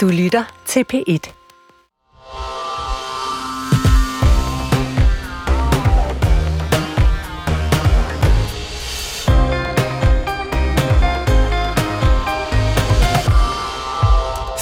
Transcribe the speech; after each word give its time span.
Du 0.00 0.08
lytter 0.08 0.44
til 0.66 0.84
P1. 0.92 1.39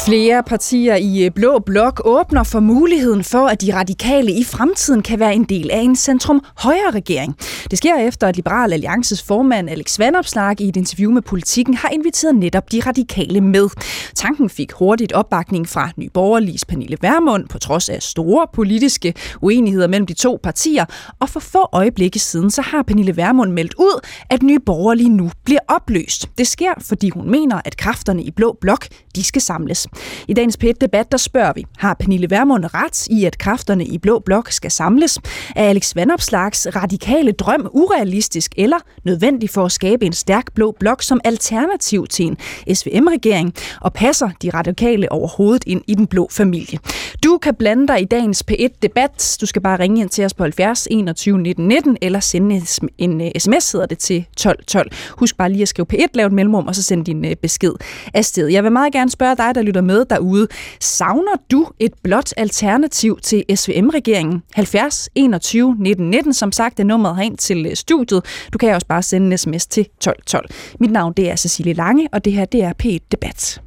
Flere 0.08 0.42
partier 0.42 0.96
i 0.96 1.24
øh, 1.24 1.30
Blå 1.30 1.58
Blok 1.58 2.00
åbner 2.04 2.42
for 2.42 2.60
muligheden 2.60 3.24
for, 3.24 3.46
at 3.46 3.62
de 3.62 3.74
radikale 3.74 4.32
i 4.32 4.44
fremtiden 4.44 5.02
kan 5.02 5.20
være 5.20 5.34
en 5.34 5.44
del 5.44 5.70
af 5.70 5.78
en 5.78 5.96
centrum-højre 5.96 6.90
regering. 6.90 7.36
Det 7.70 7.78
sker 7.78 7.96
efter, 7.96 8.26
at 8.26 8.36
Liberal 8.36 8.72
Alliances 8.72 9.22
formand 9.22 9.70
Alex 9.70 9.98
Vanopslag 9.98 10.60
i 10.60 10.68
et 10.68 10.76
interview 10.76 11.12
med 11.12 11.22
Politiken 11.22 11.74
har 11.74 11.88
inviteret 11.88 12.34
netop 12.34 12.72
de 12.72 12.80
radikale 12.86 13.40
med. 13.40 13.68
Tanken 14.14 14.50
fik 14.50 14.72
hurtigt 14.72 15.12
opbakning 15.12 15.68
fra 15.68 15.90
Nyborgerligs 15.96 16.64
Pernille 16.64 16.96
Vermund, 17.00 17.48
på 17.48 17.58
trods 17.58 17.88
af 17.88 18.02
store 18.02 18.46
politiske 18.54 19.14
uenigheder 19.42 19.86
mellem 19.86 20.06
de 20.06 20.14
to 20.14 20.40
partier. 20.42 20.84
Og 21.20 21.28
for 21.28 21.40
få 21.40 21.68
øjeblikke 21.72 22.18
siden, 22.18 22.50
så 22.50 22.62
har 22.62 22.82
Pernille 22.82 23.16
Vermund 23.16 23.52
meldt 23.52 23.74
ud, 23.74 24.06
at 24.30 24.42
Nye 24.42 24.60
Borgerlige 24.66 25.08
nu 25.08 25.30
bliver 25.44 25.60
opløst. 25.68 26.28
Det 26.38 26.48
sker, 26.48 26.72
fordi 26.80 27.10
hun 27.10 27.30
mener, 27.30 27.60
at 27.64 27.76
kræfterne 27.76 28.22
i 28.22 28.30
Blå 28.30 28.56
Blok 28.60 28.86
de 29.16 29.24
skal 29.24 29.42
samles. 29.42 29.86
I 30.28 30.34
dagens 30.34 30.56
PET-debat, 30.56 31.12
der 31.12 31.18
spørger 31.18 31.52
vi, 31.52 31.64
har 31.78 31.94
Pernille 32.00 32.30
Vermund 32.30 32.64
ret 32.74 33.06
i, 33.06 33.24
at 33.24 33.38
kræfterne 33.38 33.84
i 33.84 33.98
Blå 33.98 34.18
Blok 34.18 34.50
skal 34.50 34.70
samles? 34.70 35.18
Er 35.56 35.68
Alex 35.68 35.96
Vandopslags 35.96 36.66
radikale 36.76 37.32
drøm 37.32 37.68
urealistisk 37.72 38.52
eller 38.56 38.76
nødvendig 39.04 39.50
for 39.50 39.64
at 39.64 39.72
skabe 39.72 40.06
en 40.06 40.12
stærk 40.12 40.52
Blå 40.54 40.76
Blok 40.80 41.02
som 41.02 41.20
alternativ 41.24 42.06
til 42.06 42.26
en 42.26 42.36
SVM-regering? 42.74 43.54
Og 43.80 43.92
passer 43.92 44.30
de 44.42 44.50
radikale 44.50 45.12
overhovedet 45.12 45.64
ind 45.66 45.82
i 45.86 45.94
den 45.94 46.06
blå 46.06 46.28
familie? 46.30 46.78
Du 47.24 47.38
kan 47.38 47.54
blande 47.54 47.88
dig 47.88 48.02
i 48.02 48.04
dagens 48.04 48.44
P1-debat. 48.50 49.36
Du 49.40 49.46
skal 49.46 49.62
bare 49.62 49.78
ringe 49.78 50.00
ind 50.00 50.08
til 50.08 50.24
os 50.24 50.34
på 50.34 50.42
70 50.42 50.88
21 50.90 51.38
19 51.38 51.68
19 51.68 51.96
eller 52.02 52.20
sende 52.20 52.62
en 52.98 53.32
sms, 53.38 53.74
øh, 53.74 53.78
hedder 53.78 53.86
det, 53.86 53.98
til 53.98 54.26
12 54.36 54.64
12. 54.64 54.90
Husk 55.10 55.36
bare 55.36 55.52
lige 55.52 55.62
at 55.62 55.68
skrive 55.68 55.86
P1, 55.92 56.06
lav 56.14 56.26
et 56.26 56.32
mellemrum, 56.32 56.66
og 56.66 56.74
så 56.74 56.82
send 56.82 57.04
din 57.04 57.24
øh, 57.24 57.36
besked 57.36 57.72
afsted. 58.14 58.46
Jeg 58.46 58.64
vil 58.64 58.72
meget 58.72 58.92
gerne 58.92 59.10
spørge 59.10 59.36
dig, 59.36 59.54
der 59.54 59.62
lytter 59.62 59.80
med 59.88 60.04
derude. 60.04 60.48
Savner 60.80 61.36
du 61.50 61.66
et 61.78 61.92
blot 62.02 62.32
alternativ 62.36 63.18
til 63.22 63.44
SVM-regeringen? 63.54 64.42
70 64.54 65.08
21 65.14 65.76
19 65.78 66.10
19, 66.10 66.34
som 66.34 66.52
sagt, 66.52 66.80
er 66.80 66.84
nummeret 66.84 67.16
herind 67.16 67.38
til 67.38 67.66
øh, 67.66 67.76
studiet. 67.76 68.24
Du 68.52 68.58
kan 68.58 68.74
også 68.74 68.86
bare 68.86 69.02
sende 69.02 69.26
en 69.26 69.38
sms 69.38 69.66
til 69.66 69.80
1212. 69.80 70.48
Mit 70.80 70.90
navn 70.90 71.12
det 71.12 71.30
er 71.30 71.36
Cecilie 71.36 71.74
Lange, 71.74 72.08
og 72.12 72.24
det 72.24 72.32
her 72.32 72.44
det 72.44 72.62
er 72.62 72.72
P1 72.82 73.08
Debat. 73.12 73.60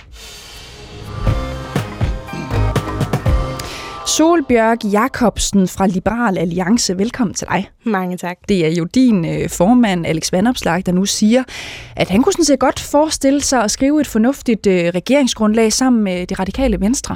Solbjørg 4.18 4.86
Jakobsen 4.86 5.68
fra 5.68 5.88
Liberal 5.88 6.38
Alliance, 6.38 6.98
velkommen 6.98 7.34
til 7.34 7.48
dig. 7.48 7.70
Mange 7.84 8.18
tak. 8.18 8.38
Det 8.50 8.66
er 8.66 8.70
jo 8.70 8.84
din 8.84 9.26
øh, 9.26 9.50
formand, 9.50 10.06
Alex 10.06 10.32
Vandopslag, 10.32 10.84
der 10.86 10.92
nu 10.92 11.06
siger, 11.06 11.44
at 11.96 12.10
han 12.10 12.22
kunne 12.22 12.34
sådan 12.34 12.46
set 12.46 12.60
godt 12.60 12.80
forestille 12.80 13.42
sig 13.42 13.64
at 13.64 13.72
skrive 13.72 14.02
et 14.02 14.08
fornuftigt 14.08 14.68
øh, 14.68 14.92
regeringsgrundlag 14.96 15.74
sammen 15.74 16.04
med 16.04 16.28
det 16.28 16.40
radikale 16.40 16.80
venstre. 16.80 17.16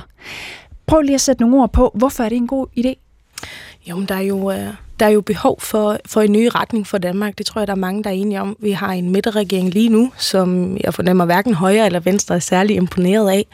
Prøv 0.87 1.01
lige 1.01 1.15
at 1.15 1.21
sætte 1.21 1.41
nogle 1.41 1.61
ord 1.61 1.73
på, 1.73 1.91
hvorfor 1.95 2.23
er 2.23 2.29
det 2.29 2.35
en 2.35 2.47
god 2.47 2.67
idé? 2.77 2.93
Jo, 3.89 3.95
men 3.95 4.05
der 4.05 4.15
er 4.15 4.21
jo, 4.21 4.51
øh, 4.51 4.67
der 4.99 5.05
er 5.05 5.09
jo 5.09 5.21
behov 5.21 5.61
for, 5.61 5.97
for 6.05 6.21
en 6.21 6.31
ny 6.31 6.49
retning 6.55 6.87
for 6.87 6.97
Danmark. 6.97 7.37
Det 7.37 7.45
tror 7.45 7.61
jeg, 7.61 7.67
der 7.67 7.73
er 7.73 7.77
mange, 7.77 8.03
der 8.03 8.09
er 8.09 8.13
enige 8.13 8.41
om. 8.41 8.55
Vi 8.59 8.71
har 8.71 8.91
en 8.91 9.09
midterregering 9.09 9.69
lige 9.69 9.89
nu, 9.89 10.11
som 10.17 10.77
jeg 10.83 10.93
fornemmer 10.93 11.25
hverken 11.25 11.53
højre 11.53 11.85
eller 11.85 11.99
venstre 11.99 12.35
er 12.35 12.39
særlig 12.39 12.75
imponeret 12.75 13.29
af. 13.29 13.45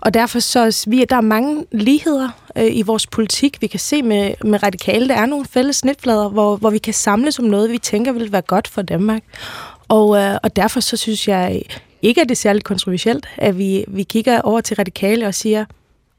Og 0.00 0.14
derfor 0.14 0.38
så 0.38 0.84
vi, 0.88 1.04
der 1.04 1.16
er 1.16 1.20
mange 1.20 1.64
ligheder 1.72 2.28
øh, 2.56 2.76
i 2.76 2.82
vores 2.82 3.06
politik. 3.06 3.60
Vi 3.60 3.66
kan 3.66 3.80
se 3.80 4.02
med, 4.02 4.34
med 4.44 4.62
radikale, 4.62 5.08
der 5.08 5.14
er 5.14 5.26
nogle 5.26 5.46
fælles 5.46 5.76
snitflader, 5.76 6.28
hvor, 6.28 6.56
hvor 6.56 6.70
vi 6.70 6.78
kan 6.78 6.94
samles 6.94 7.38
om 7.38 7.44
noget, 7.44 7.70
vi 7.70 7.78
tænker 7.78 8.12
vil 8.12 8.32
være 8.32 8.42
godt 8.42 8.68
for 8.68 8.82
Danmark. 8.82 9.22
Og, 9.88 10.16
øh, 10.16 10.38
og 10.42 10.56
derfor 10.56 10.80
så 10.80 10.96
synes 10.96 11.28
jeg 11.28 11.62
ikke, 12.02 12.20
at 12.20 12.28
det 12.28 12.34
er 12.34 12.40
særligt 12.40 12.64
kontroversielt, 12.64 13.26
at 13.36 13.58
vi, 13.58 13.84
vi 13.88 14.02
kigger 14.02 14.40
over 14.40 14.60
til 14.60 14.76
radikale 14.76 15.26
og 15.26 15.34
siger, 15.34 15.64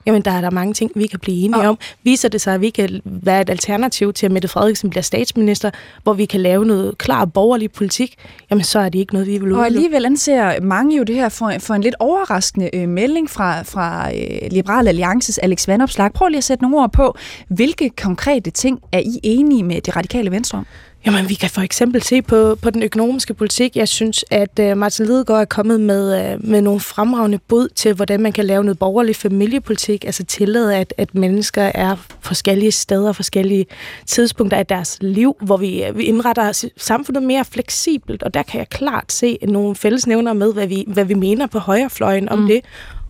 Jamen, 0.06 0.22
der 0.22 0.32
er 0.32 0.42
der 0.42 0.50
mange 0.50 0.74
ting, 0.74 0.92
vi 0.96 1.08
kan 1.08 1.20
blive 1.20 1.38
enige 1.46 1.62
og... 1.62 1.70
om. 1.70 1.78
Viser 2.04 2.30
det 2.30 2.42
sig, 2.42 2.54
at 2.54 2.62
vi 2.62 2.70
kan 2.70 3.02
være 3.06 3.42
et 3.42 3.50
alternativ 3.50 4.14
til, 4.14 4.26
at 4.26 4.32
Mette 4.32 4.48
Frederiksen 4.48 4.90
bliver 4.90 5.04
statsminister, 5.04 5.72
hvor 6.04 6.14
vi 6.14 6.26
kan 6.26 6.42
lave 6.42 6.66
noget 6.66 6.98
klar 6.98 7.26
borgerlig 7.26 7.72
politik, 7.72 8.16
jamen 8.50 8.64
så 8.64 8.80
er 8.80 8.90
det 8.90 9.00
ikke 9.00 9.14
noget, 9.14 9.28
vi 9.28 9.32
vil 9.32 9.42
udelukke. 9.42 9.62
Og 9.62 9.66
alligevel 9.66 10.06
anser 10.06 10.62
mange 10.62 10.98
jo 10.98 11.04
det 11.04 11.16
her 11.16 11.30
for, 11.30 11.54
for 11.60 11.74
en 11.74 11.82
lidt 11.82 11.96
overraskende 12.00 12.70
øh, 12.76 12.90
melding 12.90 13.30
fra, 13.30 13.62
fra 13.62 14.12
øh, 14.16 14.52
Liberal 14.52 14.88
Alliances 14.88 15.38
Alex 15.38 15.68
Vandopslag. 15.68 16.14
Prøv 16.14 16.28
lige 16.28 16.38
at 16.38 16.44
sætte 16.44 16.64
nogle 16.64 16.78
ord 16.78 16.92
på, 16.92 17.18
hvilke 17.48 17.90
konkrete 17.90 18.52
ting 18.52 18.80
er 18.92 19.00
I 19.00 19.20
enige 19.24 19.64
med 19.64 19.82
det 19.82 19.96
radikale 19.96 20.32
venstre 20.32 20.58
om? 20.58 20.66
Jamen, 21.06 21.30
vi 21.30 21.34
kan 21.34 21.50
for 21.50 21.62
eksempel 21.62 22.02
se 22.02 22.22
på, 22.22 22.56
på 22.56 22.70
den 22.70 22.84
økonomiske 22.84 23.34
politik. 23.34 23.76
Jeg 23.76 23.88
synes, 23.88 24.26
at 24.32 24.60
uh, 24.60 24.78
Martin 24.78 25.06
Lidegaard 25.06 25.42
er 25.42 25.46
kommet 25.46 25.82
med, 25.82 26.34
uh, 26.36 26.46
med 26.50 26.62
nogle 26.62 26.80
fremragende 26.80 27.38
bud 27.38 27.68
til, 27.68 27.94
hvordan 27.94 28.22
man 28.22 28.32
kan 28.32 28.46
lave 28.46 28.64
noget 28.64 28.80
borgerlig 28.80 29.16
familiepolitik, 29.16 30.06
altså 30.06 30.24
tillade, 30.24 30.76
at, 30.76 30.94
at 30.98 31.16
mennesker 31.16 31.72
er 31.76 31.96
forskellige 32.22 32.72
steder, 32.72 33.12
forskellige 33.12 33.66
tidspunkter 34.06 34.58
af 34.58 34.66
deres 34.66 34.98
liv, 35.02 35.36
hvor 35.42 35.58
vi, 35.58 35.84
uh, 35.90 35.98
vi 35.98 36.04
indretter 36.04 36.66
samfundet 36.78 37.24
mere 37.24 37.46
fleksibelt, 37.46 38.24
og 38.24 38.34
der 38.34 38.44
kan 38.44 38.60
jeg 38.60 38.70
klart 38.70 39.12
se 39.12 39.38
nogle 39.48 39.76
fællesnævner 39.76 40.34
med, 40.34 40.54
hvad 40.54 40.68
vi, 40.68 40.84
hvad 40.88 41.06
vi 41.06 41.14
mener 41.14 41.48
på 41.48 41.60
højrefløjen 41.60 42.30
om 42.30 42.40
mm. 42.40 42.48
det, 42.48 42.62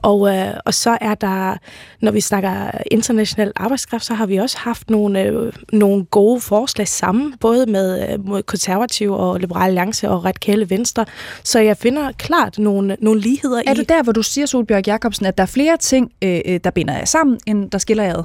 og, 0.04 0.36
øh, 0.36 0.54
og 0.66 0.74
så 0.74 0.98
er 1.02 1.16
der, 1.16 1.58
når 2.02 2.12
vi 2.12 2.22
snakker 2.22 2.72
international 2.92 3.52
arbejdskraft, 3.56 4.06
så 4.06 4.14
har 4.14 4.26
vi 4.26 4.38
også 4.38 4.58
haft 4.58 4.90
nogle, 4.90 5.22
øh, 5.24 5.54
nogle 5.74 6.06
gode 6.06 6.42
forslag 6.42 6.88
sammen, 6.88 7.34
både 7.40 7.66
med, 7.66 8.14
øh, 8.14 8.28
med 8.28 8.44
konservative 8.44 9.18
og 9.18 9.40
liberale 9.40 9.66
alliance 9.66 10.10
og 10.10 10.26
radikale 10.26 10.70
venstre. 10.70 11.06
Så 11.44 11.60
jeg 11.60 11.78
finder 11.78 12.12
klart 12.12 12.60
nogle, 12.60 12.98
nogle 13.00 13.22
ligheder 13.22 13.58
er 13.58 13.62
i... 13.62 13.66
Er 13.68 13.74
du 13.74 13.84
der, 13.90 14.04
hvor 14.04 14.14
du 14.14 14.24
siger, 14.24 14.46
Solbjørg 14.46 14.88
Jacobsen, 14.88 15.26
at 15.26 15.38
der 15.38 15.44
er 15.44 15.48
flere 15.48 15.78
ting, 15.78 16.12
øh, 16.24 16.42
øh, 16.46 16.60
der 16.64 16.72
binder 16.72 16.94
jer 16.98 17.06
sammen, 17.06 17.40
end 17.48 17.72
der 17.72 17.78
skiller 17.78 18.04
jer 18.04 18.18
ad? 18.18 18.24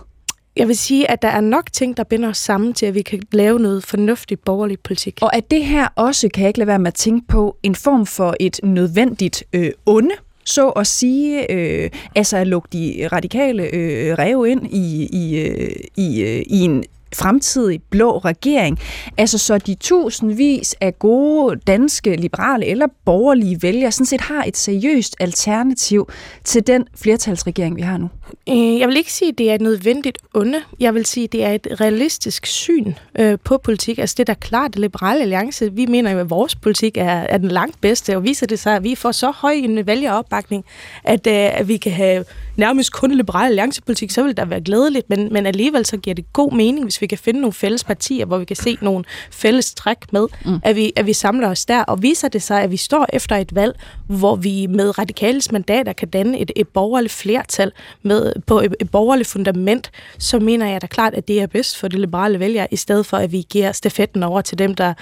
Jeg 0.56 0.68
vil 0.68 0.78
sige, 0.78 1.10
at 1.10 1.22
der 1.22 1.28
er 1.28 1.40
nok 1.40 1.72
ting, 1.72 1.96
der 1.96 2.04
binder 2.04 2.28
os 2.28 2.38
sammen 2.38 2.74
til, 2.74 2.86
at 2.86 2.94
vi 2.94 3.02
kan 3.02 3.22
lave 3.32 3.58
noget 3.58 3.84
fornuftigt 3.84 4.44
borgerlig 4.44 4.80
politik. 4.80 5.18
Og 5.22 5.36
at 5.36 5.50
det 5.50 5.64
her 5.64 5.88
også, 5.96 6.28
kan 6.34 6.42
jeg 6.42 6.48
ikke 6.48 6.58
lade 6.58 6.66
være 6.66 6.78
med 6.78 6.86
at 6.86 6.94
tænke 6.94 7.26
på, 7.26 7.56
en 7.62 7.74
form 7.74 8.06
for 8.06 8.34
et 8.40 8.60
nødvendigt 8.62 9.44
øh, 9.52 9.70
onde 9.86 10.14
så 10.48 10.68
at 10.68 10.86
sige, 10.86 11.52
øh, 11.52 11.90
altså 12.14 12.36
at 12.36 12.46
lukke 12.46 12.68
de 12.72 13.08
radikale 13.12 13.62
øh, 13.62 14.14
rev 14.18 14.46
ind 14.48 14.66
i, 14.66 15.08
i, 15.12 15.38
øh, 15.38 15.70
i, 15.96 16.22
øh, 16.22 16.42
i 16.46 16.60
en 16.60 16.84
fremtidig 17.14 17.80
blå 17.90 18.18
regering. 18.18 18.78
Altså 19.16 19.38
så 19.38 19.58
de 19.58 19.74
tusindvis 19.74 20.74
af 20.80 20.98
gode 20.98 21.60
danske 21.66 22.16
liberale 22.16 22.66
eller 22.66 22.86
borgerlige 23.04 23.62
vælgere 23.62 23.92
sådan 23.92 24.06
set 24.06 24.20
har 24.20 24.44
et 24.44 24.56
seriøst 24.56 25.16
alternativ 25.20 26.08
til 26.44 26.66
den 26.66 26.84
flertalsregering, 26.96 27.76
vi 27.76 27.82
har 27.82 27.96
nu. 27.96 28.08
Øh, 28.48 28.78
jeg 28.78 28.88
vil 28.88 28.96
ikke 28.96 29.12
sige, 29.12 29.28
at 29.28 29.38
det 29.38 29.50
er 29.50 29.54
et 29.54 29.60
nødvendigt 29.60 30.18
onde. 30.34 30.58
Jeg 30.80 30.94
vil 30.94 31.06
sige, 31.06 31.24
at 31.24 31.32
det 31.32 31.44
er 31.44 31.52
et 31.52 31.66
realistisk 31.80 32.46
syn 32.46 32.92
øh, 33.18 33.38
på 33.44 33.58
politik. 33.58 33.98
Altså 33.98 34.14
det 34.18 34.26
der 34.26 34.32
er 34.32 34.38
klart, 34.38 34.70
at 34.70 34.78
Liberale 34.78 35.20
Alliance, 35.20 35.72
vi 35.72 35.86
mener 35.86 36.10
jo, 36.10 36.18
at 36.18 36.30
vores 36.30 36.54
politik 36.54 36.96
er, 36.96 37.04
er 37.04 37.38
den 37.38 37.48
langt 37.48 37.80
bedste, 37.80 38.16
og 38.16 38.24
viser 38.24 38.46
det 38.46 38.58
sig, 38.58 38.76
at 38.76 38.84
vi 38.84 38.94
får 38.94 39.12
så 39.12 39.30
høj 39.30 39.52
en 39.52 39.86
vælgeropbakning, 39.86 40.64
at, 41.04 41.26
øh, 41.26 41.60
at 41.60 41.68
vi 41.68 41.76
kan 41.76 41.92
have 41.92 42.24
nærmest 42.56 42.92
kun 42.92 43.10
Liberale 43.12 43.46
Alliancepolitik, 43.46 44.10
så 44.10 44.22
vil 44.22 44.36
der 44.36 44.44
være 44.44 44.60
glædeligt, 44.60 45.10
men, 45.10 45.32
men 45.32 45.46
alligevel 45.46 45.86
så 45.86 45.96
giver 45.96 46.14
det 46.14 46.32
god 46.32 46.52
mening, 46.52 46.84
hvis 46.84 46.97
vi 47.00 47.06
kan 47.06 47.18
finde 47.18 47.40
nogle 47.40 47.52
fælles 47.52 47.84
partier, 47.84 48.24
hvor 48.24 48.38
vi 48.38 48.44
kan 48.44 48.56
se 48.56 48.78
nogle 48.80 49.04
fælles 49.30 49.74
træk 49.74 50.12
med, 50.12 50.26
mm. 50.44 50.60
at, 50.62 50.76
vi, 50.76 50.92
at 50.96 51.06
vi 51.06 51.12
samler 51.12 51.48
os 51.48 51.66
der, 51.66 51.82
og 51.82 52.02
viser 52.02 52.28
det 52.28 52.42
sig, 52.42 52.62
at 52.62 52.70
vi 52.70 52.76
står 52.76 53.06
efter 53.12 53.36
et 53.36 53.54
valg, 53.54 53.80
hvor 54.06 54.36
vi 54.36 54.66
med 54.66 54.98
radikales 54.98 55.52
mandater 55.52 55.92
kan 55.92 56.08
danne 56.08 56.38
et, 56.38 56.50
et 56.56 56.68
borgerligt 56.68 57.12
flertal 57.12 57.72
med, 58.02 58.32
på 58.46 58.60
et, 58.60 58.74
et 58.80 58.90
borgerligt 58.90 59.28
fundament, 59.28 59.90
så 60.18 60.38
mener 60.38 60.66
jeg 60.66 60.82
da 60.82 60.86
klart, 60.86 61.14
at 61.14 61.28
det 61.28 61.40
er 61.42 61.46
bedst 61.46 61.78
for 61.78 61.88
de 61.88 62.00
liberale 62.00 62.40
vælgere, 62.40 62.66
i 62.70 62.76
stedet 62.76 63.06
for 63.06 63.16
at 63.16 63.32
vi 63.32 63.46
giver 63.50 63.72
stafetten 63.72 64.22
over 64.22 64.40
til 64.40 64.58
dem, 64.58 64.74
der 64.74 64.94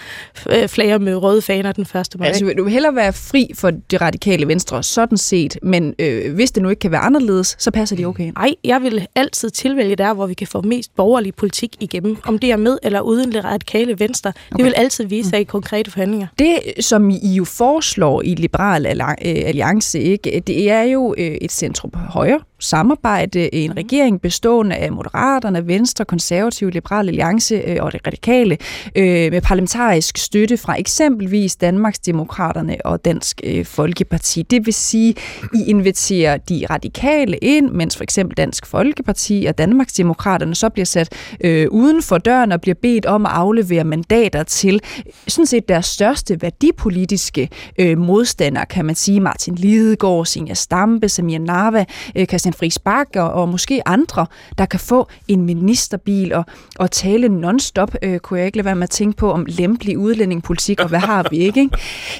øh, 0.51 0.69
flager 0.69 0.99
med 0.99 1.17
røde 1.17 1.43
faner 1.43 1.73
den 1.73 1.87
første 1.87 2.19
maj. 2.19 2.29
Altså, 2.29 2.55
du 2.59 2.65
vil 2.65 2.73
hellere 2.73 2.95
være 2.95 3.13
fri 3.13 3.51
for 3.55 3.71
det 3.71 4.01
radikale 4.01 4.49
venstre, 4.49 4.83
sådan 4.83 5.19
set, 5.19 5.59
men 5.63 5.95
øh, 5.99 6.35
hvis 6.35 6.51
det 6.51 6.63
nu 6.63 6.69
ikke 6.69 6.81
kan 6.81 6.91
være 6.91 7.01
anderledes, 7.01 7.57
så 7.59 7.71
passer 7.71 7.97
de 7.97 8.05
okay? 8.05 8.33
Nej, 8.37 8.55
jeg 8.65 8.83
vil 8.83 9.07
altid 9.15 9.51
tilvælge 9.51 9.97
der, 9.97 10.15
hvor 10.15 10.27
vi 10.27 10.35
kan 10.35 10.47
få 10.47 10.63
mest 10.63 10.97
borgerlig 10.97 11.35
politik 11.35 11.77
igennem. 11.93 12.17
Om 12.25 12.39
det 12.39 12.53
er 12.53 12.57
med 12.57 12.79
eller 12.83 13.01
uden 13.01 13.33
det 13.33 13.45
radikale 13.45 14.01
venstre, 14.01 14.31
okay. 14.31 14.57
det 14.57 14.65
vil 14.65 14.75
altid 14.77 15.05
vise 15.05 15.31
sig 15.31 15.41
i 15.41 15.45
konkrete 15.45 15.91
forhandlinger. 15.91 16.27
Det, 16.39 16.59
som 16.81 17.11
I 17.11 17.35
jo 17.35 17.45
foreslår 17.45 18.23
i 18.23 18.35
Liberal 18.35 18.87
øh, 18.87 19.15
Alliance, 19.23 20.01
ikke, 20.01 20.43
det 20.47 20.71
er 20.71 20.83
jo 20.83 21.15
øh, 21.19 21.25
et 21.25 21.53
centrum 21.53 21.91
højre 21.95 22.41
samarbejde 22.59 23.49
i 23.49 23.65
en 23.65 23.71
mhm. 23.71 23.77
regering 23.77 24.21
bestående 24.21 24.77
af 24.77 24.93
Moderaterne, 24.93 25.67
Venstre, 25.67 26.05
Konservative, 26.05 26.71
Liberale 26.71 27.09
Alliance 27.09 27.55
øh, 27.55 27.77
og 27.81 27.93
det 27.93 28.01
radikale, 28.07 28.59
øh, 28.97 29.33
med 29.33 29.41
parlamentarisk 29.41 30.19
støtte 30.19 30.57
fra 30.57 30.79
eksempelvis 30.79 31.57
Danmarks 31.57 31.99
Demokraterne 31.99 32.77
og 32.85 33.05
Dansk 33.05 33.41
øh, 33.45 33.65
Folkeparti. 33.65 34.43
Det 34.43 34.67
vil 34.67 34.75
sige, 34.75 35.15
I 35.55 35.65
inviterer 35.67 36.37
de 36.37 36.67
radikale 36.71 37.37
ind, 37.37 37.71
mens 37.71 37.97
for 37.97 38.03
eksempel 38.03 38.37
Dansk 38.37 38.67
Folkeparti 38.67 39.47
og 39.49 39.59
Danmarks 39.59 39.93
Demokraterne 39.93 40.55
så 40.55 40.69
bliver 40.69 40.87
sat 40.87 41.13
øh, 41.41 41.67
uden 41.71 42.03
for 42.03 42.19
døren 42.19 42.53
og 42.53 42.61
bliver 42.61 42.75
bedt 42.83 43.07
om 43.07 43.27
at 43.27 43.33
aflevere 43.33 43.85
mandater 43.85 44.43
til 44.43 44.81
sådan 45.29 45.47
set 45.47 45.69
deres 45.69 45.87
største 45.87 46.43
værdipolitiske 46.43 47.49
øh, 47.79 47.99
modstandere, 47.99 48.67
kan 48.67 48.85
man 48.85 48.95
sige. 48.95 49.21
Martin 49.21 49.55
Lidegaard, 49.55 50.27
Senior 50.27 50.55
Stampe, 50.55 51.09
Samir 51.09 51.39
Narva, 51.39 51.85
øh, 52.17 52.27
Christian 52.27 52.46
Friis 52.53 52.79
Bak 52.79 53.09
og, 53.17 53.33
og 53.33 53.49
måske 53.49 53.89
andre, 53.89 54.27
der 54.59 54.67
kan 54.67 54.81
få 54.81 55.09
en 55.29 55.43
ministerbil 55.43 56.35
og, 56.35 56.45
og 56.79 56.91
tale 56.91 57.29
non-stop, 57.29 57.95
øh, 58.03 58.19
kunne 58.19 58.39
jeg 58.39 58.47
ikke 58.47 58.59
lade 58.59 58.65
være 58.65 58.75
med 58.75 58.83
at 58.83 58.91
tænke 58.91 59.17
på 59.17 59.33
om 59.33 59.47
lempelig 59.49 59.99
udlændingepolitik, 59.99 60.81
og 60.81 60.89
hvad 60.89 60.99
har 60.99 61.27
vi 61.31 61.37
ikke? 61.37 61.61
ikke? 61.61 61.77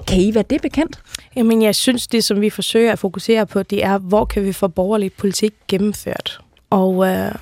Kan 0.07 0.21
I 0.21 0.35
være 0.35 0.45
det 0.51 0.63
bekendt? 0.63 1.01
Jamen, 1.37 1.63
jeg 1.63 1.75
synes, 1.75 2.07
det 2.07 2.25
som 2.25 2.41
vi 2.41 2.51
forsøger 2.51 2.93
at 2.93 2.99
fokusere 2.99 3.47
på, 3.47 3.63
det 3.63 3.85
er, 3.85 3.99
hvor 3.99 4.25
kan 4.25 4.45
vi 4.45 4.53
få 4.53 4.69
borgerlig 4.69 5.13
politik 5.13 5.53
gennemført? 5.69 6.41
Og, 6.71 7.07
øh, 7.07 7.35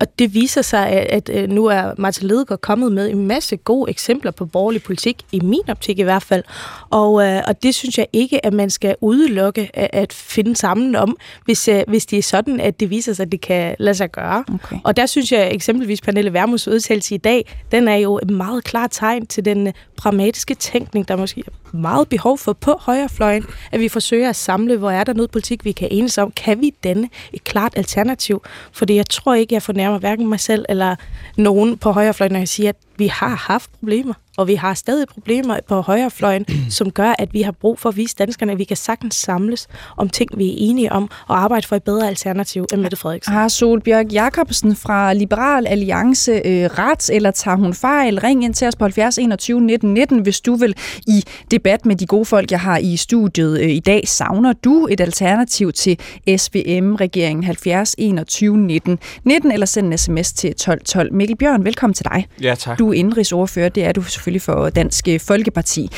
og 0.00 0.18
det 0.18 0.34
viser 0.34 0.62
sig, 0.62 0.88
at, 0.88 1.06
at 1.30 1.42
øh, 1.42 1.48
nu 1.48 1.66
er 1.66 1.92
Martin 1.98 2.28
Lidegaard 2.28 2.60
kommet 2.60 2.92
med 2.92 3.10
en 3.10 3.26
masse 3.26 3.56
gode 3.56 3.90
eksempler 3.90 4.30
på 4.30 4.46
borgerlig 4.46 4.82
politik, 4.82 5.22
i 5.32 5.40
min 5.40 5.60
optik 5.68 5.98
i 5.98 6.02
hvert 6.02 6.22
fald. 6.22 6.44
Og, 6.90 7.26
øh, 7.26 7.42
og 7.46 7.62
det 7.62 7.74
synes 7.74 7.98
jeg 7.98 8.06
ikke, 8.12 8.46
at 8.46 8.52
man 8.52 8.70
skal 8.70 8.96
udelukke 9.00 9.70
at, 9.74 9.90
at 9.92 10.12
finde 10.12 10.56
sammen 10.56 10.96
om, 10.96 11.16
hvis, 11.44 11.68
øh, 11.68 11.82
hvis 11.88 12.06
det 12.06 12.18
er 12.18 12.22
sådan, 12.22 12.60
at 12.60 12.80
det 12.80 12.90
viser 12.90 13.12
sig, 13.12 13.22
at 13.26 13.32
det 13.32 13.40
kan 13.40 13.76
lade 13.78 13.94
sig 13.94 14.10
gøre. 14.12 14.44
Okay. 14.54 14.76
Og 14.84 14.96
der 14.96 15.06
synes 15.06 15.32
jeg 15.32 15.52
eksempelvis, 15.52 16.00
Pernille 16.00 16.32
Vermus 16.32 16.68
udtalelse 16.68 17.14
i 17.14 17.18
dag, 17.18 17.56
den 17.72 17.88
er 17.88 17.96
jo 17.96 18.18
et 18.22 18.30
meget 18.30 18.64
klart 18.64 18.90
tegn 18.92 19.26
til 19.26 19.44
den 19.44 19.72
pragmatiske 19.96 20.54
tænkning, 20.54 21.08
der 21.08 21.16
måske 21.16 21.42
er 21.46 21.76
meget 21.76 22.08
behov 22.08 22.38
for 22.38 22.52
på 22.52 22.74
højrefløjen, 22.80 23.44
at 23.72 23.80
vi 23.80 23.88
forsøger 23.88 24.28
at 24.28 24.36
samle, 24.36 24.76
hvor 24.76 24.90
er 24.90 25.04
der 25.04 25.12
noget 25.12 25.30
politik, 25.30 25.64
vi 25.64 25.72
kan 25.72 25.88
enes 25.90 26.18
om. 26.18 26.30
Kan 26.30 26.60
vi 26.60 26.72
denne 26.84 27.08
et 27.32 27.44
klart 27.44 27.72
alternativ? 27.76 28.42
Fordi 28.72 28.94
jeg 28.94 29.06
tror 29.06 29.34
ikke, 29.34 29.54
jeg 29.54 29.62
fornærmer 29.62 29.85
fornærmer 29.86 29.98
hverken 29.98 30.28
mig 30.28 30.40
selv 30.40 30.64
eller 30.68 30.96
nogen 31.36 31.78
på 31.78 31.92
højrefløjen, 31.92 32.32
når 32.32 32.38
jeg 32.38 32.48
siger, 32.48 32.68
at 32.68 32.76
vi 32.98 33.06
har 33.06 33.34
haft 33.34 33.70
problemer 33.78 34.14
og 34.36 34.48
vi 34.48 34.54
har 34.54 34.74
stadig 34.74 35.08
problemer 35.08 35.58
på 35.68 35.80
højrefløjen, 35.80 36.46
som 36.70 36.90
gør, 36.90 37.14
at 37.18 37.34
vi 37.34 37.42
har 37.42 37.52
brug 37.52 37.78
for 37.78 37.88
at 37.88 37.96
vise 37.96 38.16
danskerne, 38.18 38.52
at 38.52 38.58
vi 38.58 38.64
kan 38.64 38.76
sagtens 38.76 39.14
samles 39.14 39.68
om 39.96 40.08
ting, 40.08 40.30
vi 40.38 40.48
er 40.48 40.54
enige 40.56 40.92
om, 40.92 41.10
og 41.28 41.38
arbejde 41.38 41.66
for 41.66 41.76
et 41.76 41.82
bedre 41.82 42.08
alternativ 42.08 42.66
end 42.72 42.80
Mette 42.82 42.96
Frederiksen. 42.96 43.32
Har 43.32 43.48
Solbjørg 43.48 44.12
Jacobsen 44.12 44.76
fra 44.76 45.12
Liberal 45.12 45.66
Alliance 45.66 46.32
øh, 46.32 46.64
ret, 46.64 47.10
eller 47.10 47.30
tager 47.30 47.56
hun 47.56 47.74
fejl? 47.74 48.20
Ring 48.20 48.44
ind 48.44 48.54
til 48.54 48.68
os 48.68 48.76
på 48.76 48.84
70 48.84 49.18
21 49.18 49.60
19 49.60 49.94
19, 49.94 50.20
hvis 50.20 50.40
du 50.40 50.54
vil 50.54 50.74
i 51.06 51.24
debat 51.50 51.86
med 51.86 51.96
de 51.96 52.06
gode 52.06 52.24
folk, 52.24 52.50
jeg 52.50 52.60
har 52.60 52.78
i 52.78 52.96
studiet 52.96 53.60
øh, 53.60 53.70
i 53.70 53.80
dag. 53.80 54.08
Savner 54.08 54.52
du 54.52 54.88
et 54.90 55.00
alternativ 55.00 55.72
til 55.72 55.98
SVM-regeringen 56.36 57.44
70 57.44 57.94
21 57.98 58.58
19 58.58 58.98
19, 59.24 59.52
eller 59.52 59.66
send 59.66 59.86
en 59.86 59.98
sms 59.98 60.32
til 60.32 60.54
12 60.54 60.84
12. 60.84 61.14
Mikkel 61.14 61.36
Bjørn, 61.36 61.64
velkommen 61.64 61.94
til 61.94 62.04
dig. 62.04 62.26
Ja, 62.42 62.54
tak. 62.54 62.78
Du 62.78 62.85
er 62.88 62.92
indrigsordfører, 62.92 63.68
det 63.68 63.84
er 63.84 63.92
du 63.92 64.02
selvfølgelig 64.02 64.42
for 64.42 64.70
Dansk 64.70 65.08
Folkeparti. 65.26 65.88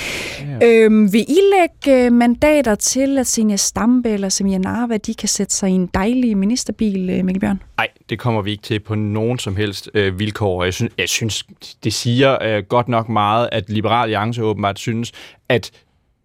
Ja. 0.60 0.66
Øhm, 0.66 1.12
vil 1.12 1.20
I 1.20 1.38
lægge 1.58 2.04
øh, 2.04 2.12
mandater 2.12 2.74
til, 2.74 3.18
at 3.18 3.26
Senior 3.26 3.56
Stampe 3.56 4.10
eller 4.10 4.28
Samia 4.28 4.58
Narva, 4.58 4.96
de 4.96 5.14
kan 5.14 5.28
sætte 5.28 5.54
sig 5.54 5.70
i 5.70 5.72
en 5.72 5.86
dejlig 5.94 6.36
ministerbil, 6.36 7.10
øh, 7.10 7.24
Mikkel 7.24 7.40
Bjørn? 7.40 7.62
Nej, 7.76 7.88
det 8.10 8.18
kommer 8.18 8.42
vi 8.42 8.50
ikke 8.50 8.62
til 8.62 8.80
på 8.80 8.94
nogen 8.94 9.38
som 9.38 9.56
helst 9.56 9.90
øh, 9.94 10.18
vilkår. 10.18 10.64
Jeg 10.64 10.74
synes, 10.74 10.92
jeg 10.98 11.08
synes, 11.08 11.44
det 11.84 11.92
siger 11.92 12.42
øh, 12.42 12.62
godt 12.62 12.88
nok 12.88 13.08
meget, 13.08 13.48
at 13.52 13.70
Liberal 13.70 14.02
Alliance 14.02 14.42
åbenbart 14.42 14.78
synes, 14.78 15.12
at 15.48 15.70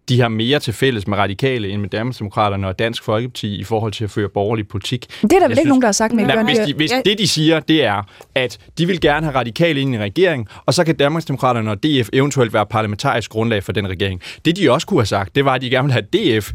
de 0.08 0.20
har 0.20 0.28
mere 0.28 0.58
til 0.58 0.72
fælles 0.72 1.06
med 1.06 1.18
radikale 1.18 1.68
end 1.68 1.80
med 1.80 1.88
Danmarksdemokraterne 1.88 2.68
og 2.68 2.78
Dansk 2.78 3.04
Folkeparti 3.04 3.56
i 3.56 3.64
forhold 3.64 3.92
til 3.92 4.04
at 4.04 4.10
føre 4.10 4.28
borgerlig 4.28 4.68
politik. 4.68 5.06
Det 5.22 5.32
er 5.32 5.38
der 5.38 5.48
vel 5.48 5.58
ikke 5.58 5.68
nogen, 5.68 5.82
der 5.82 5.88
har 5.88 5.92
sagt 5.92 6.14
med. 6.14 6.24
Nej, 6.24 6.42
hvis, 6.42 6.58
de, 6.58 6.74
hvis 6.74 6.92
det, 7.04 7.18
de 7.18 7.28
siger, 7.28 7.60
det 7.60 7.84
er, 7.84 8.02
at 8.34 8.58
de 8.78 8.86
vil 8.86 9.00
gerne 9.00 9.26
have 9.26 9.36
radikale 9.36 9.80
ind 9.80 9.94
i 9.94 9.98
regering, 9.98 10.48
og 10.66 10.74
så 10.74 10.84
kan 10.84 10.96
Danmarksdemokraterne 10.96 11.70
og 11.70 11.82
DF 11.82 12.08
eventuelt 12.12 12.52
være 12.52 12.66
parlamentarisk 12.66 13.30
grundlag 13.30 13.62
for 13.62 13.72
den 13.72 13.88
regering. 13.88 14.20
Det, 14.44 14.56
de 14.56 14.70
også 14.70 14.86
kunne 14.86 15.00
have 15.00 15.06
sagt, 15.06 15.34
det 15.34 15.44
var, 15.44 15.54
at 15.54 15.62
de 15.62 15.70
gerne 15.70 15.88
vil 15.88 15.92
have 15.92 16.38
DF 16.38 16.52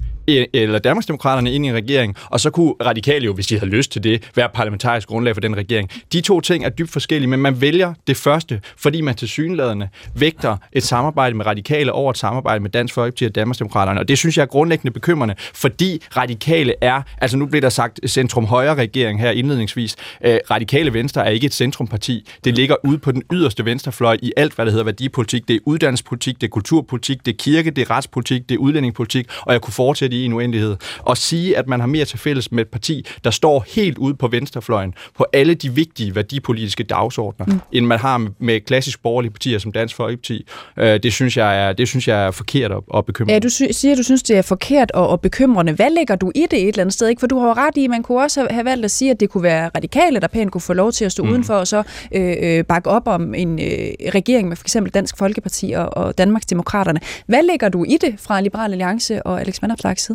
eller 0.53 0.79
Danmarksdemokraterne 0.79 1.51
ind 1.51 1.65
i 1.65 1.69
en 1.69 1.75
regering, 1.75 2.15
og 2.25 2.39
så 2.39 2.49
kunne 2.49 2.73
radikale 2.85 3.25
jo, 3.25 3.33
hvis 3.33 3.47
de 3.47 3.59
havde 3.59 3.71
lyst 3.71 3.91
til 3.91 4.03
det, 4.03 4.31
være 4.35 4.49
parlamentarisk 4.53 5.07
grundlag 5.07 5.35
for 5.35 5.41
den 5.41 5.57
regering. 5.57 5.89
De 6.13 6.21
to 6.21 6.41
ting 6.41 6.65
er 6.65 6.69
dybt 6.69 6.91
forskellige, 6.91 7.29
men 7.29 7.39
man 7.39 7.61
vælger 7.61 7.93
det 8.07 8.17
første, 8.17 8.61
fordi 8.77 9.01
man 9.01 9.15
til 9.15 9.27
synlædende 9.27 9.89
vægter 10.15 10.57
et 10.71 10.83
samarbejde 10.83 11.35
med 11.35 11.45
radikale 11.45 11.91
over 11.91 12.11
et 12.11 12.17
samarbejde 12.17 12.59
med 12.59 12.69
Dansk 12.69 12.93
Folkeparti 12.93 13.25
og 13.25 13.35
Danmarksdemokraterne. 13.35 13.99
Og 13.99 14.07
det 14.07 14.17
synes 14.17 14.37
jeg 14.37 14.43
er 14.43 14.47
grundlæggende 14.47 14.91
bekymrende, 14.91 15.35
fordi 15.53 16.01
radikale 16.17 16.73
er, 16.81 17.01
altså 17.21 17.37
nu 17.37 17.45
bliver 17.45 17.61
der 17.61 17.69
sagt 17.69 17.99
centrum-højre 18.07 18.75
regering 18.75 19.21
her 19.21 19.31
indledningsvis, 19.31 19.95
øh, 20.25 20.37
radikale 20.51 20.93
venstre 20.93 21.25
er 21.25 21.29
ikke 21.29 21.45
et 21.45 21.53
centrumparti. 21.53 22.27
Det 22.43 22.55
ligger 22.55 22.75
ude 22.83 22.97
på 22.97 23.11
den 23.11 23.23
yderste 23.33 23.65
venstrefløj 23.65 24.17
i 24.21 24.33
alt, 24.37 24.53
hvad 24.53 24.65
der 24.65 24.71
hedder 24.71 24.85
værdipolitik. 24.85 25.47
Det 25.47 25.55
er 25.55 25.59
uddannelsespolitik, 25.65 26.41
det 26.41 26.47
er 26.47 26.51
kulturpolitik, 26.51 27.25
det 27.25 27.31
er 27.31 27.37
kirke, 27.37 27.71
det 27.71 27.81
er 27.81 27.91
retspolitik, 27.91 28.49
det 28.49 28.55
er 28.55 28.59
udlændingepolitik, 28.59 29.27
og 29.41 29.53
jeg 29.53 29.61
kunne 29.61 29.73
fortsætte 29.73 30.17
i 30.21 30.25
en 30.25 30.33
uendelighed. 30.33 30.75
Og 30.99 31.17
sige, 31.17 31.57
at 31.57 31.67
man 31.67 31.79
har 31.79 31.87
mere 31.87 32.05
til 32.05 32.19
fælles 32.19 32.51
med 32.51 32.61
et 32.61 32.67
parti, 32.67 33.05
der 33.23 33.31
står 33.31 33.65
helt 33.75 33.97
ude 33.97 34.13
på 34.13 34.27
venstrefløjen 34.27 34.93
på 35.17 35.25
alle 35.33 35.53
de 35.53 35.73
vigtige 35.73 36.15
værdipolitiske 36.15 36.83
dagsordner, 36.83 37.45
mm. 37.45 37.59
end 37.71 37.85
man 37.85 37.99
har 37.99 38.27
med 38.39 38.61
klassisk 38.61 39.01
borgerlige 39.03 39.31
partier 39.31 39.59
som 39.59 39.71
Dansk 39.71 39.95
Folkeparti. 39.95 40.45
Øh, 40.77 40.99
det, 41.03 41.13
synes 41.13 41.37
jeg 41.37 41.67
er, 41.67 41.73
det 41.73 41.87
synes 41.87 42.07
jeg 42.07 42.25
er 42.25 42.31
forkert 42.31 42.71
og, 42.71 42.83
og 42.87 43.05
bekymrende. 43.05 43.33
Ja, 43.33 43.39
du 43.39 43.49
sy- 43.49 43.71
siger, 43.71 43.95
du 43.95 44.03
synes, 44.03 44.23
det 44.23 44.37
er 44.37 44.41
forkert 44.41 44.91
og, 44.91 45.07
og 45.07 45.21
bekymrende. 45.21 45.73
Hvad 45.73 45.89
lægger 45.89 46.15
du 46.15 46.31
i 46.35 46.45
det 46.51 46.59
et 46.61 46.67
eller 46.67 46.81
andet 46.81 46.93
sted? 46.93 47.07
Ikke? 47.07 47.19
For 47.19 47.27
du 47.27 47.39
har 47.39 47.47
jo 47.47 47.53
ret 47.53 47.77
i, 47.77 47.87
man 47.87 48.03
kunne 48.03 48.21
også 48.21 48.47
have, 48.49 48.65
valgt 48.65 48.85
at 48.85 48.91
sige, 48.91 49.11
at 49.11 49.19
det 49.19 49.29
kunne 49.29 49.43
være 49.43 49.69
radikale, 49.75 50.19
der 50.19 50.27
pænt 50.27 50.51
kunne 50.51 50.61
få 50.61 50.73
lov 50.73 50.91
til 50.91 51.05
at 51.05 51.11
stå 51.11 51.23
mm. 51.23 51.29
udenfor 51.29 51.53
og 51.53 51.67
så 51.67 51.83
øh, 52.11 52.35
øh, 52.41 52.63
bakke 52.63 52.89
op 52.89 53.07
om 53.07 53.33
en 53.33 53.59
øh, 53.59 53.67
regering 54.15 54.47
med 54.47 54.55
for 54.55 54.63
eksempel 54.63 54.93
Dansk 54.93 55.17
Folkeparti 55.17 55.71
og, 55.71 55.97
og 55.97 56.17
Danmarks 56.17 56.45
Demokraterne. 56.45 56.99
Hvad 57.25 57.43
lægger 57.43 57.69
du 57.69 57.83
i 57.83 57.97
det 58.01 58.15
fra 58.17 58.41
Liberal 58.41 58.71
Alliance 58.71 59.23
og 59.23 59.41
Alex 59.41 59.55
side? 59.95 60.08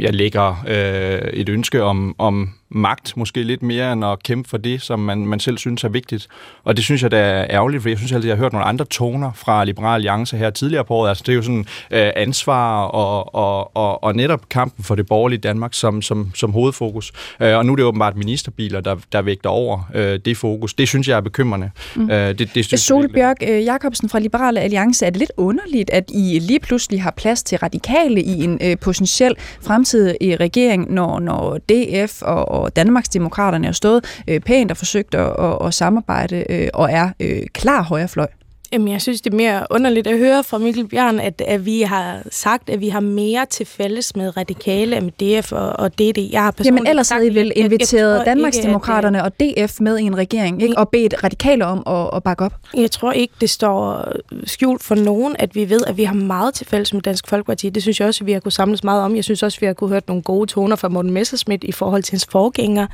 Jeg 0.00 0.14
lægger 0.14 0.64
øh, 0.68 1.30
et 1.32 1.48
ønske 1.48 1.82
om, 1.82 2.14
om 2.18 2.50
magt, 2.70 3.16
måske 3.16 3.42
lidt 3.42 3.62
mere 3.62 3.92
end 3.92 4.04
at 4.04 4.22
kæmpe 4.22 4.48
for 4.48 4.56
det, 4.56 4.82
som 4.82 4.98
man, 4.98 5.26
man 5.26 5.40
selv 5.40 5.58
synes 5.58 5.84
er 5.84 5.88
vigtigt. 5.88 6.28
Og 6.64 6.76
det 6.76 6.84
synes 6.84 7.02
jeg, 7.02 7.10
der 7.10 7.18
er 7.18 7.46
ærgerligt, 7.50 7.82
for 7.82 7.88
jeg 7.88 7.98
synes 7.98 8.12
altid, 8.12 8.28
jeg 8.28 8.36
har 8.36 8.42
hørt 8.42 8.52
nogle 8.52 8.66
andre 8.66 8.84
toner 8.84 9.32
fra 9.34 9.64
Liberal 9.64 9.94
Alliance 9.94 10.36
her 10.36 10.50
tidligere 10.50 10.84
på 10.84 10.94
året. 10.94 11.08
Altså, 11.08 11.24
det 11.26 11.32
er 11.32 11.36
jo 11.36 11.42
sådan 11.42 11.66
øh, 11.90 12.10
ansvar 12.16 12.82
og, 12.84 13.34
og, 13.34 13.76
og, 13.76 14.04
og 14.04 14.16
netop 14.16 14.48
kampen 14.48 14.84
for 14.84 14.94
det 14.94 15.06
borgerlige 15.06 15.38
Danmark 15.38 15.74
som, 15.74 16.02
som, 16.02 16.30
som 16.34 16.52
hovedfokus. 16.52 17.12
Øh, 17.40 17.56
og 17.56 17.66
nu 17.66 17.72
er 17.72 17.76
det 17.76 17.84
åbenbart 17.84 18.16
ministerbiler, 18.16 18.80
der, 18.80 18.96
der 19.12 19.22
vægter 19.22 19.50
over 19.50 19.90
øh, 19.94 20.18
det 20.24 20.36
fokus. 20.36 20.74
Det 20.74 20.88
synes 20.88 21.08
jeg 21.08 21.16
er 21.16 21.20
bekymrende. 21.20 21.70
Mm. 21.96 22.10
Øh, 22.10 22.38
det, 22.38 22.54
det 22.54 22.64
synes 22.64 22.80
Solbjørg 22.80 23.36
øh, 23.42 23.64
Jacobsen 23.64 24.08
fra 24.08 24.18
Liberale 24.18 24.60
Alliance, 24.60 25.06
er 25.06 25.10
det 25.10 25.18
lidt 25.18 25.32
underligt, 25.36 25.90
at 25.90 26.10
I 26.10 26.38
lige 26.38 26.60
pludselig 26.60 27.02
har 27.02 27.10
plads 27.10 27.42
til 27.42 27.58
radikale 27.58 28.22
i 28.22 28.44
en 28.44 28.58
øh, 28.62 28.76
potentiel 28.78 29.34
fremtidig 29.62 30.40
regering, 30.40 30.92
når, 30.92 31.20
når 31.20 31.58
DF 31.58 32.22
og 32.22 32.57
og 32.58 32.76
Danmarksdemokraterne 32.76 33.66
har 33.66 33.72
stået 33.72 34.22
øh, 34.28 34.40
pænt 34.40 34.70
og 34.70 34.76
forsøgt 34.76 35.14
at, 35.14 35.32
at, 35.38 35.66
at 35.66 35.74
samarbejde 35.74 36.44
øh, 36.50 36.68
og 36.74 36.92
er 36.92 37.10
øh, 37.20 37.42
klar 37.52 37.82
højrefløj. 37.82 38.28
Jamen, 38.72 38.88
jeg 38.88 39.02
synes, 39.02 39.20
det 39.20 39.32
er 39.32 39.36
mere 39.36 39.66
underligt 39.70 40.06
at 40.06 40.18
høre 40.18 40.44
fra 40.44 40.58
Mikkel 40.58 40.88
Bjørn, 40.88 41.20
at, 41.20 41.42
at 41.46 41.66
vi 41.66 41.80
har 41.80 42.22
sagt, 42.30 42.70
at 42.70 42.80
vi 42.80 42.88
har 42.88 43.00
mere 43.00 43.46
til 43.46 43.66
fælles 43.66 44.16
med 44.16 44.36
radikale, 44.36 45.00
med 45.00 45.42
DF 45.42 45.52
og, 45.52 45.68
og 45.68 45.98
DD. 45.98 46.28
Jeg 46.32 46.42
har 46.42 46.54
Jamen, 46.64 46.86
ellers 46.86 47.10
havde 47.10 47.26
I 47.26 47.34
vel 47.34 47.52
inviteret 47.56 48.26
Danmarksdemokraterne 48.26 49.24
og 49.24 49.32
DF 49.40 49.80
med 49.80 49.98
i 49.98 50.02
en 50.02 50.16
regering, 50.16 50.62
ikke? 50.62 50.78
og 50.78 50.88
bedt 50.88 51.24
radikale 51.24 51.66
om 51.66 51.82
at, 51.86 52.16
at 52.16 52.22
bakke 52.22 52.44
op? 52.44 52.52
Jeg 52.74 52.90
tror 52.90 53.12
ikke, 53.12 53.34
det 53.40 53.50
står 53.50 54.08
skjult 54.44 54.82
for 54.82 54.94
nogen, 54.94 55.36
at 55.38 55.54
vi 55.54 55.70
ved, 55.70 55.80
at 55.86 55.96
vi 55.96 56.04
har 56.04 56.14
meget 56.14 56.54
til 56.54 56.66
fælles 56.66 56.94
med 56.94 57.02
Dansk 57.02 57.28
Folkeparti. 57.28 57.70
Det 57.70 57.82
synes 57.82 58.00
jeg 58.00 58.08
også, 58.08 58.24
at 58.24 58.26
vi 58.26 58.32
har 58.32 58.40
kunne 58.40 58.52
samles 58.52 58.84
meget 58.84 59.02
om. 59.02 59.16
Jeg 59.16 59.24
synes 59.24 59.42
også, 59.42 59.56
at 59.56 59.60
vi 59.60 59.66
har 59.66 59.72
kunne 59.72 59.90
hørt 59.90 60.08
nogle 60.08 60.22
gode 60.22 60.46
toner 60.46 60.76
fra 60.76 60.88
Morten 60.88 61.10
Messerschmidt 61.10 61.64
i 61.64 61.72
forhold 61.72 62.02
til 62.02 62.12
hans 62.12 62.26
forgænger. 62.30 62.86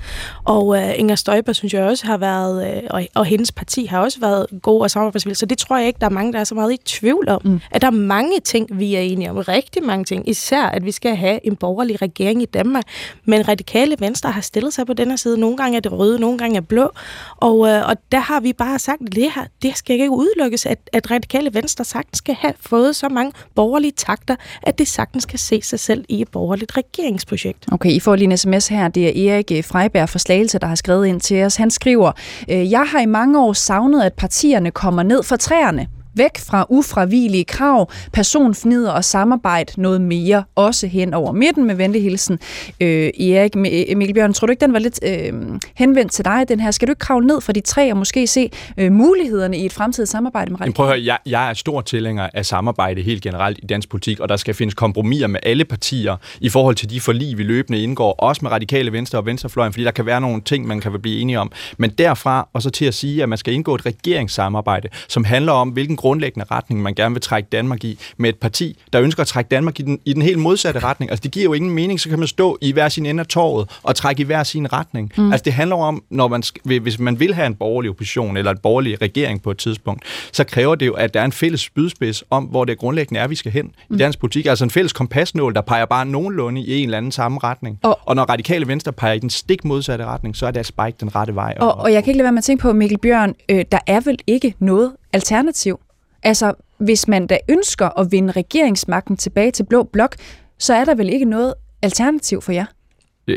Og 0.44 0.66
uh, 0.66 0.98
Inger 0.98 1.14
Støjberg 1.14 1.54
synes 1.54 1.74
jeg 1.74 1.84
også 1.84 2.06
har 2.06 2.16
været, 2.16 2.76
uh, 2.76 2.82
og, 2.90 3.06
og 3.14 3.24
hendes 3.24 3.52
parti 3.52 3.86
har 3.86 4.00
også 4.00 4.20
været 4.20 4.46
gode 4.62 4.82
og 4.82 4.90
samarbejdsvillige. 4.90 5.36
Så 5.36 5.46
det 5.46 5.58
tror 5.66 5.76
jeg 5.76 5.86
ikke, 5.86 5.98
der 6.00 6.06
er 6.06 6.10
mange, 6.10 6.32
der 6.32 6.38
er 6.38 6.44
så 6.44 6.54
meget 6.54 6.72
i 6.72 6.76
tvivl 6.84 7.28
om. 7.28 7.40
Mm. 7.44 7.60
At 7.70 7.82
der 7.82 7.86
er 7.86 7.92
mange 7.92 8.40
ting, 8.40 8.68
vi 8.72 8.94
er 8.94 9.00
enige 9.00 9.30
om. 9.30 9.36
Rigtig 9.36 9.82
mange 9.82 10.04
ting. 10.04 10.28
Især, 10.28 10.62
at 10.62 10.84
vi 10.84 10.92
skal 10.92 11.16
have 11.16 11.46
en 11.46 11.56
borgerlig 11.56 12.02
regering 12.02 12.42
i 12.42 12.46
Danmark. 12.46 12.84
Men 13.24 13.48
radikale 13.48 13.96
venstre 13.98 14.30
har 14.30 14.40
stillet 14.40 14.74
sig 14.74 14.86
på 14.86 14.92
den 14.92 15.10
her 15.10 15.16
side. 15.16 15.38
Nogle 15.38 15.56
gange 15.56 15.76
er 15.76 15.80
det 15.80 15.92
røde, 15.92 16.20
nogle 16.20 16.38
gange 16.38 16.56
er 16.56 16.60
blå. 16.60 16.90
Og, 17.36 17.68
øh, 17.68 17.88
og 17.88 17.96
der 18.12 18.18
har 18.18 18.40
vi 18.40 18.52
bare 18.52 18.78
sagt, 18.78 19.00
at 19.06 19.14
det 19.14 19.30
her, 19.34 19.44
det 19.62 19.76
skal 19.76 19.94
ikke 19.94 20.10
udelukkes, 20.10 20.66
at, 20.66 20.78
at 20.92 21.10
radikale 21.10 21.54
venstre 21.54 21.84
sagtens 21.84 22.18
skal 22.18 22.34
have 22.34 22.54
fået 22.60 22.96
så 22.96 23.08
mange 23.08 23.32
borgerlige 23.54 23.92
takter, 23.96 24.36
at 24.62 24.78
det 24.78 24.88
sagtens 24.88 25.26
kan 25.26 25.38
se 25.38 25.62
sig 25.62 25.80
selv 25.80 26.04
i 26.08 26.20
et 26.20 26.28
borgerligt 26.28 26.76
regeringsprojekt. 26.76 27.64
Okay, 27.72 27.90
I 27.90 28.00
får 28.00 28.16
lige 28.16 28.30
en 28.30 28.36
sms 28.36 28.68
her. 28.68 28.88
Det 28.88 29.28
er 29.28 29.34
Erik 29.34 29.64
Freiberg 29.64 30.08
fra 30.08 30.18
Slagelse, 30.18 30.58
der 30.58 30.66
har 30.66 30.74
skrevet 30.74 31.06
ind 31.06 31.20
til 31.20 31.42
os. 31.42 31.56
Han 31.56 31.70
skriver, 31.70 32.12
øh, 32.50 32.70
jeg 32.70 32.84
har 32.86 33.00
i 33.00 33.06
mange 33.06 33.40
år 33.40 33.52
savnet, 33.52 34.02
at 34.02 34.12
partierne 34.12 34.70
kommer 34.70 35.02
ned 35.02 35.22
fra 35.22 35.36
træerne 35.54 35.86
væk 36.14 36.38
fra 36.38 36.66
ufravigelige 36.68 37.44
krav, 37.44 37.90
personfnider 38.12 38.92
og 38.92 39.04
samarbejde 39.04 39.80
noget 39.80 40.00
mere, 40.00 40.44
også 40.54 40.86
hen 40.86 41.14
over 41.14 41.32
midten 41.32 41.64
med 41.64 41.74
venlig 41.74 42.02
hilsen. 42.02 42.38
Øh, 42.80 43.10
Erik 43.20 43.56
Mikkel 43.56 44.14
Bjørn, 44.14 44.32
tror 44.32 44.46
du 44.46 44.50
ikke, 44.50 44.60
den 44.60 44.72
var 44.72 44.78
lidt 44.78 45.00
øh, 45.02 45.32
henvendt 45.74 46.12
til 46.12 46.24
dig, 46.24 46.44
den 46.48 46.60
her? 46.60 46.70
Skal 46.70 46.88
du 46.88 46.92
ikke 46.92 47.00
kravle 47.00 47.26
ned 47.26 47.40
fra 47.40 47.52
de 47.52 47.60
tre 47.60 47.90
og 47.90 47.96
måske 47.96 48.26
se 48.26 48.50
øh, 48.76 48.92
mulighederne 48.92 49.58
i 49.58 49.66
et 49.66 49.72
fremtidigt 49.72 50.10
samarbejde 50.10 50.50
med 50.50 50.60
Radikale? 50.60 50.74
Prøv 50.74 50.86
at 50.86 50.92
høre, 50.92 51.04
jeg, 51.04 51.18
jeg 51.26 51.50
er 51.50 51.54
stor 51.54 51.80
tilhænger 51.80 52.28
af 52.34 52.46
samarbejde 52.46 53.02
helt 53.02 53.22
generelt 53.22 53.58
i 53.62 53.66
dansk 53.66 53.88
politik, 53.88 54.20
og 54.20 54.28
der 54.28 54.36
skal 54.36 54.54
findes 54.54 54.74
kompromiser 54.74 55.26
med 55.26 55.40
alle 55.42 55.64
partier 55.64 56.16
i 56.40 56.48
forhold 56.48 56.74
til 56.74 56.90
de 56.90 57.00
forlig, 57.00 57.38
vi 57.38 57.42
løbende 57.42 57.82
indgår, 57.82 58.12
også 58.12 58.40
med 58.42 58.50
radikale 58.50 58.92
venstre 58.92 59.18
og 59.18 59.26
venstrefløjen, 59.26 59.72
fordi 59.72 59.84
der 59.84 59.90
kan 59.90 60.06
være 60.06 60.20
nogle 60.20 60.42
ting, 60.42 60.66
man 60.66 60.80
kan 60.80 61.00
blive 61.02 61.20
enige 61.20 61.40
om. 61.40 61.52
Men 61.78 61.90
derfra 61.90 62.48
og 62.52 62.62
så 62.62 62.70
til 62.70 62.84
at 62.84 62.94
sige, 62.94 63.22
at 63.22 63.28
man 63.28 63.38
skal 63.38 63.54
indgå 63.54 63.74
et 63.74 63.86
regeringssamarbejde, 63.86 64.88
som 65.08 65.24
handler 65.24 65.52
om, 65.52 65.68
hvilken 65.68 65.96
grundlæggende 66.04 66.46
retning, 66.50 66.82
man 66.82 66.94
gerne 66.94 67.14
vil 67.14 67.22
trække 67.22 67.48
Danmark 67.52 67.84
i, 67.84 67.98
med 68.16 68.28
et 68.28 68.36
parti, 68.36 68.78
der 68.92 69.00
ønsker 69.00 69.20
at 69.20 69.26
trække 69.26 69.48
Danmark 69.48 69.80
i 69.80 69.82
den, 69.82 69.98
i 70.04 70.12
den 70.12 70.22
helt 70.22 70.38
modsatte 70.38 70.80
retning. 70.80 71.10
Altså, 71.10 71.22
det 71.22 71.30
giver 71.30 71.44
jo 71.44 71.52
ingen 71.52 71.70
mening, 71.70 72.00
så 72.00 72.08
kan 72.08 72.18
man 72.18 72.28
stå 72.28 72.58
i 72.60 72.72
hver 72.72 72.88
sin 72.88 73.06
ende 73.06 73.20
af 73.20 73.26
torvet 73.26 73.78
og 73.82 73.96
trække 73.96 74.20
i 74.22 74.24
hver 74.24 74.42
sin 74.42 74.72
retning. 74.72 75.12
Mm. 75.16 75.32
Altså, 75.32 75.44
det 75.44 75.52
handler 75.52 75.76
om, 75.76 76.02
når 76.10 76.28
man, 76.28 76.42
hvis 76.64 76.98
man 76.98 77.20
vil 77.20 77.34
have 77.34 77.46
en 77.46 77.54
borgerlig 77.54 77.90
opposition 77.90 78.36
eller 78.36 78.50
en 78.50 78.58
borgerlig 78.58 79.02
regering 79.02 79.42
på 79.42 79.50
et 79.50 79.58
tidspunkt, 79.58 80.02
så 80.32 80.44
kræver 80.44 80.74
det 80.74 80.86
jo, 80.86 80.92
at 80.92 81.14
der 81.14 81.20
er 81.20 81.24
en 81.24 81.32
fælles 81.32 81.60
spydspids 81.60 82.24
om, 82.30 82.44
hvor 82.44 82.64
det 82.64 82.78
grundlæggende 82.78 83.20
er, 83.20 83.28
vi 83.28 83.34
skal 83.34 83.52
hen 83.52 83.72
mm. 83.88 83.96
i 83.96 83.98
dansk 83.98 84.18
politik. 84.18 84.46
Altså 84.46 84.64
en 84.64 84.70
fælles 84.70 84.92
kompasnål, 84.92 85.54
der 85.54 85.60
peger 85.60 85.84
bare 85.84 86.06
nogenlunde 86.06 86.60
i 86.60 86.76
en 86.76 86.84
eller 86.84 86.98
anden 86.98 87.12
samme 87.12 87.40
retning. 87.44 87.78
Og, 87.82 87.98
og 88.02 88.16
når 88.16 88.24
radikale 88.24 88.68
venstre 88.68 88.92
peger 88.92 89.14
i 89.14 89.18
den 89.18 89.30
stik 89.30 89.64
modsatte 89.64 90.04
retning, 90.04 90.36
så 90.36 90.46
er 90.46 90.50
det 90.50 90.60
at 90.60 90.66
spike 90.66 90.96
den 91.00 91.14
rette 91.14 91.34
vej. 91.34 91.54
Og, 91.60 91.68
og, 91.68 91.80
og 91.80 91.92
jeg 91.92 92.04
kan 92.04 92.10
ikke 92.10 92.18
lade 92.18 92.24
være 92.24 92.32
med 92.32 92.38
at 92.38 92.44
tænke 92.44 92.62
på, 92.62 92.72
Mikkel 92.72 92.98
Bjørn, 92.98 93.34
øh, 93.48 93.64
der 93.72 93.78
er 93.86 94.00
vel 94.00 94.18
ikke 94.26 94.54
noget 94.58 94.92
alternativ 95.12 95.80
Altså, 96.24 96.52
hvis 96.78 97.08
man 97.08 97.26
da 97.26 97.38
ønsker 97.48 97.98
at 98.00 98.12
vinde 98.12 98.32
regeringsmagten 98.32 99.16
tilbage 99.16 99.50
til 99.50 99.64
Blå 99.64 99.82
Blok, 99.82 100.16
så 100.58 100.74
er 100.74 100.84
der 100.84 100.94
vel 100.94 101.10
ikke 101.10 101.24
noget 101.24 101.54
alternativ 101.82 102.42
for 102.42 102.52
jer? 102.52 102.64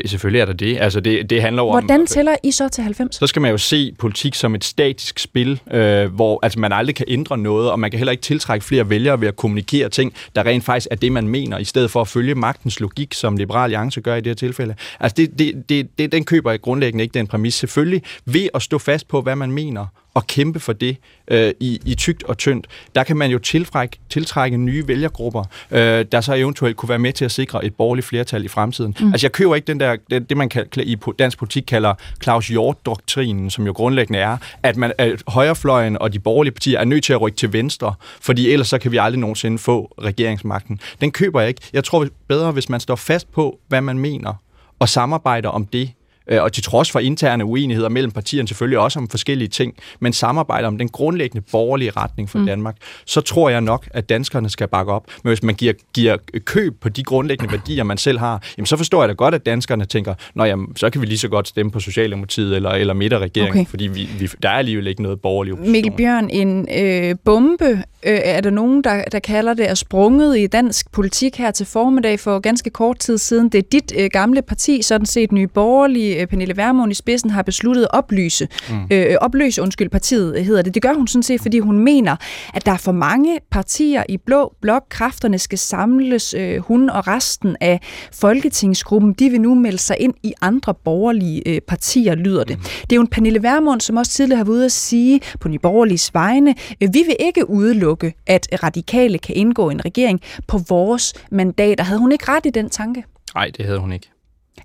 Selvfølgelig 0.06 0.40
er 0.40 0.44
der 0.44 0.52
det. 0.52 0.78
Altså 0.80 1.00
det, 1.00 1.30
det 1.30 1.42
handler 1.42 1.62
om... 1.62 1.84
Hvordan 1.84 2.06
tæller 2.06 2.36
I 2.42 2.50
så 2.50 2.68
til 2.68 2.84
90? 2.84 3.16
Så 3.16 3.26
skal 3.26 3.42
man 3.42 3.50
jo 3.50 3.58
se 3.58 3.94
politik 3.98 4.34
som 4.34 4.54
et 4.54 4.64
statisk 4.64 5.18
spil, 5.18 5.60
øh, 5.70 6.14
hvor 6.14 6.38
altså 6.42 6.58
man 6.60 6.72
aldrig 6.72 6.96
kan 6.96 7.06
ændre 7.08 7.38
noget, 7.38 7.70
og 7.70 7.80
man 7.80 7.90
kan 7.90 7.98
heller 7.98 8.10
ikke 8.12 8.22
tiltrække 8.22 8.64
flere 8.64 8.90
vælgere 8.90 9.20
ved 9.20 9.28
at 9.28 9.36
kommunikere 9.36 9.88
ting, 9.88 10.14
der 10.36 10.46
rent 10.46 10.64
faktisk 10.64 10.88
er 10.90 10.96
det, 10.96 11.12
man 11.12 11.28
mener, 11.28 11.58
i 11.58 11.64
stedet 11.64 11.90
for 11.90 12.00
at 12.00 12.08
følge 12.08 12.34
magtens 12.34 12.80
logik, 12.80 13.14
som 13.14 13.36
Liberal 13.36 13.62
Alliance 13.62 14.00
gør 14.00 14.14
i 14.14 14.20
det 14.20 14.26
her 14.26 14.34
tilfælde. 14.34 14.74
Altså 15.00 15.14
det, 15.16 15.38
det, 15.38 15.68
det, 15.68 15.98
det, 15.98 16.12
den 16.12 16.24
køber 16.24 16.50
jeg 16.50 16.60
grundlæggende 16.60 17.02
ikke, 17.02 17.14
den 17.14 17.26
præmis. 17.26 17.54
Selvfølgelig 17.54 18.02
ved 18.24 18.48
at 18.54 18.62
stå 18.62 18.78
fast 18.78 19.08
på, 19.08 19.20
hvad 19.20 19.36
man 19.36 19.52
mener, 19.52 19.86
og 20.18 20.26
kæmpe 20.26 20.60
for 20.60 20.72
det 20.72 20.96
øh, 21.28 21.54
i, 21.60 21.80
i 21.84 21.94
tygt 21.94 22.22
og 22.22 22.38
tyndt. 22.38 22.66
Der 22.94 23.04
kan 23.04 23.16
man 23.16 23.30
jo 23.30 23.38
tiltrække, 23.38 23.98
tiltrække 24.10 24.56
nye 24.56 24.88
vælgergrupper, 24.88 25.44
øh, 25.70 26.04
der 26.12 26.20
så 26.20 26.34
eventuelt 26.34 26.76
kunne 26.76 26.88
være 26.88 26.98
med 26.98 27.12
til 27.12 27.24
at 27.24 27.30
sikre 27.30 27.64
et 27.64 27.74
borgerligt 27.74 28.06
flertal 28.06 28.44
i 28.44 28.48
fremtiden. 28.48 28.94
Mm. 29.00 29.12
Altså 29.12 29.26
jeg 29.26 29.32
køber 29.32 29.54
ikke 29.54 29.66
den 29.66 29.80
der, 29.80 29.96
det, 30.10 30.28
det 30.28 30.36
man 30.36 30.48
kan, 30.48 30.66
i 30.76 30.96
dansk 31.18 31.38
politik 31.38 31.64
kalder 31.66 31.94
Claus 32.22 32.48
Hjort-doktrinen, 32.48 33.50
som 33.50 33.66
jo 33.66 33.72
grundlæggende 33.72 34.18
er, 34.18 34.36
at, 34.62 34.76
man, 34.76 34.92
at 34.98 35.22
højrefløjen 35.28 35.98
og 35.98 36.12
de 36.12 36.18
borgerlige 36.18 36.52
partier 36.52 36.80
er 36.80 36.84
nødt 36.84 37.04
til 37.04 37.12
at 37.12 37.20
rykke 37.20 37.36
til 37.36 37.52
venstre, 37.52 37.94
fordi 38.20 38.50
ellers 38.50 38.68
så 38.68 38.78
kan 38.78 38.92
vi 38.92 38.96
aldrig 38.96 39.20
nogensinde 39.20 39.58
få 39.58 39.94
regeringsmagten. 40.02 40.80
Den 41.00 41.10
køber 41.10 41.40
jeg 41.40 41.48
ikke. 41.48 41.60
Jeg 41.72 41.84
tror 41.84 42.06
bedre, 42.28 42.52
hvis 42.52 42.68
man 42.68 42.80
står 42.80 42.96
fast 42.96 43.32
på, 43.32 43.58
hvad 43.68 43.80
man 43.80 43.98
mener, 43.98 44.34
og 44.78 44.88
samarbejder 44.88 45.48
om 45.48 45.66
det, 45.66 45.90
og 46.30 46.52
til 46.52 46.62
trods 46.62 46.90
for 46.90 46.98
interne 46.98 47.44
uenigheder 47.44 47.88
mellem 47.88 48.10
partierne 48.10 48.48
selvfølgelig 48.48 48.78
også 48.78 48.98
om 48.98 49.08
forskellige 49.08 49.48
ting, 49.48 49.74
men 50.00 50.12
samarbejder 50.12 50.68
om 50.68 50.78
den 50.78 50.88
grundlæggende 50.88 51.46
borgerlige 51.52 51.90
retning 51.90 52.30
for 52.30 52.38
mm. 52.38 52.46
Danmark, 52.46 52.76
så 53.06 53.20
tror 53.20 53.48
jeg 53.48 53.60
nok, 53.60 53.88
at 53.90 54.08
danskerne 54.08 54.50
skal 54.50 54.68
bakke 54.68 54.92
op. 54.92 55.06
Men 55.24 55.30
hvis 55.30 55.42
man 55.42 55.54
giver, 55.54 55.72
giver 55.94 56.16
køb 56.44 56.80
på 56.80 56.88
de 56.88 57.02
grundlæggende 57.02 57.52
værdier, 57.52 57.84
man 57.84 57.98
selv 57.98 58.18
har, 58.18 58.42
jamen 58.58 58.66
så 58.66 58.76
forstår 58.76 59.02
jeg 59.02 59.08
da 59.08 59.14
godt, 59.14 59.34
at 59.34 59.46
danskerne 59.46 59.84
tænker, 59.84 60.14
nå 60.34 60.44
jamen, 60.44 60.76
så 60.76 60.90
kan 60.90 61.00
vi 61.00 61.06
lige 61.06 61.18
så 61.18 61.28
godt 61.28 61.48
stemme 61.48 61.72
på 61.72 61.80
Socialdemokratiet 61.80 62.56
eller, 62.56 62.70
eller 62.70 62.94
midterregeringen, 62.94 63.60
okay. 63.60 63.70
fordi 63.70 63.86
vi, 63.86 64.08
vi, 64.18 64.30
der 64.42 64.48
er 64.48 64.58
alligevel 64.58 64.86
ikke 64.86 65.02
noget 65.02 65.20
borgerlig 65.20 65.52
opposition. 65.52 65.72
Mikkel 65.72 65.92
Bjørn, 65.96 66.30
en 66.30 66.68
øh, 66.78 67.16
bombe, 67.24 67.82
øh, 68.02 68.20
er 68.24 68.40
der 68.40 68.50
nogen, 68.50 68.84
der, 68.84 69.04
der 69.12 69.18
kalder 69.18 69.54
det, 69.54 69.70
er 69.70 69.74
sprunget 69.74 70.38
i 70.38 70.46
dansk 70.46 70.92
politik 70.92 71.36
her 71.36 71.50
til 71.50 71.66
formiddag 71.66 72.20
for 72.20 72.38
ganske 72.38 72.70
kort 72.70 72.98
tid 72.98 73.18
siden. 73.18 73.48
Det 73.48 73.58
er 73.58 73.68
dit 73.72 73.92
øh, 73.98 74.10
gamle 74.12 74.42
parti, 74.42 74.82
sådan 74.82 75.06
set 75.06 75.32
Nye 75.32 75.46
Borgerlige, 75.46 76.20
øh, 76.20 76.26
Pernille 76.26 76.56
Vermund 76.56 76.92
i 76.92 76.94
spidsen 76.94 77.30
har 77.30 77.42
besluttet 77.42 77.82
at 77.82 77.88
oplyse, 77.92 78.48
mm. 78.70 78.76
øh, 78.90 79.16
opløse 79.20 79.62
undskyld, 79.62 79.88
partiet 79.88 80.44
hedder 80.44 80.62
det. 80.62 80.74
Det 80.74 80.82
gør 80.82 80.92
hun 80.92 81.06
sådan 81.06 81.22
set, 81.22 81.40
fordi 81.40 81.58
hun 81.58 81.78
mener, 81.78 82.16
at 82.54 82.66
der 82.66 82.72
er 82.72 82.76
for 82.76 82.92
mange 82.92 83.38
partier 83.50 84.02
i 84.08 84.16
blå 84.16 84.52
blok. 84.60 84.84
Kræfterne 84.88 85.38
skal 85.38 85.58
samles. 85.58 86.34
Øh, 86.34 86.58
hun 86.58 86.90
og 86.90 87.08
resten 87.08 87.56
af 87.60 87.80
folketingsgruppen, 88.12 89.12
de 89.12 89.30
vil 89.30 89.40
nu 89.40 89.54
melde 89.54 89.78
sig 89.78 89.96
ind 90.00 90.14
i 90.22 90.32
andre 90.40 90.74
borgerlige 90.74 91.42
øh, 91.46 91.60
partier, 91.60 92.14
lyder 92.14 92.44
det. 92.44 92.58
Mm. 92.58 92.62
Det 92.62 92.92
er 92.92 92.96
jo 92.96 93.00
en 93.00 93.06
Pernille 93.06 93.42
Vermund, 93.42 93.80
som 93.80 93.96
også 93.96 94.12
tidligere 94.12 94.36
har 94.36 94.44
været 94.44 94.56
ude 94.56 94.64
at 94.64 94.72
sige 94.72 95.20
på 95.40 95.48
Nye 95.48 95.58
Borgerliges 95.58 96.14
vegne, 96.14 96.54
øh, 96.82 96.88
vi 96.92 97.02
vil 97.06 97.16
ikke 97.20 97.50
udelukke, 97.50 97.87
at 98.26 98.48
radikale 98.62 99.18
kan 99.18 99.36
indgå 99.36 99.70
en 99.70 99.84
regering 99.84 100.20
på 100.46 100.58
vores 100.68 101.14
mandater. 101.30 101.84
Havde 101.84 102.00
hun 102.00 102.12
ikke 102.12 102.24
ret 102.28 102.46
i 102.46 102.50
den 102.50 102.70
tanke? 102.70 103.04
Nej, 103.34 103.50
det 103.56 103.66
havde 103.66 103.78
hun 103.78 103.92
ikke. 103.92 104.08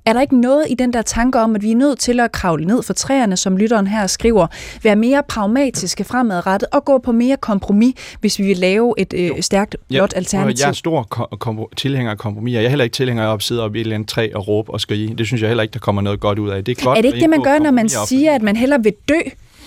Er 0.05 0.13
der 0.13 0.21
ikke 0.21 0.41
noget 0.41 0.65
i 0.69 0.73
den 0.73 0.93
der 0.93 1.01
tanke 1.01 1.39
om, 1.39 1.55
at 1.55 1.61
vi 1.61 1.71
er 1.71 1.75
nødt 1.75 1.99
til 1.99 2.19
at 2.19 2.31
kravle 2.31 2.65
ned 2.65 2.83
for 2.83 2.93
træerne, 2.93 3.37
som 3.37 3.57
lytteren 3.57 3.87
her 3.87 4.07
skriver, 4.07 4.47
være 4.83 4.95
mere 4.95 5.23
pragmatiske 5.27 6.03
fremadrettet 6.03 6.69
og 6.71 6.85
gå 6.85 6.97
på 6.97 7.11
mere 7.11 7.37
kompromis, 7.37 7.93
hvis 8.19 8.39
vi 8.39 8.43
vil 8.43 8.57
lave 8.57 8.93
et 8.97 9.13
øh, 9.17 9.31
stærkt, 9.41 9.75
blot 9.89 10.13
ja, 10.13 10.17
alternativ? 10.17 10.55
Jeg 10.61 10.69
er 10.69 10.73
stor 10.73 11.03
kom- 11.39 11.65
tilhænger 11.77 12.11
af 12.11 12.17
kompromis. 12.17 12.53
Jeg 12.53 12.63
er 12.63 12.69
heller 12.69 12.83
ikke 12.83 12.93
tilhænger 12.93 13.23
af 13.27 13.33
at 13.33 13.43
sidde 13.43 13.63
op 13.63 13.75
i 13.75 13.77
et 13.77 13.81
eller 13.81 13.95
andet 13.95 14.09
træ 14.09 14.29
og 14.35 14.47
råbe 14.47 14.71
og 14.71 14.81
skrige. 14.81 15.15
Det 15.15 15.25
synes 15.27 15.41
jeg 15.41 15.49
heller 15.49 15.61
ikke, 15.61 15.73
der 15.73 15.79
kommer 15.79 16.01
noget 16.01 16.19
godt 16.19 16.39
ud 16.39 16.49
af. 16.49 16.63
Det 16.63 16.77
er, 16.79 16.83
godt, 16.85 16.97
er 16.97 17.01
det 17.01 17.07
ikke 17.07 17.19
det, 17.19 17.29
man 17.29 17.43
gør, 17.43 17.59
når 17.59 17.71
man 17.71 17.89
siger, 17.89 18.35
at 18.35 18.41
man 18.41 18.55
hellere 18.55 18.83
vil 18.83 18.93
dø, 19.09 19.19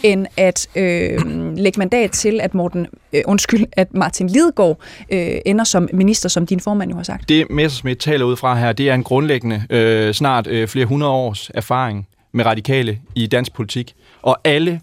end 0.06 0.26
at 0.36 0.68
øh, 0.76 1.18
lægge 1.56 1.78
mandat 1.78 2.10
til, 2.10 2.40
at 2.40 2.54
Morten, 2.54 2.86
øh, 3.12 3.22
undskyld, 3.26 3.64
at 3.72 3.94
Martin 3.94 4.28
Lidegaard 4.28 4.80
øh, 5.12 5.38
ender 5.46 5.64
som 5.64 5.88
minister, 5.92 6.28
som 6.28 6.46
din 6.46 6.60
formand 6.60 6.90
jo 6.90 6.96
har 6.96 7.02
sagt. 7.02 7.28
Det 7.28 7.50
Messersmith 7.50 7.98
taler 7.98 8.24
ud 8.24 8.36
fra 8.36 8.54
her, 8.54 8.72
det 8.72 8.90
er 8.90 8.94
en 8.94 9.04
grundlæggende, 9.04 9.62
øh, 9.70 10.14
snart 10.14 10.46
øh, 10.46 10.68
flere 10.68 10.86
hundrede 10.86 11.12
års 11.12 11.50
erfaring 11.54 12.08
med 12.32 12.46
radikale 12.46 12.98
i 13.14 13.26
dansk 13.26 13.54
politik. 13.54 13.94
Og 14.22 14.36
alle 14.44 14.80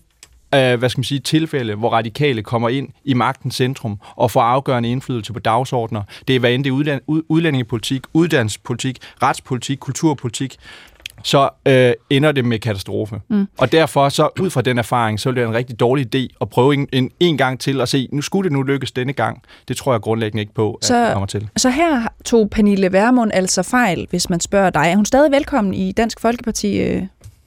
øh, 0.55 0.79
hvad 0.79 0.89
skal 0.89 0.99
man 0.99 1.03
sige, 1.03 1.19
tilfælde, 1.19 1.75
hvor 1.75 1.89
radikale 1.89 2.43
kommer 2.43 2.69
ind 2.69 2.89
i 3.05 3.13
magtens 3.13 3.55
centrum 3.55 3.99
og 4.15 4.31
får 4.31 4.41
afgørende 4.41 4.89
indflydelse 4.89 5.33
på 5.33 5.39
dagsordner. 5.39 6.01
Det 6.27 6.35
er 6.35 6.39
hvad 6.39 6.51
end 6.51 6.63
det 6.63 6.69
er 6.69 6.99
udlændingepolitik, 7.29 8.01
uddannelsespolitik, 8.13 8.97
retspolitik, 9.23 9.77
kulturpolitik 9.77 10.57
så 11.23 11.49
øh, 11.67 11.93
ender 12.09 12.31
det 12.31 12.45
med 12.45 12.59
katastrofe. 12.59 13.21
Mm. 13.29 13.47
Og 13.57 13.71
derfor, 13.71 14.09
så 14.09 14.29
ud 14.39 14.49
fra 14.49 14.61
den 14.61 14.77
erfaring, 14.77 15.19
så 15.19 15.29
er 15.29 15.33
det 15.33 15.43
en 15.43 15.53
rigtig 15.53 15.79
dårlig 15.79 16.15
idé 16.15 16.37
at 16.41 16.49
prøve 16.49 16.73
en, 16.73 16.87
en, 16.91 17.11
en 17.19 17.37
gang 17.37 17.59
til 17.59 17.81
at 17.81 17.89
se, 17.89 18.09
nu 18.11 18.21
skulle 18.21 18.49
det 18.49 18.51
nu 18.51 18.63
lykkes 18.63 18.91
denne 18.91 19.13
gang. 19.13 19.41
Det 19.67 19.77
tror 19.77 19.93
jeg 19.93 20.01
grundlæggende 20.01 20.41
ikke 20.41 20.53
på, 20.53 20.73
at 20.73 20.85
så, 20.85 21.05
det 21.05 21.13
kommer 21.13 21.27
til. 21.27 21.49
Så 21.57 21.69
her 21.69 22.07
tog 22.25 22.49
Pernille 22.49 22.91
Vermund 22.91 23.31
altså 23.33 23.63
fejl, 23.63 24.07
hvis 24.09 24.29
man 24.29 24.39
spørger 24.39 24.69
dig. 24.69 24.81
Er 24.91 24.95
hun 24.95 25.05
stadig 25.05 25.31
velkommen 25.31 25.73
i 25.73 25.91
Dansk 25.91 26.19
Folkeparti? 26.19 26.81
Øh? 26.81 27.03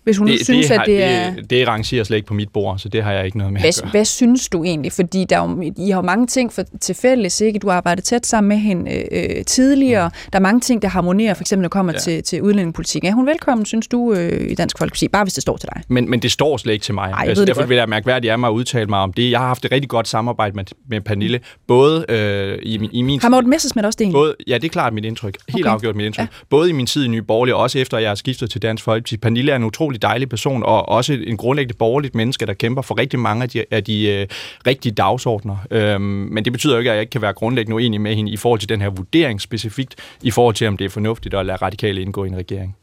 Hvis 0.07 0.17
hun 0.17 0.29
det, 0.29 0.45
synes, 0.45 0.67
det 0.67 0.77
har, 0.77 0.83
at 0.83 0.87
det 0.87 1.03
er... 1.03 1.35
Det, 1.35 1.51
det 1.51 1.69
rangerer 1.69 2.05
slet 2.05 2.17
ikke 2.17 2.29
på 2.29 2.35
mit 2.35 2.49
bord, 2.49 2.79
så 2.79 2.89
det 2.89 3.03
har 3.03 3.13
jeg 3.13 3.25
ikke 3.25 3.39
noget 3.39 3.53
med 3.53 3.61
hvad, 3.61 3.69
at 3.69 3.81
gøre. 3.83 3.91
Hvad 3.91 4.05
synes 4.05 4.49
du 4.49 4.65
egentlig? 4.65 4.93
Fordi 4.93 5.25
der 5.25 5.39
er 5.39 5.49
jo, 5.49 5.73
I 5.77 5.91
har 5.91 6.03
mange 6.03 6.27
ting 6.27 6.53
for, 6.53 6.63
til 6.81 6.95
fælles, 6.95 7.41
ikke? 7.41 7.59
Du 7.59 7.69
har 7.69 7.77
arbejdet 7.77 8.05
tæt 8.05 8.27
sammen 8.27 8.49
med 8.49 8.57
hende 8.57 8.91
øh, 9.13 9.45
tidligere. 9.45 10.09
Mm. 10.09 10.31
Der 10.33 10.39
er 10.39 10.43
mange 10.43 10.61
ting, 10.61 10.83
der 10.83 10.89
harmonerer, 10.89 11.35
for 11.35 11.43
eksempel 11.43 11.63
når 11.63 11.69
det 11.69 11.73
kommer 11.73 11.93
ja. 11.93 11.99
til, 11.99 12.23
til 12.23 12.43
udlændingepolitik. 12.43 13.05
Er 13.05 13.13
hun 13.13 13.27
velkommen, 13.27 13.67
synes 13.67 13.87
du, 13.87 14.13
øh, 14.13 14.51
i 14.51 14.55
Dansk 14.55 14.79
Folkeparti? 14.79 15.09
Bare 15.09 15.25
hvis 15.25 15.35
det 15.35 15.43
står 15.43 15.57
til 15.57 15.69
dig. 15.75 15.83
Men, 15.89 16.11
men 16.11 16.23
det 16.23 16.33
står 16.33 16.57
slet 16.57 16.73
ikke 16.73 16.83
til 16.83 16.95
mig. 16.95 17.11
Ej, 17.11 17.25
altså, 17.29 17.45
derfor 17.45 17.67
vil 17.67 17.77
jeg 17.77 17.89
mærkværdigt 17.89 18.33
af 18.33 18.39
mig 18.39 18.49
at 18.49 18.53
udtale 18.53 18.87
mig 18.87 18.99
om 18.99 19.13
det. 19.13 19.31
Jeg 19.31 19.41
har 19.41 19.47
haft 19.47 19.65
et 19.65 19.73
rigtig 19.73 19.89
godt 19.89 20.09
samarbejde 20.09 20.57
med, 20.57 20.65
med 20.89 21.01
Pernille, 21.01 21.41
både 21.67 22.05
øh, 22.09 22.59
i, 22.63 22.89
i 22.93 23.03
min... 23.03 23.21
Har 23.21 23.29
Morten 23.29 23.51
Messersmith 23.51 23.87
også 23.87 23.97
det 23.99 24.13
både, 24.13 24.35
Ja, 24.47 24.55
det 24.55 24.65
er 24.65 24.69
klart 24.69 24.93
mit 24.93 25.05
indtryk. 25.05 25.37
Helt 25.49 25.67
okay. 25.67 25.75
afgjort 25.75 25.97
mit 25.97 26.07
indtryk. 26.07 26.23
Ja. 26.23 26.39
Både 26.51 26.71
i 26.71 26.73
min 26.73 26.87
tid 26.87 27.05
i 27.05 27.09
Nye 27.09 27.23
Borgerlige, 27.23 27.57
og 27.57 27.63
også 27.63 27.79
efter 27.79 27.99
jeg 27.99 28.11
har 28.11 28.15
skiftet 28.15 28.51
til 28.51 28.63
Dansk 28.63 28.85
Folkeparti. 28.85 29.17
Pernille 29.17 29.53
er 29.53 29.57
en 29.57 29.65
utrolig 29.65 29.96
utrolig 29.97 30.03
dejlig 30.03 30.29
person, 30.29 30.63
og 30.63 30.89
også 30.89 31.13
en 31.27 31.37
grundlæggende 31.37 31.79
borgerligt 31.79 32.15
menneske, 32.15 32.47
der 32.47 32.55
kæmper 32.55 32.83
for 32.83 32.99
rigtig 32.99 33.19
mange 33.19 33.43
af 33.43 33.49
de, 33.49 33.65
af 33.71 33.85
de 33.85 34.09
øh, 34.09 34.27
rigtige 34.67 34.93
dagsordner. 34.93 35.57
Øhm, 35.71 36.29
men 36.33 36.45
det 36.45 36.53
betyder 36.53 36.75
jo 36.75 36.79
ikke, 36.79 36.91
at 36.91 36.95
jeg 36.95 37.01
ikke 37.01 37.11
kan 37.11 37.23
være 37.23 37.33
grundlæggende 37.33 37.75
uenig 37.75 38.01
med 38.01 38.15
hende 38.15 38.33
i 38.33 38.37
forhold 38.37 38.61
til 38.61 38.69
den 38.69 38.81
her 38.81 38.91
vurdering 38.91 39.41
specifikt, 39.41 39.95
i 40.23 40.31
forhold 40.31 40.55
til, 40.55 40.69
om 40.69 40.77
det 40.77 40.85
er 40.85 40.91
fornuftigt 40.91 41.35
at 41.35 41.47
lade 41.47 41.57
radikale 41.57 42.01
indgå 42.01 42.25
i 42.25 42.29
en 42.29 42.37
regering. 42.37 42.77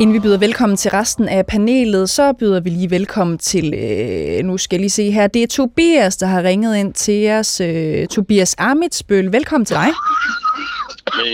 Inden 0.00 0.14
vi 0.14 0.20
byder 0.20 0.38
velkommen 0.38 0.76
til 0.76 0.90
resten 0.90 1.28
af 1.28 1.46
panelet, 1.46 2.10
så 2.10 2.32
byder 2.32 2.60
vi 2.60 2.70
lige 2.70 2.90
velkommen 2.90 3.38
til, 3.38 3.74
øh, 3.74 4.44
nu 4.44 4.58
skal 4.58 4.76
jeg 4.76 4.80
lige 4.80 4.90
se 4.90 5.10
her, 5.10 5.26
det 5.26 5.42
er 5.42 5.46
Tobias, 5.46 6.16
der 6.16 6.26
har 6.26 6.42
ringet 6.42 6.76
ind 6.76 6.94
til 6.94 7.30
os. 7.30 7.60
Øh, 7.60 8.06
Tobias 8.06 8.54
Amitsbøl, 8.58 9.32
velkommen 9.32 9.64
til 9.64 9.76
dig. 9.76 9.88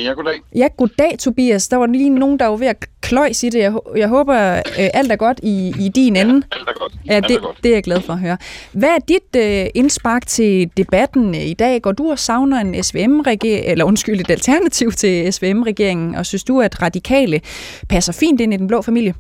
Ja, 0.05 0.13
goddag. 0.13 0.41
Ja, 0.55 0.69
goddag 0.77 1.19
Tobias. 1.19 1.69
Der 1.69 1.77
var 1.77 1.87
lige 1.87 2.11
nogen, 2.11 2.39
der 2.39 2.47
var 2.47 2.57
ved 2.57 2.67
at 2.67 2.87
kløjs 3.01 3.43
i 3.43 3.49
det. 3.49 3.59
Jeg, 3.59 3.75
jeg 3.97 4.09
håber, 4.09 4.57
øh, 4.57 4.89
alt 4.95 5.13
er 5.13 5.17
godt 5.17 5.41
i, 5.43 5.73
i 5.81 5.89
din 5.89 6.17
ende. 6.17 6.35
Ja, 6.35 6.59
alt 6.59 6.69
er 6.69 6.73
godt. 6.73 6.93
Ja, 7.07 7.21
det, 7.21 7.41
det 7.63 7.71
er 7.71 7.75
jeg 7.75 7.83
glad 7.83 8.01
for 8.01 8.13
at 8.13 8.19
høre. 8.19 8.39
Hvad 8.73 8.89
er 8.89 8.99
dit 8.99 9.37
øh, 9.37 9.67
indspark 9.75 10.27
til 10.27 10.71
debatten 10.77 11.35
i 11.35 11.55
dag? 11.55 11.83
Går 11.83 11.93
du 11.93 12.11
og 12.11 12.19
savner 12.19 12.61
en 12.61 12.83
SVM-regering, 12.83 13.67
eller 13.67 13.85
undskyld, 13.85 14.21
et 14.21 14.31
alternativ 14.31 14.93
til 14.93 15.33
SVM-regeringen, 15.33 16.15
og 16.15 16.27
synes 16.27 16.45
du, 16.45 16.61
at 16.61 16.83
radikale 16.83 17.41
passer 17.89 18.13
fint 18.13 18.41
ind 18.41 18.55
i 18.55 18.57
den 18.57 18.67
blå 18.67 18.83
familie? 18.83 19.15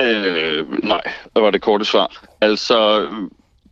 Øh, 0.00 0.84
nej, 0.84 1.02
det 1.34 1.42
var 1.42 1.50
det 1.50 1.62
korte 1.62 1.84
svar. 1.84 2.24
Altså, 2.40 3.06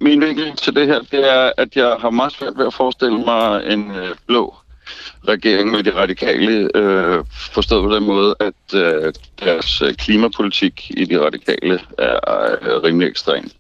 min 0.01 0.21
vinkel 0.21 0.57
til 0.57 0.75
det 0.75 0.87
her, 0.87 1.01
det 1.01 1.33
er, 1.33 1.53
at 1.57 1.77
jeg 1.77 1.97
har 2.01 2.11
meget 2.11 2.33
svært 2.33 2.59
ved 2.59 2.67
at 2.67 2.75
forestille 2.75 3.19
mig 3.19 3.63
en 3.67 3.91
øh, 3.91 4.15
blå 4.27 4.55
regering 5.29 5.71
med 5.71 5.83
de 5.83 5.95
radikale, 5.95 6.71
øh, 6.75 7.25
forstået 7.53 7.85
på 7.85 7.95
den 7.95 8.05
måde, 8.05 8.35
at 8.41 8.75
øh, 8.75 9.13
deres 9.41 9.83
øh, 9.83 9.95
klimapolitik 9.95 10.91
i 10.91 11.05
de 11.05 11.21
radikale 11.21 11.81
er 11.99 12.19
øh, 12.63 12.83
rimelig 12.83 13.09
ekstrem 13.09 13.51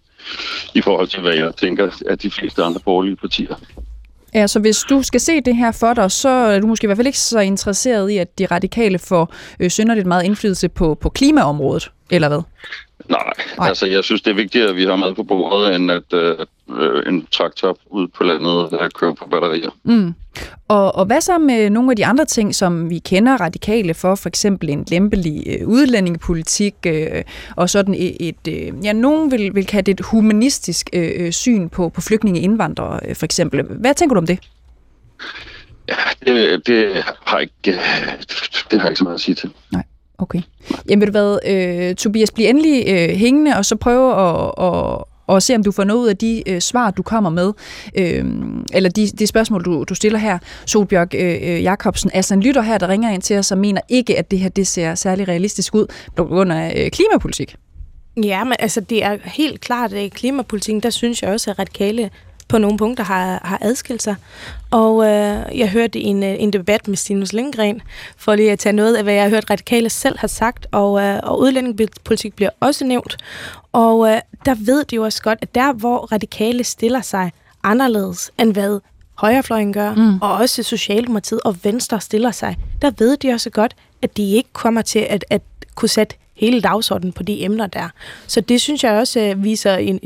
i 0.75 0.81
forhold 0.81 1.09
til, 1.09 1.21
hvad 1.21 1.35
jeg 1.35 1.57
tænker, 1.57 1.90
at 2.09 2.23
de 2.23 2.31
fleste 2.31 2.62
andre 2.62 2.81
borgerlige 2.85 3.16
partier. 3.16 3.54
Ja, 4.35 4.47
så 4.47 4.61
hvis 4.61 4.78
du 4.78 5.02
skal 5.02 5.21
se 5.21 5.40
det 5.40 5.57
her 5.57 5.73
for 5.73 5.95
dig, 5.95 6.11
så 6.11 6.28
er 6.28 6.61
du 6.61 6.66
måske 6.66 6.85
i 6.85 6.87
hvert 6.87 6.99
fald 6.99 7.07
ikke 7.07 7.19
så 7.19 7.38
interesseret 7.40 8.11
i, 8.11 8.19
at 8.19 8.38
de 8.38 8.47
radikale 8.47 8.99
får 8.99 9.35
øh, 9.61 9.71
synderligt 9.71 10.07
meget 10.07 10.25
indflydelse 10.25 10.69
på, 10.69 10.95
på 10.95 11.09
klimaområdet, 11.09 11.90
eller 12.11 12.28
hvad? 12.28 12.40
Nej, 13.09 13.32
Nej, 13.59 13.68
altså 13.68 13.87
jeg 13.87 14.04
synes, 14.04 14.23
det 14.23 14.30
er 14.30 14.35
vigtigt, 14.35 14.64
at 14.64 14.76
vi 14.76 14.85
har 14.85 14.97
mad 14.97 15.14
på 15.14 15.23
bordet, 15.23 15.75
end 15.75 15.90
at 15.90 16.12
øh, 16.12 16.37
en 17.06 17.26
traktor 17.26 17.78
ud 17.90 18.09
på 18.09 18.25
landet, 18.25 18.71
der 18.71 18.88
kører 18.94 19.14
på 19.14 19.28
batterier. 19.30 19.71
Mm. 19.85 20.14
Og, 20.68 20.94
og 20.94 21.06
hvad 21.06 21.21
så 21.21 21.38
med 21.38 21.71
nogle 21.71 21.90
af 21.92 21.97
de 21.97 22.06
andre 22.06 22.25
ting, 22.25 22.54
som 22.54 22.90
vi 22.90 22.99
kender 22.99 23.40
radikale 23.40 23.94
for, 23.94 24.14
for 24.14 24.28
eksempel 24.28 24.71
en 24.71 24.85
lempelig 24.88 25.44
øh, 25.47 25.68
udlændingepolitik, 25.68 26.75
øh, 26.87 27.23
og 27.56 27.71
sådan 27.71 27.94
et, 27.94 28.16
et 28.21 28.49
øh, 28.49 28.85
ja, 28.85 28.92
nogen 28.92 29.30
vil, 29.30 29.54
vil 29.54 29.66
kalde 29.66 29.92
det 29.92 30.00
et 30.00 30.06
humanistisk 30.06 30.90
øh, 30.92 31.32
syn 31.32 31.68
på, 31.68 31.88
på 31.88 32.00
flygtninge 32.00 32.40
indvandrere, 32.40 33.00
øh, 33.09 33.16
for 33.16 33.25
eksempel. 33.25 33.62
Hvad 33.62 33.94
tænker 33.94 34.14
du 34.14 34.18
om 34.18 34.26
det? 34.26 34.38
Ja, 35.88 35.94
det, 36.26 36.66
det 36.66 37.04
har 37.25 37.38
ikke, 37.38 37.80
det 38.71 38.80
har 38.80 38.88
ikke 38.88 38.99
så 38.99 39.04
meget 39.04 39.14
at 39.14 39.21
sige 39.21 39.35
til. 39.35 39.50
Nej. 39.73 39.82
Okay. 40.23 40.41
Jamen 40.88 41.00
ved 41.00 41.07
du 41.07 41.12
hvad, 41.12 41.38
øh, 41.47 41.95
Tobias, 41.95 42.31
bliv 42.31 42.49
endelig 42.49 42.85
øh, 42.88 43.17
hængende, 43.17 43.57
og 43.57 43.64
så 43.64 43.76
prøve 43.76 44.14
at, 44.14 44.52
at, 44.59 45.05
og 45.26 45.43
se, 45.43 45.55
om 45.55 45.62
du 45.62 45.73
får 45.73 45.85
noget 45.85 46.00
ud 46.00 46.09
af 46.09 46.17
de 46.17 46.43
øh, 46.47 46.61
svar, 46.61 46.91
du 46.91 47.02
kommer 47.02 47.31
med, 47.31 47.52
øh, 47.95 48.25
eller 48.73 48.91
de, 48.91 49.09
de 49.09 49.26
spørgsmål, 49.26 49.64
du, 49.64 49.85
du 49.88 49.95
stiller 49.95 50.19
her. 50.19 50.38
Solbjørg 50.67 51.14
øh, 51.14 51.38
øh 51.43 51.62
Jacobsen, 51.62 52.11
altså 52.14 52.35
en 52.35 52.43
lytter 52.43 52.62
her, 52.62 52.79
der 52.79 52.88
ringer 52.88 53.11
ind 53.11 53.23
til 53.23 53.38
os 53.38 53.52
og 53.52 53.59
mener 53.59 53.81
ikke, 53.88 54.19
at 54.19 54.31
det 54.31 54.38
her 54.38 54.49
det 54.49 54.67
ser 54.67 54.95
særlig 54.95 55.29
realistisk 55.29 55.75
ud 55.75 55.87
på 56.17 56.25
grund 56.25 56.52
af 56.52 56.85
øh, 56.85 56.91
klimapolitik. 56.91 57.57
Ja, 58.25 58.45
men 58.45 58.55
altså 58.59 58.81
det 58.81 59.05
er 59.05 59.17
helt 59.25 59.61
klart, 59.61 59.93
at 59.93 60.12
klimapolitikken, 60.12 60.83
der 60.83 60.91
synes 60.91 61.23
jeg 61.23 61.31
også, 61.31 61.50
at 61.50 61.59
radikale 61.59 62.11
på 62.52 62.59
nogle 62.59 62.78
punkter 62.78 63.04
har, 63.04 63.40
har 63.44 63.59
adskilt 63.61 64.02
sig. 64.02 64.14
Og 64.71 65.04
øh, 65.04 65.59
jeg 65.59 65.71
hørte 65.71 66.00
en, 66.00 66.23
øh, 66.23 66.35
en 66.38 66.52
debat 66.52 66.88
med 66.88 66.97
Stinus 66.97 67.32
Lindgren, 67.32 67.82
for 68.16 68.35
lige 68.35 68.52
at 68.52 68.59
tage 68.59 68.73
noget 68.73 68.97
af, 68.97 69.02
hvad 69.02 69.14
jeg 69.14 69.23
har 69.23 69.30
hørt 69.30 69.50
radikale 69.50 69.90
selv 69.90 70.18
har 70.18 70.28
sagt, 70.28 70.66
og, 70.71 71.02
øh, 71.02 71.21
og 71.23 71.40
udlændingepolitik 71.40 72.35
bliver 72.35 72.50
også 72.61 72.85
nævnt. 72.85 73.16
Og 73.73 74.09
øh, 74.09 74.21
der 74.44 74.54
ved 74.54 74.85
de 74.85 74.97
jo 74.97 75.04
også 75.04 75.23
godt, 75.23 75.38
at 75.42 75.54
der, 75.54 75.73
hvor 75.73 76.12
radikale 76.12 76.64
stiller 76.64 77.00
sig 77.00 77.32
anderledes, 77.62 78.30
end 78.38 78.52
hvad 78.52 78.80
højrefløjen 79.14 79.73
gør, 79.73 79.94
mm. 79.94 80.18
og 80.21 80.32
også 80.32 80.62
Socialdemokratiet 80.62 81.40
og 81.44 81.56
Venstre 81.64 82.00
stiller 82.00 82.30
sig, 82.30 82.56
der 82.82 82.90
ved 82.99 83.16
de 83.16 83.30
også 83.30 83.50
godt, 83.50 83.76
at 84.02 84.16
de 84.16 84.32
ikke 84.32 84.50
kommer 84.52 84.82
til 84.82 84.99
at, 84.99 85.25
at 85.30 85.42
kunne 85.75 85.88
sætte 85.88 86.16
hele 86.35 86.61
dagsordenen 86.61 87.12
på 87.12 87.23
de 87.23 87.44
emner 87.44 87.66
der. 87.66 87.88
Så 88.26 88.40
det 88.40 88.61
synes 88.61 88.85
jeg 88.85 88.92
også 88.92 89.21
øh, 89.21 89.44
viser 89.44 89.76
en, 89.76 90.00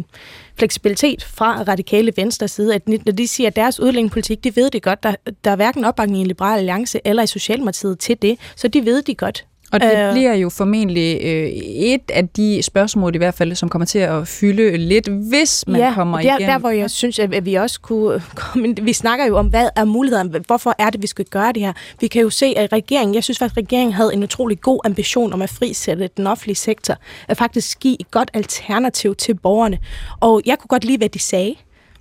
fleksibilitet 0.58 1.24
fra 1.24 1.62
radikale 1.62 2.12
venstre 2.16 2.48
side, 2.48 2.74
at 2.74 2.88
når 2.88 3.12
de 3.12 3.28
siger, 3.28 3.46
at 3.46 3.56
deres 3.56 3.80
udlændingepolitik, 3.80 4.44
de 4.44 4.56
ved 4.56 4.70
det 4.70 4.82
godt, 4.82 5.02
der, 5.02 5.14
der 5.44 5.50
er 5.50 5.56
hverken 5.56 5.84
opbakning 5.84 6.22
i 6.22 6.24
Liberale 6.24 6.58
Alliance 6.58 7.00
eller 7.04 7.22
i 7.22 7.26
Socialdemokratiet 7.26 7.98
til 7.98 8.22
det, 8.22 8.38
så 8.56 8.68
de 8.68 8.84
ved 8.84 9.02
de 9.02 9.14
godt. 9.14 9.46
Og 9.82 9.90
det 9.90 10.06
øh, 10.06 10.12
bliver 10.12 10.34
jo 10.34 10.48
formentlig 10.48 11.18
øh, 11.22 11.48
et 11.76 12.10
af 12.10 12.28
de 12.28 12.62
spørgsmål 12.62 13.14
i 13.14 13.18
hvert 13.18 13.34
fald, 13.34 13.54
som 13.54 13.68
kommer 13.68 13.86
til 13.86 13.98
at 13.98 14.28
fylde 14.28 14.76
lidt, 14.76 15.08
hvis 15.08 15.64
man 15.66 15.80
ja, 15.80 15.94
kommer 15.94 16.20
der, 16.20 16.36
igen. 16.36 16.48
der 16.48 16.58
hvor 16.58 16.70
jeg 16.70 16.90
synes, 16.90 17.18
at 17.18 17.44
vi 17.44 17.54
også 17.54 17.80
kunne 17.80 18.22
komme 18.34 18.74
Vi 18.82 18.92
snakker 18.92 19.26
jo 19.26 19.36
om, 19.36 19.46
hvad 19.46 19.68
er 19.76 19.84
mulighederne? 19.84 20.38
Hvorfor 20.46 20.74
er 20.78 20.90
det, 20.90 21.02
vi 21.02 21.06
skal 21.06 21.24
gøre 21.24 21.52
det 21.52 21.62
her? 21.62 21.72
Vi 22.00 22.06
kan 22.06 22.22
jo 22.22 22.30
se, 22.30 22.54
at 22.56 22.72
regeringen, 22.72 23.14
jeg 23.14 23.24
synes 23.24 23.38
faktisk, 23.38 23.58
at 23.58 23.62
regeringen 23.64 23.92
havde 23.92 24.14
en 24.14 24.22
utrolig 24.22 24.60
god 24.60 24.80
ambition 24.84 25.32
om 25.32 25.42
at 25.42 25.50
frisætte 25.50 26.10
den 26.16 26.26
offentlige 26.26 26.56
sektor, 26.56 26.94
at 27.28 27.36
faktisk 27.36 27.80
give 27.80 27.96
et 28.00 28.10
godt 28.10 28.30
alternativ 28.34 29.14
til 29.14 29.34
borgerne. 29.34 29.78
Og 30.20 30.42
jeg 30.46 30.58
kunne 30.58 30.68
godt 30.68 30.84
lide, 30.84 30.98
hvad 30.98 31.08
de 31.08 31.18
sagde. 31.18 31.54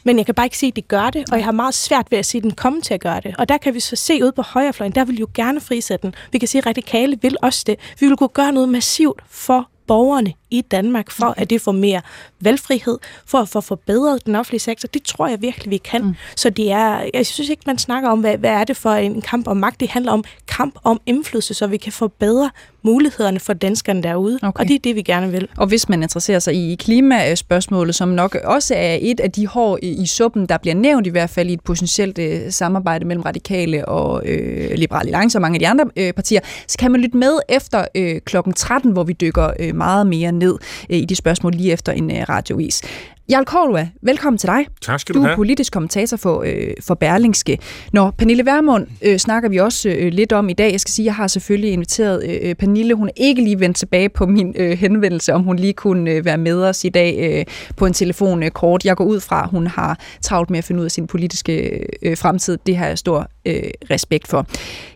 Men 0.05 0.17
jeg 0.17 0.25
kan 0.25 0.35
bare 0.35 0.45
ikke 0.45 0.57
se, 0.57 0.67
at 0.67 0.75
de 0.75 0.81
gør 0.81 1.09
det, 1.09 1.31
og 1.31 1.37
jeg 1.37 1.45
har 1.45 1.51
meget 1.51 1.73
svært 1.73 2.07
ved 2.11 2.17
at 2.17 2.25
se, 2.25 2.37
at 2.37 2.43
den 2.43 2.51
komme 2.51 2.81
til 2.81 2.93
at 2.93 3.01
gøre 3.01 3.19
det. 3.19 3.35
Og 3.37 3.49
der 3.49 3.57
kan 3.57 3.73
vi 3.73 3.79
så 3.79 3.95
se 3.95 4.25
ud 4.25 4.31
på 4.31 4.41
højrefløjen, 4.41 4.95
der 4.95 5.05
vil 5.05 5.19
jo 5.19 5.27
gerne 5.33 5.61
frisætte 5.61 6.07
den. 6.07 6.15
Vi 6.31 6.37
kan 6.37 6.47
sige, 6.47 6.59
at 6.59 6.65
radikale 6.65 7.17
vil 7.21 7.37
også 7.41 7.63
det. 7.67 7.79
Vi 7.99 8.07
vil 8.07 8.17
kunne 8.17 8.29
gøre 8.29 8.51
noget 8.51 8.69
massivt 8.69 9.21
for 9.27 9.69
borgerne 9.87 10.33
i 10.57 10.61
Danmark, 10.61 11.11
for 11.11 11.33
at 11.37 11.49
det 11.49 11.61
får 11.61 11.71
mere 11.71 12.01
valgfrihed, 12.41 12.97
for 13.25 13.37
at 13.37 13.49
få 13.49 13.61
forbedret 13.61 14.25
den 14.25 14.35
offentlige 14.35 14.59
sektor. 14.59 14.87
Det 14.87 15.03
tror 15.03 15.27
jeg 15.27 15.41
virkelig, 15.41 15.71
vi 15.71 15.77
kan. 15.77 16.03
Mm. 16.03 16.15
Så 16.35 16.49
det 16.49 16.71
er, 16.71 17.09
jeg 17.13 17.25
synes 17.25 17.49
ikke, 17.49 17.63
man 17.65 17.77
snakker 17.77 18.09
om, 18.09 18.19
hvad, 18.19 18.37
hvad 18.37 18.49
er 18.49 18.63
det 18.63 18.77
for 18.77 18.89
en 18.89 19.21
kamp 19.21 19.47
om 19.47 19.57
magt. 19.57 19.79
Det 19.79 19.89
handler 19.89 20.11
om 20.11 20.23
kamp 20.47 20.75
om 20.83 21.01
indflydelse, 21.05 21.53
så 21.53 21.67
vi 21.67 21.77
kan 21.77 21.91
forbedre 21.91 22.49
mulighederne 22.83 23.39
for 23.39 23.53
danskerne 23.53 24.03
derude. 24.03 24.39
Okay. 24.41 24.63
Og 24.63 24.67
det 24.67 24.75
er 24.75 24.79
det, 24.79 24.95
vi 24.95 25.01
gerne 25.01 25.31
vil. 25.31 25.47
Og 25.57 25.67
hvis 25.67 25.89
man 25.89 26.03
interesserer 26.03 26.39
sig 26.39 26.53
i 26.53 26.75
klimaspørgsmålet, 26.75 27.95
som 27.95 28.09
nok 28.09 28.37
også 28.43 28.75
er 28.75 28.97
et 29.01 29.19
af 29.19 29.31
de 29.31 29.47
hår 29.47 29.79
i, 29.81 30.01
i 30.01 30.05
suppen, 30.05 30.45
der 30.45 30.57
bliver 30.57 30.75
nævnt 30.75 31.07
i 31.07 31.09
hvert 31.09 31.29
fald 31.29 31.49
i 31.49 31.53
et 31.53 31.61
potentielt 31.61 32.19
øh, 32.19 32.51
samarbejde 32.51 33.05
mellem 33.05 33.23
radikale 33.23 33.87
og 33.87 34.27
øh, 34.27 34.71
liberale 34.75 35.07
alliance 35.07 35.37
og 35.37 35.41
mange 35.41 35.55
af 35.55 35.59
de 35.59 35.67
andre 35.67 35.85
øh, 35.95 36.13
partier, 36.13 36.39
så 36.67 36.77
kan 36.77 36.91
man 36.91 37.01
lytte 37.01 37.17
med 37.17 37.39
efter 37.49 37.85
øh, 37.95 38.21
klokken 38.25 38.53
13, 38.53 38.91
hvor 38.91 39.03
vi 39.03 39.13
dykker 39.13 39.49
øh, 39.59 39.75
meget 39.75 40.07
mere 40.07 40.31
ned 40.31 40.44
ned 40.45 40.57
øh, 40.89 40.97
i 40.97 41.05
de 41.05 41.15
spørgsmål 41.15 41.53
lige 41.53 41.71
efter 41.71 41.91
en 41.91 42.11
øh, 42.11 42.29
radiovis. 42.29 42.81
Jarl 43.29 43.45
Korlua, 43.45 43.87
velkommen 44.01 44.37
til 44.37 44.47
dig. 44.47 44.65
Tak 44.81 44.99
skal 44.99 45.15
du, 45.15 45.19
du 45.19 45.23
have. 45.23 45.31
er 45.31 45.35
politisk 45.35 45.73
kommentator 45.73 46.17
for, 46.17 46.43
øh, 46.45 46.73
for 46.81 46.93
Berlingske. 46.95 47.59
Når 47.93 48.11
Pernille 48.17 48.45
Vermund 48.45 48.87
øh, 49.01 49.17
snakker 49.17 49.49
vi 49.49 49.57
også 49.57 49.89
øh, 49.89 50.11
lidt 50.11 50.33
om 50.33 50.49
i 50.49 50.53
dag. 50.53 50.71
Jeg 50.71 50.79
skal 50.79 50.91
sige, 50.91 51.05
jeg 51.05 51.15
har 51.15 51.27
selvfølgelig 51.27 51.71
inviteret 51.71 52.41
øh, 52.41 52.55
Pernille. 52.55 52.93
Hun 52.93 53.07
er 53.07 53.11
ikke 53.15 53.43
lige 53.43 53.59
vendt 53.59 53.77
tilbage 53.77 54.09
på 54.09 54.25
min 54.25 54.55
øh, 54.57 54.77
henvendelse, 54.77 55.33
om 55.33 55.43
hun 55.43 55.55
lige 55.55 55.73
kunne 55.73 56.11
øh, 56.11 56.25
være 56.25 56.37
med 56.37 56.63
os 56.63 56.83
i 56.83 56.89
dag 56.89 57.17
øh, 57.19 57.45
på 57.75 57.85
en 57.85 57.93
telefon 57.93 58.43
øh, 58.43 58.51
kort. 58.51 58.85
Jeg 58.85 58.95
går 58.95 59.05
ud 59.05 59.19
fra, 59.19 59.43
at 59.43 59.49
hun 59.49 59.67
har 59.67 59.99
travlt 60.21 60.49
med 60.49 60.57
at 60.57 60.63
finde 60.63 60.79
ud 60.79 60.85
af 60.85 60.91
sin 60.91 61.07
politiske 61.07 61.85
øh, 62.01 62.17
fremtid. 62.17 62.57
Det 62.65 62.77
har 62.77 62.87
jeg 62.87 62.97
stor 62.97 63.27
øh, 63.45 63.63
respekt 63.91 64.27
for. 64.27 64.47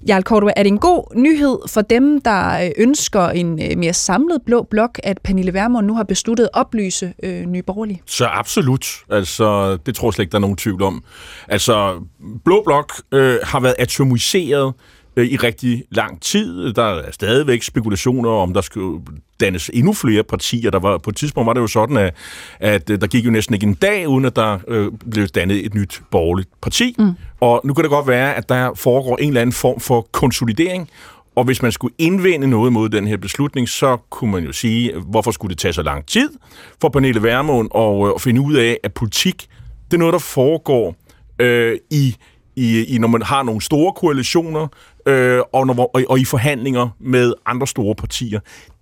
Jarl 0.07 0.23
Kortua, 0.23 0.51
er 0.55 0.63
det 0.63 0.71
en 0.71 0.79
god 0.79 1.15
nyhed 1.15 1.57
for 1.67 1.81
dem, 1.81 2.21
der 2.21 2.63
øh, 2.65 2.71
ønsker 2.77 3.29
en 3.29 3.61
øh, 3.61 3.77
mere 3.77 3.93
samlet 3.93 4.41
blå 4.45 4.63
blok, 4.63 4.99
at 5.03 5.19
Pernille 5.23 5.53
Vermund 5.53 5.87
nu 5.87 5.95
har 5.95 6.03
besluttet 6.03 6.43
at 6.43 6.49
oplyse 6.53 7.13
øh, 7.23 7.45
Nye 7.45 7.61
Borgerlige? 7.61 8.01
Så 8.19 8.25
absolut. 8.25 8.87
Altså, 9.09 9.77
det 9.85 9.95
tror 9.95 10.07
jeg 10.07 10.13
slet 10.13 10.23
ikke, 10.23 10.31
der 10.31 10.37
er 10.37 10.41
nogen 10.41 10.57
tvivl 10.57 10.81
om. 10.81 11.03
Altså, 11.47 12.01
Blå 12.45 12.61
Blok 12.65 12.93
øh, 13.11 13.39
har 13.43 13.59
været 13.59 13.75
atomiseret 13.79 14.73
øh, 15.15 15.25
i 15.25 15.35
rigtig 15.35 15.83
lang 15.91 16.21
tid. 16.21 16.73
Der 16.73 16.83
er 16.83 17.11
stadigvæk 17.11 17.63
spekulationer 17.63 18.29
om, 18.29 18.53
der 18.53 18.61
skulle 18.61 19.01
dannes 19.39 19.71
endnu 19.73 19.93
flere 19.93 20.23
partier. 20.23 20.71
Der 20.71 20.79
var, 20.79 20.97
på 20.97 21.09
et 21.09 21.15
tidspunkt 21.15 21.47
var 21.47 21.53
det 21.53 21.61
jo 21.61 21.67
sådan, 21.67 21.97
at, 21.97 22.15
at 22.59 22.89
øh, 22.89 23.01
der 23.01 23.07
gik 23.07 23.25
jo 23.25 23.31
næsten 23.31 23.53
ikke 23.53 23.67
en 23.67 23.73
dag, 23.73 24.07
uden 24.07 24.25
at 24.25 24.35
der 24.35 24.57
øh, 24.67 24.91
blev 25.11 25.27
dannet 25.27 25.65
et 25.65 25.73
nyt 25.73 26.01
borgerligt 26.11 26.49
parti. 26.61 26.95
Mm. 26.99 27.11
Og 27.39 27.61
nu 27.63 27.73
kan 27.73 27.83
det 27.83 27.91
godt 27.91 28.07
være, 28.07 28.35
at 28.35 28.49
der 28.49 28.73
foregår 28.75 29.17
en 29.17 29.27
eller 29.27 29.41
anden 29.41 29.53
form 29.53 29.79
for 29.79 30.07
konsolidering, 30.11 30.89
og 31.35 31.43
hvis 31.43 31.61
man 31.61 31.71
skulle 31.71 31.93
indvende 31.97 32.47
noget 32.47 32.73
mod 32.73 32.89
den 32.89 33.07
her 33.07 33.17
beslutning, 33.17 33.69
så 33.69 33.97
kunne 34.09 34.31
man 34.31 34.43
jo 34.43 34.51
sige, 34.51 34.93
hvorfor 34.99 35.31
skulle 35.31 35.49
det 35.49 35.57
tage 35.57 35.73
så 35.73 35.83
lang 35.83 36.05
tid 36.05 36.29
for 36.81 36.89
Pernille 36.89 37.23
Vermund 37.23 37.69
at, 37.75 38.07
øh, 38.07 38.13
at 38.15 38.21
finde 38.21 38.41
ud 38.41 38.53
af, 38.53 38.77
at 38.83 38.93
politik, 38.93 39.47
det 39.91 39.93
er 39.93 39.99
noget, 39.99 40.13
der 40.13 40.19
foregår 40.19 40.95
øh, 41.39 41.77
i 41.89 42.15
i, 42.59 42.95
i 42.95 42.97
når 42.97 43.07
man 43.07 43.21
har 43.21 43.43
nogle 43.43 43.61
store 43.61 43.93
koalitioner 43.93 44.67
øh, 45.05 45.41
og, 45.53 45.67
når, 45.67 45.91
og, 45.95 46.03
og 46.09 46.19
i 46.19 46.25
forhandlinger 46.25 46.89
med 46.99 47.33
andre 47.45 47.67
store 47.67 47.95
partier. 47.95 48.39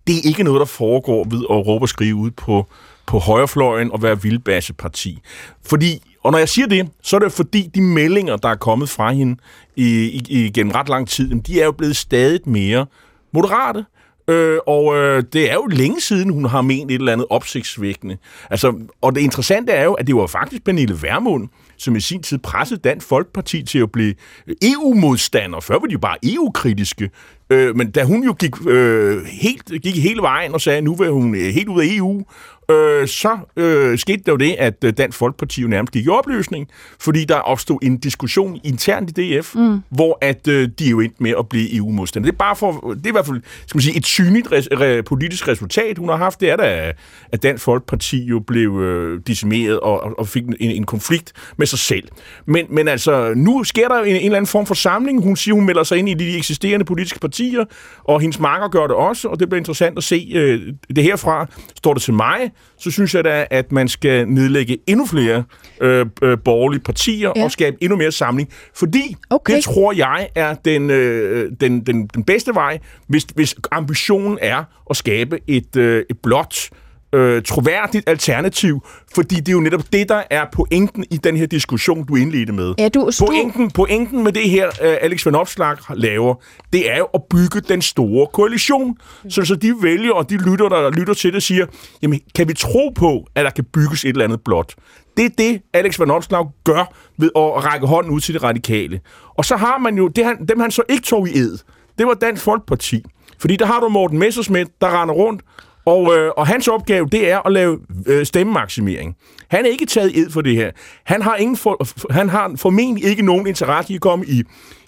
Det 0.07 0.15
er 0.15 0.21
ikke 0.23 0.43
noget, 0.43 0.59
der 0.59 0.65
foregår 0.65 1.23
ved 1.29 1.41
at 1.49 1.67
råbe 1.67 1.83
og 1.83 1.89
skrive 1.89 2.15
ud 2.15 2.31
på, 2.31 2.65
på 3.05 3.19
højrefløjen 3.19 3.91
og 3.91 4.01
være 4.01 4.21
vildbasseparti. 4.21 5.19
Fordi 5.65 6.15
og 6.27 6.31
når 6.31 6.37
jeg 6.37 6.49
siger 6.49 6.67
det, 6.67 6.89
så 7.03 7.15
er 7.15 7.19
det 7.19 7.31
fordi 7.31 7.69
de 7.75 7.81
meldinger, 7.81 8.35
der 8.35 8.49
er 8.49 8.55
kommet 8.55 8.89
fra 8.89 9.11
hende 9.11 9.37
i, 9.75 10.21
i, 10.29 10.49
gennem 10.49 10.71
ret 10.71 10.89
lang 10.89 11.07
tid, 11.07 11.41
de 11.41 11.61
er 11.61 11.65
jo 11.65 11.71
blevet 11.71 11.95
stadig 11.95 12.39
mere 12.45 12.85
moderate. 13.33 13.85
Øh, 14.29 14.57
og 14.67 14.95
øh, 14.95 15.23
det 15.33 15.51
er 15.51 15.53
jo 15.53 15.65
længe 15.65 16.01
siden, 16.01 16.29
hun 16.29 16.45
har 16.45 16.61
ment 16.61 16.91
et 16.91 16.95
eller 16.95 17.13
andet 17.13 17.27
opsigtsvækkende. 17.29 18.17
Altså, 18.49 18.73
og 19.01 19.15
det 19.15 19.21
interessante 19.21 19.71
er 19.71 19.83
jo, 19.83 19.93
at 19.93 20.07
det 20.07 20.15
var 20.15 20.27
faktisk 20.27 20.63
Pernille 20.63 21.01
Vermund, 21.01 21.49
som 21.77 21.95
i 21.95 21.99
sin 21.99 22.23
tid 22.23 22.37
pressede 22.37 22.79
Dansk 22.79 23.07
Folkeparti 23.07 23.63
til 23.63 23.79
at 23.79 23.91
blive 23.91 24.13
EU-modstander. 24.61 25.59
Før 25.59 25.79
var 25.79 25.87
de 25.87 25.97
bare 25.97 26.17
EU-kritiske. 26.23 27.09
Øh, 27.49 27.75
men 27.75 27.91
da 27.91 28.03
hun 28.03 28.23
jo 28.23 28.35
gik, 28.39 28.67
øh, 28.67 29.25
helt, 29.25 29.71
gik 29.83 30.03
hele 30.03 30.21
vejen 30.21 30.53
og 30.53 30.61
sagde, 30.61 30.77
at 30.77 30.83
nu 30.83 30.95
vil 30.95 31.09
hun 31.09 31.35
øh, 31.35 31.53
helt 31.53 31.67
ud 31.67 31.81
af 31.81 31.85
EU, 31.89 32.25
øh, 32.71 33.07
så 33.07 33.37
øh, 33.57 33.97
skete 33.97 34.23
der 34.25 34.31
jo 34.31 34.37
det, 34.37 34.55
at 34.59 34.83
øh, 34.83 34.93
Dansk 34.97 35.17
Folkeparti 35.17 35.61
jo 35.61 35.67
nærmest 35.67 35.93
gik 35.93 36.05
i 36.05 36.09
opløsning, 36.09 36.67
fordi 36.99 37.25
der 37.25 37.35
opstod 37.35 37.79
en 37.81 37.97
diskussion 37.97 38.59
internt 38.63 39.17
i 39.17 39.39
DF, 39.39 39.55
mm. 39.55 39.79
hvor 39.89 40.17
at 40.21 40.47
øh, 40.47 40.69
de 40.79 40.89
jo 40.89 40.99
endte 40.99 41.23
med 41.23 41.33
at 41.39 41.49
blive 41.49 41.75
EU-modstandere. 41.75 42.31
Det 42.31 42.35
er 42.35 42.37
bare 42.37 42.55
for, 42.55 42.71
det 42.71 43.05
er 43.05 43.09
i 43.09 43.11
hvert 43.11 43.25
fald 43.25 43.41
skal 43.67 43.77
man 43.77 43.81
sige, 43.81 43.97
et 43.97 44.05
synligt 44.05 44.51
res, 44.51 44.67
re, 44.71 45.03
politisk 45.03 45.47
resultat, 45.47 45.97
hun 45.97 46.09
har 46.09 46.15
haft. 46.15 46.41
Det 46.41 46.49
er 46.49 46.55
da, 46.55 46.93
at 47.31 47.43
Dansk 47.43 47.63
Folkeparti 47.63 48.23
jo 48.25 48.39
blev 48.39 48.79
øh, 48.79 49.21
decimeret 49.27 49.79
og, 49.79 50.19
og 50.19 50.27
fik 50.27 50.43
en, 50.43 50.55
en 50.59 50.83
konflikt 50.83 51.33
med 51.57 51.67
sig 51.67 51.79
selv. 51.79 52.07
Men, 52.45 52.65
men 52.69 52.87
altså, 52.87 53.33
nu 53.35 53.63
sker 53.63 53.87
der 53.87 53.99
en, 53.99 54.15
en 54.15 54.15
eller 54.15 54.37
anden 54.37 54.47
form 54.47 54.65
for 54.65 54.75
samling. 54.75 55.23
Hun 55.23 55.35
siger, 55.35 55.55
hun 55.55 55.65
melder 55.65 55.83
sig 55.83 55.97
ind 55.97 56.09
i 56.09 56.13
de 56.13 56.37
eksisterende 56.37 56.85
politiske 56.85 57.19
partier, 57.19 57.65
og 58.03 58.21
hendes 58.21 58.39
marker 58.39 58.67
gør 58.67 58.87
det 58.87 58.95
også, 58.95 59.27
og 59.27 59.39
det 59.39 59.49
bliver 59.49 59.59
interessant 59.59 59.97
at 59.97 60.03
se 60.03 60.31
øh, 60.35 60.73
det 60.95 61.03
herfra. 61.03 61.47
Står 61.75 61.93
det 61.93 62.01
til 62.01 62.13
mig, 62.13 62.51
så 62.77 62.91
synes 62.91 63.15
jeg 63.15 63.23
da, 63.23 63.47
at 63.49 63.71
man 63.71 63.87
skal 63.87 64.27
nedlægge 64.27 64.77
endnu 64.87 65.05
flere 65.05 65.43
øh, 65.81 66.05
øh, 66.21 66.37
borgerlige 66.45 66.81
partier 66.81 67.31
ja. 67.35 67.43
og 67.43 67.51
skabe 67.51 67.77
endnu 67.81 67.97
mere 67.97 68.11
samling. 68.11 68.49
Fordi 68.73 69.15
okay. 69.29 69.55
det 69.55 69.63
tror 69.63 69.91
jeg 69.91 70.29
er 70.35 70.53
den, 70.53 70.89
øh, 70.89 71.51
den, 71.61 71.85
den, 71.85 72.07
den 72.07 72.23
bedste 72.23 72.55
vej, 72.55 72.79
hvis, 73.07 73.25
hvis 73.35 73.55
ambitionen 73.71 74.37
er 74.41 74.63
at 74.89 74.97
skabe 74.97 75.39
et, 75.47 75.75
øh, 75.75 76.03
et 76.09 76.19
blot 76.23 76.69
øh, 77.13 77.43
troværdigt 77.43 78.09
alternativ, 78.09 78.85
fordi 79.15 79.35
det 79.35 79.47
er 79.47 79.53
jo 79.53 79.59
netop 79.59 79.83
det, 79.93 80.09
der 80.09 80.23
er 80.29 80.45
pointen 80.53 81.05
i 81.11 81.17
den 81.17 81.37
her 81.37 81.45
diskussion, 81.45 82.05
du 82.05 82.15
indledte 82.15 82.53
med. 82.53 82.73
Ja, 82.79 82.89
du, 82.89 83.11
pointen, 83.19 83.71
pointen 83.71 84.23
med 84.23 84.31
det 84.31 84.49
her, 84.49 84.67
uh, 84.67 84.95
Alex 85.01 85.25
Van 85.25 85.35
Opslag 85.35 85.77
laver, 85.95 86.35
det 86.73 86.91
er 86.91 86.97
jo 86.97 87.05
at 87.13 87.21
bygge 87.29 87.61
den 87.61 87.81
store 87.81 88.27
koalition, 88.33 88.97
så, 89.29 89.45
så 89.45 89.55
de 89.55 89.73
vælger, 89.81 90.13
og 90.13 90.29
de 90.29 90.37
lytter, 90.37 90.69
der 90.69 90.91
lytter 90.91 91.13
til 91.13 91.33
det, 91.33 91.43
siger, 91.43 91.65
jamen, 92.01 92.19
kan 92.35 92.47
vi 92.47 92.53
tro 92.53 92.89
på, 92.95 93.25
at 93.35 93.45
der 93.45 93.51
kan 93.51 93.63
bygges 93.73 94.03
et 94.05 94.09
eller 94.09 94.23
andet 94.23 94.41
blot? 94.45 94.75
Det 95.17 95.25
er 95.25 95.29
det, 95.37 95.61
Alex 95.73 95.99
Van 95.99 96.11
Opslag 96.11 96.45
gør 96.63 96.93
ved 97.17 97.29
at 97.35 97.65
række 97.65 97.87
hånden 97.87 98.11
ud 98.11 98.19
til 98.19 98.33
det 98.33 98.43
radikale. 98.43 98.99
Og 99.37 99.45
så 99.45 99.57
har 99.57 99.77
man 99.77 99.97
jo, 99.97 100.07
det 100.07 100.25
han, 100.25 100.45
dem 100.47 100.59
han 100.59 100.71
så 100.71 100.81
ikke 100.89 101.03
tog 101.03 101.29
i 101.29 101.37
ed, 101.37 101.57
det 101.97 102.07
var 102.07 102.13
Dansk 102.13 102.43
Folkeparti. 102.43 103.03
Fordi 103.39 103.55
der 103.55 103.65
har 103.65 103.79
du 103.79 103.89
Morten 103.89 104.19
Messersmith, 104.19 104.69
der 104.81 105.01
render 105.01 105.15
rundt 105.15 105.41
og, 105.87 106.17
øh, 106.17 106.31
og 106.37 106.47
hans 106.47 106.67
opgave, 106.67 107.07
det 107.11 107.31
er 107.31 107.47
at 107.47 107.51
lave 107.51 107.79
øh, 108.05 108.25
stemmemaksimering. 108.25 109.15
Han 109.47 109.65
er 109.65 109.69
ikke 109.69 109.85
taget 109.85 110.17
ed 110.17 110.29
for 110.29 110.41
det 110.41 110.55
her. 110.55 110.71
Han 111.03 111.21
har, 111.21 111.35
ingen 111.35 111.57
for, 111.57 111.87
han 112.13 112.29
har 112.29 112.53
formentlig 112.55 113.05
ikke 113.05 113.21
nogen 113.21 113.47
interesse 113.47 113.93
i 113.93 113.95
at 113.95 114.01
komme 114.01 114.25
i, 114.25 114.43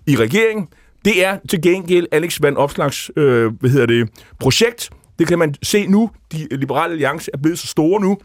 i 0.08 0.16
regeringen. 0.16 0.68
Det 1.06 1.26
er 1.26 1.38
til 1.50 1.62
gengæld 1.62 2.08
Alex 2.12 2.42
Van 2.42 2.58
Opslags 2.58 3.12
øh, 3.18 3.52
hvad 3.60 3.70
hedder 3.70 3.86
det, 3.86 4.10
projekt. 4.40 4.90
Det 5.20 5.28
kan 5.28 5.40
man 5.40 5.56
se 5.64 5.88
nu. 5.88 6.10
De 6.32 6.48
liberale 6.52 6.92
alliance 6.92 7.32
er 7.34 7.38
blevet 7.38 7.60
så 7.60 7.68
store 7.68 8.02
nu, 8.02 8.18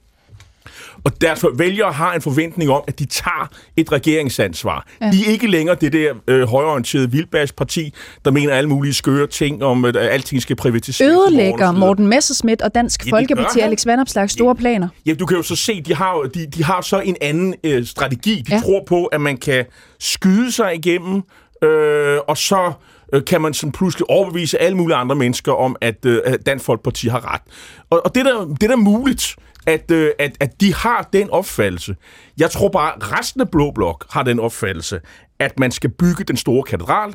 og 1.04 1.20
derfor 1.20 1.50
vælger 1.58 1.92
har 1.92 2.12
en 2.12 2.22
forventning 2.22 2.70
om, 2.70 2.82
at 2.88 2.98
de 2.98 3.04
tager 3.04 3.48
et 3.76 3.92
regeringsansvar. 3.92 4.86
Ja. 5.00 5.10
De 5.10 5.26
er 5.26 5.30
ikke 5.30 5.46
længere 5.46 5.76
det 5.80 5.92
der 5.92 6.14
øh, 6.28 6.48
højorienterede 6.48 7.10
vildbasparti, 7.10 7.94
der 8.24 8.30
mener 8.30 8.54
alle 8.54 8.68
mulige 8.68 8.94
skøre 8.94 9.26
ting 9.26 9.64
om, 9.64 9.84
at 9.84 9.96
alting 9.96 10.42
skal 10.42 10.56
privatiseres. 10.56 11.12
Ødelægger 11.12 11.72
Morten 11.72 12.06
Messerschmidt 12.06 12.62
og 12.62 12.74
Dansk 12.74 13.06
ja, 13.06 13.12
Folkeparti 13.12 13.60
Alex 13.60 13.86
Vandopslags 13.86 14.32
store 14.32 14.54
planer? 14.54 14.88
Ja, 15.06 15.14
du 15.14 15.26
kan 15.26 15.36
jo 15.36 15.42
så 15.42 15.56
se, 15.56 15.82
de 15.82 15.94
har, 15.94 16.30
de, 16.34 16.46
de 16.46 16.64
har 16.64 16.80
så 16.80 17.00
en 17.00 17.16
anden 17.20 17.54
øh, 17.64 17.86
strategi. 17.86 18.42
De 18.48 18.54
ja. 18.54 18.60
tror 18.60 18.84
på, 18.86 19.04
at 19.04 19.20
man 19.20 19.36
kan 19.36 19.64
skyde 20.00 20.52
sig 20.52 20.74
igennem, 20.74 21.22
øh, 21.62 22.18
og 22.28 22.36
så 22.36 22.72
øh, 23.12 23.24
kan 23.24 23.40
man 23.40 23.54
sådan 23.54 23.72
pludselig 23.72 24.10
overbevise 24.10 24.62
alle 24.62 24.76
mulige 24.76 24.96
andre 24.96 25.16
mennesker 25.16 25.52
om, 25.52 25.76
at, 25.80 26.06
øh, 26.06 26.20
Dansk 26.46 26.64
Folkeparti 26.64 27.08
har 27.08 27.34
ret. 27.34 27.42
Og, 27.90 28.00
og 28.04 28.14
det, 28.14 28.24
der, 28.24 28.44
det 28.44 28.60
der 28.60 28.72
er 28.72 28.76
muligt, 28.76 29.36
at, 29.66 29.90
øh, 29.90 30.10
at, 30.18 30.36
at 30.40 30.60
de 30.60 30.74
har 30.74 31.08
den 31.12 31.30
opfattelse. 31.30 31.96
Jeg 32.38 32.50
tror 32.50 32.68
bare, 32.68 32.92
at 32.96 33.18
resten 33.18 33.40
af 33.40 33.50
Blå 33.50 33.70
Blok 33.70 34.06
har 34.10 34.22
den 34.22 34.40
opfattelse, 34.40 35.00
at 35.38 35.58
man 35.58 35.70
skal 35.70 35.90
bygge 35.90 36.24
den 36.24 36.36
store 36.36 36.62
katedral, 36.62 37.14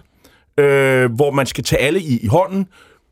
øh, 0.57 1.11
hvor 1.11 1.31
man 1.31 1.45
skal 1.45 1.63
tage 1.63 1.81
alle 1.81 2.01
i, 2.01 2.19
i 2.23 2.27
hånden, 2.27 2.67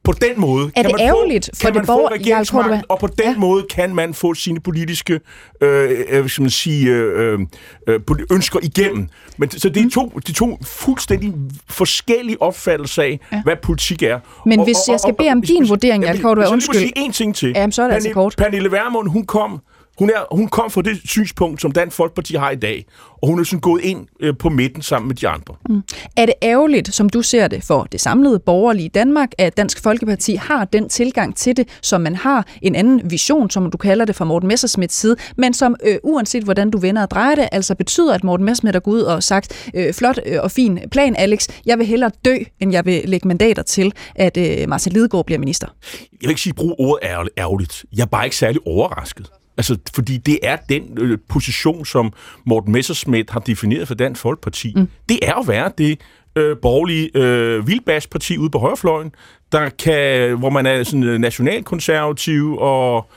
på 0.08 0.14
den 0.14 0.42
måde 0.42 0.66
er 0.66 0.70
kan 0.70 0.86
det 0.86 0.92
man 0.92 1.08
ærgerligt 1.08 1.50
få, 1.54 1.60
kan 1.60 1.68
for 1.68 1.74
man 1.74 1.82
det 1.82 1.88
få 1.88 2.74
ja, 2.74 2.82
og 2.90 3.00
på 3.00 3.08
den 3.08 3.32
ja. 3.32 3.38
måde 3.38 3.66
kan 3.70 3.96
man 3.96 4.14
få 4.14 4.34
sine 4.34 4.60
politiske 4.60 5.20
øh, 5.62 6.06
øh, 6.10 6.30
man 6.40 6.50
sige, 6.50 6.90
øh, 6.90 7.40
øh, 7.88 8.00
ønsker 8.32 8.60
igennem. 8.64 9.10
Men 9.38 9.50
så 9.50 9.70
det 9.70 9.80
er 9.80 9.84
mm. 9.84 9.90
to, 9.90 10.20
de 10.28 10.34
to 10.34 10.60
fuldstændig 10.66 11.34
forskellige 11.70 12.42
opfattelser 12.42 13.04
af, 13.04 13.20
ja. 13.32 13.42
hvad 13.44 13.56
politik 13.64 14.04
er. 14.04 14.20
Men 14.46 14.60
og, 14.60 14.66
hvis 14.66 14.78
og, 14.78 14.92
jeg 14.92 15.00
skal 15.00 15.16
bede 15.16 15.30
om 15.30 15.42
din 15.42 15.64
og, 15.64 15.70
vurdering, 15.70 16.22
Kortberg, 16.22 16.52
undskyld. 16.52 16.76
Jeg 16.76 16.82
vil 16.82 16.94
sige 16.98 17.10
én 17.10 17.12
ting 17.12 17.36
til. 17.36 17.54
Jamen, 17.56 17.72
så 17.72 17.82
er 17.82 17.88
det 17.88 17.94
altså 17.94 18.10
Pernille, 18.10 18.26
altså 18.26 18.38
kort. 18.38 18.46
Pernille 18.52 18.72
Vermund, 18.72 19.10
hun 19.10 19.26
kom 19.26 19.62
hun, 20.00 20.10
er, 20.10 20.36
hun 20.36 20.48
kom 20.48 20.72
fra 20.72 20.82
det 20.82 21.02
synspunkt, 21.06 21.62
som 21.62 21.72
Dansk 21.72 21.98
Folkeparti 21.98 22.36
har 22.36 22.52
i 22.52 22.56
dag, 22.56 22.86
og 23.22 23.28
hun 23.28 23.40
er 23.40 23.44
sådan 23.44 23.60
gået 23.60 23.82
ind 23.84 24.08
øh, 24.20 24.38
på 24.40 24.50
midten 24.50 24.82
sammen 24.82 25.08
med 25.08 25.16
de 25.16 25.28
andre. 25.28 25.56
Mm. 25.70 25.84
Er 26.16 26.26
det 26.26 26.34
ærgerligt, 26.42 26.96
som 26.96 27.10
du 27.10 27.22
ser 27.22 27.48
det, 27.48 27.64
for 27.64 27.84
det 27.84 28.02
samlede 28.02 28.40
borgerlige 28.40 28.90
Danmark, 28.90 29.30
at 29.38 29.58
Dansk 29.58 29.84
Folkeparti 29.84 30.36
har 30.36 30.66
den 30.66 30.90
tilgang 30.90 31.36
til 31.36 31.58
det, 31.58 31.68
som 31.82 32.02
man 32.02 32.16
har 32.16 32.48
en 32.62 32.76
anden 32.76 33.12
vision, 33.12 33.50
som 33.50 33.72
du 33.72 33.78
kalder 33.78 34.06
det 34.06 34.16
fra 34.16 34.26
Morten 34.26 34.48
Messersmiths 34.48 34.96
side, 34.96 35.16
men 35.38 35.54
som 35.54 35.76
øh, 35.84 35.98
uanset 36.04 36.44
hvordan 36.44 36.72
du 36.72 36.78
vender 36.78 37.02
og 37.02 37.12
drejer 37.12 37.36
det, 37.36 37.50
altså 37.52 37.76
betyder, 37.76 38.14
at 38.14 38.24
Morten 38.24 38.46
Messersmith 38.46 38.76
er 38.76 38.80
gået 38.80 38.96
ud 38.96 39.02
og 39.02 39.24
sagt, 39.24 39.70
øh, 39.74 39.94
flot 39.94 40.20
øh, 40.26 40.40
og 40.44 40.52
fin 40.52 40.80
plan, 40.92 41.16
Alex, 41.16 41.48
jeg 41.66 41.78
vil 41.78 41.86
hellere 41.86 42.12
dø, 42.26 42.36
end 42.60 42.72
jeg 42.72 42.86
vil 42.86 43.02
lægge 43.06 43.28
mandater 43.28 43.64
til, 43.64 43.94
at 44.16 44.38
øh, 44.38 44.70
Marcel 44.70 44.94
Lidegaard 44.94 45.26
bliver 45.26 45.40
minister. 45.40 45.68
Jeg 46.12 46.20
vil 46.22 46.30
ikke 46.30 46.42
sige, 46.42 46.54
brug 46.54 46.76
ordet 46.80 47.30
ærgerligt. 47.38 47.86
Jeg 47.98 48.02
er 48.02 48.08
bare 48.08 48.26
ikke 48.26 48.36
særlig 48.36 48.62
overrasket. 48.68 49.32
Altså, 49.58 49.78
fordi 49.96 50.18
det 50.18 50.40
er 50.44 50.56
den 50.70 50.98
øh, 50.98 51.18
position, 51.30 51.86
som 51.86 52.14
Morten 52.46 52.72
Messerschmidt 52.72 53.30
har 53.30 53.40
defineret 53.40 53.88
for 53.88 53.96
Dansk 53.96 54.22
Folkeparti. 54.22 54.74
Mm. 54.76 54.90
Det 55.10 55.20
er 55.22 55.34
at 55.34 55.48
være 55.48 55.72
det 55.78 56.00
øh, 56.36 56.58
borgerlige 56.62 57.10
øh, 57.14 57.68
vildbasparti 57.68 58.38
ude 58.38 58.50
på 58.50 58.60
højrefløjen, 58.60 59.12
der 59.52 59.70
kan, 59.70 60.38
hvor 60.38 60.50
man 60.50 60.66
er 60.66 60.84
sådan 60.84 61.04
øh, 61.04 61.20
nationalkonservativ 61.20 62.58
og 62.60 63.10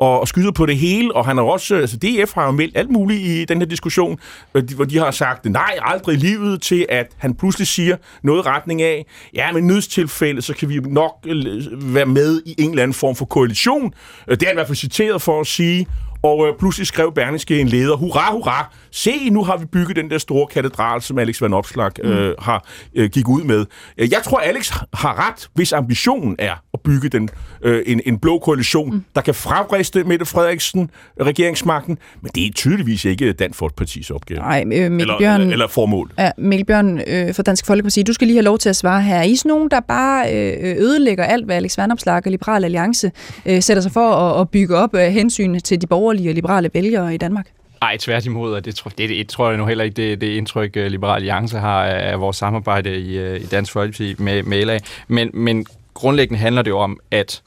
og, 0.00 0.20
og 0.20 0.28
skyder 0.28 0.50
på 0.52 0.66
det 0.66 0.76
hele, 0.76 1.16
og 1.16 1.26
han 1.26 1.36
har 1.36 1.44
også, 1.44 1.74
altså 1.74 1.96
DF 1.96 2.34
har 2.34 2.44
jo 2.44 2.50
meldt 2.50 2.76
alt 2.76 2.90
muligt 2.90 3.20
i 3.20 3.44
den 3.44 3.58
her 3.58 3.66
diskussion, 3.66 4.18
øh, 4.54 4.62
hvor 4.76 4.84
de 4.84 4.98
har 4.98 5.10
sagt 5.10 5.44
nej, 5.44 5.78
aldrig 5.82 6.14
i 6.14 6.18
livet, 6.18 6.62
til 6.62 6.86
at 6.88 7.06
han 7.16 7.34
pludselig 7.34 7.66
siger 7.66 7.96
noget 8.22 8.46
retning 8.46 8.82
af, 8.82 9.06
ja, 9.34 9.52
men 9.52 9.66
nødstilfælde, 9.66 10.42
så 10.42 10.54
kan 10.54 10.68
vi 10.68 10.78
nok 10.78 11.12
øh, 11.26 11.94
være 11.94 12.06
med 12.06 12.42
i 12.46 12.54
en 12.58 12.70
eller 12.70 12.82
anden 12.82 12.94
form 12.94 13.16
for 13.16 13.24
koalition. 13.24 13.92
Øh, 14.28 14.36
det 14.36 14.42
er 14.42 14.46
han 14.46 14.54
i 14.54 14.56
hvert 14.56 14.66
fald 14.66 14.76
citeret 14.76 15.22
for 15.22 15.40
at 15.40 15.46
sige, 15.46 15.86
og 16.22 16.48
øh, 16.48 16.54
pludselig 16.58 16.86
skrev 16.86 17.12
Berlingske 17.14 17.60
en 17.60 17.68
leder, 17.68 17.96
hurra, 17.96 18.32
hurra, 18.32 18.74
se, 18.90 19.30
nu 19.30 19.44
har 19.44 19.56
vi 19.56 19.64
bygget 19.66 19.96
den 19.96 20.10
der 20.10 20.18
store 20.18 20.46
katedral, 20.46 21.02
som 21.02 21.18
Alex 21.18 21.42
Van 21.42 21.54
Opslag 21.54 21.90
øh, 22.04 22.28
mm. 22.28 22.34
har 22.38 22.66
øh, 22.94 23.10
gik 23.10 23.28
ud 23.28 23.42
med. 23.42 23.66
Jeg 23.98 24.22
tror, 24.24 24.38
Alex 24.38 24.70
har 24.94 25.28
ret, 25.28 25.48
hvis 25.54 25.72
ambitionen 25.72 26.36
er 26.38 26.62
at 26.74 26.80
bygge 26.80 27.08
den, 27.08 27.28
øh, 27.62 27.82
en, 27.86 28.00
en 28.06 28.18
blå 28.18 28.38
koalition, 28.38 28.94
mm. 28.94 29.04
der 29.14 29.20
kan 29.20 29.34
fravriste 29.34 30.04
Mette 30.04 30.26
Frederiksen 30.26 30.90
regeringsmagten, 31.20 31.98
men 32.22 32.30
det 32.34 32.46
er 32.46 32.52
tydeligvis 32.52 33.04
ikke 33.04 33.32
Dansk 33.32 33.58
Folkepartis 33.58 34.10
opgave. 34.10 34.40
Nej, 34.40 34.60
øh, 34.60 34.68
Mikkel 34.68 35.00
eller, 35.00 35.18
Bjørn, 35.18 35.40
eller, 35.40 35.52
eller 35.52 35.68
formål. 35.68 36.12
Ja, 36.18 36.30
Mikkel 36.38 36.66
Bjørn 36.66 37.00
øh, 37.06 37.34
for 37.34 37.42
Dansk 37.42 37.66
Folkeparti, 37.66 38.02
du 38.02 38.12
skal 38.12 38.26
lige 38.26 38.36
have 38.36 38.44
lov 38.44 38.58
til 38.58 38.68
at 38.68 38.76
svare 38.76 39.02
her. 39.02 39.16
Er 39.16 39.22
I 39.22 39.36
nogen, 39.44 39.70
der 39.70 39.80
bare 39.80 40.34
øh, 40.34 40.76
ødelægger 40.76 41.24
alt, 41.24 41.44
hvad 41.44 41.56
Alex 41.56 41.78
Van 41.78 41.92
Opslag 41.92 42.22
og 42.26 42.30
Liberal 42.30 42.64
Alliance 42.64 43.10
øh, 43.46 43.62
sætter 43.62 43.80
sig 43.80 43.92
for 43.92 44.10
at, 44.10 44.40
at 44.40 44.50
bygge 44.50 44.76
op 44.76 44.94
af 44.94 45.12
hensyn 45.12 45.60
til 45.60 45.80
de 45.80 45.86
borgerlige 46.08 46.30
og 46.30 46.34
liberale 46.34 46.70
vælgere 46.74 47.14
i 47.14 47.16
Danmark? 47.16 47.46
Nej, 47.80 47.96
tværtimod, 47.96 48.54
og 48.54 48.64
det, 48.64 48.74
tror, 48.74 48.90
det, 48.98 49.08
det 49.08 49.28
tror 49.28 49.48
jeg 49.48 49.58
nu 49.58 49.66
heller 49.66 49.84
ikke, 49.84 49.94
det, 49.94 50.20
det 50.20 50.26
indtryk, 50.26 50.76
øh, 50.76 50.86
Liberal 50.86 51.14
Alliance 51.14 51.58
har 51.58 51.84
af 51.84 52.20
vores 52.20 52.36
samarbejde 52.36 52.98
i, 52.98 53.18
øh, 53.18 53.40
i 53.40 53.46
Dansk 53.46 53.72
Folkeparti 53.72 54.14
med, 54.18 54.42
med 54.42 54.64
LA. 54.64 54.78
Men, 55.08 55.30
men 55.34 55.66
grundlæggende 55.94 56.38
handler 56.38 56.62
det 56.62 56.70
jo 56.70 56.78
om, 56.78 57.00
at 57.10 57.42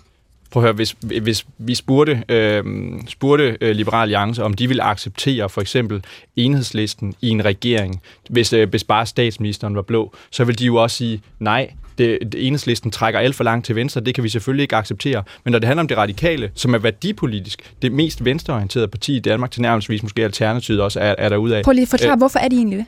prøv 0.51 0.63
at 0.63 0.65
høre, 0.65 0.73
hvis, 0.73 0.95
hvis 1.21 1.45
vi 1.57 1.75
spurgte, 1.75 2.23
øh, 2.29 2.63
spurgte 3.07 3.57
øh, 3.61 3.75
Liberal 3.75 4.01
Alliance, 4.01 4.43
om 4.43 4.53
de 4.53 4.67
ville 4.67 4.83
acceptere 4.83 5.49
for 5.49 5.61
eksempel 5.61 6.03
enhedslisten 6.35 7.13
i 7.21 7.29
en 7.29 7.45
regering, 7.45 8.01
hvis, 8.29 8.53
øh, 8.53 8.69
hvis 8.69 8.83
bare 8.83 9.05
statsministeren 9.05 9.75
var 9.75 9.81
blå, 9.81 10.13
så 10.31 10.43
vil 10.43 10.59
de 10.59 10.65
jo 10.65 10.75
også 10.75 10.97
sige, 10.97 11.21
nej, 11.39 11.71
det, 11.97 12.19
det 12.31 12.47
enhedslisten 12.47 12.91
trækker 12.91 13.19
alt 13.19 13.35
for 13.35 13.43
langt 13.43 13.65
til 13.65 13.75
venstre, 13.75 14.01
det 14.01 14.15
kan 14.15 14.23
vi 14.23 14.29
selvfølgelig 14.29 14.63
ikke 14.63 14.75
acceptere. 14.75 15.23
Men 15.43 15.51
når 15.51 15.59
det 15.59 15.67
handler 15.67 15.81
om 15.81 15.87
det 15.87 15.97
radikale, 15.97 16.51
som 16.55 16.73
er 16.73 16.77
værdipolitisk, 16.77 17.73
det 17.81 17.91
mest 17.91 18.25
venstreorienterede 18.25 18.87
parti 18.87 19.15
i 19.15 19.19
Danmark, 19.19 19.51
til 19.51 19.61
nærmest 19.61 19.89
måske 20.03 20.23
Alternativet 20.23 20.81
også 20.81 20.99
er, 20.99 21.15
er 21.17 21.29
derude 21.29 21.57
af. 21.57 21.63
Prøv 21.63 21.73
lige 21.73 21.81
at 21.81 21.87
forklare, 21.87 22.11
øh, 22.11 22.17
hvorfor 22.17 22.39
er 22.39 22.47
de 22.47 22.55
egentlig 22.55 22.77
det? 22.77 22.85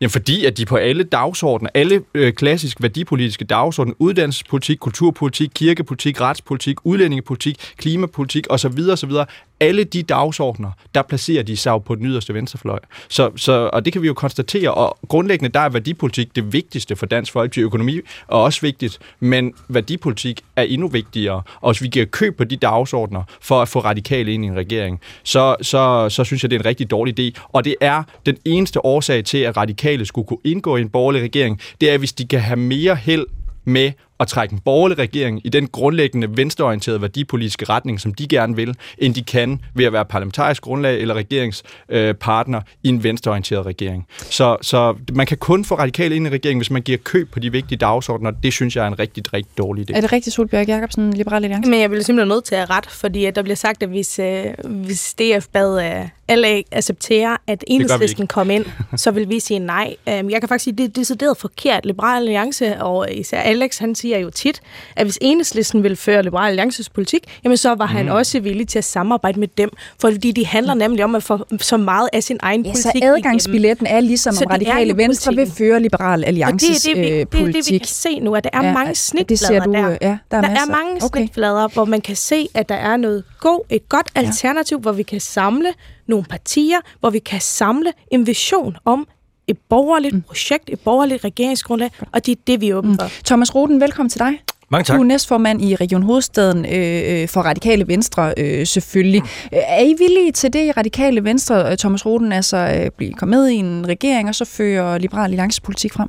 Jamen 0.00 0.10
fordi, 0.10 0.44
at 0.44 0.56
de 0.56 0.64
på 0.64 0.76
alle 0.76 1.04
dagsordner, 1.04 1.70
alle 1.74 2.02
øh, 2.14 2.32
klassiske 2.32 2.82
værdipolitiske 2.82 3.44
dagsordner, 3.44 3.94
uddannelsespolitik, 3.98 4.78
kulturpolitik, 4.78 5.50
kirkepolitik, 5.54 6.20
retspolitik, 6.20 6.76
udlændingepolitik, 6.84 7.72
klimapolitik 7.76 8.46
osv. 8.50 8.80
osv., 8.90 9.10
alle 9.60 9.84
de 9.84 10.02
dagsordner, 10.02 10.70
der 10.94 11.02
placerer 11.02 11.42
de 11.42 11.56
sig 11.56 11.84
på 11.84 11.94
den 11.94 12.06
yderste 12.06 12.34
venstrefløj. 12.34 12.78
Så, 13.08 13.30
så, 13.36 13.70
og 13.72 13.84
det 13.84 13.92
kan 13.92 14.02
vi 14.02 14.06
jo 14.06 14.14
konstatere, 14.14 14.74
og 14.74 14.98
grundlæggende 15.08 15.52
der 15.52 15.60
er 15.60 15.68
værdipolitik 15.68 16.36
det 16.36 16.52
vigtigste 16.52 16.96
for 16.96 17.06
dansk 17.06 17.32
folkeparti. 17.32 17.60
Økonomi 17.60 17.96
er 17.96 18.00
også 18.28 18.60
vigtigt, 18.60 18.98
men 19.20 19.52
værdipolitik 19.68 20.40
er 20.56 20.62
endnu 20.62 20.88
vigtigere. 20.88 21.42
Og 21.60 21.72
hvis 21.72 21.82
vi 21.82 21.88
giver 21.88 22.06
køb 22.06 22.36
på 22.36 22.44
de 22.44 22.56
dagsordner 22.56 23.22
for 23.40 23.62
at 23.62 23.68
få 23.68 23.80
radikale 23.80 24.32
ind 24.32 24.44
i 24.44 24.48
en 24.48 24.56
regering, 24.56 25.00
så, 25.22 25.56
så, 25.62 26.08
så 26.08 26.24
synes 26.24 26.42
jeg, 26.42 26.50
det 26.50 26.56
er 26.56 26.60
en 26.60 26.66
rigtig 26.66 26.90
dårlig 26.90 27.20
idé. 27.20 27.40
Og 27.48 27.64
det 27.64 27.74
er 27.80 28.02
den 28.26 28.36
eneste 28.44 28.84
årsag 28.84 29.24
til, 29.24 29.38
at 29.38 29.56
radikale 29.56 30.06
skulle 30.06 30.26
kunne 30.26 30.38
indgå 30.44 30.76
i 30.76 30.80
en 30.80 30.88
borgerlig 30.88 31.22
regering, 31.22 31.60
det 31.80 31.90
er, 31.90 31.98
hvis 31.98 32.12
de 32.12 32.26
kan 32.26 32.40
have 32.40 32.56
mere 32.56 32.96
held 32.96 33.26
med 33.64 33.92
at 34.20 34.28
trække 34.28 34.52
en 34.52 34.58
borgerlig 34.58 34.98
regering 34.98 35.40
i 35.44 35.48
den 35.48 35.66
grundlæggende 35.66 36.36
venstreorienterede 36.36 37.02
værdipolitiske 37.02 37.64
retning, 37.64 38.00
som 38.00 38.14
de 38.14 38.28
gerne 38.28 38.56
vil, 38.56 38.74
end 38.98 39.14
de 39.14 39.22
kan 39.22 39.60
ved 39.74 39.84
at 39.84 39.92
være 39.92 40.04
parlamentarisk 40.04 40.62
grundlag 40.62 41.00
eller 41.00 41.14
regeringspartner 41.14 42.58
øh, 42.58 42.64
i 42.82 42.88
en 42.88 43.02
venstreorienteret 43.02 43.66
regering. 43.66 44.06
Så, 44.30 44.56
så 44.62 44.94
man 45.12 45.26
kan 45.26 45.36
kun 45.36 45.64
få 45.64 45.74
radikale 45.74 46.16
ind 46.16 46.26
i 46.26 46.30
regeringen, 46.30 46.58
hvis 46.58 46.70
man 46.70 46.82
giver 46.82 46.98
køb 46.98 47.30
på 47.32 47.40
de 47.40 47.52
vigtige 47.52 47.78
dagsordner. 47.78 48.30
Det 48.30 48.52
synes 48.52 48.76
jeg 48.76 48.84
er 48.84 48.88
en 48.88 48.98
rigtig, 48.98 49.32
rigtig 49.32 49.58
dårlig 49.58 49.90
idé. 49.90 49.96
Er 49.96 50.00
det 50.00 50.12
rigtigt, 50.12 50.34
Solbjørg 50.34 50.68
Jacobsen, 50.68 51.12
Liberale 51.12 51.44
Alliance? 51.44 51.70
Men 51.70 51.80
jeg 51.80 51.90
bliver 51.90 52.04
simpelthen 52.04 52.28
nødt 52.28 52.44
til 52.44 52.54
at 52.54 52.70
ret, 52.70 52.86
fordi 52.86 53.24
at 53.24 53.36
der 53.36 53.42
bliver 53.42 53.56
sagt, 53.56 53.82
at 53.82 53.88
hvis, 53.88 54.18
øh, 54.18 54.44
hvis 54.64 55.14
DF 55.14 55.46
bad 55.52 56.00
øh, 56.00 56.08
alle 56.28 56.62
acceptere, 56.72 57.38
at 57.46 57.64
enhedslisten 57.66 58.26
kom 58.26 58.50
ind, 58.50 58.64
så 58.96 59.10
vil 59.10 59.28
vi 59.28 59.40
sige 59.40 59.58
nej. 59.58 59.96
Um, 60.06 60.30
jeg 60.30 60.40
kan 60.40 60.48
faktisk 60.48 60.64
sige, 60.64 60.72
at 60.72 60.78
det 60.78 60.84
er 60.84 60.88
decideret 60.88 61.36
forkert. 61.36 61.86
Liberale 61.86 62.16
Alliance 62.16 62.82
og 62.82 63.12
især 63.12 63.40
Alex, 63.40 63.78
han 63.78 63.94
siger 63.94 64.07
jo 64.16 64.30
tit, 64.30 64.60
at 64.96 65.06
hvis 65.06 65.18
enhedslisten 65.20 65.82
vil 65.82 65.96
føre 65.96 66.22
Liberale 66.22 66.48
Alliances 66.48 66.88
politik, 66.88 67.24
jamen 67.44 67.56
så 67.56 67.74
var 67.74 67.86
mm. 67.86 67.92
han 67.92 68.08
også 68.08 68.40
villig 68.40 68.68
til 68.68 68.78
at 68.78 68.84
samarbejde 68.84 69.40
med 69.40 69.48
dem, 69.48 69.70
fordi 70.00 70.32
de 70.32 70.46
handler 70.46 70.74
nemlig 70.74 71.04
om 71.04 71.14
at 71.14 71.22
få 71.22 71.38
så 71.60 71.76
meget 71.76 72.08
af 72.12 72.22
sin 72.22 72.36
egen 72.40 72.62
ja, 72.64 72.70
politik 72.70 73.02
så 73.02 73.14
adgangsbilletten 73.14 73.86
er 73.86 74.00
ligesom, 74.00 74.34
om 74.40 74.50
radikale 74.50 74.96
venstre 74.96 75.34
vil 75.34 75.50
føre 75.58 75.82
Liberale 75.82 76.26
Alliances 76.26 76.82
det, 76.82 76.96
det, 76.96 77.04
det, 77.04 77.32
det, 77.32 77.32
det, 77.32 77.46
det, 77.46 77.54
det, 77.54 77.72
vi 77.72 77.78
kan 77.78 77.86
se 77.86 78.20
nu, 78.20 78.34
at 78.34 78.44
der 78.44 78.50
er 78.52 78.66
ja, 78.66 78.72
mange 78.72 78.94
snitflader 78.94 79.64
du, 79.64 79.72
der. 79.72 79.88
Ja, 80.00 80.18
der 80.30 80.36
er, 80.36 80.40
der 80.40 80.48
er 80.48 80.70
mange 80.70 81.04
okay. 81.04 81.20
snitflader, 81.20 81.68
hvor 81.68 81.84
man 81.84 82.00
kan 82.00 82.16
se, 82.16 82.48
at 82.54 82.68
der 82.68 82.74
er 82.74 82.96
noget 82.96 83.24
god, 83.40 83.60
et 83.70 83.88
godt 83.88 84.10
alternativ, 84.14 84.76
ja. 84.76 84.80
hvor 84.80 84.92
vi 84.92 85.02
kan 85.02 85.20
samle 85.20 85.68
nogle 86.06 86.24
partier, 86.24 86.78
hvor 87.00 87.10
vi 87.10 87.18
kan 87.18 87.40
samle 87.40 87.92
en 88.10 88.26
vision 88.26 88.76
om 88.84 89.08
et 89.48 89.58
borgerligt 89.68 90.14
mm. 90.14 90.22
projekt, 90.22 90.70
et 90.72 90.80
borgerligt 90.80 91.24
regeringsgrundlag, 91.24 91.90
og 92.12 92.26
det 92.26 92.32
er 92.32 92.40
det, 92.46 92.60
vi 92.60 92.68
er 92.68 92.74
åbne 92.74 92.90
mm. 92.90 92.98
for. 92.98 93.10
Thomas 93.24 93.54
Roden, 93.54 93.80
velkommen 93.80 94.10
til 94.10 94.18
dig. 94.18 94.32
Mange 94.70 94.84
tak. 94.84 94.96
Du 94.96 95.02
er 95.02 95.06
næstformand 95.06 95.62
i 95.62 95.74
Region 95.74 96.02
Hovedstaden 96.02 96.66
øh, 96.66 97.22
øh 97.22 97.28
for 97.28 97.40
Radikale 97.40 97.88
Venstre, 97.88 98.34
øh, 98.36 98.66
selvfølgelig. 98.66 99.22
Mm. 99.22 99.28
Er 99.52 99.82
I 99.82 99.94
villige 99.98 100.32
til 100.32 100.52
det 100.52 100.64
i 100.64 100.70
Radikale 100.70 101.24
Venstre, 101.24 101.76
Thomas 101.76 102.06
Roden, 102.06 102.32
altså 102.32 102.56
øh, 102.56 102.90
blive 102.96 103.12
kommet 103.12 103.38
med 103.38 103.48
i 103.48 103.54
en 103.54 103.88
regering, 103.88 104.28
og 104.28 104.34
så 104.34 104.44
føre 104.44 104.98
Liberal 104.98 105.24
Alliance 105.24 105.62
politik 105.62 105.92
frem? 105.92 106.08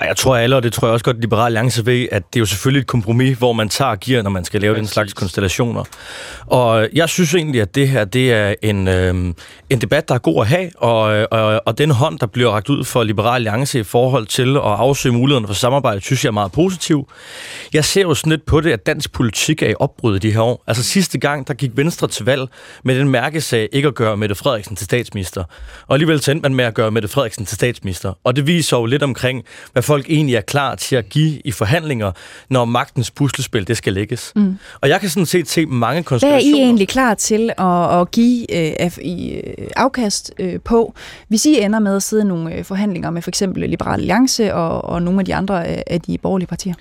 Jeg 0.00 0.16
tror 0.16 0.36
alle, 0.36 0.56
og 0.56 0.62
det 0.62 0.72
tror 0.72 0.88
jeg 0.88 0.92
også 0.92 1.04
godt, 1.04 1.20
Liberal 1.20 1.46
Alliance 1.46 1.86
ved, 1.86 2.08
at 2.12 2.22
det 2.34 2.38
er 2.38 2.40
jo 2.40 2.46
selvfølgelig 2.46 2.80
et 2.80 2.86
kompromis, 2.86 3.38
hvor 3.38 3.52
man 3.52 3.68
tager 3.68 3.90
og 3.90 4.00
giver, 4.00 4.22
når 4.22 4.30
man 4.30 4.44
skal 4.44 4.60
lave 4.60 4.76
den 4.76 4.86
slags 4.86 5.12
konstellationer. 5.12 5.84
Og 6.46 6.88
jeg 6.92 7.08
synes 7.08 7.34
egentlig, 7.34 7.60
at 7.60 7.74
det 7.74 7.88
her 7.88 8.04
det 8.04 8.32
er 8.32 8.54
en, 8.62 8.88
øh, 8.88 9.14
en 9.70 9.80
debat, 9.80 10.08
der 10.08 10.14
er 10.14 10.18
god 10.18 10.40
at 10.40 10.46
have, 10.46 10.70
og, 10.76 11.26
og, 11.30 11.62
og 11.66 11.78
den 11.78 11.90
hånd, 11.90 12.18
der 12.18 12.26
bliver 12.26 12.50
ragt 12.50 12.68
ud 12.68 12.84
for 12.84 13.02
Liberal 13.02 13.34
Alliance 13.34 13.80
i 13.80 13.82
forhold 13.82 14.26
til 14.26 14.56
at 14.56 14.62
afsøge 14.62 15.12
mulighederne 15.12 15.46
for 15.46 15.54
samarbejde, 15.54 16.00
synes 16.00 16.24
jeg 16.24 16.28
er 16.28 16.32
meget 16.32 16.52
positiv. 16.52 17.08
Jeg 17.72 17.84
ser 17.84 18.02
jo 18.02 18.14
sådan 18.14 18.30
lidt 18.30 18.46
på 18.46 18.60
det, 18.60 18.72
at 18.72 18.86
dansk 18.86 19.12
politik 19.12 19.62
er 19.62 19.68
i 19.68 19.74
opbrud 19.80 20.18
de 20.18 20.32
her 20.32 20.40
år. 20.40 20.64
Altså 20.66 20.82
sidste 20.82 21.18
gang, 21.18 21.48
der 21.48 21.54
gik 21.54 21.70
Venstre 21.74 22.08
til 22.08 22.24
valg 22.24 22.48
med 22.84 22.98
den 22.98 23.08
mærkesag 23.08 23.68
ikke 23.72 23.88
at 23.88 23.94
gøre 23.94 24.16
Mette 24.16 24.34
Frederiksen 24.34 24.76
til 24.76 24.84
statsminister. 24.84 25.44
Og 25.86 25.94
alligevel 25.94 26.20
tændte 26.20 26.42
man 26.42 26.54
med 26.54 26.64
at 26.64 26.74
gøre 26.74 26.90
Mette 26.90 27.08
Frederiksen 27.08 27.46
til 27.46 27.54
statsminister. 27.54 28.12
Og 28.24 28.36
det 28.36 28.46
viser 28.46 28.76
jo 28.76 28.84
lidt 28.84 29.02
omkring, 29.02 29.44
hvad 29.72 29.82
folk 29.82 30.06
egentlig 30.10 30.34
er 30.34 30.40
klar 30.40 30.74
til 30.74 30.96
at 30.96 31.08
give 31.08 31.40
i 31.44 31.52
forhandlinger, 31.52 32.12
når 32.48 32.64
magtens 32.64 33.10
puslespil 33.10 33.68
det 33.68 33.76
skal 33.76 33.92
lægges. 33.92 34.32
Mm. 34.36 34.58
Og 34.80 34.88
jeg 34.88 35.00
kan 35.00 35.08
sådan 35.08 35.26
set 35.26 35.48
se 35.48 35.66
mange 35.66 36.02
konstellationer. 36.02 36.50
Hvad 36.50 36.58
er 36.58 36.64
I 36.64 36.66
egentlig 36.66 36.88
klar 36.88 37.14
til 37.14 37.50
at, 37.58 38.00
at 38.00 38.10
give 38.10 38.54
øh, 38.54 38.98
i, 39.02 39.32
øh, 39.32 39.68
afkast 39.76 40.32
øh, 40.38 40.60
på, 40.60 40.94
hvis 41.28 41.46
I 41.46 41.60
ender 41.60 41.78
med 41.78 41.96
at 41.96 42.02
sidde 42.02 42.22
i 42.22 42.26
nogle 42.26 42.54
øh, 42.54 42.64
forhandlinger 42.64 43.10
med 43.10 43.22
for 43.22 43.30
eksempel 43.30 43.70
Liberal 43.70 44.00
Alliance 44.00 44.54
og, 44.54 44.84
og 44.84 45.02
nogle 45.02 45.20
af 45.20 45.24
de 45.24 45.34
andre 45.34 45.70
øh, 45.70 45.78
af 45.86 46.00
de 46.00 46.18
borgerlige 46.18 46.46
partier? 46.46 46.74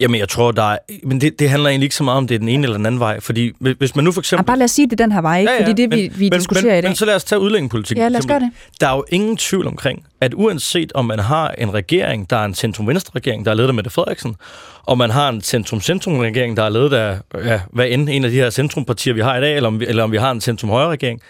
Jamen, 0.00 0.20
jeg 0.20 0.28
tror, 0.28 0.52
der 0.52 0.72
er... 0.72 0.78
Men 1.02 1.20
det, 1.20 1.38
det 1.38 1.50
handler 1.50 1.68
egentlig 1.68 1.86
ikke 1.86 1.94
så 1.94 2.04
meget 2.04 2.16
om, 2.18 2.26
det 2.26 2.34
er 2.34 2.38
den 2.38 2.48
ene 2.48 2.62
eller 2.62 2.76
den 2.76 2.86
anden 2.86 3.00
vej. 3.00 3.20
Fordi 3.20 3.52
hvis 3.78 3.96
man 3.96 4.04
nu 4.04 4.12
for 4.12 4.20
eksempel... 4.20 4.42
Ja, 4.42 4.46
bare 4.46 4.58
lad 4.58 4.64
os 4.64 4.70
sige 4.70 4.90
det 4.90 4.98
den 4.98 5.12
her 5.12 5.20
vej, 5.20 5.40
ikke? 5.40 5.52
Ja, 5.52 5.58
ja, 5.58 5.68
fordi 5.68 5.82
det, 5.82 5.96
vi, 5.96 6.10
vi 6.16 6.28
men, 6.30 6.38
diskuterer 6.38 6.64
men, 6.64 6.78
i 6.78 6.80
dag. 6.80 6.90
Men 6.90 6.96
så 6.96 7.04
lad 7.04 7.14
os 7.14 7.24
tage 7.24 7.38
udlændingepolitik. 7.38 7.96
Ja, 7.96 8.08
lad 8.08 8.20
os 8.20 8.26
gøre 8.26 8.40
det. 8.40 8.50
Der 8.80 8.88
er 8.88 8.96
jo 8.96 9.04
ingen 9.08 9.36
tvivl 9.36 9.66
omkring, 9.66 10.04
at 10.20 10.34
uanset 10.34 10.92
om 10.92 11.04
man 11.04 11.18
har 11.18 11.48
en 11.58 11.74
regering, 11.74 12.30
der 12.30 12.36
er 12.36 12.44
en 12.44 12.54
centrum-venstre-regering, 12.54 13.44
der 13.44 13.50
er 13.50 13.54
ledet 13.54 13.68
af 13.68 13.74
Mette 13.74 13.90
Frederiksen, 13.90 14.36
og 14.82 14.98
man 14.98 15.10
har 15.10 15.28
en 15.28 15.40
centrum-centrum-regering, 15.40 16.56
der 16.56 16.62
er 16.62 16.68
ledet 16.68 16.92
af, 16.92 17.18
ja, 17.44 17.60
hvad 17.72 17.86
end 17.88 18.08
en 18.08 18.24
af 18.24 18.30
de 18.30 18.36
her 18.36 18.50
centrumpartier, 18.50 19.14
vi 19.14 19.20
har 19.20 19.36
i 19.36 19.40
dag, 19.40 19.56
eller 19.56 19.66
om 19.66 19.80
vi, 19.80 19.86
eller 19.86 20.02
om 20.02 20.12
vi 20.12 20.16
har 20.16 20.30
en 20.30 20.40
centrum-højre-regering, 20.40 21.20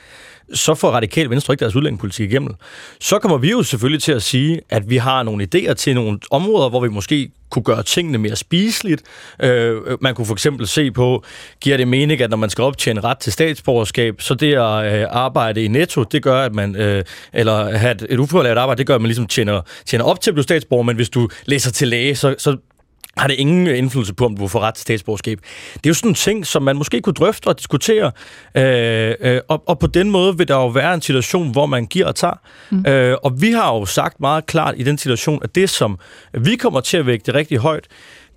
så 0.52 0.74
får 0.74 0.90
radikal 0.90 1.30
venstre 1.30 1.54
ikke 1.54 1.60
deres 1.60 1.76
udlændingepolitik 1.76 2.30
igennem. 2.30 2.54
Så 3.00 3.18
kommer 3.18 3.38
vi 3.38 3.50
jo 3.50 3.62
selvfølgelig 3.62 4.02
til 4.02 4.12
at 4.12 4.22
sige, 4.22 4.60
at 4.70 4.90
vi 4.90 4.96
har 4.96 5.22
nogle 5.22 5.48
idéer 5.54 5.72
til 5.72 5.94
nogle 5.94 6.18
områder, 6.30 6.68
hvor 6.68 6.80
vi 6.80 6.88
måske 6.88 7.30
kunne 7.50 7.62
gøre 7.62 7.82
tingene 7.82 8.18
mere 8.18 8.36
spiseligt. 8.36 9.02
Øh, 9.42 9.80
øh, 9.86 9.98
man 10.00 10.14
kunne 10.14 10.26
for 10.26 10.34
eksempel 10.34 10.66
se 10.66 10.90
på, 10.90 11.24
giver 11.60 11.76
det 11.76 11.88
mening, 11.88 12.20
at 12.20 12.30
når 12.30 12.36
man 12.36 12.50
skal 12.50 12.62
optjene 12.62 13.00
ret 13.00 13.18
til 13.18 13.32
statsborgerskab, 13.32 14.20
så 14.20 14.34
det 14.34 14.54
at 14.54 15.00
øh, 15.00 15.06
arbejde 15.10 15.64
i 15.64 15.68
netto, 15.68 16.02
det 16.02 16.22
gør, 16.22 16.40
at 16.42 16.54
man, 16.54 16.76
øh, 16.76 17.04
eller 17.32 17.76
have 17.76 17.94
et, 17.94 18.06
et 18.10 18.46
arbejde, 18.46 18.78
det 18.78 18.86
gør, 18.86 18.94
at 18.94 19.00
man 19.00 19.08
ligesom 19.08 19.26
tjener, 19.26 19.60
tjener 19.86 20.04
op 20.04 20.20
til 20.20 20.30
at 20.30 20.34
blive 20.34 20.42
statsborger, 20.42 20.82
men 20.82 20.96
hvis 20.96 21.10
du 21.10 21.28
læser 21.46 21.70
til 21.70 21.88
læge, 21.88 22.16
så, 22.16 22.34
så 22.38 22.56
har 23.16 23.28
det 23.28 23.34
ingen 23.34 23.66
indflydelse 23.66 24.14
på, 24.14 24.24
om 24.26 24.36
du 24.36 24.48
får 24.48 24.60
ret 24.60 24.74
til 24.74 24.82
statsborgerskab. 24.82 25.38
Det 25.74 25.86
er 25.86 25.90
jo 25.90 25.94
sådan 25.94 26.10
en 26.10 26.14
ting, 26.14 26.46
som 26.46 26.62
man 26.62 26.76
måske 26.76 27.00
kunne 27.00 27.12
drøfte 27.12 27.46
og 27.46 27.58
diskutere, 27.58 28.12
øh, 28.54 29.14
øh, 29.20 29.40
og, 29.48 29.62
og 29.66 29.78
på 29.78 29.86
den 29.86 30.10
måde 30.10 30.38
vil 30.38 30.48
der 30.48 30.54
jo 30.54 30.66
være 30.66 30.94
en 30.94 31.02
situation, 31.02 31.52
hvor 31.52 31.66
man 31.66 31.86
giver 31.86 32.06
og 32.06 32.14
tager. 32.14 32.40
Mm. 32.70 32.86
Øh, 32.86 33.16
og 33.22 33.42
vi 33.42 33.50
har 33.50 33.74
jo 33.74 33.86
sagt 33.86 34.20
meget 34.20 34.46
klart 34.46 34.74
i 34.76 34.82
den 34.82 34.98
situation, 34.98 35.40
at 35.42 35.54
det, 35.54 35.70
som 35.70 35.98
vi 36.32 36.56
kommer 36.56 36.80
til 36.80 36.96
at 36.96 37.06
vægte 37.06 37.34
rigtig 37.34 37.58
højt, 37.58 37.86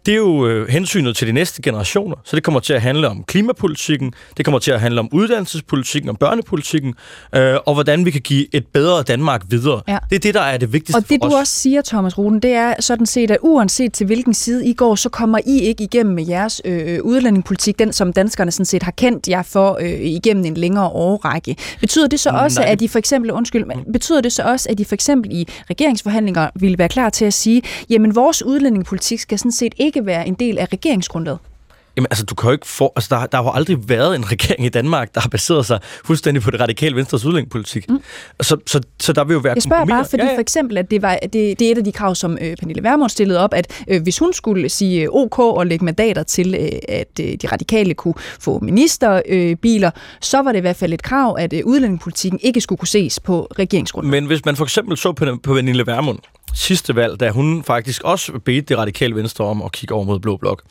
det 0.08 0.14
er 0.14 0.18
jo 0.18 0.48
øh, 0.48 0.68
hensynet 0.68 1.16
til 1.16 1.28
de 1.28 1.32
næste 1.32 1.62
generationer. 1.62 2.16
Så 2.24 2.36
det 2.36 2.44
kommer 2.44 2.60
til 2.60 2.74
at 2.74 2.82
handle 2.82 3.10
om 3.10 3.24
klimapolitikken, 3.24 4.14
det 4.38 4.46
kommer 4.46 4.60
til 4.60 4.72
at 4.72 4.82
handle 4.82 5.00
om 5.00 5.10
uddannelsespolitikken, 5.12 6.10
om 6.10 6.16
børnepolitikken, 6.16 6.94
øh, 7.36 7.56
og 7.66 7.74
hvordan 7.74 8.06
vi 8.06 8.12
kan 8.12 8.22
give 8.22 8.56
et 8.56 8.68
bedre 8.68 9.04
Danmark 9.04 9.44
videre. 9.50 9.82
Ja. 9.88 9.98
Det 10.10 10.16
er 10.16 10.20
det, 10.20 10.34
der 10.34 10.42
er 10.42 10.58
det 10.58 10.74
vigtigste 10.74 10.98
Og 10.98 11.10
det, 11.10 11.24
du 11.24 11.36
også 11.36 11.54
siger, 11.54 11.82
Thomas 11.82 12.18
Ruden, 12.18 12.40
det 12.40 12.52
er 12.52 12.74
sådan 12.80 13.06
set, 13.06 13.32
at 13.32 13.38
uanset 13.42 13.94
til 13.94 14.06
hvilken 14.06 14.34
side 14.34 14.66
I 14.66 14.74
går, 14.74 14.96
så 14.96 15.10
kommer 15.10 15.40
I 15.46 15.60
ikke 15.60 15.84
igennem 15.84 16.16
med 16.16 16.28
jeres 16.28 16.62
øh, 16.66 17.00
udlændingepolitik, 17.04 17.80
den 17.80 17.94
som 17.94 18.14
danskerne 18.14 18.52
sådan 18.52 18.66
set 18.66 18.84
har 18.84 18.92
kendt 18.92 19.28
jer 19.28 19.44
for 19.44 19.78
øh, 19.82 19.90
igennem 19.90 20.46
en 20.46 20.54
længere 20.54 20.88
årrække. 20.88 21.56
Betyder 21.80 22.08
det 22.08 22.20
så 22.20 22.30
også, 22.30 22.60
Nej. 22.60 22.72
at 22.72 22.80
de 22.80 22.90
for 22.90 23.00
eksempel, 23.00 23.32
undskyld, 23.32 23.66
men 23.66 23.78
betyder 23.94 24.22
det 24.22 24.32
så 24.32 24.44
også, 24.44 24.70
at 24.70 24.78
de 24.78 24.86
for 24.86 24.94
eksempel 24.94 25.32
i 25.32 25.48
regeringsforhandlinger 25.70 26.50
ville 26.56 26.78
være 26.78 26.90
klar 26.90 27.10
til 27.10 27.26
at 27.26 27.34
sige, 27.34 27.62
jamen 27.90 28.16
vores 28.16 28.46
udlændingepolitik 28.46 29.20
skal 29.20 29.40
sådan 29.40 29.52
set 29.52 29.74
ikke 29.78 29.97
ikke 29.98 30.06
være 30.06 30.28
en 30.28 30.34
del 30.34 30.58
af 30.58 30.68
regeringsgrundlaget? 30.74 31.40
Jamen, 31.98 32.08
altså, 32.10 32.26
du 32.26 32.36
kan 32.36 32.48
jo 32.48 32.52
ikke 32.52 32.68
få... 32.68 32.94
Altså, 32.96 33.16
der, 33.16 33.26
der 33.26 33.38
har 33.38 33.44
jo 33.44 33.52
aldrig 33.52 33.90
været 33.90 34.16
en 34.16 34.32
regering 34.32 34.66
i 34.66 34.70
Danmark, 34.70 35.16
der 35.16 35.22
har 35.22 35.30
baseret 35.30 35.66
sig 35.66 35.80
fuldstændig 36.06 36.44
på 36.44 36.52
det 36.52 36.60
radikale 36.60 36.96
venstres 36.96 37.26
udlændingepolitik. 37.26 37.90
Mm. 37.90 38.00
Så, 38.42 38.58
så, 38.66 38.82
så 39.00 39.14
der 39.14 39.24
vil 39.24 39.34
jo 39.34 39.40
være 39.40 39.54
Jeg 39.54 39.64
spørger 39.64 39.86
bare, 39.86 40.06
fordi 40.06 40.24
ja, 40.24 40.30
ja. 40.30 40.36
for 40.36 40.42
eksempel, 40.42 40.78
at 40.78 40.92
det, 40.92 41.02
var, 41.02 41.20
det, 41.24 41.34
det 41.34 41.62
er 41.62 41.72
et 41.72 41.78
af 41.78 41.84
de 41.84 41.92
krav, 41.92 42.16
som 42.16 42.38
øh, 42.42 42.58
Pernille 42.58 42.84
Vermund 42.84 43.10
stillede 43.10 43.40
op, 43.40 43.54
at 43.54 43.84
øh, 43.88 44.04
hvis 44.04 44.20
hun 44.20 44.34
skulle 44.34 44.70
sige 44.70 45.04
øh, 45.04 45.10
OK 45.12 45.40
og 45.40 45.68
lægge 45.68 45.86
mandater 45.86 46.24
til, 46.24 46.56
øh, 46.60 46.80
at 46.90 47.20
øh, 47.22 47.26
de 47.42 47.48
radikale 47.48 47.94
kunne 47.94 48.16
få 48.40 48.60
ministerbiler, 48.60 49.92
øh, 49.96 50.02
så 50.22 50.42
var 50.42 50.52
det 50.52 50.60
i 50.60 50.62
hvert 50.62 50.76
fald 50.76 50.94
et 50.94 51.04
krav, 51.04 51.36
at 51.40 51.54
øh, 51.54 51.62
udlændingepolitikken 51.66 52.40
ikke 52.44 52.62
skulle 52.62 52.80
kunne 52.80 52.88
ses 52.88 53.20
på 53.20 53.48
regeringsgrundlaget. 53.60 54.24
Men 54.24 54.28
hvis 54.28 54.46
man 54.46 54.56
for 54.56 54.64
eksempel 54.64 54.98
så 54.98 55.12
på, 55.12 55.26
på 55.44 55.54
Pernille 55.54 55.88
Vermund, 55.88 56.20
sidste 56.54 56.96
valg, 56.96 57.20
da 57.20 57.30
hun 57.30 57.64
faktisk 57.64 58.04
også 58.04 58.32
bedte 58.46 58.62
det 58.62 58.78
radikale 58.78 59.16
venstre 59.16 59.46
om 59.46 59.62
at 59.62 59.72
kigge 59.72 59.96
over 59.96 60.04
mod 60.04 60.20
Blå 60.20 60.38
Blok, 60.38 60.62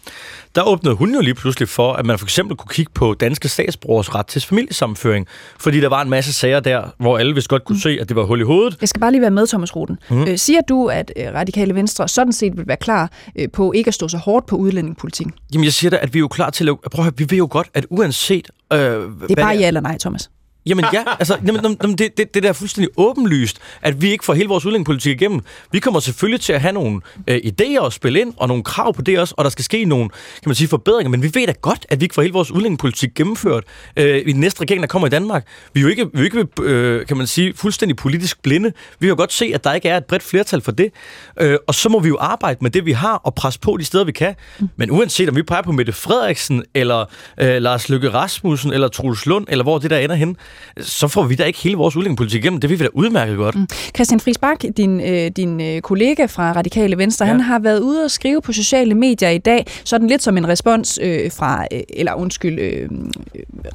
der 0.54 0.62
åbnede 0.62 0.94
hun 0.94 1.14
jo 1.14 1.20
lige 1.20 1.34
pludselig 1.34 1.68
for, 1.68 1.92
at 1.92 2.06
man 2.06 2.18
for 2.18 2.26
eksempel 2.26 2.56
kunne 2.56 2.70
kigge 2.70 2.92
på 2.94 3.14
danske 3.14 3.48
statsbrugers 3.48 4.14
ret 4.14 4.26
til 4.26 4.42
familiesammenføring, 4.42 5.26
fordi 5.58 5.80
der 5.80 5.88
var 5.88 6.02
en 6.02 6.10
masse 6.10 6.32
sager 6.32 6.60
der, 6.60 6.82
hvor 6.98 7.18
alle 7.18 7.34
vist 7.34 7.48
godt 7.48 7.64
kunne 7.64 7.76
mm. 7.76 7.80
se, 7.80 7.98
at 8.00 8.08
det 8.08 8.16
var 8.16 8.24
hul 8.24 8.40
i 8.40 8.44
hovedet. 8.44 8.76
Jeg 8.80 8.88
skal 8.88 9.00
bare 9.00 9.10
lige 9.10 9.20
være 9.20 9.30
med, 9.30 9.46
Thomas 9.46 9.76
Ruden. 9.76 9.98
Mm. 10.10 10.22
Øh, 10.22 10.38
siger 10.38 10.60
du, 10.60 10.86
at 10.86 11.12
øh, 11.16 11.34
radikale 11.34 11.74
venstre 11.74 12.08
sådan 12.08 12.32
set 12.32 12.56
vil 12.56 12.68
være 12.68 12.76
klar 12.76 13.10
øh, 13.38 13.48
på 13.52 13.72
ikke 13.72 13.88
at 13.88 13.94
stå 13.94 14.08
så 14.08 14.16
hårdt 14.16 14.46
på 14.46 14.56
udlændingepolitikken? 14.56 15.34
Jamen 15.52 15.64
jeg 15.64 15.72
siger 15.72 15.90
da, 15.90 15.98
at 16.02 16.14
vi 16.14 16.18
er 16.18 16.20
jo 16.20 16.28
klar 16.28 16.50
til 16.50 16.68
at... 16.68 16.76
Prøv 16.92 17.00
at 17.00 17.04
høre, 17.04 17.12
vi 17.16 17.26
ved 17.30 17.38
jo 17.38 17.48
godt, 17.50 17.68
at 17.74 17.86
uanset... 17.90 18.48
Øh, 18.72 18.78
det 18.78 18.90
er 19.30 19.34
bare 19.34 19.56
ja 19.56 19.66
eller 19.66 19.80
nej, 19.80 19.98
Thomas. 19.98 20.30
Jamen 20.66 20.85
ja, 20.92 21.05
altså, 21.18 21.38
jamen, 21.46 21.76
jamen, 21.83 21.98
det, 21.98 22.18
det, 22.18 22.35
det 22.35 22.42
der 22.42 22.48
er 22.48 22.52
fuldstændig 22.52 22.90
åbenlyst, 22.96 23.59
at 23.83 24.02
vi 24.02 24.11
ikke 24.11 24.24
får 24.24 24.35
hele 24.35 24.48
vores 24.48 24.66
udlændingepolitik 24.66 25.20
igennem. 25.20 25.40
Vi 25.72 25.79
kommer 25.79 26.00
selvfølgelig 26.00 26.40
til 26.40 26.52
at 26.52 26.61
have 26.61 26.72
nogle 26.72 27.00
øh, 27.26 27.37
idéer 27.37 27.87
at 27.87 27.92
spille 27.92 28.20
ind, 28.20 28.35
og 28.37 28.48
nogle 28.48 28.62
krav 28.62 28.94
på 28.94 29.02
det 29.02 29.18
også, 29.18 29.35
og 29.38 29.44
der 29.44 29.50
skal 29.50 29.64
ske 29.64 29.85
nogle 29.85 30.09
kan 30.09 30.48
man 30.48 30.55
sige, 30.55 30.68
forbedringer, 30.68 31.11
men 31.11 31.22
vi 31.22 31.31
ved 31.35 31.46
da 31.46 31.52
godt, 31.61 31.87
at 31.88 32.00
vi 32.00 32.05
ikke 32.05 32.14
får 32.14 32.22
hele 32.22 32.33
vores 32.33 32.50
udlændingepolitik 32.50 33.14
gennemført 33.14 33.64
øh, 33.96 34.22
i 34.26 34.33
den 34.33 34.40
næste 34.40 34.61
regering, 34.61 34.83
der 34.83 34.87
kommer 34.87 35.07
i 35.07 35.11
Danmark. 35.11 35.46
Vi 35.72 35.81
er 35.81 35.83
jo 35.83 35.88
ikke, 35.88 36.07
vi 36.14 36.20
er 36.20 36.24
ikke 36.24 36.46
øh, 36.62 37.07
kan 37.07 37.16
man 37.16 37.26
sige, 37.26 37.55
fuldstændig 37.55 37.96
politisk 37.96 38.42
blinde. 38.42 38.72
Vi 38.98 39.07
kan 39.07 39.16
godt 39.16 39.33
se, 39.33 39.50
at 39.55 39.64
der 39.64 39.72
ikke 39.72 39.88
er 39.88 39.96
et 39.96 40.05
bredt 40.05 40.22
flertal 40.22 40.61
for 40.61 40.72
det, 40.72 40.92
øh, 41.40 41.59
og 41.66 41.74
så 41.74 41.88
må 41.88 42.00
vi 42.00 42.09
jo 42.09 42.16
arbejde 42.20 42.59
med 42.62 42.70
det, 42.70 42.87
vi 42.87 42.92
har, 42.92 43.14
og 43.14 43.35
presse 43.35 43.61
på 43.61 43.76
de 43.81 43.85
steder, 43.85 44.05
vi 44.05 44.12
kan. 44.12 44.35
Men 44.76 44.90
uanset 44.90 45.29
om 45.29 45.37
vi 45.37 45.42
peger 45.42 45.62
på 45.62 45.72
Mette 45.72 45.92
Frederiksen, 45.92 46.64
eller 46.74 47.05
øh, 47.40 47.62
Lars 47.62 47.88
Løkke 47.88 48.11
Rasmussen, 48.11 48.72
eller 48.72 48.88
Troels 48.88 49.26
Lund, 49.26 49.46
eller 49.48 49.62
hvor 49.62 49.79
det 49.79 49.90
der 49.90 49.98
ender 49.98 50.14
hen, 50.14 50.37
så 50.80 51.08
får 51.08 51.24
vi 51.24 51.34
da 51.34 51.44
ikke 51.44 51.58
hele 51.58 51.76
vores 51.76 51.96
udlændingepolitik 51.96 52.44
igennem. 52.44 52.60
Det 52.60 52.70
vil 52.70 52.78
vi 52.78 52.84
da 52.84 52.88
udmærket 52.92 53.36
godt. 53.36 53.54
Mm. 53.54 53.66
Christian 53.94 54.20
Friis 54.20 54.38
Bak, 54.38 54.64
din, 54.76 55.00
øh, 55.00 55.30
din 55.30 55.60
øh, 55.60 55.80
kollega 55.80 56.24
fra 56.26 56.52
Radikale 56.52 56.98
Venstre, 56.98 57.26
ja. 57.26 57.32
han 57.32 57.40
har 57.40 57.58
været 57.58 57.80
ude 57.80 58.04
og 58.04 58.10
skrive 58.10 58.42
på 58.42 58.52
sociale 58.52 58.94
medier 58.94 59.30
i 59.30 59.38
dag, 59.38 59.66
sådan 59.84 60.08
lidt 60.08 60.22
som 60.22 60.36
en 60.36 60.48
respons 60.48 60.98
øh, 61.02 61.32
fra, 61.32 61.66
øh, 61.72 61.80
eller 61.88 62.14
undskyld, 62.14 62.58
øh, 62.58 62.88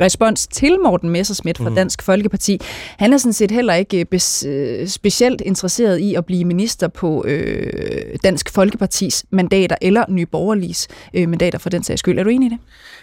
respons 0.02 0.48
til 0.48 0.78
Morten 0.84 1.10
Messersmith 1.10 1.62
fra 1.62 1.70
mm. 1.70 1.76
Dansk 1.76 2.02
Folkeparti. 2.02 2.60
Han 2.98 3.14
er 3.14 3.18
sådan 3.18 3.34
set 3.34 3.52
heller 3.52 3.74
ikke 3.74 4.00
øh, 4.00 4.06
bes, 4.06 4.46
øh, 4.48 4.88
specielt 4.88 5.42
interesseret 5.42 5.98
i 6.00 6.16
at 6.16 6.26
blive 6.26 6.46
minister 6.46 6.88
på 6.88 7.26
øh, 7.28 8.16
Dansk 8.24 8.50
Folkepartis 8.54 9.26
mandater, 9.32 9.76
eller 9.82 10.06
Nye 10.10 10.26
Borgerliges 10.26 10.88
øh, 11.14 11.30
mandater 11.30 11.60
for 11.60 11.70
den 11.70 11.84
sags 11.84 12.00
skyld. 12.00 12.20
Er 12.20 12.24
du 12.24 12.30
enig 12.30 12.46
i 12.46 12.50
det? 12.50 12.60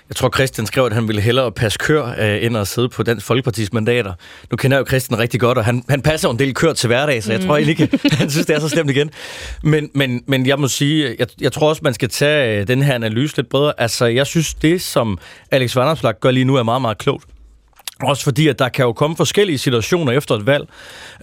Jeg 0.08 0.16
tror, 0.16 0.30
Christian 0.34 0.66
skrev, 0.66 0.84
at 0.84 0.92
han 0.92 1.08
ville 1.08 1.22
hellere 1.22 1.52
passe 1.52 1.78
kør 1.78 2.14
øh, 2.18 2.44
end 2.44 2.56
at 2.56 2.68
sidde 2.68 2.88
på 2.88 3.02
Dansk 3.02 3.26
Folkepartis 3.26 3.72
mandater. 3.72 4.12
Nu 4.50 4.56
kender 4.56 4.76
jeg 4.76 4.80
jo 4.80 4.86
Christian 4.86 5.18
rigtig 5.18 5.40
godt, 5.40 5.58
og 5.58 5.64
han, 5.64 5.84
han 5.88 6.02
passer 6.02 6.28
jo 6.28 6.32
en 6.32 6.38
del 6.38 6.54
kør 6.54 6.72
til 6.72 6.86
hverdag, 6.86 7.22
så 7.22 7.32
jeg 7.32 7.40
mm. 7.40 7.46
tror 7.46 7.56
egentlig 7.56 7.80
ikke, 7.80 7.98
han 8.18 8.30
synes, 8.30 8.46
det 8.46 8.56
er 8.56 8.60
så 8.60 8.68
slemt 8.68 8.90
igen. 8.90 9.10
Men, 9.62 9.90
men, 9.94 10.22
men 10.26 10.46
jeg 10.46 10.58
må 10.58 10.68
sige, 10.68 11.16
jeg, 11.18 11.26
jeg 11.40 11.52
tror 11.52 11.68
også, 11.68 11.80
man 11.84 11.94
skal 11.94 12.08
tage 12.08 12.60
øh, 12.60 12.68
den 12.68 12.82
her 12.82 12.94
analyse 12.94 13.36
lidt 13.36 13.48
bredere. 13.48 13.72
Altså, 13.78 14.06
jeg 14.06 14.26
synes, 14.26 14.54
det 14.54 14.82
som 14.82 15.18
Alex 15.50 15.76
Vanderslag 15.76 16.20
gør 16.20 16.30
lige 16.30 16.44
nu, 16.44 16.54
er 16.56 16.62
meget, 16.62 16.82
meget 16.82 16.98
klogt. 16.98 17.24
Også 18.02 18.24
fordi, 18.24 18.48
at 18.48 18.58
der 18.58 18.68
kan 18.68 18.84
jo 18.84 18.92
komme 18.92 19.16
forskellige 19.16 19.58
situationer 19.58 20.12
efter 20.12 20.34
et 20.34 20.46
valg. 20.46 20.68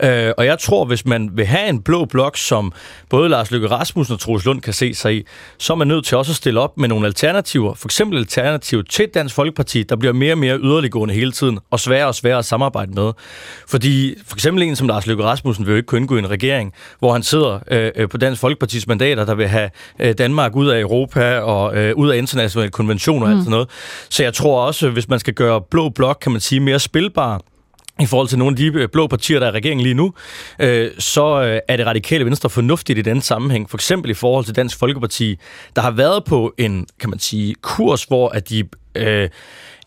Øh, 0.03 0.33
og 0.37 0.45
jeg 0.45 0.59
tror, 0.59 0.85
hvis 0.85 1.05
man 1.05 1.29
vil 1.33 1.45
have 1.45 1.69
en 1.69 1.81
blå 1.81 2.05
blok, 2.05 2.37
som 2.37 2.73
både 3.09 3.29
Lars 3.29 3.51
Løkke 3.51 3.67
Rasmussen 3.67 4.13
og 4.13 4.19
Troels 4.19 4.45
Lund 4.45 4.61
kan 4.61 4.73
se 4.73 4.93
sig 4.93 5.15
i, 5.15 5.23
så 5.57 5.73
er 5.73 5.77
man 5.77 5.87
nødt 5.87 6.05
til 6.05 6.17
også 6.17 6.31
at 6.31 6.35
stille 6.35 6.59
op 6.59 6.77
med 6.77 6.89
nogle 6.89 7.05
alternativer. 7.05 7.73
For 7.73 7.87
eksempel 7.87 8.17
alternativ 8.17 8.83
til 8.83 9.07
Dansk 9.13 9.35
Folkeparti, 9.35 9.83
der 9.83 9.95
bliver 9.95 10.13
mere 10.13 10.33
og 10.33 10.37
mere 10.37 10.57
yderliggående 10.59 11.13
hele 11.13 11.31
tiden, 11.31 11.59
og 11.71 11.79
sværere 11.79 12.07
og 12.07 12.15
sværere 12.15 12.37
at 12.37 12.45
samarbejde 12.45 12.91
med. 12.91 13.11
Fordi 13.67 14.15
for 14.27 14.35
eksempel 14.35 14.63
en 14.63 14.75
som 14.75 14.87
Lars 14.87 15.07
Løkke 15.07 15.23
Rasmussen 15.23 15.65
vil 15.65 15.71
jo 15.71 15.77
ikke 15.77 15.87
kunne 15.87 16.01
indgå 16.01 16.15
i 16.15 16.19
en 16.19 16.29
regering, 16.29 16.73
hvor 16.99 17.13
han 17.13 17.23
sidder 17.23 17.59
øh, 17.71 17.91
øh 17.95 18.09
på 18.09 18.17
Dansk 18.17 18.41
Folkepartis 18.41 18.87
mandater, 18.87 19.25
der 19.25 19.35
vil 19.35 19.47
have 19.47 19.69
øh, 19.99 20.13
Danmark 20.17 20.55
ud 20.55 20.67
af 20.67 20.79
Europa 20.79 21.39
og 21.39 21.77
øh, 21.77 21.95
ud 21.95 22.09
af 22.09 22.17
internationale 22.17 22.71
konventioner 22.71 23.25
mm. 23.25 23.31
og 23.31 23.37
alt 23.37 23.39
sådan 23.39 23.51
noget. 23.51 23.69
Så 24.09 24.23
jeg 24.23 24.33
tror 24.33 24.65
også, 24.65 24.89
hvis 24.89 25.09
man 25.09 25.19
skal 25.19 25.33
gøre 25.33 25.61
blå 25.61 25.89
blok, 25.89 26.17
kan 26.21 26.31
man 26.31 26.41
sige, 26.41 26.64
mere 26.65 26.79
spilbar 26.79 27.41
i 27.99 28.05
forhold 28.05 28.27
til 28.27 28.37
nogle 28.37 28.53
af 28.53 28.57
de 28.57 28.65
øh, 28.65 28.89
blå 28.89 29.07
partier, 29.07 29.39
der 29.39 29.47
er 29.47 29.51
i 29.51 29.55
regeringen 29.55 29.83
lige 29.83 29.93
nu, 29.93 30.13
øh, 30.59 30.91
så 30.99 31.41
øh, 31.41 31.59
er 31.67 31.77
det 31.77 31.85
radikale 31.85 32.25
venstre 32.25 32.49
fornuftigt 32.49 32.99
i 32.99 33.01
den 33.01 33.21
sammenhæng. 33.21 33.69
For 33.69 33.77
eksempel 33.77 34.11
i 34.11 34.13
forhold 34.13 34.45
til 34.45 34.55
Dansk 34.55 34.77
Folkeparti, 34.77 35.39
der 35.75 35.81
har 35.81 35.91
været 35.91 36.23
på 36.23 36.53
en, 36.57 36.87
kan 36.99 37.09
man 37.09 37.19
sige, 37.19 37.55
kurs, 37.61 38.03
hvor 38.03 38.29
at 38.29 38.49
de 38.49 38.63
øh, 38.95 39.29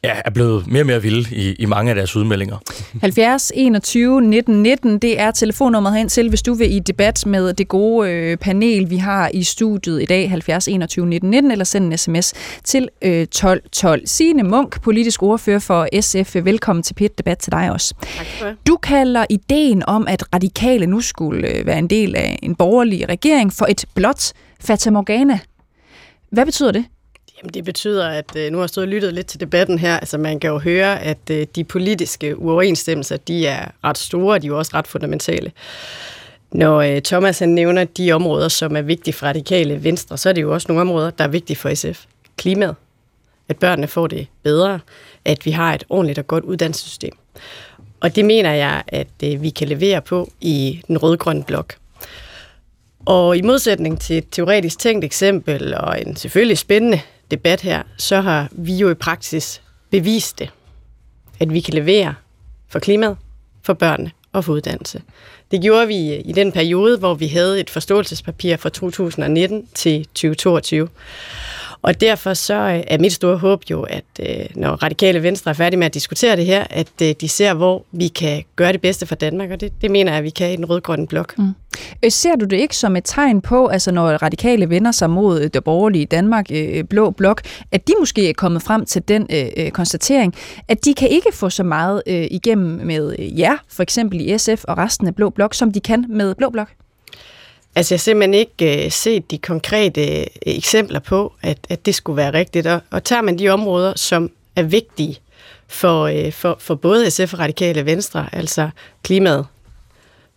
ja, 0.04 0.14
er 0.24 0.30
blevet 0.30 0.66
mere 0.66 0.82
og 0.82 0.86
mere 0.86 1.02
vilde 1.02 1.36
i, 1.36 1.52
i 1.52 1.64
mange 1.64 1.90
af 1.90 1.94
deres 1.94 2.16
udmeldinger. 2.16 2.56
70 3.00 3.52
21 3.54 4.20
19 4.20 4.62
19, 4.62 4.98
det 4.98 5.20
er 5.20 5.30
telefonnummeret 5.30 5.96
hen 5.96 6.08
til, 6.08 6.28
hvis 6.28 6.42
du 6.42 6.54
vil 6.54 6.74
i 6.74 6.78
debat 6.78 7.26
med 7.26 7.52
det 7.52 7.68
gode 7.68 8.10
øh, 8.10 8.36
panel, 8.36 8.90
vi 8.90 8.96
har 8.96 9.30
i 9.34 9.42
studiet 9.42 10.02
i 10.02 10.04
dag, 10.04 10.30
70 10.30 10.68
21 10.68 11.06
19 11.06 11.30
19, 11.30 11.50
eller 11.50 11.64
send 11.64 11.92
en 11.92 11.98
sms 11.98 12.34
til 12.64 12.88
øh, 13.02 13.26
12 13.26 13.62
12. 13.72 14.06
Signe 14.06 14.42
Munk, 14.42 14.82
politisk 14.82 15.22
ordfører 15.22 15.58
for 15.58 16.00
SF, 16.00 16.36
velkommen 16.44 16.82
til 16.82 16.94
PIT 16.94 17.18
Debat 17.18 17.38
til 17.38 17.52
dig 17.52 17.70
også. 17.72 17.94
Tak 18.16 18.26
for. 18.26 18.52
Du 18.66 18.76
kalder 18.76 19.24
ideen 19.30 19.82
om, 19.86 20.06
at 20.08 20.34
radikale 20.34 20.86
nu 20.86 21.00
skulle 21.00 21.48
øh, 21.48 21.66
være 21.66 21.78
en 21.78 21.90
del 21.90 22.16
af 22.16 22.38
en 22.42 22.54
borgerlig 22.54 23.08
regering 23.08 23.52
for 23.52 23.66
et 23.68 23.84
blot 23.94 24.32
fatamorgana. 24.60 25.38
Hvad 26.30 26.46
betyder 26.46 26.72
det? 26.72 26.84
Jamen, 27.38 27.54
det 27.54 27.64
betyder, 27.64 28.08
at 28.08 28.36
øh, 28.36 28.50
nu 28.50 28.58
har 28.58 28.62
jeg 28.62 28.68
stået 28.68 28.86
og 28.86 28.88
lyttet 28.88 29.14
lidt 29.14 29.26
til 29.26 29.40
debatten 29.40 29.78
her. 29.78 29.98
Altså, 29.98 30.18
man 30.18 30.40
kan 30.40 30.50
jo 30.50 30.58
høre, 30.58 31.02
at 31.02 31.30
øh, 31.30 31.46
de 31.54 31.64
politiske 31.64 32.38
uoverensstemmelser, 32.38 33.16
de 33.16 33.46
er 33.46 33.70
ret 33.84 33.98
store, 33.98 34.34
og 34.34 34.42
de 34.42 34.46
er 34.46 34.48
jo 34.48 34.58
også 34.58 34.70
ret 34.74 34.86
fundamentale. 34.86 35.52
Når 36.52 36.80
øh, 36.80 37.02
Thomas 37.02 37.38
han 37.38 37.48
nævner 37.48 37.84
de 37.84 38.12
områder, 38.12 38.48
som 38.48 38.76
er 38.76 38.82
vigtige 38.82 39.14
for 39.14 39.26
radikale 39.26 39.84
venstre, 39.84 40.18
så 40.18 40.28
er 40.28 40.32
det 40.32 40.42
jo 40.42 40.54
også 40.54 40.66
nogle 40.68 40.80
områder, 40.80 41.10
der 41.10 41.24
er 41.24 41.28
vigtige 41.28 41.56
for 41.56 41.74
SF. 41.74 42.04
Klimaet. 42.36 42.74
At 43.48 43.56
børnene 43.56 43.86
får 43.86 44.06
det 44.06 44.26
bedre. 44.42 44.80
At 45.24 45.46
vi 45.46 45.50
har 45.50 45.74
et 45.74 45.84
ordentligt 45.88 46.18
og 46.18 46.26
godt 46.26 46.44
uddannelsessystem. 46.44 47.12
Og 48.00 48.16
det 48.16 48.24
mener 48.24 48.52
jeg, 48.52 48.82
at 48.88 49.08
øh, 49.24 49.42
vi 49.42 49.50
kan 49.50 49.68
levere 49.68 50.02
på 50.02 50.30
i 50.40 50.82
den 50.88 50.98
rød-grønne 50.98 51.44
blok. 51.44 51.74
Og 53.06 53.36
i 53.36 53.42
modsætning 53.42 54.00
til 54.00 54.18
et 54.18 54.26
teoretisk 54.30 54.78
tænkt 54.78 55.04
eksempel, 55.04 55.74
og 55.74 56.00
en 56.00 56.16
selvfølgelig 56.16 56.58
spændende 56.58 57.00
debat 57.30 57.60
her, 57.60 57.82
så 57.96 58.20
har 58.20 58.48
vi 58.52 58.76
jo 58.76 58.90
i 58.90 58.94
praksis 58.94 59.62
bevist 59.90 60.38
det, 60.38 60.50
at 61.40 61.52
vi 61.52 61.60
kan 61.60 61.74
levere 61.74 62.14
for 62.68 62.78
klimaet, 62.78 63.16
for 63.62 63.72
børnene 63.72 64.10
og 64.32 64.44
for 64.44 64.52
uddannelse. 64.52 65.02
Det 65.50 65.62
gjorde 65.62 65.86
vi 65.86 66.14
i 66.14 66.32
den 66.32 66.52
periode, 66.52 66.98
hvor 66.98 67.14
vi 67.14 67.26
havde 67.26 67.60
et 67.60 67.70
forståelsespapir 67.70 68.56
fra 68.56 68.68
2019 68.68 69.68
til 69.74 70.04
2022. 70.04 70.88
Og 71.82 72.00
derfor 72.00 72.34
så 72.34 72.54
øh, 72.54 72.82
er 72.86 72.98
mit 72.98 73.12
store 73.12 73.36
håb 73.36 73.62
jo, 73.70 73.82
at 73.82 74.04
øh, 74.20 74.46
når 74.54 74.70
Radikale 74.70 75.22
Venstre 75.22 75.50
er 75.50 75.54
færdige 75.54 75.78
med 75.78 75.86
at 75.86 75.94
diskutere 75.94 76.36
det 76.36 76.46
her, 76.46 76.66
at 76.70 77.02
øh, 77.02 77.14
de 77.20 77.28
ser, 77.28 77.54
hvor 77.54 77.84
vi 77.92 78.08
kan 78.08 78.44
gøre 78.56 78.72
det 78.72 78.80
bedste 78.80 79.06
for 79.06 79.14
Danmark, 79.14 79.50
og 79.50 79.60
det, 79.60 79.72
det 79.82 79.90
mener 79.90 80.12
jeg, 80.12 80.18
at 80.18 80.24
vi 80.24 80.30
kan 80.30 80.52
i 80.52 80.56
den 80.56 80.64
rød-grønne 80.64 81.06
blok. 81.06 81.38
Mm. 81.38 81.54
Ser 82.08 82.36
du 82.36 82.44
det 82.44 82.56
ikke 82.56 82.76
som 82.76 82.96
et 82.96 83.04
tegn 83.04 83.40
på, 83.40 83.66
altså 83.66 83.92
når 83.92 84.08
radikale 84.08 84.70
vender 84.70 84.92
sig 84.92 85.10
mod 85.10 85.48
det 85.48 85.64
borgerlige 85.64 86.06
Danmark, 86.06 86.46
blå 86.90 87.10
blok, 87.10 87.40
at 87.72 87.88
de 87.88 87.92
måske 87.98 88.28
er 88.28 88.32
kommet 88.32 88.62
frem 88.62 88.84
til 88.84 89.08
den 89.08 89.26
øh, 89.56 89.70
konstatering, 89.70 90.34
at 90.68 90.84
de 90.84 90.94
kan 90.94 91.08
ikke 91.08 91.28
få 91.32 91.50
så 91.50 91.62
meget 91.62 92.02
øh, 92.06 92.26
igennem 92.30 92.86
med 92.86 93.16
jer, 93.18 93.56
for 93.68 93.82
eksempel 93.82 94.20
i 94.20 94.38
SF 94.38 94.64
og 94.64 94.78
resten 94.78 95.06
af 95.06 95.14
blå 95.14 95.30
blok, 95.30 95.54
som 95.54 95.72
de 95.72 95.80
kan 95.80 96.04
med 96.08 96.34
blå 96.34 96.50
blok? 96.50 96.68
Altså, 97.78 97.94
jeg 97.94 97.98
har 97.98 98.00
simpelthen 98.00 98.34
ikke 98.34 98.84
øh, 98.84 98.90
set 98.90 99.30
de 99.30 99.38
konkrete 99.38 100.20
øh, 100.20 100.26
eksempler 100.42 101.00
på, 101.00 101.32
at, 101.42 101.58
at 101.68 101.86
det 101.86 101.94
skulle 101.94 102.16
være 102.16 102.32
rigtigt. 102.32 102.66
Og, 102.66 102.80
og 102.90 103.04
tager 103.04 103.22
man 103.22 103.38
de 103.38 103.48
områder, 103.48 103.92
som 103.96 104.30
er 104.56 104.62
vigtige 104.62 105.18
for, 105.68 106.02
øh, 106.04 106.32
for, 106.32 106.56
for 106.60 106.74
både 106.74 107.10
SF 107.10 107.32
og 107.32 107.38
Radikale 107.38 107.86
Venstre, 107.86 108.28
altså 108.32 108.70
klimaet, 109.02 109.46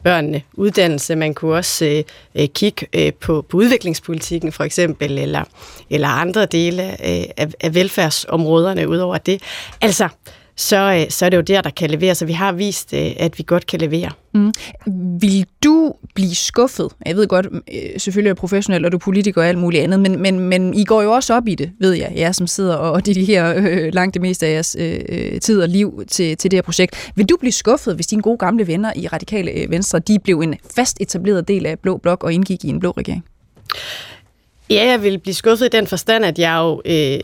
børnene, 0.04 0.42
uddannelse, 0.54 1.16
man 1.16 1.34
kunne 1.34 1.56
også 1.56 1.86
øh, 1.86 2.04
øh, 2.36 2.48
kigge 2.48 2.88
øh, 2.94 3.14
på, 3.14 3.46
på 3.50 3.58
udviklingspolitikken 3.58 4.52
for 4.52 4.64
eksempel, 4.64 5.18
eller, 5.18 5.44
eller 5.90 6.08
andre 6.08 6.46
dele 6.46 6.84
øh, 6.92 7.26
af, 7.38 7.48
af 7.60 7.76
velfærdsområderne 7.76 8.88
udover 8.88 9.18
det. 9.18 9.42
Altså, 9.82 10.04
øh, 10.04 10.10
så 11.10 11.26
er 11.26 11.30
det 11.30 11.38
jo 11.38 11.42
der, 11.42 11.62
der 11.62 11.70
kan 11.70 11.90
levere. 11.90 12.16
Så 12.16 12.26
vi 12.26 12.34
har 12.34 12.52
vist, 12.52 12.94
øh, 12.94 13.12
at 13.18 13.38
vi 13.38 13.44
godt 13.48 13.68
kan 13.68 13.80
levere. 13.80 14.10
Mm. 14.34 14.52
Vil 15.22 15.46
du 15.64 15.94
blive 16.16 16.36
skuffet? 16.36 16.88
Jeg 17.06 17.16
ved 17.16 17.28
godt, 17.28 17.46
øh, 17.46 18.00
selvfølgelig 18.00 18.30
er 18.30 18.34
professionel, 18.34 18.86
og 18.86 18.92
du 18.92 18.98
er 18.98 19.00
politiker 19.00 19.42
og 19.42 19.48
alt 19.48 19.58
muligt 19.58 19.84
andet, 19.84 20.00
men, 20.00 20.22
men, 20.22 20.40
men 20.40 20.74
I 20.74 20.84
går 20.84 21.02
jo 21.02 21.12
også 21.12 21.34
op 21.34 21.48
i 21.48 21.56
det, 21.56 21.72
ved 21.80 21.94
jeg, 21.94 22.14
jer 22.16 22.32
som 22.32 22.48
sidder 22.48 22.76
og 22.76 23.02
her 23.06 23.54
øh, 23.58 23.94
langt 23.94 24.14
det 24.14 24.22
meste 24.22 24.46
af 24.46 24.54
jeres 24.54 24.76
øh, 24.80 25.40
tid 25.40 25.62
og 25.62 25.70
liv 25.70 26.04
til, 26.08 26.38
til 26.38 26.52
det 26.52 26.58
her 26.58 26.62
projekt. 26.62 27.12
Vil 27.16 27.26
du 27.26 27.38
blive 27.40 27.52
skuffet, 27.52 27.96
hvis 27.96 28.08
dine 28.08 28.22
gode 28.22 28.38
gamle 28.38 28.68
venner 28.68 28.94
i 28.96 29.08
Radikale 29.08 29.66
Venstre, 29.70 30.00
de 30.00 30.20
blev 30.20 30.40
en 30.40 30.56
fast 30.76 30.98
etableret 31.02 31.48
del 31.48 31.66
af 31.66 31.80
Blå 31.80 31.98
Blok 31.98 32.24
og 32.24 32.34
indgik 32.34 32.66
i 32.66 32.68
en 32.68 32.80
blå 32.80 32.92
regering? 32.92 33.24
Ja, 34.70 34.86
jeg 34.86 35.04
vil 35.04 35.20
blive 35.20 35.34
skuffet 35.34 35.66
i 35.66 35.70
den 35.70 35.88
forstand, 35.88 36.26
at 36.26 36.40
jeg 36.40 36.58
jo 36.58 36.82
øh, 36.86 37.20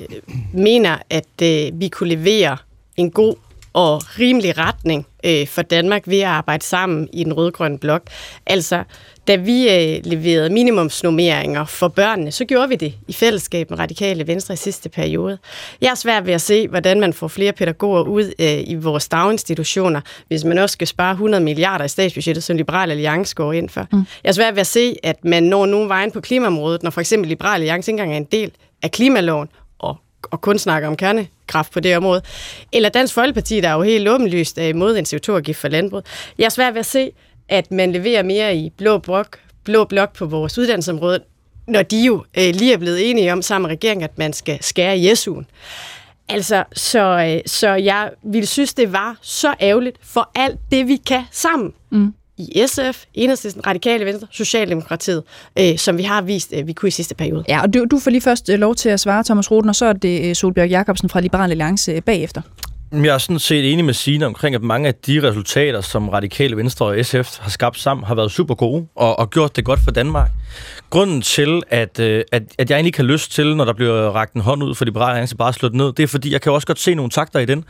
mener, 0.53 0.97
at 1.09 1.41
øh, 1.43 1.79
vi 1.79 1.87
kunne 1.87 2.09
levere 2.09 2.57
en 2.97 3.11
god 3.11 3.35
og 3.73 4.19
rimelig 4.19 4.57
retning 4.57 5.07
øh, 5.23 5.47
for 5.47 5.61
Danmark 5.61 6.03
ved 6.05 6.19
at 6.19 6.27
arbejde 6.27 6.63
sammen 6.63 7.09
i 7.13 7.23
den 7.23 7.33
rød-grønne 7.33 7.77
blok. 7.77 8.01
Altså, 8.45 8.83
da 9.27 9.35
vi 9.35 9.69
øh, 9.69 9.99
leverede 10.03 10.49
minimumsnummeringer 10.49 11.65
for 11.65 11.87
børnene, 11.87 12.31
så 12.31 12.45
gjorde 12.45 12.69
vi 12.69 12.75
det 12.75 12.93
i 13.07 13.13
fællesskab 13.13 13.69
med 13.69 13.79
Radikale 13.79 14.27
Venstre 14.27 14.53
i 14.53 14.57
sidste 14.57 14.89
periode. 14.89 15.37
Jeg 15.81 15.89
er 15.89 15.95
svært 15.95 16.25
ved 16.25 16.33
at 16.33 16.41
se, 16.41 16.67
hvordan 16.67 16.99
man 16.99 17.13
får 17.13 17.27
flere 17.27 17.51
pædagoger 17.51 18.01
ud 18.01 18.33
øh, 18.39 18.69
i 18.69 18.75
vores 18.75 19.09
daginstitutioner, 19.09 20.01
hvis 20.27 20.43
man 20.43 20.57
også 20.57 20.73
skal 20.73 20.87
spare 20.87 21.11
100 21.11 21.43
milliarder 21.43 21.85
i 21.85 21.87
statsbudgettet, 21.87 22.43
som 22.43 22.57
Liberal 22.57 22.91
Alliance 22.91 23.35
går 23.35 23.53
ind 23.53 23.69
for. 23.69 23.87
Mm. 23.91 24.03
Jeg 24.23 24.29
er 24.29 24.33
svært 24.33 24.55
ved 24.55 24.61
at 24.61 24.67
se, 24.67 24.95
at 25.03 25.25
man 25.25 25.43
når 25.43 25.65
nogen 25.65 25.89
vejen 25.89 26.11
på 26.11 26.21
klimaområdet, 26.21 26.83
når 26.83 26.89
for 26.89 27.01
eksempel 27.01 27.29
Liberal 27.29 27.53
Alliance 27.53 27.91
ikke 27.91 28.01
engang 28.01 28.13
er 28.13 28.17
en 28.17 28.27
del 28.31 28.51
af 28.83 28.91
klimaloven, 28.91 29.47
og, 30.23 30.41
kun 30.41 30.59
snakker 30.59 30.87
om 30.87 30.95
kernekraft 30.95 31.71
på 31.71 31.79
det 31.79 31.97
område. 31.97 32.21
Eller 32.73 32.89
Dansk 32.89 33.13
Folkeparti, 33.13 33.61
der 33.61 33.69
er 33.69 33.73
jo 33.73 33.81
helt 33.81 34.09
åbenlyst 34.09 34.57
imod 34.57 34.97
en 34.97 35.05
CO2-afgift 35.05 35.59
for 35.59 35.67
landbrug. 35.67 36.03
Jeg 36.37 36.45
er 36.45 36.49
svært 36.49 36.73
ved 36.73 36.79
at 36.79 36.85
se, 36.85 37.11
at 37.49 37.71
man 37.71 37.91
leverer 37.91 38.23
mere 38.23 38.55
i 38.55 38.69
blå 38.77 38.97
blok, 38.97 39.39
blå 39.63 39.85
blok 39.85 40.15
på 40.17 40.25
vores 40.25 40.57
uddannelsesområde, 40.57 41.19
når 41.67 41.81
de 41.81 42.01
jo 42.01 42.23
øh, 42.37 42.55
lige 42.55 42.73
er 42.73 42.77
blevet 42.77 43.09
enige 43.09 43.33
om 43.33 43.41
sammen 43.41 43.67
med 43.67 43.75
regeringen, 43.75 44.03
at 44.03 44.17
man 44.17 44.33
skal 44.33 44.57
skære 44.61 44.97
i 44.97 45.11
SU'en. 45.11 45.43
Altså, 46.29 46.63
så, 46.73 46.99
øh, 46.99 47.41
så 47.45 47.69
jeg 47.69 48.11
ville 48.23 48.47
synes, 48.47 48.73
det 48.73 48.93
var 48.93 49.17
så 49.21 49.55
ærgerligt 49.61 49.97
for 50.01 50.31
alt 50.35 50.59
det, 50.71 50.87
vi 50.87 50.95
kan 50.95 51.23
sammen. 51.31 51.73
Mm. 51.89 52.13
I 52.37 52.63
SF, 52.67 53.03
Enhedslisten, 53.13 53.67
Radikale 53.67 54.05
Venstre, 54.05 54.27
Socialdemokratiet, 54.31 55.23
øh, 55.59 55.77
som 55.77 55.97
vi 55.97 56.03
har 56.03 56.21
vist, 56.21 56.53
øh, 56.55 56.67
vi 56.67 56.73
kunne 56.73 56.87
i 56.87 56.91
sidste 56.91 57.15
periode. 57.15 57.43
Ja, 57.47 57.61
og 57.61 57.73
du, 57.73 57.85
du 57.91 57.99
får 57.99 58.11
lige 58.11 58.21
først 58.21 58.49
øh, 58.49 58.59
lov 58.59 58.75
til 58.75 58.89
at 58.89 58.99
svare, 58.99 59.23
Thomas 59.23 59.51
Roden, 59.51 59.69
og 59.69 59.75
så 59.75 59.85
er 59.85 59.93
det 59.93 60.29
øh, 60.29 60.35
Solbjørg 60.35 60.69
Jacobsen 60.69 61.09
fra 61.09 61.19
Liberal 61.19 61.51
Alliance 61.51 61.91
øh, 61.91 62.01
bagefter. 62.01 62.41
Jeg 62.91 63.07
er 63.07 63.17
sådan 63.17 63.39
set 63.39 63.73
enig 63.73 63.85
med 63.85 63.93
Signe 63.93 64.25
omkring, 64.25 64.55
at 64.55 64.61
mange 64.61 64.87
af 64.87 64.95
de 64.95 65.29
resultater, 65.29 65.81
som 65.81 66.09
Radikale 66.09 66.57
Venstre 66.57 66.85
og 66.85 67.05
SF 67.05 67.39
har 67.39 67.49
skabt 67.49 67.79
sammen, 67.79 68.03
har 68.03 68.15
været 68.15 68.31
super 68.31 68.55
gode 68.55 68.87
og, 68.95 69.19
og 69.19 69.29
gjort 69.29 69.55
det 69.55 69.65
godt 69.65 69.79
for 69.83 69.91
Danmark. 69.91 70.29
Grunden 70.89 71.21
til, 71.21 71.61
at, 71.69 71.99
øh, 71.99 72.23
at, 72.31 72.43
at 72.57 72.69
jeg 72.69 72.75
egentlig 72.75 72.89
ikke 72.89 72.97
har 72.97 73.03
lyst 73.03 73.31
til, 73.31 73.55
når 73.55 73.65
der 73.65 73.73
bliver 73.73 73.93
ragt 73.93 74.33
en 74.33 74.41
hånd 74.41 74.63
ud 74.63 74.75
for 74.75 74.85
Liberale 74.85 75.11
Alliance, 75.11 75.35
bare 75.35 75.53
slå 75.53 75.69
det 75.69 75.77
ned, 75.77 75.93
det 75.93 76.03
er 76.03 76.07
fordi, 76.07 76.31
jeg 76.31 76.41
kan 76.41 76.51
også 76.51 76.67
godt 76.67 76.79
se 76.79 76.95
nogle 76.95 77.09
takter 77.09 77.39
i 77.39 77.45
den. 77.45 77.65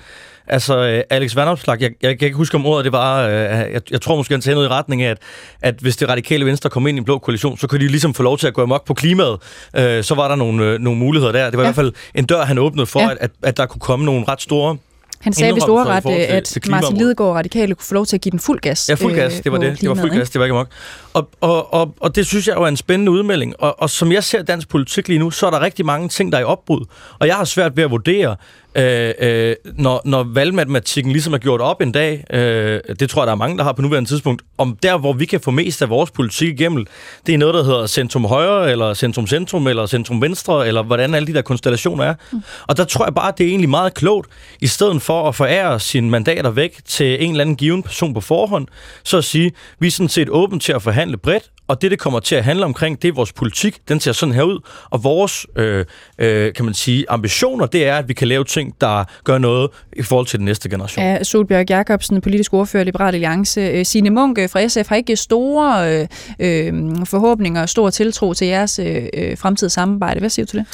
Altså, 0.47 0.77
øh, 0.77 1.03
Alex 1.09 1.35
Vandopslag, 1.35 1.81
jeg, 1.81 1.91
jeg, 2.01 2.09
jeg 2.09 2.19
kan 2.19 2.25
ikke 2.25 2.37
huske 2.37 2.55
om 2.55 2.65
ordet, 2.65 2.85
det 2.85 2.91
var, 2.91 3.27
øh, 3.27 3.33
jeg, 3.33 3.81
jeg 3.91 4.01
tror 4.01 4.15
måske, 4.15 4.33
han 4.33 4.41
sagde 4.41 4.55
noget 4.55 4.67
i 4.67 4.71
retning 4.71 5.01
af, 5.01 5.09
at, 5.09 5.17
at 5.61 5.75
hvis 5.81 5.97
det 5.97 6.09
radikale 6.09 6.45
venstre 6.45 6.69
kom 6.69 6.87
ind 6.87 6.97
i 6.97 6.99
en 6.99 7.05
blå 7.05 7.17
koalition, 7.17 7.57
så 7.57 7.67
kunne 7.67 7.79
de 7.79 7.87
ligesom 7.87 8.13
få 8.13 8.23
lov 8.23 8.37
til 8.37 8.47
at 8.47 8.53
gå 8.53 8.61
amok 8.61 8.85
på 8.85 8.93
klimaet. 8.93 9.37
Øh, 9.75 10.03
så 10.03 10.15
var 10.15 10.27
der 10.27 10.35
nogle, 10.35 10.65
øh, 10.65 10.79
nogle 10.79 10.99
muligheder 10.99 11.31
der. 11.31 11.49
Det 11.49 11.57
var 11.57 11.63
ja. 11.63 11.69
i 11.69 11.73
hvert 11.73 11.75
fald 11.75 11.93
en 12.15 12.25
dør, 12.25 12.45
han 12.45 12.57
åbnede 12.57 12.85
for, 12.85 12.99
ja. 12.99 13.11
at, 13.11 13.17
at, 13.21 13.31
at 13.43 13.57
der 13.57 13.65
kunne 13.65 13.79
komme 13.79 14.05
nogle 14.05 14.25
ret 14.27 14.41
store 14.41 14.77
han 15.21 15.33
sagde 15.33 15.53
vist 15.53 15.69
ordret, 15.69 16.05
at 16.29 16.57
Martin 16.69 16.97
Lidegaard 16.97 17.35
Radikale 17.35 17.75
kunne 17.75 17.85
få 17.85 17.93
lov 17.93 18.05
til 18.05 18.17
at 18.17 18.21
give 18.21 18.31
den 18.31 18.39
fuld 18.39 18.59
gas. 18.59 18.89
Ja, 18.89 18.93
fuld 18.93 19.15
gas, 19.15 19.37
øh, 19.37 19.43
det 19.43 19.51
var 19.51 19.57
det. 19.57 19.81
Det 19.81 19.89
var 19.89 19.95
fuld 19.95 20.11
gas, 20.11 20.29
det 20.29 20.39
var 20.39 20.45
ikke 20.45 20.55
nok. 20.55 20.67
Og, 21.13 21.29
og, 21.41 21.73
og, 21.73 21.95
og 21.99 22.15
det 22.15 22.25
synes 22.25 22.47
jeg 22.47 22.55
jo 22.55 22.63
er 22.63 22.67
en 22.67 22.77
spændende 22.77 23.11
udmelding. 23.11 23.53
Og, 23.59 23.81
og 23.81 23.89
som 23.89 24.11
jeg 24.11 24.23
ser 24.23 24.41
dansk 24.41 24.69
politik 24.69 25.07
lige 25.07 25.19
nu, 25.19 25.31
så 25.31 25.47
er 25.47 25.51
der 25.51 25.61
rigtig 25.61 25.85
mange 25.85 26.09
ting, 26.09 26.31
der 26.31 26.37
er 26.37 26.41
i 26.41 26.45
opbrud. 26.45 26.85
Og 27.19 27.27
jeg 27.27 27.35
har 27.35 27.45
svært 27.45 27.77
ved 27.77 27.83
at 27.83 27.91
vurdere, 27.91 28.35
øh, 28.77 29.13
øh, 29.19 29.55
når, 29.75 30.01
når 30.05 30.23
valgmatematikken 30.23 31.11
ligesom 31.11 31.33
er 31.33 31.37
gjort 31.37 31.61
op 31.61 31.81
en 31.81 31.91
dag, 31.91 32.23
øh, 32.33 32.79
det 32.99 33.09
tror 33.09 33.21
jeg, 33.21 33.27
der 33.27 33.31
er 33.31 33.37
mange, 33.37 33.57
der 33.57 33.63
har 33.63 33.73
på 33.73 33.81
nuværende 33.81 34.09
tidspunkt, 34.09 34.41
om 34.57 34.77
der, 34.83 34.97
hvor 34.97 35.13
vi 35.13 35.25
kan 35.25 35.39
få 35.39 35.51
mest 35.51 35.81
af 35.81 35.89
vores 35.89 36.11
politik 36.11 36.59
igennem, 36.59 36.85
det 37.25 37.33
er 37.33 37.37
noget, 37.37 37.53
der 37.53 37.63
hedder 37.63 37.87
centrum 37.87 38.25
højre, 38.25 38.71
eller 38.71 38.93
centrum 38.93 39.27
centrum, 39.27 39.67
eller 39.67 39.85
centrum 39.85 40.21
venstre, 40.21 40.67
eller 40.67 40.83
hvordan 40.83 41.13
alle 41.13 41.27
de 41.27 41.33
der 41.33 41.41
konstellationer 41.41 42.03
er. 42.03 42.13
Mm. 42.31 42.41
Og 42.67 42.77
der 42.77 42.83
tror 42.83 43.05
jeg 43.05 43.15
bare, 43.15 43.33
det 43.37 43.45
er 43.45 43.49
egentlig 43.49 43.69
meget 43.69 43.93
klogt, 43.93 44.29
i 44.61 44.67
stedet 44.67 45.01
for 45.01 45.27
at 45.27 45.35
forære 45.35 45.79
sine 45.79 46.09
mandater 46.09 46.49
væk 46.49 46.79
til 46.85 47.23
en 47.23 47.31
eller 47.31 47.41
anden 47.41 47.55
given 47.55 47.83
person 47.83 48.13
på 48.13 48.21
forhånd, 48.21 48.67
så 49.03 49.17
at 49.17 49.23
sige, 49.23 49.51
vi 49.79 49.87
er 49.87 49.91
sådan 49.91 50.09
set 50.09 50.29
åbent 50.29 50.63
til 50.63 50.71
at 50.71 50.81
forhandle 50.81 51.17
bredt, 51.17 51.43
og 51.67 51.81
det, 51.81 51.91
det 51.91 51.99
kommer 51.99 52.19
til 52.19 52.35
at 52.35 52.43
handle 52.43 52.65
omkring, 52.65 53.01
det 53.01 53.07
er 53.07 53.13
vores 53.13 53.33
politik. 53.33 53.77
Den 53.87 53.99
ser 53.99 54.11
sådan 54.11 54.35
her 54.35 54.43
ud. 54.43 54.59
Og 54.89 55.03
vores, 55.03 55.47
øh, 55.55 55.85
øh, 56.17 56.53
kan 56.53 56.65
man 56.65 56.73
sige, 56.73 57.05
ambitioner, 57.09 57.65
det 57.65 57.87
er, 57.87 57.97
at 57.97 58.07
vi 58.07 58.13
kan 58.13 58.27
lave 58.27 58.43
ting, 58.43 58.75
der 58.81 59.03
gør 59.23 59.37
noget 59.37 59.71
i 59.93 60.03
forhold 60.03 60.27
til 60.27 60.39
den 60.39 60.45
næste 60.45 60.69
generation. 60.69 61.05
Ja, 61.05 61.23
Solbjørg 61.23 61.69
Jacobsen, 61.69 62.21
politisk 62.21 62.53
ordfører 62.53 62.81
i 62.81 62.85
Liberal 62.85 63.13
Alliance. 63.13 63.61
Øh, 63.61 63.85
Signe 63.85 64.09
Munk 64.09 64.37
øh, 64.39 64.49
fra 64.49 64.67
SF 64.67 64.89
har 64.89 64.95
ikke 64.95 65.15
store 65.15 65.93
øh, 65.93 66.07
øh, 66.39 66.73
forhåbninger 67.05 67.61
og 67.61 67.69
stor 67.69 67.89
tiltro 67.89 68.33
til 68.33 68.47
jeres 68.47 68.79
øh, 68.79 69.03
øh, 69.13 69.37
fremtidige 69.37 69.69
samarbejde. 69.69 70.19
Hvad 70.19 70.29
siger 70.29 70.45
du 70.45 70.49
til 70.49 70.59
det? 70.59 70.67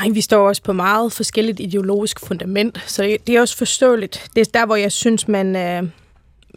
Nej, 0.00 0.08
vi 0.12 0.20
står 0.20 0.48
også 0.48 0.62
på 0.62 0.72
meget 0.72 1.12
forskelligt 1.12 1.60
ideologisk 1.60 2.26
fundament, 2.26 2.84
så 2.86 3.16
det 3.26 3.36
er 3.36 3.40
også 3.40 3.56
forståeligt. 3.56 4.28
Det 4.36 4.40
er 4.40 4.50
der, 4.58 4.66
hvor 4.66 4.76
jeg 4.76 4.92
synes, 4.92 5.28
man... 5.28 5.56
Øh 5.56 5.82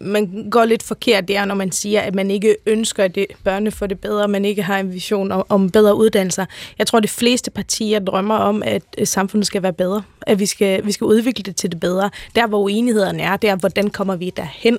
man 0.04 0.47
går 0.52 0.66
lidt 0.66 0.84
forkert 0.84 1.28
der, 1.28 1.45
når 1.45 1.56
man 1.56 1.72
siger, 1.72 2.02
at 2.02 2.16
man 2.16 2.32
ikke 2.32 2.56
ønsker, 2.66 3.04
at 3.04 3.16
det, 3.16 3.26
børnene 3.43 3.72
får 3.72 3.88
det 3.88 3.99
bedre, 3.99 4.28
man 4.28 4.45
ikke 4.45 4.64
har 4.64 4.80
en 4.80 4.93
vision 4.93 5.32
om, 5.32 5.45
om 5.49 5.70
bedre 5.70 5.95
uddannelser. 5.95 6.45
Jeg 6.80 6.88
tror, 6.88 6.97
at 6.97 7.04
de 7.04 7.08
fleste 7.08 7.52
partier 7.52 7.99
drømmer 7.99 8.36
om, 8.36 8.64
at 8.66 8.84
samfundet 9.04 9.47
skal 9.47 9.64
være 9.64 9.74
bedre, 9.74 10.04
at 10.22 10.39
vi 10.39 10.45
skal, 10.45 10.86
vi 10.86 10.91
skal 10.91 11.06
udvikle 11.06 11.43
det 11.43 11.56
til 11.56 11.72
det 11.72 11.80
bedre. 11.80 12.10
Der, 12.36 12.47
hvor 12.47 12.60
uenighederne 12.60 13.24
er, 13.24 13.38
der, 13.38 13.56
hvordan 13.56 13.89
kommer 13.89 14.16
vi 14.16 14.32
derhen? 14.38 14.78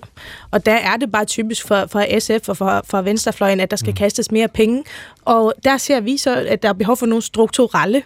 Og 0.50 0.66
der 0.66 0.74
er 0.74 0.96
det 0.96 1.12
bare 1.12 1.24
typisk 1.24 1.66
for, 1.66 1.86
for 1.86 2.18
SF 2.18 2.48
og 2.48 2.56
for, 2.56 2.84
for 2.84 3.02
Venstrefløjen, 3.02 3.60
at 3.60 3.70
der 3.70 3.76
skal 3.76 3.90
mm. 3.90 3.96
kastes 3.96 4.30
mere 4.30 4.48
penge. 4.48 4.84
Og 5.24 5.54
der 5.64 5.76
ser 5.76 6.00
vi 6.00 6.16
så, 6.16 6.36
at 6.48 6.62
der 6.62 6.68
er 6.68 6.72
behov 6.72 6.96
for 6.96 7.06
nogle 7.06 7.22
strukturelle 7.22 8.02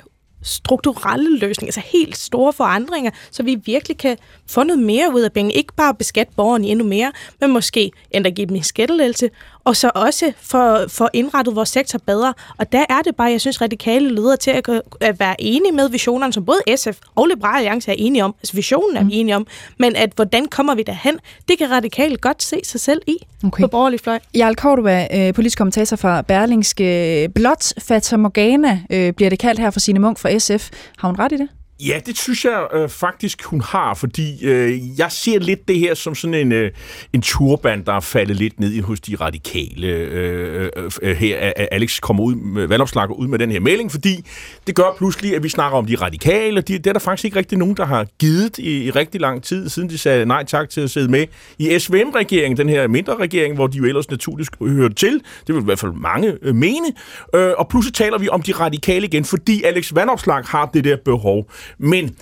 strukturelle 0.47 1.39
løsninger, 1.39 1.69
altså 1.69 1.91
helt 1.93 2.17
store 2.17 2.53
forandringer, 2.53 3.11
så 3.31 3.43
vi 3.43 3.55
virkelig 3.65 3.99
kan 3.99 4.17
få 4.47 4.63
noget 4.63 4.83
mere 4.83 5.15
ud 5.15 5.21
af 5.21 5.33
penge. 5.33 5.53
Ikke 5.53 5.75
bare 5.77 5.95
beskatte 5.95 6.33
borgerne 6.37 6.67
endnu 6.67 6.85
mere, 6.85 7.13
men 7.41 7.53
måske 7.53 7.91
endda 8.11 8.31
give 8.31 8.47
dem 8.47 8.57
en 8.57 8.63
skattelæelse, 8.63 9.31
og 9.67 9.77
så 9.77 9.91
også 9.95 10.33
for, 10.41 10.85
for 10.89 11.11
indrettet 11.13 11.57
vores 11.57 11.69
sektor 11.69 11.99
bedre. 12.07 12.35
Og 12.59 12.73
der 12.73 12.85
er 12.89 13.03
det 13.03 13.17
bare, 13.17 13.31
jeg 13.31 13.41
synes, 13.41 13.61
radikale 13.63 14.15
leder 14.15 14.37
til 14.37 14.51
at, 14.51 14.83
at 15.01 15.21
være 15.21 15.35
enige 15.39 15.73
med 15.73 15.91
visionerne, 15.91 16.33
som 16.33 16.45
både 16.45 16.59
SF 16.77 16.99
og 17.15 17.27
Liberale 17.27 17.57
Alliance 17.57 17.91
er 17.91 17.95
enige 17.99 18.25
om. 18.25 18.35
Altså 18.41 18.55
visionen 18.57 18.97
er 18.97 19.01
vi 19.01 19.05
mm. 19.05 19.11
enige 19.13 19.37
om, 19.37 19.47
men 19.79 19.97
at 19.97 20.13
hvordan 20.17 20.47
kommer 20.47 20.75
vi 20.75 20.83
derhen, 20.83 21.19
det 21.49 21.59
kan 21.59 21.71
radikale 21.71 22.17
godt 22.17 22.43
se 22.43 22.61
sig 22.65 22.81
selv 22.81 23.03
i 23.07 23.17
okay. 23.45 23.63
på 23.63 23.69
borgerlig 23.69 24.01
fløj. 24.01 24.19
Jarl 24.35 24.55
Kortua, 24.55 25.07
øh, 25.15 25.35
politisk 25.35 25.59
kommentator 25.59 25.97
fra 25.97 26.23
Berlingske. 26.23 27.29
Blot 27.35 27.73
Fata 27.79 28.17
Morgana 28.17 28.81
øh, 28.91 29.13
bliver 29.13 29.31
det 29.31 29.39
kaldt 29.39 29.61
her 29.61 29.71
for 29.71 29.81
sine 29.81 29.99
Munk 29.99 30.19
fra 30.19 30.39
SF. 30.39 30.71
Har 30.99 31.09
hun 31.09 31.19
ret 31.19 31.33
i 31.33 31.37
det? 31.37 31.49
Ja, 31.81 32.01
det 32.07 32.19
synes 32.19 32.45
jeg 32.45 32.67
øh, 32.75 32.89
faktisk, 32.89 33.43
hun 33.45 33.61
har, 33.61 33.95
fordi 33.95 34.47
øh, 34.47 34.99
jeg 34.99 35.13
ser 35.13 35.39
lidt 35.39 35.69
det 35.69 35.79
her 35.79 35.95
som 35.95 36.15
sådan 36.15 36.35
en, 36.35 36.53
øh, 36.53 36.71
en 37.13 37.23
turban, 37.23 37.85
der 37.85 37.93
er 37.93 38.01
faldet 38.01 38.37
lidt 38.37 38.61
ned 38.61 38.83
hos 38.83 39.01
de 39.01 39.15
radikale. 39.15 39.87
Øh, 39.87 40.71
øh, 40.77 40.91
øh 41.03 41.17
her 41.17 41.53
Alex 41.57 42.01
kommer 42.01 42.23
ud 42.23 42.35
med 42.35 42.81
ud 43.19 43.29
med 43.29 43.39
den 43.39 43.51
her 43.51 43.61
melding, 43.61 43.91
fordi 43.91 44.25
det 44.67 44.75
gør 44.75 44.95
pludselig, 44.99 45.37
at 45.37 45.43
vi 45.43 45.49
snakker 45.49 45.79
om 45.79 45.87
de 45.87 45.95
radikale. 45.95 46.61
De, 46.61 46.79
det 46.79 46.87
er 46.87 46.93
der 46.93 47.01
faktisk 47.01 47.25
ikke 47.25 47.39
rigtig 47.39 47.59
nogen, 47.59 47.77
der 47.77 47.85
har 47.85 48.07
givet 48.19 48.59
i, 48.59 48.85
i 48.85 48.91
rigtig 48.91 49.21
lang 49.21 49.43
tid, 49.43 49.69
siden 49.69 49.91
de 49.91 49.99
sagde 49.99 50.27
nej 50.27 50.45
tak 50.45 50.71
til 50.71 50.81
at 50.81 50.91
sidde 50.91 51.11
med 51.11 51.27
i 51.59 51.79
SVM-regeringen, 51.79 52.57
den 52.57 52.69
her 52.69 52.89
mindre 52.89 53.17
regering, 53.17 53.55
hvor 53.55 53.67
de 53.67 53.79
jo 53.79 53.85
ellers 53.85 54.11
naturligt 54.11 54.51
hørte 54.61 54.95
til. 54.95 55.21
Det 55.47 55.55
vil 55.55 55.63
i 55.63 55.65
hvert 55.65 55.79
fald 55.79 55.93
mange 55.93 56.37
øh, 56.43 56.55
mene. 56.55 56.87
Øh, 57.35 57.53
og 57.59 57.69
pludselig 57.69 57.95
taler 57.95 58.19
vi 58.19 58.29
om 58.29 58.43
de 58.43 58.53
radikale 58.53 59.07
igen, 59.07 59.25
fordi 59.25 59.63
Alex 59.63 59.95
Vandopslag 59.95 60.45
har 60.45 60.71
det 60.75 60.85
der 60.85 60.97
behov. 61.05 61.47
Men 61.79 62.17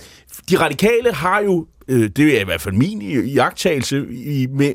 de 0.49 0.59
radikale 0.59 1.13
har 1.13 1.39
jo 1.39 1.67
øh, 1.87 2.09
det 2.09 2.37
er 2.37 2.41
i 2.41 2.43
hvert 2.43 2.61
fald 2.61 2.75
min 2.75 3.01
iagtagelse, 3.01 4.05
i, 4.11 4.47
med 4.47 4.73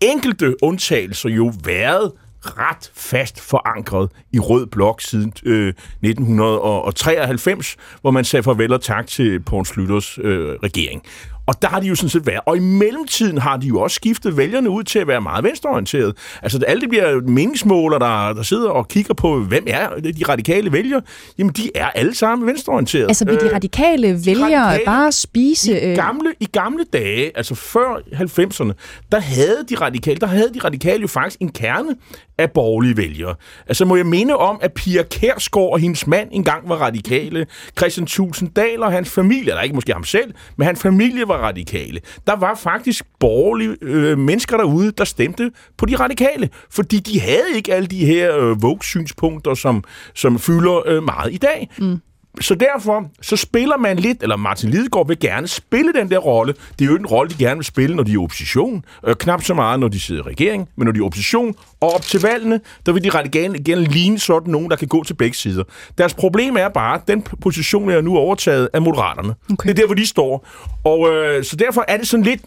enkelte 0.00 0.62
undtagelser 0.62 1.28
jo 1.28 1.52
været 1.64 2.12
ret 2.40 2.90
fast 2.94 3.40
forankret 3.40 4.10
i 4.32 4.38
rød 4.38 4.66
blok 4.66 5.00
siden 5.00 5.32
øh, 5.44 5.68
1993, 5.68 7.76
hvor 8.00 8.10
man 8.10 8.24
sagde 8.24 8.42
farvel 8.42 8.72
og 8.72 8.80
tak 8.80 9.06
til 9.06 9.40
Poul 9.40 9.66
Slytters 9.66 10.18
øh, 10.18 10.56
regering. 10.62 11.02
Og 11.48 11.62
der 11.62 11.68
har 11.68 11.80
de 11.80 11.86
jo 11.86 11.94
sådan 11.94 12.08
set 12.08 12.26
været. 12.26 12.40
Og 12.46 12.56
i 12.56 12.60
mellemtiden 12.60 13.38
har 13.38 13.56
de 13.56 13.66
jo 13.66 13.80
også 13.80 13.94
skiftet 13.94 14.36
vælgerne 14.36 14.70
ud 14.70 14.82
til 14.82 14.98
at 14.98 15.06
være 15.06 15.20
meget 15.20 15.44
venstreorienteret. 15.44 16.16
Altså 16.42 16.60
alle 16.66 16.80
de 16.80 16.88
bliver 16.88 17.20
meningsmåler, 17.20 17.98
der, 17.98 18.32
der 18.32 18.42
sidder 18.42 18.70
og 18.70 18.88
kigger 18.88 19.14
på, 19.14 19.40
hvem 19.40 19.64
er 19.66 19.88
de 20.00 20.24
radikale 20.28 20.72
vælgere, 20.72 21.02
jamen 21.38 21.52
de 21.52 21.70
er 21.74 21.86
alle 21.86 22.14
sammen 22.14 22.46
venstreorienteret. 22.46 23.08
Altså 23.08 23.24
vil 23.24 23.40
de 23.40 23.46
øh, 23.46 23.52
radikale 23.52 24.08
øh, 24.08 24.26
vælgere 24.26 24.60
radikale, 24.60 24.84
bare 24.86 25.12
spise... 25.12 25.80
I 25.80 25.90
øh, 25.90 25.96
gamle, 25.96 26.34
I 26.40 26.46
gamle 26.46 26.84
dage, 26.92 27.36
altså 27.36 27.54
før 27.54 27.96
90'erne, 28.12 28.72
der 29.12 29.20
havde 29.20 29.64
de 29.68 29.74
radikale, 29.74 30.16
der 30.16 30.26
havde 30.26 30.50
de 30.54 30.58
radikale 30.58 31.00
jo 31.00 31.08
faktisk 31.08 31.40
en 31.40 31.52
kerne 31.52 31.94
af 32.38 32.50
borgerlige 32.50 32.96
vælgere. 32.96 33.34
Altså 33.66 33.84
må 33.84 33.96
jeg 33.96 34.06
minde 34.06 34.36
om, 34.36 34.58
at 34.62 34.72
Pia 34.72 35.02
Kærsgaard 35.02 35.72
og 35.72 35.78
hendes 35.78 36.06
mand 36.06 36.28
engang 36.32 36.68
var 36.68 36.76
radikale. 36.76 37.46
Christian 37.78 38.06
Tulsendal 38.06 38.82
og 38.82 38.92
hans 38.92 39.10
familie, 39.10 39.50
eller 39.50 39.62
ikke 39.62 39.74
måske 39.74 39.92
ham 39.92 40.04
selv, 40.04 40.34
men 40.56 40.66
hans 40.66 40.82
familie 40.82 41.28
var 41.28 41.37
radikale. 41.38 42.00
Der 42.26 42.36
var 42.36 42.54
faktisk 42.54 43.04
borgerlige 43.20 43.76
øh, 43.82 44.18
mennesker 44.18 44.56
derude, 44.56 44.92
der 44.92 45.04
stemte 45.04 45.50
på 45.76 45.86
de 45.86 45.96
radikale, 45.96 46.50
fordi 46.70 46.98
de 46.98 47.20
havde 47.20 47.56
ikke 47.56 47.74
alle 47.74 47.86
de 47.86 48.06
her 48.06 48.36
øh, 48.36 48.62
Vogue-synspunkter, 48.62 49.54
som, 49.54 49.84
som 50.14 50.38
fylder 50.38 50.88
øh, 50.88 51.02
meget 51.02 51.32
i 51.32 51.38
dag. 51.38 51.70
Mm 51.78 52.00
så 52.40 52.54
derfor, 52.54 53.10
så 53.22 53.36
spiller 53.36 53.76
man 53.76 53.96
lidt, 53.96 54.22
eller 54.22 54.36
Martin 54.36 54.70
Lidegaard 54.70 55.06
vil 55.06 55.18
gerne 55.18 55.48
spille 55.48 55.92
den 55.92 56.10
der 56.10 56.18
rolle. 56.18 56.54
Det 56.78 56.84
er 56.84 56.88
jo 56.88 56.96
en 56.96 57.06
rolle, 57.06 57.30
de 57.30 57.36
gerne 57.38 57.56
vil 57.56 57.64
spille, 57.64 57.96
når 57.96 58.02
de 58.02 58.10
er 58.10 58.14
i 58.14 58.16
opposition. 58.16 58.84
Øh, 59.06 59.16
knap 59.16 59.42
så 59.42 59.54
meget, 59.54 59.80
når 59.80 59.88
de 59.88 60.00
sidder 60.00 60.22
i 60.26 60.30
regering, 60.30 60.68
men 60.76 60.84
når 60.84 60.92
de 60.92 60.98
er 60.98 61.02
i 61.02 61.06
opposition. 61.06 61.54
Og 61.80 61.94
op 61.94 62.02
til 62.02 62.20
valgene, 62.20 62.60
der 62.86 62.92
vil 62.92 63.04
de 63.04 63.10
radikale 63.10 63.64
gerne 63.64 63.84
ligne 63.84 64.18
sådan 64.18 64.52
nogen, 64.52 64.70
der 64.70 64.76
kan 64.76 64.88
gå 64.88 65.04
til 65.04 65.14
begge 65.14 65.36
sider. 65.36 65.64
Deres 65.98 66.14
problem 66.14 66.56
er 66.56 66.68
bare, 66.68 66.94
at 66.94 67.08
den 67.08 67.22
position 67.22 67.90
er 67.90 68.00
nu 68.00 68.16
overtaget 68.16 68.68
af 68.72 68.82
Moderaterne. 68.82 69.34
Okay. 69.52 69.68
Det 69.68 69.70
er 69.70 69.74
der, 69.74 69.86
hvor 69.86 69.94
de 69.94 70.06
står. 70.06 70.46
Og 70.84 71.14
øh, 71.14 71.44
så 71.44 71.56
derfor 71.56 71.84
er 71.88 71.96
det 71.96 72.08
sådan 72.08 72.24
lidt... 72.24 72.40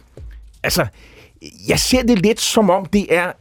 Altså, 0.64 0.86
jeg 1.68 1.80
ser 1.80 2.02
det 2.02 2.20
lidt 2.22 2.42
som 2.42 2.70
om, 2.70 2.86
det 2.86 3.16
er 3.16 3.32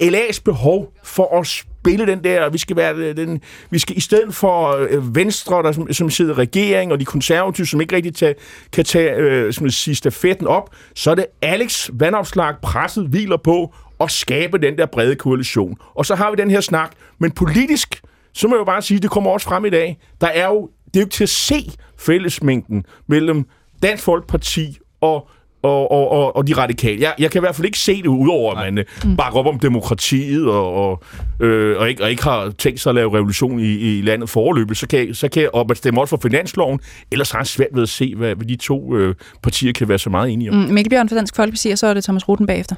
øh, 0.00 0.08
LA's 0.08 0.40
behov 0.44 0.92
for 1.02 1.40
at 1.40 1.64
spille 1.82 2.06
den 2.06 2.24
der, 2.24 2.50
vi 2.50 2.58
skal 2.58 2.76
være 2.76 2.94
øh, 2.94 3.16
den, 3.16 3.40
vi 3.70 3.78
skal 3.78 3.96
i 3.96 4.00
stedet 4.00 4.34
for 4.34 4.86
øh, 4.90 5.14
Venstre, 5.16 5.62
der, 5.62 5.72
som, 5.72 5.92
som 5.92 6.10
sidder 6.10 6.32
i 6.32 6.36
regering, 6.36 6.92
og 6.92 7.00
de 7.00 7.04
konservative, 7.04 7.66
som 7.66 7.80
ikke 7.80 7.96
rigtig 7.96 8.14
tage, 8.14 8.34
kan 8.72 8.84
tage 8.84 9.14
øh, 9.14 9.52
som 9.52 9.70
sige, 9.70 9.94
stafetten 9.94 10.46
op, 10.46 10.70
så 10.94 11.10
er 11.10 11.14
det 11.14 11.26
Alex 11.42 11.90
Vandopslag 11.92 12.54
presset 12.62 13.06
hviler 13.06 13.36
på 13.36 13.74
at 14.00 14.10
skabe 14.10 14.58
den 14.58 14.78
der 14.78 14.86
brede 14.86 15.16
koalition. 15.16 15.76
Og 15.94 16.06
så 16.06 16.14
har 16.14 16.30
vi 16.30 16.36
den 16.36 16.50
her 16.50 16.60
snak, 16.60 16.92
men 17.18 17.30
politisk, 17.30 18.02
så 18.32 18.48
må 18.48 18.54
jeg 18.54 18.60
jo 18.60 18.64
bare 18.64 18.82
sige, 18.82 19.00
det 19.00 19.10
kommer 19.10 19.30
også 19.30 19.46
frem 19.46 19.64
i 19.64 19.70
dag, 19.70 19.98
der 20.20 20.26
er 20.26 20.48
jo, 20.48 20.70
det 20.84 20.96
er 20.96 21.00
jo 21.00 21.04
ikke 21.06 21.14
til 21.14 21.24
at 21.24 21.28
se 21.28 21.72
fællesmængden 21.98 22.84
mellem 23.06 23.44
Dansk 23.82 24.04
Folkeparti 24.04 24.78
og 25.00 25.28
og, 25.62 25.90
og, 25.90 26.10
og, 26.10 26.36
og 26.36 26.46
de 26.46 26.52
radikale. 26.54 27.00
Jeg, 27.00 27.14
jeg 27.18 27.30
kan 27.30 27.38
i 27.38 27.42
hvert 27.42 27.54
fald 27.54 27.66
ikke 27.66 27.78
se 27.78 28.02
det, 28.02 28.08
udover 28.08 28.54
at 28.54 28.74
man 28.74 28.84
mm. 29.04 29.16
bakker 29.16 29.38
op 29.38 29.46
om 29.46 29.58
demokratiet 29.58 30.48
og, 30.48 30.74
og, 30.74 31.02
øh, 31.40 31.78
og, 31.78 31.88
ikke, 31.88 32.02
og 32.02 32.10
ikke 32.10 32.22
har 32.22 32.52
tænkt 32.58 32.80
sig 32.80 32.90
at 32.90 32.94
lave 32.94 33.16
revolution 33.16 33.60
i, 33.60 33.98
i 33.98 34.02
landet 34.02 34.28
forløbet, 34.30 34.76
så 34.76 34.86
kan, 34.86 35.14
så 35.14 35.28
kan 35.28 35.48
og 35.52 35.64
man 35.68 35.76
stemme 35.76 36.00
også 36.00 36.10
for 36.16 36.22
finansloven. 36.22 36.80
Ellers 37.10 37.30
har 37.30 37.38
jeg 37.38 37.46
svært 37.46 37.68
ved 37.74 37.82
at 37.82 37.88
se, 37.88 38.14
hvad, 38.14 38.34
hvad 38.34 38.46
de 38.46 38.56
to 38.56 38.96
øh, 38.96 39.14
partier 39.42 39.72
kan 39.72 39.88
være 39.88 39.98
så 39.98 40.10
meget 40.10 40.30
enige 40.30 40.50
om. 40.50 40.56
Mm, 40.56 40.72
Mikkel 40.72 40.90
Bjørn 40.90 41.08
fra 41.08 41.16
Dansk 41.16 41.36
Folkeparti, 41.36 41.70
og 41.70 41.78
så 41.78 41.86
er 41.86 41.94
det 41.94 42.04
Thomas 42.04 42.28
Ruten 42.28 42.46
bagefter. 42.46 42.76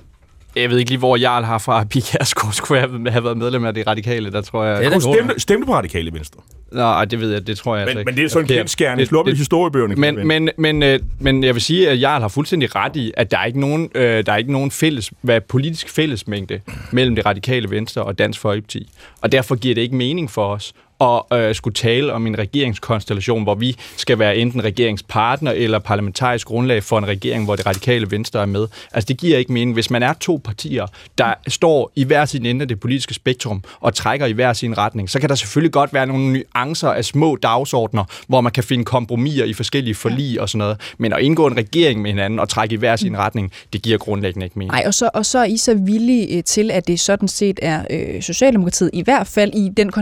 Jeg 0.57 0.71
ved 0.71 0.79
ikke 0.79 0.91
lige, 0.91 0.99
hvor 0.99 1.17
Jarl 1.17 1.45
har 1.45 1.59
fra 1.59 1.85
Pia 1.85 2.25
skulle 2.53 2.81
have, 2.81 3.11
have 3.11 3.25
været 3.25 3.37
medlem 3.37 3.65
af 3.65 3.75
de 3.75 3.83
radikale. 3.87 4.33
Der 4.33 4.43
tror 4.43 4.65
jeg... 4.65 4.93
Det 4.93 5.03
stemte, 5.03 5.41
stemte 5.41 5.67
på 5.67 5.75
radikale 5.75 6.13
venstre. 6.13 6.41
Nej, 6.73 7.05
det 7.05 7.21
ved 7.21 7.33
jeg, 7.33 7.47
det 7.47 7.59
tror 7.59 7.77
jeg 7.77 7.83
men, 7.83 7.89
altså 7.89 7.99
ikke. 7.99 8.09
Men 8.09 8.17
det 8.17 8.25
er 8.25 8.29
sådan 8.29 8.51
en 8.51 8.57
kendskærning. 8.57 9.09
Slå 9.09 9.21
op 9.21 9.29
i 9.29 9.35
historiebøgerne. 9.35 9.95
Men, 9.95 10.27
men, 10.27 10.51
men, 10.59 10.83
øh, 10.83 11.01
men 11.19 11.45
jeg 11.45 11.55
vil 11.55 11.63
sige, 11.63 11.91
at 11.91 12.01
Jarl 12.01 12.21
har 12.21 12.29
fuldstændig 12.29 12.75
ret 12.75 12.97
i, 12.97 13.13
at 13.17 13.31
der 13.31 13.39
er 13.39 13.45
ikke 13.45 13.61
nogen, 13.61 13.91
øh, 13.95 14.27
der 14.27 14.33
er 14.33 14.37
ikke 14.37 14.53
nogen 14.53 14.71
fælles, 14.71 15.13
hvad 15.21 15.41
politisk 15.41 15.89
fællesmængde 15.89 16.61
mellem 16.91 17.15
det 17.15 17.27
radikale 17.27 17.71
venstre 17.71 18.03
og 18.03 18.19
Dansk 18.19 18.41
Folkeparti. 18.41 18.91
Og 19.21 19.33
derfor 19.33 19.55
giver 19.55 19.75
det 19.75 19.83
ikke 19.83 19.97
mening 19.97 20.31
for 20.31 20.47
os 20.47 20.73
og 21.05 21.39
øh, 21.39 21.55
skulle 21.55 21.75
tale 21.75 22.13
om 22.13 22.27
en 22.27 22.39
regeringskonstellation, 22.39 23.43
hvor 23.43 23.55
vi 23.55 23.77
skal 23.97 24.19
være 24.19 24.37
enten 24.37 24.65
regeringspartner 24.65 25.53
eller 25.53 25.79
parlamentarisk 25.79 26.47
grundlag 26.47 26.83
for 26.83 26.99
en 26.99 27.07
regering, 27.07 27.45
hvor 27.45 27.57
det 27.57 27.67
radikale 27.67 28.11
venstre 28.11 28.43
er 28.43 28.47
med. 28.47 28.67
Altså 28.93 29.07
det 29.09 29.17
giver 29.17 29.39
ikke 29.39 29.53
mening. 29.53 29.75
Hvis 29.75 29.91
man 29.91 30.03
er 30.03 30.13
to 30.13 30.41
partier, 30.45 30.87
der 31.19 31.35
står 31.49 31.93
i 31.95 32.05
hver 32.05 32.25
sin 32.25 32.47
ende 32.47 32.63
af 32.63 32.69
det 32.69 32.81
politiske 32.81 33.15
spektrum 33.15 33.63
og 33.81 33.95
trækker 33.95 34.27
i 34.27 34.33
hver 34.33 34.53
sin 34.53 34.79
retning, 34.79 35.11
så 35.11 35.21
kan 35.21 35.29
der 35.29 35.35
selvfølgelig 35.35 35.73
godt 35.73 35.95
være 35.95 36.07
nogle 36.07 36.33
nuancer 36.33 36.89
af 36.89 37.05
små 37.05 37.37
dagsordner, 37.37 38.05
hvor 38.29 38.41
man 38.41 38.53
kan 38.53 38.65
finde 38.65 38.85
kompromiser 38.85 39.45
i 39.45 39.53
forskellige 39.53 39.95
forlig 39.95 40.41
og 40.41 40.49
sådan 40.49 40.59
noget. 40.59 40.81
Men 40.99 41.13
at 41.13 41.21
indgå 41.21 41.47
en 41.47 41.57
regering 41.57 42.03
med 42.03 42.11
hinanden 42.11 42.39
og 42.39 42.49
trække 42.49 42.75
i 42.75 42.77
hver 42.77 42.97
sin 42.97 43.17
retning, 43.19 43.53
det 43.73 43.83
giver 43.83 43.99
grundlæggende 43.99 44.47
ikke 44.47 44.59
mening. 44.59 44.73
Nej, 44.73 44.83
og 44.87 44.95
så, 44.95 45.11
og 45.15 45.27
så 45.27 45.39
er 45.39 45.45
I 45.45 45.57
så 45.57 45.75
villige 45.75 46.37
øh, 46.37 46.45
til, 46.45 46.71
at 46.71 46.89
det 46.89 47.01
sådan 47.01 47.29
set 47.29 47.59
er 47.63 47.85
øh, 47.91 48.23
Socialdemokratiet, 48.23 48.91
i 48.93 49.03
hvert 49.03 49.27
fald 49.27 49.55
i 49.55 49.71
den 49.77 49.93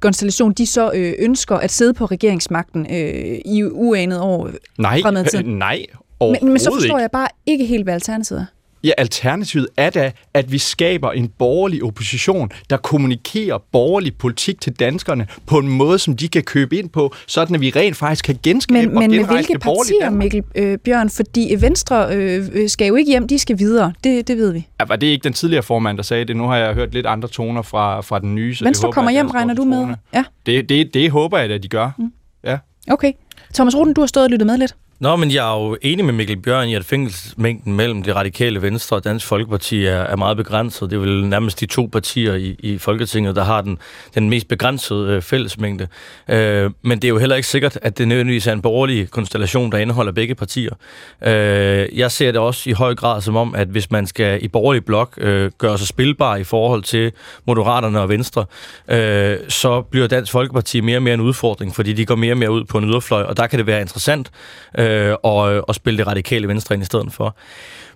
konstellation, 0.00 0.51
de 0.52 0.66
så 0.66 0.92
øh, 0.94 1.12
ønsker 1.18 1.56
at 1.56 1.70
sidde 1.70 1.94
på 1.94 2.04
regeringsmagten 2.04 2.86
øh, 2.90 3.38
i 3.44 3.64
uanet 3.64 4.20
år 4.20 4.50
nej, 4.78 5.00
fremad 5.02 5.24
tid. 5.24 5.42
nej, 5.42 5.86
men, 6.20 6.36
men 6.42 6.58
så 6.58 6.70
forstår 6.72 6.84
ikke. 6.84 6.96
jeg 6.96 7.10
bare 7.10 7.28
ikke 7.46 7.64
helt, 7.66 7.84
hvad 7.84 7.94
alternativet 7.94 8.40
er. 8.40 8.46
Ja, 8.84 8.90
alternativet 8.98 9.66
er 9.76 9.90
da, 9.90 10.12
at 10.34 10.52
vi 10.52 10.58
skaber 10.58 11.12
en 11.12 11.28
borgerlig 11.28 11.82
opposition, 11.82 12.50
der 12.70 12.76
kommunikerer 12.76 13.58
borgerlig 13.72 14.16
politik 14.16 14.60
til 14.60 14.72
danskerne 14.72 15.26
på 15.46 15.58
en 15.58 15.68
måde, 15.68 15.98
som 15.98 16.16
de 16.16 16.28
kan 16.28 16.42
købe 16.42 16.76
ind 16.76 16.88
på, 16.88 17.14
sådan 17.26 17.54
at 17.54 17.60
vi 17.60 17.70
rent 17.70 17.96
faktisk 17.96 18.24
kan 18.24 18.38
genskabe 18.42 18.88
men, 18.88 18.96
og 18.96 19.02
Men 19.02 19.10
med 19.10 19.24
hvilke 19.24 19.58
partier, 19.58 20.10
Mikkel 20.10 20.42
øh, 20.54 20.78
Bjørn? 20.78 21.10
Fordi 21.10 21.54
Venstre 21.60 22.16
øh, 22.16 22.68
skal 22.68 22.86
jo 22.86 22.94
ikke 22.94 23.10
hjem, 23.10 23.28
de 23.28 23.38
skal 23.38 23.58
videre. 23.58 23.92
Det, 24.04 24.28
det 24.28 24.36
ved 24.36 24.52
vi. 24.52 24.66
Ja, 24.80 24.84
var 24.84 24.96
det 24.96 25.06
ikke 25.06 25.24
den 25.24 25.32
tidligere 25.32 25.62
formand, 25.62 25.96
der 25.96 26.02
sagde 26.02 26.24
det? 26.24 26.36
Nu 26.36 26.44
har 26.44 26.56
jeg 26.56 26.74
hørt 26.74 26.94
lidt 26.94 27.06
andre 27.06 27.28
toner 27.28 27.62
fra, 27.62 28.00
fra 28.00 28.18
den 28.18 28.34
nye. 28.34 28.54
Så 28.54 28.64
Venstre 28.64 28.86
håber, 28.86 28.94
kommer 28.94 29.10
hjem, 29.10 29.26
regner 29.26 29.54
du 29.54 29.64
med? 29.64 29.94
Ja. 30.14 30.24
Det, 30.46 30.68
det, 30.68 30.94
det 30.94 31.10
håber 31.10 31.38
jeg, 31.38 31.50
at 31.50 31.62
de 31.62 31.68
gør. 31.68 31.90
Mm. 31.98 32.12
Ja. 32.44 32.58
Okay. 32.90 33.12
Thomas 33.54 33.76
Ruden, 33.76 33.94
du 33.94 34.00
har 34.00 34.06
stået 34.06 34.24
og 34.24 34.30
lyttet 34.30 34.46
med 34.46 34.58
lidt. 34.58 34.74
Nå, 35.02 35.16
men 35.16 35.30
jeg 35.30 35.52
er 35.52 35.60
jo 35.60 35.76
enig 35.82 36.04
med 36.04 36.14
Mikkel 36.14 36.36
Bjørn 36.36 36.68
i, 36.68 36.74
at 36.74 36.84
fængselsmængden 36.84 37.72
mellem 37.72 38.02
det 38.02 38.16
radikale 38.16 38.62
venstre 38.62 38.96
og 38.96 39.04
Dansk 39.04 39.26
Folkeparti 39.26 39.84
er, 39.84 39.96
er 39.96 40.16
meget 40.16 40.36
begrænset. 40.36 40.90
Det 40.90 40.96
er 40.96 41.00
vel 41.00 41.26
nærmest 41.26 41.60
de 41.60 41.66
to 41.66 41.88
partier 41.92 42.34
i, 42.34 42.56
i 42.58 42.78
Folketinget, 42.78 43.36
der 43.36 43.44
har 43.44 43.60
den, 43.60 43.78
den 44.14 44.30
mest 44.30 44.48
begrænsede 44.48 45.08
øh, 45.08 45.22
fællesmængde. 45.22 45.88
Øh, 46.28 46.70
men 46.82 46.98
det 46.98 47.04
er 47.04 47.08
jo 47.08 47.18
heller 47.18 47.36
ikke 47.36 47.48
sikkert, 47.48 47.78
at 47.82 47.98
det 47.98 48.08
nødvendigvis 48.08 48.46
er 48.46 48.52
en 48.52 48.62
borgerlig 48.62 49.10
konstellation, 49.10 49.72
der 49.72 49.78
indeholder 49.78 50.12
begge 50.12 50.34
partier. 50.34 50.74
Øh, 51.22 51.98
jeg 51.98 52.10
ser 52.10 52.32
det 52.32 52.40
også 52.40 52.70
i 52.70 52.72
høj 52.72 52.94
grad 52.94 53.20
som 53.20 53.36
om, 53.36 53.54
at 53.54 53.68
hvis 53.68 53.90
man 53.90 54.06
skal 54.06 54.44
i 54.44 54.48
borgerlig 54.48 54.84
blok 54.84 55.14
øh, 55.18 55.50
gøre 55.58 55.78
sig 55.78 55.88
spilbar 55.88 56.36
i 56.36 56.44
forhold 56.44 56.82
til 56.82 57.12
Moderaterne 57.46 58.00
og 58.00 58.08
Venstre, 58.08 58.44
øh, 58.88 59.36
så 59.48 59.82
bliver 59.82 60.06
Dansk 60.06 60.32
Folkeparti 60.32 60.80
mere 60.80 60.98
og 60.98 61.02
mere 61.02 61.14
en 61.14 61.20
udfordring, 61.20 61.74
fordi 61.74 61.92
de 61.92 62.06
går 62.06 62.16
mere 62.16 62.32
og 62.32 62.38
mere 62.38 62.50
ud 62.50 62.64
på 62.64 62.78
en 62.78 62.84
yderfløj, 62.84 63.22
og 63.22 63.36
der 63.36 63.46
kan 63.46 63.58
det 63.58 63.66
være 63.66 63.80
interessant 63.80 64.30
øh, 64.78 64.91
øh, 64.92 65.16
og, 65.22 65.54
øh, 65.54 65.62
og 65.68 65.74
spille 65.74 65.98
det 65.98 66.06
radikale 66.06 66.48
venstre 66.48 66.74
ind 66.74 66.82
i 66.82 66.86
stedet 66.86 67.12
for. 67.12 67.36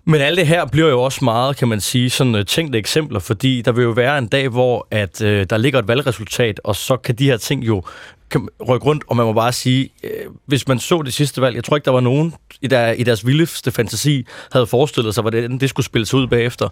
Men 0.05 0.21
alt 0.21 0.39
det 0.39 0.47
her 0.47 0.67
bliver 0.67 0.89
jo 0.89 1.03
også 1.03 1.25
meget, 1.25 1.57
kan 1.57 1.69
man 1.69 1.81
sige, 1.81 2.11
sådan 2.11 2.35
øh, 2.35 2.47
tænkte 2.47 2.79
eksempler, 2.79 3.19
fordi 3.19 3.63
der 3.63 3.73
vil 3.73 3.83
jo 3.83 3.91
være 3.91 4.19
en 4.19 4.27
dag, 4.27 4.49
hvor 4.49 4.87
at 4.91 5.23
øh, 5.23 5.47
der 5.51 5.57
ligger 5.57 5.79
et 5.79 5.89
valgresultat, 5.89 6.61
og 6.65 6.77
så 6.77 6.97
kan 6.97 7.15
de 7.15 7.25
her 7.25 7.37
ting 7.37 7.67
jo 7.67 7.83
kan 8.31 8.49
rykke 8.69 8.87
rundt, 8.87 9.05
og 9.09 9.17
man 9.17 9.27
må 9.27 9.33
bare 9.33 9.53
sige, 9.53 9.91
øh, 10.05 10.11
hvis 10.47 10.69
man 10.69 10.79
så 10.79 11.03
det 11.03 11.15
sidste 11.15 11.41
valg, 11.41 11.57
jeg 11.57 11.65
tror 11.65 11.77
ikke, 11.77 11.85
der 11.85 11.91
var 11.91 12.01
nogen 12.01 12.35
i, 12.61 12.67
der, 12.67 12.93
i 12.93 13.03
deres 13.03 13.27
vildeste 13.27 13.71
fantasi, 13.71 14.27
havde 14.53 14.67
forestillet 14.67 15.15
sig, 15.15 15.23
hvordan 15.23 15.59
det 15.59 15.69
skulle 15.69 15.87
spille 15.87 16.07
sig 16.07 16.19
ud 16.19 16.27
bagefter. 16.27 16.69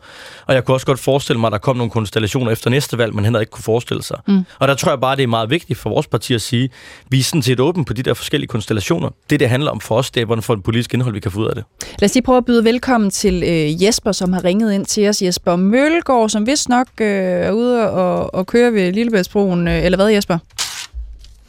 Og 0.47 0.55
jeg 0.55 0.65
kunne 0.65 0.75
også 0.75 0.87
godt 0.87 0.99
forestille 0.99 1.41
mig, 1.41 1.49
at 1.49 1.53
der 1.53 1.59
kom 1.59 1.77
nogle 1.77 1.91
konstellationer 1.91 2.51
efter 2.51 2.71
næste 2.71 2.99
valg, 2.99 3.15
man 3.15 3.25
heller 3.25 3.41
ikke 3.41 3.51
kunne 3.51 3.63
forestille 3.63 4.03
sig. 4.03 4.19
Mm. 4.29 4.45
Og 4.59 4.69
der 4.69 4.75
tror 4.75 4.91
jeg 4.91 5.01
bare, 5.01 5.17
det 5.17 5.23
er 5.23 5.27
meget 5.27 5.51
vigtigt 5.51 5.79
for 5.79 5.91
vores 5.91 6.07
parti 6.07 6.35
at 6.35 6.43
sige, 6.43 6.71
vi 7.09 7.19
er 7.19 7.23
sådan 7.23 7.43
set 7.43 7.61
åbne 7.61 7.85
på 7.85 7.93
de 7.93 8.03
der 8.03 8.15
forskellige 8.15 8.49
konstellationer. 8.49 9.11
Det, 9.31 9.41
det 9.41 9.49
handler 9.49 9.71
om 9.71 9.81
for 9.81 9.97
os, 9.97 10.11
det 10.11 10.21
er, 10.21 10.25
hvordan 10.25 10.43
for 10.43 10.55
en 10.55 10.63
politisk 10.63 10.95
indhold, 10.95 11.15
vi 11.15 11.21
kan 11.21 11.31
få 11.31 11.41
ud 11.41 11.47
af 11.47 11.55
det. 11.55 11.65
Lad 11.99 12.09
os 12.09 12.15
lige 12.15 12.25
prøve 12.25 12.39
at 12.39 12.45
byde 12.45 12.65
velkommen 12.65 13.11
til 13.11 13.43
øh, 13.43 13.83
Jesper, 13.83 14.13
som 14.13 14.33
har 14.33 14.45
ringet 14.45 14.73
ind 14.73 14.87
til 14.87 15.09
os. 15.09 15.23
Jesper 15.23 15.57
Mølgaard, 15.57 16.29
som 16.29 16.47
vist 16.47 16.69
nok 16.69 16.89
øh, 17.01 17.07
er 17.07 17.53
ude 17.53 17.91
og, 17.91 18.35
og 18.35 18.47
køre 18.47 18.73
ved 18.73 18.93
Lillebæltsbroen. 18.93 19.69
Øh, 19.69 19.85
eller 19.85 19.97
hvad, 19.97 20.09
Jesper? 20.09 20.39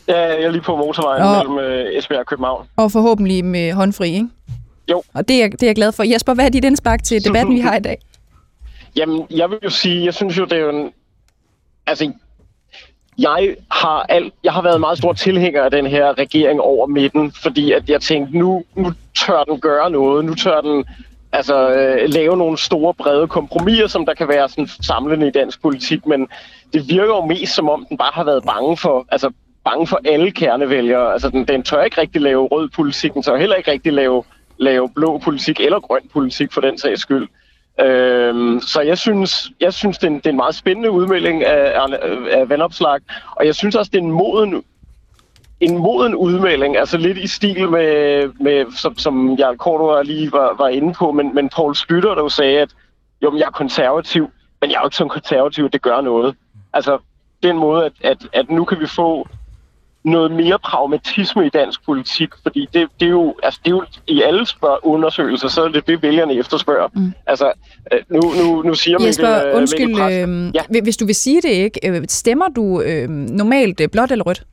Ja, 0.07 0.19
jeg 0.19 0.43
er 0.43 0.51
lige 0.51 0.61
på 0.61 0.75
motorvejen 0.75 1.23
og, 1.23 1.53
mellem 1.53 1.71
øh, 1.71 1.97
Esbjerg 1.97 2.19
og 2.19 2.25
København. 2.25 2.67
Og 2.77 2.91
forhåbentlig 2.91 3.45
med 3.45 3.73
håndfri, 3.73 4.13
ikke? 4.13 4.27
Jo. 4.91 5.03
Og 5.13 5.27
det 5.27 5.43
er, 5.43 5.49
det 5.49 5.63
er 5.63 5.67
jeg 5.67 5.75
glad 5.75 5.91
for. 5.91 6.03
Jesper, 6.03 6.33
hvad 6.33 6.45
er 6.45 6.49
dit 6.49 6.65
indspark 6.65 7.03
til 7.03 7.25
debatten, 7.25 7.55
vi 7.55 7.59
har 7.59 7.75
i 7.75 7.79
dag? 7.79 7.97
Jamen, 8.97 9.27
jeg 9.31 9.49
vil 9.49 9.59
jo 9.63 9.69
sige, 9.69 10.05
jeg 10.05 10.13
synes 10.13 10.37
jo, 10.37 10.45
det 10.45 10.53
er 10.53 10.61
jo 10.61 10.69
en... 10.69 10.91
Altså, 11.87 12.11
jeg 13.17 13.55
har, 13.71 14.05
alt, 14.09 14.33
jeg 14.43 14.53
har 14.53 14.61
været 14.61 14.79
meget 14.79 14.97
stor 14.97 15.13
tilhænger 15.13 15.63
af 15.63 15.71
den 15.71 15.87
her 15.87 16.17
regering 16.17 16.61
over 16.61 16.87
midten, 16.87 17.31
fordi 17.31 17.71
at 17.71 17.89
jeg 17.89 18.01
tænkte, 18.01 18.37
nu, 18.37 18.63
nu 18.75 18.93
tør 19.25 19.43
den 19.43 19.59
gøre 19.59 19.89
noget, 19.91 20.25
nu 20.25 20.35
tør 20.35 20.61
den 20.61 20.85
altså, 21.31 21.69
øh, 21.69 22.09
lave 22.09 22.37
nogle 22.37 22.57
store, 22.57 22.93
brede 22.93 23.27
kompromiser, 23.27 23.87
som 23.87 24.05
der 24.05 24.13
kan 24.13 24.27
være 24.27 24.49
sådan 24.49 24.67
samlende 24.67 25.27
i 25.27 25.31
dansk 25.31 25.61
politik, 25.61 26.05
men 26.05 26.27
det 26.73 26.89
virker 26.89 27.15
jo 27.15 27.25
mest 27.25 27.55
som 27.55 27.69
om, 27.69 27.85
den 27.89 27.97
bare 27.97 28.11
har 28.13 28.23
været 28.23 28.43
bange 28.43 28.77
for, 28.77 29.05
altså 29.11 29.31
bange 29.65 29.87
for 29.87 29.99
alle 30.05 30.31
kernevælgere. 30.31 31.13
Altså, 31.13 31.29
den, 31.29 31.45
den 31.47 31.63
tør 31.63 31.83
ikke 31.83 32.01
rigtig 32.01 32.21
lave 32.21 32.47
rød 32.47 32.69
politik, 32.69 33.13
den 33.13 33.23
tør 33.23 33.37
heller 33.37 33.55
ikke 33.55 33.71
rigtig 33.71 33.93
lave, 33.93 34.23
lave 34.57 34.89
blå 34.95 35.17
politik 35.17 35.59
eller 35.59 35.79
grøn 35.79 36.09
politik 36.13 36.53
for 36.53 36.61
den 36.61 36.77
sags 36.77 37.01
skyld. 37.01 37.27
Øhm, 37.81 38.59
så 38.61 38.81
jeg 38.81 38.97
synes, 38.97 39.51
jeg 39.59 39.73
synes 39.73 39.97
det, 39.97 40.07
er 40.07 40.11
en, 40.11 40.17
det 40.17 40.25
er 40.25 40.29
en 40.29 40.35
meget 40.35 40.55
spændende 40.55 40.91
udmelding 40.91 41.43
af, 41.43 41.81
af, 41.81 41.87
af 42.39 42.49
vandopslag, 42.49 42.99
og 43.31 43.45
jeg 43.45 43.55
synes 43.55 43.75
også, 43.75 43.89
det 43.93 43.99
er 43.99 44.03
en 44.03 44.11
moden, 44.11 44.63
en 45.59 45.77
moden 45.77 46.15
udmelding, 46.15 46.77
altså 46.77 46.97
lidt 46.97 47.17
i 47.17 47.27
stil 47.27 47.69
med, 47.69 48.27
med 48.39 48.65
som, 48.77 48.97
som 48.97 49.33
Jarl 49.33 49.57
Korto 49.57 50.01
lige 50.01 50.31
var, 50.31 50.55
var 50.57 50.67
inde 50.67 50.93
på, 50.93 51.11
men, 51.11 51.35
men 51.35 51.49
Paul 51.49 51.75
Slytter, 51.75 52.15
der 52.15 52.21
jo 52.21 52.29
sagde, 52.29 52.59
at 52.59 52.69
jo, 53.21 53.29
men 53.29 53.39
jeg 53.39 53.45
er 53.45 53.51
konservativ, 53.51 54.31
men 54.61 54.69
jeg 54.69 54.75
er 54.75 54.81
jo 54.81 54.87
ikke 54.87 54.95
så 54.95 55.07
konservativ, 55.07 55.69
det 55.69 55.81
gør 55.81 56.01
noget. 56.01 56.35
Altså, 56.73 56.97
den 57.43 57.57
måde, 57.57 57.85
at, 57.85 57.93
at, 58.01 58.27
at 58.33 58.49
nu 58.49 58.65
kan 58.65 58.79
vi 58.79 58.87
få 58.87 59.27
noget 60.05 60.31
mere 60.31 60.59
pragmatisme 60.59 61.45
i 61.45 61.49
dansk 61.49 61.85
politik, 61.85 62.29
fordi 62.43 62.67
det, 62.73 62.87
det, 62.99 63.05
er, 63.05 63.09
jo, 63.09 63.35
altså 63.43 63.59
det 63.65 63.71
er 63.71 63.75
jo 63.75 63.83
i 64.07 64.21
alle 64.21 64.45
spørg- 64.45 64.79
undersøgelser, 64.83 65.47
så 65.47 65.63
er 65.63 65.67
det 65.67 65.87
det, 65.87 66.01
vælgerne 66.03 66.33
efterspørger. 66.33 66.87
Mm. 66.93 67.13
Altså, 67.27 67.51
øh, 67.93 67.99
nu, 68.09 68.21
nu, 68.43 68.61
nu 68.61 68.73
siger 68.73 68.99
man... 68.99 69.07
Jesper, 69.07 69.35
Mikkel, 69.35 69.55
undskyld, 69.55 69.87
Mikkel 69.87 70.29
øh, 70.29 70.55
ja. 70.75 70.81
hvis 70.81 70.97
du 70.97 71.05
vil 71.05 71.15
sige 71.15 71.41
det 71.41 71.49
ikke, 71.49 71.79
øh, 71.89 72.03
stemmer 72.07 72.45
du 72.55 72.81
øh, 72.81 73.09
normalt 73.09 73.81
blåt 73.91 74.11
eller 74.11 74.25
rødt? 74.25 74.43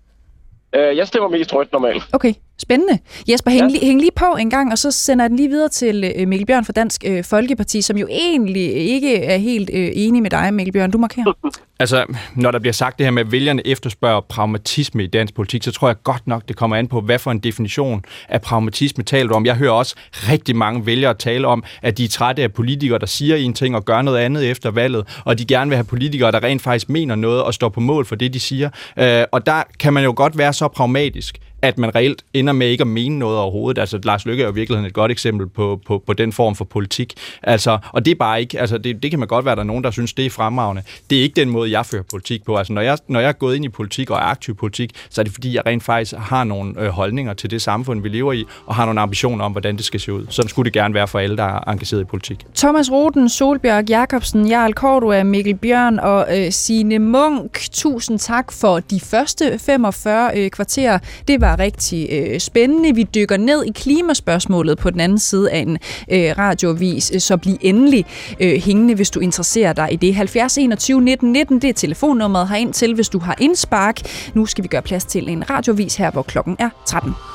Øh, 0.76 0.96
jeg 0.96 1.06
stemmer 1.08 1.28
mest 1.28 1.54
rødt 1.54 1.72
normalt. 1.72 2.02
Okay, 2.12 2.34
spændende. 2.62 2.98
Jesper, 3.28 3.50
hæng, 3.50 3.70
Ja. 3.72 3.78
ja. 3.82 3.86
hæng 3.86 4.00
lige 4.00 4.10
på 4.16 4.36
en 4.40 4.50
gang, 4.50 4.72
og 4.72 4.78
så 4.78 4.90
sender 4.90 5.24
jeg 5.24 5.30
den 5.30 5.36
lige 5.36 5.48
videre 5.48 5.68
til 5.68 6.12
øh, 6.16 6.28
Mikkel 6.28 6.46
Bjørn 6.46 6.64
fra 6.64 6.72
Dansk 6.72 7.04
øh, 7.06 7.24
Folkeparti, 7.24 7.82
som 7.82 7.96
jo 7.96 8.06
egentlig 8.10 8.74
ikke 8.74 9.16
er 9.24 9.36
helt 9.36 9.70
øh, 9.72 9.90
enig 9.94 10.22
med 10.22 10.30
dig, 10.30 10.54
Mikkel 10.54 10.72
Bjørn. 10.72 10.90
Du 10.90 10.98
markerer. 10.98 11.32
Altså, 11.80 12.04
når 12.36 12.50
der 12.50 12.58
bliver 12.58 12.72
sagt 12.72 12.98
det 12.98 13.06
her 13.06 13.10
med, 13.10 13.22
at 13.24 13.32
vælgerne 13.32 13.66
efterspørger 13.66 14.20
pragmatisme 14.20 15.04
i 15.04 15.06
dansk 15.06 15.34
politik, 15.34 15.62
så 15.62 15.72
tror 15.72 15.88
jeg 15.88 15.96
godt 16.04 16.26
nok, 16.26 16.48
det 16.48 16.56
kommer 16.56 16.76
an 16.76 16.86
på, 16.88 17.00
hvad 17.00 17.18
for 17.18 17.30
en 17.30 17.38
definition 17.38 18.02
af 18.28 18.42
pragmatisme 18.42 19.04
taler 19.04 19.28
du 19.28 19.34
om. 19.34 19.46
Jeg 19.46 19.54
hører 19.54 19.72
også 19.72 19.94
rigtig 20.12 20.56
mange 20.56 20.86
vælgere 20.86 21.14
tale 21.14 21.46
om, 21.48 21.64
at 21.82 21.98
de 21.98 22.04
er 22.04 22.08
trætte 22.08 22.42
af 22.42 22.52
politikere, 22.52 22.98
der 22.98 23.06
siger 23.06 23.36
en 23.36 23.54
ting 23.54 23.76
og 23.76 23.84
gør 23.84 24.02
noget 24.02 24.18
andet 24.18 24.50
efter 24.50 24.70
valget, 24.70 25.20
og 25.24 25.38
de 25.38 25.44
gerne 25.44 25.68
vil 25.68 25.76
have 25.76 25.84
politikere, 25.84 26.32
der 26.32 26.42
rent 26.42 26.62
faktisk 26.62 26.88
mener 26.88 27.14
noget 27.14 27.42
og 27.42 27.54
står 27.54 27.68
på 27.68 27.80
mål 27.80 28.04
for 28.06 28.14
det, 28.16 28.34
de 28.34 28.40
siger. 28.40 28.70
Øh, 28.98 29.24
og 29.32 29.46
der 29.46 29.62
kan 29.80 29.92
man 29.92 30.04
jo 30.04 30.12
godt 30.16 30.38
være 30.38 30.52
så 30.52 30.68
pragmatisk, 30.68 31.38
at 31.62 31.78
man 31.78 31.94
reelt 31.94 32.24
ender 32.34 32.52
med 32.52 32.68
ikke 32.68 32.82
at 32.82 32.86
mene 32.86 33.18
noget 33.18 33.38
overhovedet. 33.38 33.80
Altså, 33.80 34.00
Lars 34.04 34.26
Løkke 34.26 34.42
er 34.42 34.46
jo 34.46 34.52
i 34.52 34.54
virkeligheden 34.54 34.86
et 34.86 34.94
godt 34.94 35.10
eksempel 35.10 35.48
på, 35.48 35.80
på, 35.86 36.02
på 36.06 36.12
den 36.12 36.32
form 36.32 36.54
for 36.54 36.64
politik. 36.64 37.14
Altså, 37.42 37.78
og 37.92 38.04
det 38.04 38.10
er 38.10 38.14
bare 38.14 38.40
ikke, 38.40 38.60
altså, 38.60 38.78
det, 38.78 39.02
det 39.02 39.10
kan 39.10 39.18
man 39.18 39.28
godt 39.28 39.44
være, 39.44 39.52
at 39.52 39.56
der 39.56 39.62
er 39.62 39.66
nogen, 39.66 39.84
der 39.84 39.90
synes, 39.90 40.12
det 40.12 40.26
er 40.26 40.30
fremragende. 40.30 40.82
Det 41.10 41.18
er 41.18 41.22
ikke 41.22 41.36
den 41.40 41.50
måde, 41.50 41.70
jeg 41.70 41.86
fører 41.86 42.02
politik 42.02 42.44
på. 42.44 42.56
Altså, 42.56 42.72
når 42.72 42.82
jeg, 42.82 42.98
når 43.08 43.20
jeg 43.20 43.28
er 43.28 43.32
gået 43.32 43.56
ind 43.56 43.64
i 43.64 43.68
politik 43.68 44.10
og 44.10 44.16
er 44.16 44.20
aktiv 44.20 44.54
politik, 44.56 44.90
så 45.10 45.20
er 45.20 45.22
det 45.22 45.32
fordi, 45.32 45.54
jeg 45.54 45.66
rent 45.66 45.82
faktisk 45.82 46.14
har 46.18 46.44
nogle 46.44 46.80
øh, 46.80 46.88
holdninger 46.88 47.32
til 47.32 47.50
det 47.50 47.62
samfund, 47.62 48.02
vi 48.02 48.08
lever 48.08 48.32
i, 48.32 48.44
og 48.66 48.74
har 48.74 48.84
nogle 48.84 49.00
ambitioner 49.00 49.44
om, 49.44 49.52
hvordan 49.52 49.76
det 49.76 49.84
skal 49.84 50.00
se 50.00 50.12
ud. 50.12 50.26
Sådan 50.28 50.48
skulle 50.48 50.64
det 50.64 50.72
gerne 50.72 50.94
være 50.94 51.08
for 51.08 51.18
alle, 51.18 51.36
der 51.36 51.44
er 51.44 51.70
engageret 51.70 52.00
i 52.00 52.04
politik. 52.04 52.46
Thomas 52.56 52.90
Roden, 52.90 53.28
Solbjørg 53.28 53.90
Jacobsen, 53.90 54.48
Jarl 54.48 54.72
Cordua, 54.72 55.22
Mikkel 55.22 55.54
Bjørn 55.54 55.98
og 55.98 56.38
øh, 56.38 56.52
Signe 56.52 56.98
Munk. 56.98 57.60
Tusind 57.72 58.18
tak 58.18 58.52
for 58.52 58.80
de 58.80 59.00
første 59.00 59.58
45 59.58 60.38
øh, 60.38 60.50
kvarterer. 60.50 60.98
Det 61.28 61.40
var 61.40 61.51
rigtig 61.58 62.08
øh, 62.12 62.40
spændende. 62.40 62.94
Vi 62.94 63.02
dykker 63.02 63.36
ned 63.36 63.64
i 63.64 63.70
klimaspørgsmålet 63.74 64.78
på 64.78 64.90
den 64.90 65.00
anden 65.00 65.18
side 65.18 65.50
af 65.50 65.58
en 65.58 65.78
øh, 66.10 66.34
radiovis, 66.38 67.10
øh, 67.14 67.20
så 67.20 67.36
bliv 67.36 67.56
endelig 67.60 68.06
øh, 68.40 68.60
hængende, 68.62 68.94
hvis 68.94 69.10
du 69.10 69.20
interesserer 69.20 69.72
dig 69.72 69.88
i 69.92 69.96
det. 69.96 70.14
70 70.14 70.58
21 70.58 71.00
19 71.00 71.32
19, 71.32 71.58
det 71.62 71.70
er 71.70 71.74
telefonnummeret 71.74 72.48
herind 72.48 72.72
til, 72.72 72.94
hvis 72.94 73.08
du 73.08 73.18
har 73.18 73.36
indspark. 73.40 74.00
Nu 74.34 74.46
skal 74.46 74.64
vi 74.64 74.68
gøre 74.68 74.82
plads 74.82 75.04
til 75.04 75.28
en 75.28 75.50
radiovis 75.50 75.96
her, 75.96 76.10
hvor 76.10 76.22
klokken 76.22 76.56
er 76.58 76.70
13. 76.86 77.31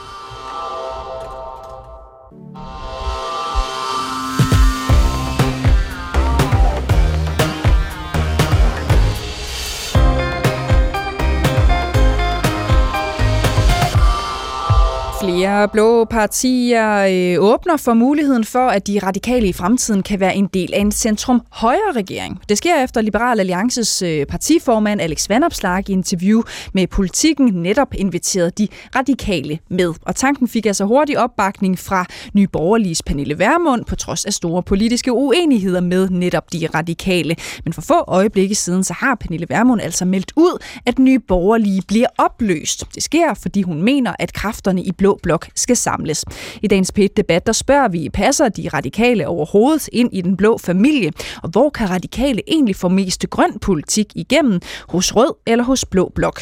Flere 15.38 15.67
blå 15.67 16.05
partier 16.05 16.97
øh, 16.97 17.43
åbner 17.43 17.77
for 17.77 17.93
muligheden 17.93 18.43
for, 18.43 18.67
at 18.67 18.88
de 18.88 18.99
radikale 19.03 19.47
i 19.47 19.53
fremtiden 19.53 20.03
kan 20.03 20.19
være 20.19 20.35
en 20.35 20.47
del 20.47 20.73
af 20.73 20.79
en 20.79 20.91
centrum-højre 20.91 21.91
regering. 21.95 22.39
Det 22.49 22.57
sker 22.57 22.83
efter 22.83 23.01
Liberal 23.01 23.39
Alliances 23.39 24.01
øh, 24.01 24.25
partiformand 24.25 25.01
Alex 25.01 25.29
Vanopslag 25.29 25.89
i 25.89 25.91
interview 25.91 26.41
med 26.73 26.88
Politiken 26.88 27.47
netop 27.47 27.88
inviterede 27.93 28.51
de 28.51 28.67
radikale 28.95 29.59
med. 29.69 29.93
Og 30.01 30.15
tanken 30.15 30.47
fik 30.47 30.65
altså 30.65 30.85
hurtig 30.85 31.19
opbakning 31.19 31.79
fra 31.79 32.05
Nye 32.33 32.47
Borgerliges 32.47 33.03
Pernille 33.03 33.39
Vermund 33.39 33.85
på 33.85 33.95
trods 33.95 34.25
af 34.25 34.33
store 34.33 34.63
politiske 34.63 35.11
uenigheder 35.11 35.81
med 35.81 36.09
netop 36.09 36.53
de 36.53 36.67
radikale. 36.75 37.35
Men 37.63 37.73
for 37.73 37.81
få 37.81 38.03
øjeblikke 38.07 38.55
siden, 38.55 38.83
så 38.83 38.93
har 38.93 39.15
Pernille 39.15 39.45
Vermund 39.49 39.81
altså 39.81 40.05
meldt 40.05 40.31
ud, 40.35 40.63
at 40.85 40.99
Nye 40.99 41.19
Borgerlige 41.19 41.81
bliver 41.88 42.07
opløst. 42.17 42.95
Det 42.95 43.03
sker, 43.03 43.33
fordi 43.33 43.61
hun 43.61 43.81
mener, 43.81 44.13
at 44.19 44.33
kræfterne 44.33 44.83
i 44.83 44.91
Blå 44.91 45.19
Blok 45.28 45.47
skal 45.55 45.78
samles. 45.78 46.25
I 46.61 46.67
dagens 46.67 46.91
P1-debat, 46.99 47.47
der 47.47 47.53
spørger 47.53 47.88
vi, 47.88 48.09
passer 48.09 48.49
de 48.49 48.69
radikale 48.73 49.28
overhovedet 49.28 49.89
ind 49.93 50.09
i 50.13 50.21
den 50.21 50.38
blå 50.38 50.57
familie? 50.57 51.11
Og 51.43 51.49
hvor 51.49 51.69
kan 51.69 51.89
radikale 51.89 52.41
egentlig 52.47 52.75
få 52.75 52.88
mest 52.88 53.25
grøn 53.30 53.59
politik 53.59 54.07
igennem? 54.15 54.59
Hos 54.89 55.15
Rød 55.15 55.34
eller 55.45 55.63
hos 55.63 55.86
Blå 55.86 56.11
Blok? 56.15 56.41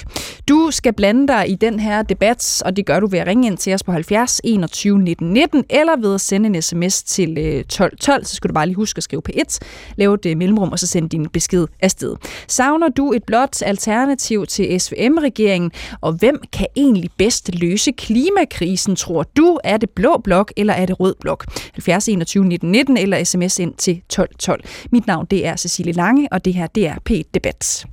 Du 0.50 0.70
skal 0.72 0.94
blande 0.94 1.28
dig 1.28 1.50
i 1.50 1.56
den 1.56 1.80
her 1.80 2.04
debat, 2.04 2.62
og 2.66 2.76
det 2.76 2.86
gør 2.86 3.00
du 3.00 3.08
ved 3.08 3.20
at 3.20 3.28
ringe 3.28 3.48
ind 3.48 3.58
til 3.58 3.74
os 3.74 3.84
på 3.84 3.92
70 3.92 4.42
21 4.44 5.00
19 5.00 5.30
19, 5.34 5.64
eller 5.70 5.96
ved 6.02 6.14
at 6.14 6.22
sende 6.22 6.48
en 6.48 6.62
sms 6.62 7.04
til 7.04 7.38
1212, 7.38 7.98
12 7.98 8.16
12, 8.16 8.26
så 8.26 8.36
skal 8.36 8.50
du 8.50 8.54
bare 8.54 8.66
lige 8.66 8.76
huske 8.76 8.98
at 8.98 9.04
skrive 9.04 9.22
P1, 9.30 9.60
lave 9.96 10.14
et 10.14 10.26
øh, 10.26 10.38
mellemrum, 10.38 10.72
og 10.72 10.80
så 10.80 10.88
sende 10.88 11.10
din 11.10 11.30
besked 11.30 11.68
afsted. 11.82 12.16
Savner 12.48 12.90
du 12.90 13.14
et 13.14 13.24
blot 13.24 13.62
alternativ 13.62 14.46
til 14.46 14.82
SVM-regeringen, 14.82 15.72
og 16.02 16.14
hvem 16.14 16.42
kan 16.52 16.68
egentlig 16.76 17.10
bedst 17.18 17.56
løse 17.56 17.92
klimakrisen, 17.92 18.75
tror 18.96 19.24
du? 19.38 19.60
Er 19.64 19.78
det 19.78 19.90
blå 19.90 20.18
blok, 20.24 20.52
eller 20.58 20.74
er 20.74 20.86
det 20.86 21.00
rød 21.00 21.16
blok? 21.22 21.46
70 21.74 22.08
21 22.08 22.46
19 22.46 22.72
19, 22.72 22.98
eller 22.98 23.24
sms 23.24 23.60
ind 23.60 23.74
til 23.74 24.02
12 24.10 24.30
12. 24.40 24.64
Mit 24.92 25.08
navn, 25.08 25.26
det 25.32 25.46
er 25.46 25.56
Cecilie 25.56 25.94
Lange, 25.94 26.28
og 26.32 26.46
det 26.46 26.54
her, 26.54 26.68
det 26.68 26.88
er 26.88 26.96
P1 27.10 27.30
Debat. 27.34 27.86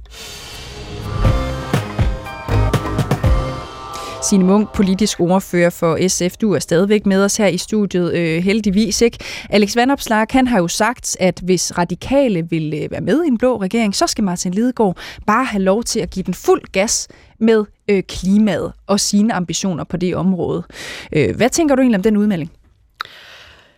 Signe 4.22 4.45
Munk, 4.45 4.72
politisk 4.72 5.20
ordfører 5.20 5.70
for 5.70 6.09
SF. 6.09 6.37
Du 6.37 6.53
er 6.53 6.59
stadigvæk 6.59 7.07
med 7.07 7.24
os 7.24 7.37
her 7.37 7.47
i 7.47 7.59
studiet, 7.59 8.14
øh, 8.14 8.43
heldigvis 8.43 9.01
ikke. 9.01 9.18
Alex 9.51 9.76
Vandopslag, 9.76 10.26
han 10.30 10.47
har 10.47 10.59
jo 10.59 10.68
sagt, 10.68 11.16
at 11.20 11.41
hvis 11.45 11.78
radikale 11.78 12.51
vil 12.51 12.74
øh, 12.83 12.91
være 12.91 13.01
med 13.01 13.24
i 13.24 13.26
en 13.26 13.39
blå 13.39 13.57
regering, 13.57 13.95
så 13.95 14.07
skal 14.07 14.24
Martin 14.24 14.55
Lidegaard 14.55 14.97
bare 15.26 15.45
have 15.45 15.62
lov 15.62 15.85
til 15.85 16.01
at 16.01 16.11
give 16.11 16.22
den 16.22 16.35
fuld 16.35 16.62
gas 16.72 17.09
med 17.41 17.64
øh, 17.89 18.03
klimaet 18.03 18.72
og 18.87 19.01
sine 19.01 19.35
ambitioner 19.35 19.85
på 19.85 19.97
det 19.97 20.16
område. 20.16 20.62
Øh, 21.12 21.37
hvad 21.37 21.51
tænker 21.51 21.74
du 21.74 21.83
egentlig 21.83 21.99
om 21.99 22.03
den 22.03 22.16
udmelding? 22.16 22.53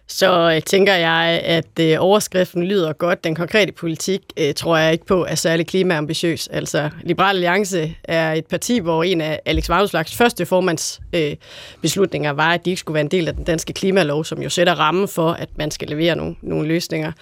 Så 0.06 0.52
øh, 0.54 0.62
tænker 0.62 0.94
jeg, 0.94 1.40
at 1.44 1.80
øh, 1.80 1.96
overskriften 1.98 2.62
lyder 2.62 2.92
godt. 2.92 3.24
Den 3.24 3.34
konkrete 3.34 3.72
politik 3.72 4.20
øh, 4.36 4.54
tror 4.54 4.76
jeg 4.76 4.92
ikke 4.92 5.06
på 5.06 5.24
er 5.24 5.34
særlig 5.34 5.66
klimaambitiøs. 5.66 6.48
Altså, 6.48 6.90
Liberal 7.02 7.36
Alliance 7.36 7.94
er 8.04 8.32
et 8.32 8.46
parti, 8.46 8.78
hvor 8.78 9.04
en 9.04 9.20
af 9.20 9.40
Alex 9.46 9.68
Vanopslags 9.68 10.16
første 10.16 10.46
formands 10.46 11.00
øh, 11.12 11.36
beslutninger 11.82 12.30
var, 12.30 12.54
at 12.54 12.64
de 12.64 12.70
ikke 12.70 12.80
skulle 12.80 12.94
være 12.94 13.00
en 13.00 13.10
del 13.10 13.28
af 13.28 13.34
den 13.34 13.44
danske 13.44 13.72
klimalov, 13.72 14.24
som 14.24 14.42
jo 14.42 14.48
sætter 14.48 14.74
rammen 14.74 15.08
for, 15.08 15.30
at 15.30 15.48
man 15.56 15.70
skal 15.70 15.88
levere 15.88 16.16
nogle, 16.16 16.34
nogle 16.42 16.68
løsninger. 16.68 17.12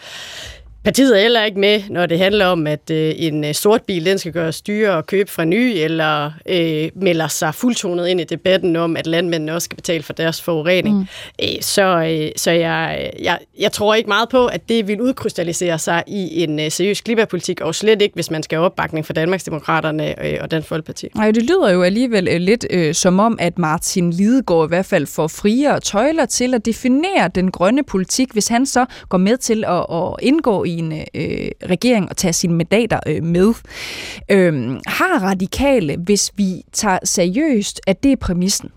Partiet 0.84 1.16
er 1.16 1.22
heller 1.22 1.44
ikke 1.44 1.60
med, 1.60 1.82
når 1.90 2.06
det 2.06 2.18
handler 2.18 2.46
om, 2.46 2.66
at 2.66 2.90
øh, 2.90 3.14
en 3.16 3.44
øh, 3.44 3.54
sort 3.54 3.82
bil 3.82 4.06
den 4.06 4.18
skal 4.18 4.32
gøres 4.32 4.62
dyrere 4.62 4.98
at 4.98 5.06
købe 5.06 5.30
fra 5.30 5.44
ny, 5.44 5.72
eller 5.76 6.30
øh, 6.48 6.90
melder 6.94 7.28
sig 7.28 7.54
fuldtonet 7.54 8.08
ind 8.08 8.20
i 8.20 8.24
debatten 8.24 8.76
om, 8.76 8.96
at 8.96 9.06
landmændene 9.06 9.54
også 9.54 9.64
skal 9.64 9.76
betale 9.76 10.02
for 10.02 10.12
deres 10.12 10.42
forurening. 10.42 10.96
Mm. 10.98 11.06
Øh, 11.42 11.48
så 11.60 11.82
øh, 11.82 12.30
så 12.36 12.50
jeg, 12.50 13.10
jeg, 13.22 13.38
jeg 13.58 13.72
tror 13.72 13.94
ikke 13.94 14.08
meget 14.08 14.28
på, 14.28 14.46
at 14.46 14.68
det 14.68 14.88
vil 14.88 15.00
udkrystallisere 15.00 15.78
sig 15.78 16.02
i 16.06 16.42
en 16.42 16.60
øh, 16.60 16.70
seriøs 16.70 17.00
klimapolitik, 17.00 17.60
og 17.60 17.74
slet 17.74 18.02
ikke, 18.02 18.14
hvis 18.14 18.30
man 18.30 18.42
skal 18.42 18.56
have 18.56 18.66
opbakning 18.66 19.06
fra 19.06 19.14
Danmarksdemokraterne 19.14 20.26
øh, 20.26 20.38
og 20.40 20.50
Dansk 20.50 20.68
Folkeparti. 20.68 21.08
Nej, 21.14 21.30
det 21.30 21.42
lyder 21.42 21.70
jo 21.72 21.82
alligevel 21.82 22.28
øh, 22.28 22.40
lidt 22.40 22.66
øh, 22.70 22.94
som 22.94 23.20
om, 23.20 23.36
at 23.40 23.58
Martin 23.58 24.10
Lidegaard 24.10 24.66
i 24.66 24.68
hvert 24.68 24.86
fald 24.86 25.06
får 25.06 25.26
friere 25.26 25.80
tøjler 25.80 26.26
til 26.26 26.54
at 26.54 26.66
definere 26.66 27.30
den 27.34 27.50
grønne 27.50 27.82
politik, 27.82 28.32
hvis 28.32 28.48
han 28.48 28.66
så 28.66 28.86
går 29.08 29.18
med 29.18 29.36
til 29.36 29.64
at, 29.64 29.86
at 29.92 30.14
indgå 30.22 30.64
i 30.64 30.71
en 30.78 30.92
øh, 30.92 31.50
regering 31.70 32.08
og 32.08 32.16
tage 32.16 32.32
sine 32.32 32.54
mandater 32.54 33.00
øh, 33.06 33.24
med. 33.24 33.54
Øh, 34.28 34.80
har 34.86 35.22
radikale, 35.22 35.96
hvis 35.96 36.32
vi 36.36 36.62
tager 36.72 36.98
seriøst, 37.04 37.80
at 37.86 38.02
det 38.02 38.12
er 38.12 38.16
præmissen, 38.16 38.70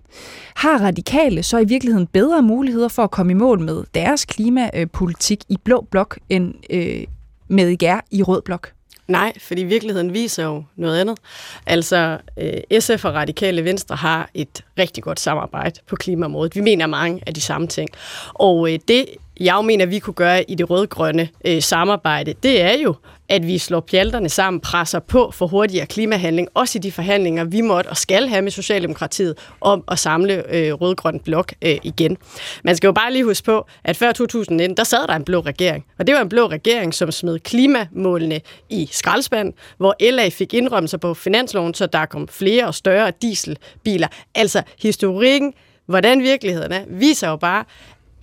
har 0.55 0.77
radikale 0.77 1.43
så 1.43 1.57
i 1.57 1.65
virkeligheden 1.65 2.07
bedre 2.07 2.41
muligheder 2.41 2.87
for 2.87 3.03
at 3.03 3.11
komme 3.11 3.31
i 3.31 3.35
mål 3.35 3.59
med 3.59 3.83
deres 3.93 4.25
klimapolitik 4.25 5.43
i 5.49 5.57
blå 5.63 5.87
blok 5.91 6.19
end 6.29 6.53
øh, 6.69 7.03
med 7.47 7.77
jer 7.81 7.99
i 8.11 8.23
rød 8.23 8.41
blok? 8.41 8.71
Nej, 9.07 9.33
fordi 9.39 9.63
virkeligheden 9.63 10.13
viser 10.13 10.43
jo 10.43 10.63
noget 10.75 10.99
andet. 11.01 11.17
Altså, 11.65 12.17
øh, 12.37 12.79
SF 12.79 13.05
og 13.05 13.13
Radikale 13.13 13.63
Venstre 13.63 13.95
har 13.95 14.29
et 14.33 14.63
rigtig 14.79 15.03
godt 15.03 15.19
samarbejde 15.19 15.79
på 15.87 15.95
klimaområdet. 15.95 16.55
Vi 16.55 16.61
mener 16.61 16.87
mange 16.87 17.21
af 17.27 17.33
de 17.33 17.41
samme 17.41 17.67
ting. 17.67 17.89
Og 18.33 18.73
øh, 18.73 18.79
det, 18.87 19.05
jeg 19.39 19.65
mener, 19.65 19.86
vi 19.86 19.99
kunne 19.99 20.13
gøre 20.13 20.51
i 20.51 20.55
det 20.55 20.69
rød-grønne 20.69 21.29
øh, 21.45 21.61
samarbejde, 21.61 22.33
det 22.43 22.61
er 22.61 22.77
jo, 22.83 22.95
at 23.29 23.47
vi 23.47 23.57
slår 23.57 23.79
pjalterne 23.79 24.29
sammen, 24.29 24.59
presser 24.59 24.99
på 24.99 25.31
for 25.31 25.47
hurtigere 25.47 25.86
klimahandling, 25.86 26.47
også 26.53 26.77
i 26.77 26.81
de 26.81 26.91
forhandlinger, 26.91 27.43
vi 27.43 27.61
måtte 27.61 27.88
og 27.88 27.97
skal 27.97 28.27
have 28.27 28.41
med 28.41 28.51
Socialdemokratiet 28.51 29.38
om 29.61 29.83
at 29.91 29.99
samle 29.99 30.55
øh, 30.55 30.73
rød-grøn 30.73 31.19
blok 31.19 31.53
øh, 31.61 31.77
igen. 31.83 32.17
Man 32.63 32.75
skal 32.75 32.88
jo 32.88 32.91
bare 32.91 33.13
lige 33.13 33.23
huske 33.23 33.45
på, 33.45 33.67
at 33.83 33.97
før 33.97 34.11
2019, 34.11 34.77
der 34.77 34.83
sad 34.83 35.07
der 35.07 35.15
en 35.15 35.23
blå 35.23 35.39
regering, 35.39 35.86
og 35.99 36.07
det 36.07 36.15
var 36.15 36.21
en 36.21 36.29
blå 36.29 36.47
regering, 36.47 36.93
som 36.93 37.11
smed 37.11 37.39
klimamålene 37.39 38.41
i 38.69 38.89
skraldespand, 38.91 39.53
hvor 39.77 40.11
LA 40.11 40.29
fik 40.29 40.53
indrømmelser 40.53 40.97
på 40.97 41.13
finansloven, 41.13 41.73
så 41.73 41.86
der 41.86 42.05
kom 42.05 42.27
flere 42.27 42.67
og 42.67 42.75
større 42.75 43.11
dieselbiler. 43.21 44.07
Altså 44.36 44.61
historikken, 44.81 45.53
hvordan 45.86 46.21
virkeligheden 46.21 46.71
er, 46.71 46.81
viser 46.88 47.29
jo 47.29 47.36
bare, 47.36 47.63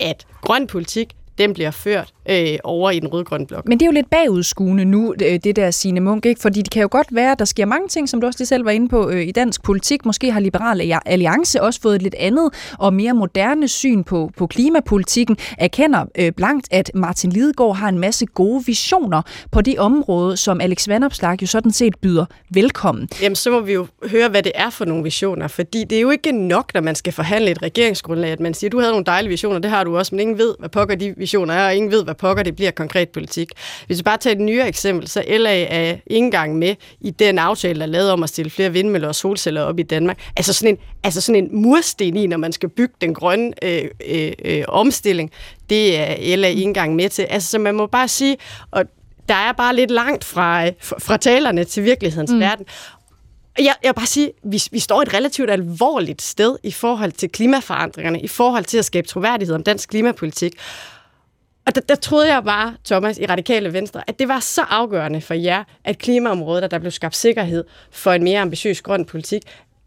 at 0.03 0.27
grøn 0.41 0.67
politik, 0.67 1.15
den 1.37 1.53
bliver 1.53 1.71
ført 1.71 2.13
øh, 2.29 2.57
over 2.63 2.91
i 2.91 2.99
den 2.99 3.07
rødgrønne 3.07 3.47
blok. 3.47 3.67
Men 3.67 3.79
det 3.79 3.85
er 3.85 3.87
jo 3.87 3.91
lidt 3.91 4.09
bagudskuende 4.09 4.85
nu, 4.85 5.15
øh, 5.23 5.39
det 5.43 5.55
der 5.55 5.71
sine 5.71 5.99
Munk, 5.99 6.25
ikke? 6.25 6.41
fordi 6.41 6.61
det 6.61 6.71
kan 6.71 6.81
jo 6.81 6.87
godt 6.91 7.07
være, 7.11 7.31
at 7.31 7.39
der 7.39 7.45
sker 7.45 7.65
mange 7.65 7.87
ting, 7.87 8.09
som 8.09 8.21
du 8.21 8.27
også 8.27 8.39
lige 8.39 8.47
selv 8.47 8.65
var 8.65 8.71
inde 8.71 8.89
på 8.89 9.09
øh, 9.09 9.27
i 9.27 9.31
dansk 9.31 9.63
politik. 9.63 10.05
Måske 10.05 10.31
har 10.31 10.39
Liberal 10.39 10.99
Alliance 11.05 11.61
også 11.61 11.81
fået 11.81 11.95
et 11.95 12.01
lidt 12.01 12.15
andet 12.19 12.49
og 12.79 12.93
mere 12.93 13.13
moderne 13.13 13.67
syn 13.67 14.03
på, 14.03 14.31
på 14.37 14.47
klimapolitikken. 14.47 15.37
Erkender 15.57 16.05
øh, 16.17 16.31
blankt, 16.31 16.67
at 16.71 16.91
Martin 16.93 17.29
Lidegaard 17.29 17.75
har 17.75 17.89
en 17.89 17.99
masse 17.99 18.25
gode 18.25 18.63
visioner 18.65 19.21
på 19.51 19.61
det 19.61 19.79
område, 19.79 20.37
som 20.37 20.61
Alex 20.61 20.87
Vandopslag 20.87 21.41
jo 21.41 21.47
sådan 21.47 21.71
set 21.71 21.95
byder 22.01 22.25
velkommen. 22.49 23.09
Jamen, 23.21 23.35
så 23.35 23.51
må 23.51 23.59
vi 23.59 23.73
jo 23.73 23.87
høre, 24.07 24.29
hvad 24.29 24.43
det 24.43 24.51
er 24.55 24.69
for 24.69 24.85
nogle 24.85 25.03
visioner, 25.03 25.47
fordi 25.47 25.83
det 25.83 25.97
er 25.97 26.01
jo 26.01 26.09
ikke 26.09 26.31
nok, 26.31 26.73
når 26.73 26.81
man 26.81 26.95
skal 26.95 27.13
forhandle 27.13 27.51
et 27.51 27.61
regeringsgrundlag, 27.61 28.31
at 28.31 28.39
man 28.39 28.53
siger, 28.53 28.69
du 28.69 28.79
havde 28.79 28.91
nogle 28.91 29.05
dejlige 29.05 29.29
visioner, 29.29 29.59
det 29.59 29.71
har 29.71 29.83
du 29.83 29.97
også, 29.97 30.15
men 30.15 30.19
ingen 30.19 30.37
ved, 30.37 30.55
hvad 30.59 30.69
pokker 30.69 30.95
de 30.95 31.13
visioner 31.23 31.53
er, 31.53 31.65
og 31.65 31.75
ingen 31.75 31.91
ved, 31.91 32.03
hvad 32.03 32.15
pokker 32.15 32.43
det 32.43 32.55
bliver 32.55 32.71
konkret 32.71 33.09
politik. 33.09 33.49
Hvis 33.87 33.97
vi 33.97 34.03
bare 34.03 34.17
tager 34.17 34.35
et 34.35 34.41
nyere 34.41 34.67
eksempel, 34.67 35.07
så 35.07 35.23
LA 35.27 35.63
er 35.63 35.89
ikke 35.89 36.01
engang 36.07 36.55
med 36.57 36.75
i 37.01 37.09
den 37.09 37.39
aftale, 37.39 37.79
der 37.79 37.85
er 37.85 37.89
lavet 37.89 38.11
om 38.11 38.23
at 38.23 38.29
stille 38.29 38.49
flere 38.49 38.71
vindmøller 38.71 39.07
og 39.07 39.15
solceller 39.15 39.61
op 39.61 39.79
i 39.79 39.83
Danmark. 39.83 40.19
Altså 40.35 40.53
sådan 40.53 40.73
en, 40.73 40.77
altså 41.03 41.21
sådan 41.21 41.43
en 41.43 41.61
mursten 41.61 42.17
i, 42.17 42.27
når 42.27 42.37
man 42.37 42.51
skal 42.51 42.69
bygge 42.69 42.93
den 43.01 43.13
grønne 43.13 43.51
øh, 43.63 43.83
øh, 44.07 44.31
øh, 44.45 44.63
omstilling, 44.67 45.31
det 45.69 45.97
er 45.97 46.37
LA 46.37 46.47
ikke 46.47 46.61
engang 46.61 46.95
med 46.95 47.09
til. 47.09 47.21
Altså 47.21 47.49
så 47.49 47.59
man 47.59 47.75
må 47.75 47.85
bare 47.87 48.07
sige, 48.07 48.37
og 48.71 48.85
der 49.29 49.35
er 49.35 49.51
bare 49.51 49.75
lidt 49.75 49.91
langt 49.91 50.23
fra, 50.23 50.69
fra 50.79 51.17
talerne 51.17 51.63
til 51.63 51.83
virkelighedens 51.83 52.31
mm. 52.31 52.39
verden. 52.39 52.65
Jeg, 53.57 53.65
jeg 53.83 53.89
vil 53.89 53.93
bare 53.93 54.05
sige, 54.05 54.31
vi, 54.43 54.61
vi 54.71 54.79
står 54.79 55.01
et 55.01 55.13
relativt 55.13 55.49
alvorligt 55.49 56.21
sted 56.21 56.57
i 56.63 56.71
forhold 56.71 57.11
til 57.11 57.29
klimaforandringerne, 57.29 58.21
i 58.21 58.27
forhold 58.27 58.63
til 58.63 58.77
at 58.77 58.85
skabe 58.85 59.07
troværdighed 59.07 59.55
om 59.55 59.63
dansk 59.63 59.89
klimapolitik. 59.89 60.53
Og 61.65 61.75
der, 61.75 61.81
der 61.81 61.95
troede 61.95 62.33
jeg 62.33 62.43
bare, 62.43 62.75
Thomas, 62.85 63.17
i 63.17 63.25
Radikale 63.25 63.73
Venstre, 63.73 64.03
at 64.07 64.19
det 64.19 64.27
var 64.27 64.39
så 64.39 64.61
afgørende 64.61 65.21
for 65.21 65.33
jer, 65.33 65.63
at 65.83 65.97
klimaområdet, 65.97 66.63
at 66.63 66.71
der 66.71 66.79
blev 66.79 66.91
skabt 66.91 67.15
sikkerhed 67.15 67.63
for 67.91 68.11
en 68.11 68.23
mere 68.23 68.39
ambitiøs 68.39 68.81
grøn 68.81 69.05
politik, 69.05 69.41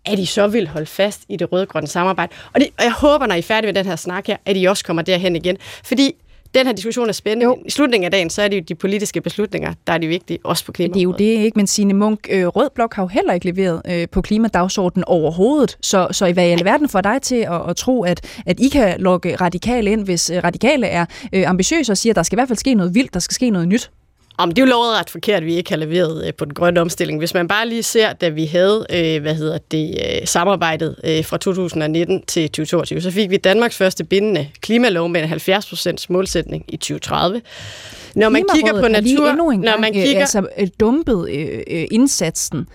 at 0.04 0.18
I 0.18 0.24
så 0.24 0.46
vil 0.46 0.68
holde 0.68 0.86
fast 0.86 1.24
i 1.28 1.36
det 1.36 1.52
røde-grønne 1.52 1.88
samarbejde. 1.88 2.32
Og, 2.54 2.60
det, 2.60 2.68
og 2.78 2.84
jeg 2.84 2.92
håber, 2.92 3.26
når 3.26 3.34
I 3.34 3.38
er 3.38 3.42
færdige 3.42 3.72
med 3.72 3.74
den 3.74 3.86
her 3.86 3.96
snak 3.96 4.26
her, 4.26 4.36
at 4.44 4.56
I 4.56 4.64
også 4.64 4.84
kommer 4.84 5.02
derhen 5.02 5.36
igen. 5.36 5.58
Fordi 5.84 6.14
den 6.54 6.66
her 6.66 6.72
diskussion 6.72 7.08
er 7.08 7.12
spændende. 7.12 7.44
Jo. 7.44 7.58
I 7.66 7.70
slutningen 7.70 8.04
af 8.04 8.10
dagen, 8.10 8.30
så 8.30 8.42
er 8.42 8.48
det 8.48 8.56
jo 8.56 8.62
de 8.68 8.74
politiske 8.74 9.20
beslutninger, 9.20 9.74
der 9.86 9.92
er 9.92 9.98
de 9.98 10.06
vigtige, 10.06 10.38
også 10.44 10.64
på 10.64 10.72
klima. 10.72 10.92
Det 10.92 11.00
er 11.00 11.04
jo 11.04 11.12
det, 11.12 11.24
ikke? 11.24 11.58
Men 11.58 11.66
Signe 11.66 11.94
Munk, 11.94 12.26
øh, 12.30 12.46
Rød 12.46 12.70
Blok 12.74 12.94
har 12.94 13.02
jo 13.02 13.06
heller 13.06 13.32
ikke 13.32 13.46
leveret 13.46 13.82
øh, 13.88 14.08
på 14.08 14.22
klimadagsordenen 14.22 15.04
overhovedet. 15.04 15.78
Så, 15.80 16.08
så 16.10 16.26
i 16.26 16.32
hvad 16.32 16.48
i 16.48 16.50
alverden 16.50 16.88
får 16.88 17.00
dig 17.00 17.22
til 17.22 17.36
at, 17.36 17.70
at 17.70 17.76
tro, 17.76 18.04
at, 18.04 18.42
at 18.46 18.60
I 18.60 18.68
kan 18.68 19.00
lukke 19.00 19.36
radikale 19.36 19.90
ind, 19.90 20.04
hvis 20.04 20.30
øh, 20.30 20.44
radikale 20.44 20.86
er 20.86 21.06
øh, 21.32 21.50
ambitiøse 21.50 21.92
og 21.92 21.98
siger, 21.98 22.12
at 22.12 22.16
der 22.16 22.22
skal 22.22 22.36
i 22.36 22.38
hvert 22.38 22.48
fald 22.48 22.58
ske 22.58 22.74
noget 22.74 22.94
vildt, 22.94 23.14
der 23.14 23.20
skal 23.20 23.34
ske 23.34 23.50
noget 23.50 23.68
nyt? 23.68 23.90
Om 24.38 24.50
det 24.50 24.62
er 24.62 24.66
jo 24.66 24.70
lovet 24.70 24.98
ret 25.00 25.10
forkert, 25.10 25.36
at 25.36 25.46
vi 25.46 25.54
ikke 25.54 25.70
har 25.70 25.76
leveret 25.76 26.26
øh, 26.26 26.34
på 26.34 26.44
den 26.44 26.54
grønne 26.54 26.80
omstilling. 26.80 27.18
Hvis 27.18 27.34
man 27.34 27.48
bare 27.48 27.68
lige 27.68 27.82
ser, 27.82 28.12
da 28.12 28.28
vi 28.28 28.46
havde 28.46 28.86
øh, 28.90 29.22
hvad 29.22 29.34
hedder 29.34 29.58
det, 29.70 29.98
øh, 30.20 30.26
samarbejdet 30.26 30.96
fra 31.24 31.36
2019 31.36 32.22
til 32.26 32.48
2022, 32.48 33.00
så 33.00 33.10
fik 33.10 33.30
vi 33.30 33.36
Danmarks 33.36 33.76
første 33.76 34.04
bindende 34.04 34.48
klimalov 34.60 35.08
med 35.08 35.22
en 35.22 35.32
70% 35.32 36.06
målsætning 36.08 36.64
i 36.68 36.76
2030. 36.76 37.42
Når 38.14 38.28
man 38.28 38.44
kigger 38.54 38.80
på 38.80 38.88
natur, 38.88 39.32
når 39.32 39.80
man 39.80 39.92
kigger 39.92 40.20
altså 40.20 40.70
dumpet 40.80 41.30
øh, 41.30 41.86
indsatsen 41.90 42.66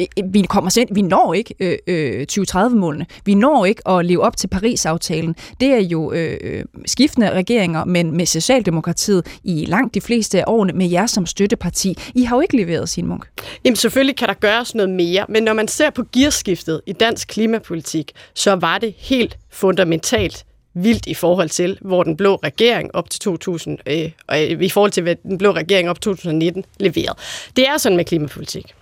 Øh, 0.00 0.06
vi 0.24 0.42
kommer 0.42 0.70
sind, 0.70 0.88
vi 0.94 1.02
når 1.02 1.34
ikke 1.34 1.54
øh, 1.60 1.78
øh 1.86 2.26
2030-målene. 2.32 3.06
Vi 3.24 3.34
når 3.34 3.64
ikke 3.64 3.88
at 3.88 4.06
leve 4.06 4.22
op 4.22 4.36
til 4.36 4.48
Paris-aftalen. 4.48 5.36
Det 5.60 5.68
er 5.68 5.80
jo 5.80 6.12
øh, 6.12 6.38
øh, 6.40 6.64
skiftende 6.86 7.30
regeringer, 7.30 7.84
men 7.84 8.16
med 8.16 8.26
Socialdemokratiet 8.26 9.38
i 9.44 9.64
langt 9.64 9.94
de 9.94 10.00
fleste 10.00 10.40
af 10.40 10.44
årene 10.46 10.72
med 10.72 10.88
jer 10.88 11.06
som 11.06 11.26
støtteparti. 11.26 11.98
I 12.14 12.22
har 12.22 12.36
jo 12.36 12.40
ikke 12.40 12.56
leveret, 12.56 12.88
sin 12.88 13.06
Munk. 13.06 13.26
Jamen 13.64 13.76
selvfølgelig 13.76 14.16
kan 14.16 14.28
der 14.28 14.34
gøres 14.34 14.74
noget 14.74 14.90
mere, 14.90 15.24
men 15.28 15.42
når 15.42 15.52
man 15.52 15.68
ser 15.68 15.90
på 15.90 16.04
gearskiftet 16.12 16.80
i 16.86 16.92
dansk 16.92 17.28
klimapolitik, 17.28 18.12
så 18.34 18.54
var 18.54 18.78
det 18.78 18.94
helt 18.98 19.38
fundamentalt 19.50 20.44
vildt 20.74 21.06
i 21.06 21.14
forhold 21.14 21.48
til, 21.48 21.78
hvor 21.80 22.02
den 22.02 22.16
blå 22.16 22.34
regering 22.34 22.94
op 22.94 23.10
til 23.10 23.20
2000, 23.20 23.78
øh, 23.86 24.10
og 24.26 24.40
i 24.40 24.68
forhold 24.68 24.90
til, 24.90 25.02
hvad 25.02 25.16
den 25.22 25.38
blå 25.38 25.50
regering 25.50 25.90
op 25.90 26.00
til 26.00 26.10
2019 26.10 26.64
leverede. 26.80 27.18
Det 27.56 27.68
er 27.68 27.78
sådan 27.78 27.96
med 27.96 28.04
klimapolitik 28.04 28.74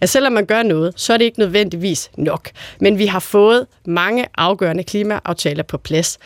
at 0.00 0.08
selvom 0.08 0.32
man 0.32 0.46
gør 0.46 0.62
noget, 0.62 0.92
så 0.96 1.12
er 1.12 1.16
det 1.16 1.24
ikke 1.24 1.38
nødvendigvis 1.38 2.10
nok. 2.16 2.50
Men 2.80 2.98
vi 2.98 3.06
har 3.06 3.20
fået 3.20 3.66
mange 3.86 4.26
afgørende 4.36 4.84
klimaaftaler 4.84 5.62
på 5.62 5.78
plads. 5.78 6.18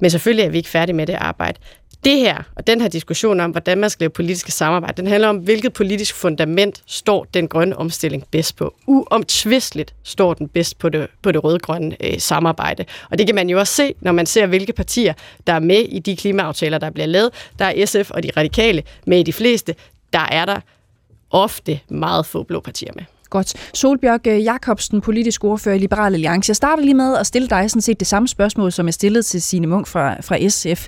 Men 0.00 0.10
selvfølgelig 0.10 0.44
er 0.44 0.50
vi 0.50 0.56
ikke 0.56 0.68
færdige 0.68 0.96
med 0.96 1.06
det 1.06 1.14
arbejde. 1.14 1.58
Det 2.04 2.18
her, 2.18 2.42
og 2.56 2.66
den 2.66 2.80
her 2.80 2.88
diskussion 2.88 3.40
om, 3.40 3.50
hvordan 3.50 3.78
man 3.78 3.90
skal 3.90 4.04
lave 4.04 4.10
politiske 4.10 4.52
samarbejde, 4.52 5.02
den 5.02 5.06
handler 5.06 5.28
om, 5.28 5.36
hvilket 5.36 5.72
politisk 5.72 6.14
fundament 6.14 6.82
står 6.86 7.26
den 7.34 7.48
grønne 7.48 7.76
omstilling 7.76 8.24
bedst 8.30 8.56
på. 8.56 8.74
Uomtvisteligt 8.86 9.94
står 10.02 10.34
den 10.34 10.48
bedst 10.48 10.78
på 10.78 10.88
det, 10.88 11.06
på 11.22 11.32
det 11.32 11.44
røde-grønne 11.44 11.96
øh, 12.00 12.18
samarbejde. 12.18 12.84
Og 13.10 13.18
det 13.18 13.26
kan 13.26 13.34
man 13.34 13.50
jo 13.50 13.58
også 13.58 13.74
se, 13.74 13.94
når 14.00 14.12
man 14.12 14.26
ser, 14.26 14.46
hvilke 14.46 14.72
partier, 14.72 15.14
der 15.46 15.52
er 15.52 15.60
med 15.60 15.80
i 15.80 15.98
de 15.98 16.16
klimaaftaler, 16.16 16.78
der 16.78 16.90
bliver 16.90 17.06
lavet. 17.06 17.30
Der 17.58 17.64
er 17.64 17.86
SF 17.86 18.10
og 18.10 18.22
de 18.22 18.30
radikale 18.36 18.82
med 19.06 19.18
i 19.18 19.22
de 19.22 19.32
fleste. 19.32 19.74
Der 20.12 20.26
er 20.30 20.44
der 20.44 20.60
ofte 21.32 21.80
meget 21.88 22.26
få 22.26 22.42
blå 22.42 22.60
partier 22.60 22.92
med. 22.94 23.04
Godt. 23.32 23.54
Solbjørg 23.74 24.26
øh, 24.26 24.44
Jakobsen, 24.44 25.00
politisk 25.00 25.44
ordfører 25.44 25.74
i 25.74 25.78
Liberal 25.78 26.14
Alliance. 26.14 26.50
Jeg 26.50 26.56
starter 26.56 26.82
lige 26.82 26.94
med 26.94 27.16
at 27.16 27.26
stille 27.26 27.48
dig 27.48 27.70
sådan 27.70 27.82
set 27.82 28.00
det 28.00 28.08
samme 28.08 28.28
spørgsmål, 28.28 28.72
som 28.72 28.86
jeg 28.86 28.94
stillede 28.94 29.22
til 29.22 29.42
Signe 29.42 29.66
Munk 29.66 29.86
fra, 29.86 30.20
fra 30.20 30.48
SF. 30.48 30.86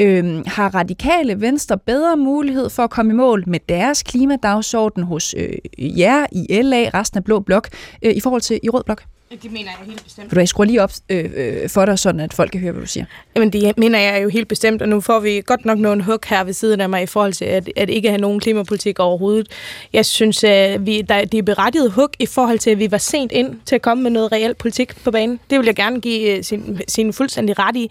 Øhm, 0.00 0.44
har 0.46 0.74
radikale 0.74 1.40
venstre 1.40 1.78
bedre 1.78 2.16
mulighed 2.16 2.70
for 2.70 2.82
at 2.82 2.90
komme 2.90 3.12
i 3.12 3.16
mål 3.16 3.44
med 3.46 3.60
deres 3.68 4.02
klimadagsorden 4.02 5.02
hos 5.02 5.34
øh, 5.38 5.98
jer 5.98 6.26
i 6.32 6.62
LA, 6.62 6.90
resten 6.94 7.18
af 7.18 7.24
Blå 7.24 7.40
Blok, 7.40 7.68
øh, 8.02 8.12
i 8.14 8.20
forhold 8.20 8.42
til 8.42 8.60
i 8.62 8.68
Rød 8.68 8.84
Blok? 8.84 9.02
Det 9.30 9.52
mener 9.52 9.70
jeg 9.70 9.86
helt 9.86 10.04
bestemt. 10.04 10.32
Vil 10.36 10.40
du 10.40 10.46
skruer 10.46 10.66
lige 10.66 10.82
op 10.82 10.92
øh, 11.08 11.30
øh, 11.34 11.68
for 11.68 11.84
dig, 11.84 11.98
sådan 11.98 12.20
at 12.20 12.34
folk 12.34 12.50
kan 12.50 12.60
høre, 12.60 12.72
hvad 12.72 12.82
du 12.82 12.86
siger? 12.86 13.06
Jamen, 13.34 13.50
det 13.50 13.78
mener 13.78 13.98
jeg 13.98 14.22
jo 14.22 14.28
helt 14.28 14.48
bestemt, 14.48 14.82
og 14.82 14.88
nu 14.88 15.00
får 15.00 15.20
vi 15.20 15.42
godt 15.46 15.64
nok 15.64 15.78
nogle 15.78 16.02
hug 16.02 16.18
her 16.26 16.44
ved 16.44 16.52
siden 16.52 16.80
af 16.80 16.88
mig 16.88 17.02
i 17.02 17.06
forhold 17.06 17.32
til, 17.32 17.44
at, 17.44 17.70
at 17.76 17.90
ikke 17.90 18.08
have 18.08 18.20
nogen 18.20 18.40
klimapolitik 18.40 18.98
overhovedet. 18.98 19.48
Jeg 19.92 20.06
synes, 20.06 20.44
at 20.44 20.86
vi, 20.86 21.02
der, 21.02 21.24
det 21.24 21.38
er 21.38 21.42
berettiget 21.42 21.92
hug 21.92 22.08
i 22.18 22.26
forhold 22.26 22.58
til, 22.58 22.70
at 22.70 22.78
vi 22.78 22.90
var 22.90 22.98
sent 22.98 23.32
ind 23.32 23.60
til 23.66 23.74
at 23.74 23.82
komme 23.82 24.02
med 24.02 24.10
noget 24.10 24.32
reelt 24.32 24.58
politik 24.58 25.04
på 25.04 25.10
banen. 25.10 25.40
Det 25.50 25.58
vil 25.58 25.66
jeg 25.66 25.76
gerne 25.76 26.00
give 26.00 26.36
øh, 26.36 26.44
sin, 26.44 26.80
sin 26.88 27.12
fuldstændig 27.12 27.58
ret 27.58 27.76
i. 27.76 27.90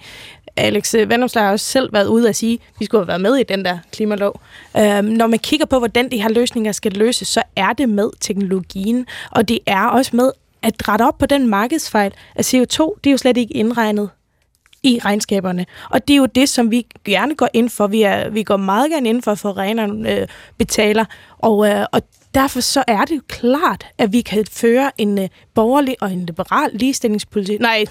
Alex 0.57 0.93
Vandomslag 0.93 1.43
har 1.43 1.51
også 1.51 1.65
selv 1.65 1.93
været 1.93 2.07
ude 2.07 2.29
at 2.29 2.35
sige, 2.35 2.53
at 2.53 2.79
vi 2.79 2.85
skulle 2.85 3.01
have 3.01 3.07
været 3.07 3.21
med 3.21 3.35
i 3.35 3.43
den 3.43 3.65
der 3.65 3.77
klimalov. 3.91 4.41
Øhm, 4.77 5.05
når 5.05 5.27
man 5.27 5.39
kigger 5.39 5.65
på, 5.65 5.77
hvordan 5.77 6.11
de 6.11 6.21
her 6.21 6.29
løsninger 6.29 6.71
skal 6.71 6.91
løses, 6.91 7.27
så 7.27 7.43
er 7.55 7.73
det 7.73 7.89
med 7.89 8.09
teknologien, 8.21 9.05
og 9.31 9.49
det 9.49 9.59
er 9.65 9.85
også 9.85 10.15
med 10.15 10.31
at 10.65 10.87
rette 10.87 11.03
op 11.03 11.17
på 11.17 11.25
den 11.25 11.47
markedsfejl, 11.47 12.13
at 12.35 12.53
CO2, 12.53 12.99
det 13.03 13.09
er 13.09 13.11
jo 13.11 13.17
slet 13.17 13.37
ikke 13.37 13.53
indregnet 13.53 14.09
i 14.83 14.99
regnskaberne. 15.05 15.65
Og 15.89 16.07
det 16.07 16.13
er 16.13 16.17
jo 16.17 16.25
det, 16.25 16.49
som 16.49 16.71
vi 16.71 16.85
gerne 17.05 17.35
går 17.35 17.49
ind 17.53 17.69
for. 17.69 17.87
Vi, 17.87 18.01
er, 18.01 18.29
vi 18.29 18.43
går 18.43 18.57
meget 18.57 18.91
gerne 18.91 19.09
ind 19.09 19.21
for, 19.21 19.31
at 19.31 19.39
forureneren 19.39 20.05
øh, 20.05 20.27
betaler. 20.57 21.05
Og, 21.37 21.67
øh, 21.67 21.85
og 21.91 22.01
derfor 22.35 22.59
så 22.59 22.83
er 22.87 23.05
det 23.05 23.15
jo 23.15 23.21
klart, 23.27 23.85
at 23.97 24.13
vi 24.13 24.21
kan 24.21 24.45
føre 24.51 24.91
en 24.97 25.19
øh, 25.19 25.29
borgerlig 25.53 25.95
og 26.01 26.11
en 26.11 26.25
liberal 26.25 26.69
ligestillingspolitik. 26.73 27.59
Nej, 27.59 27.85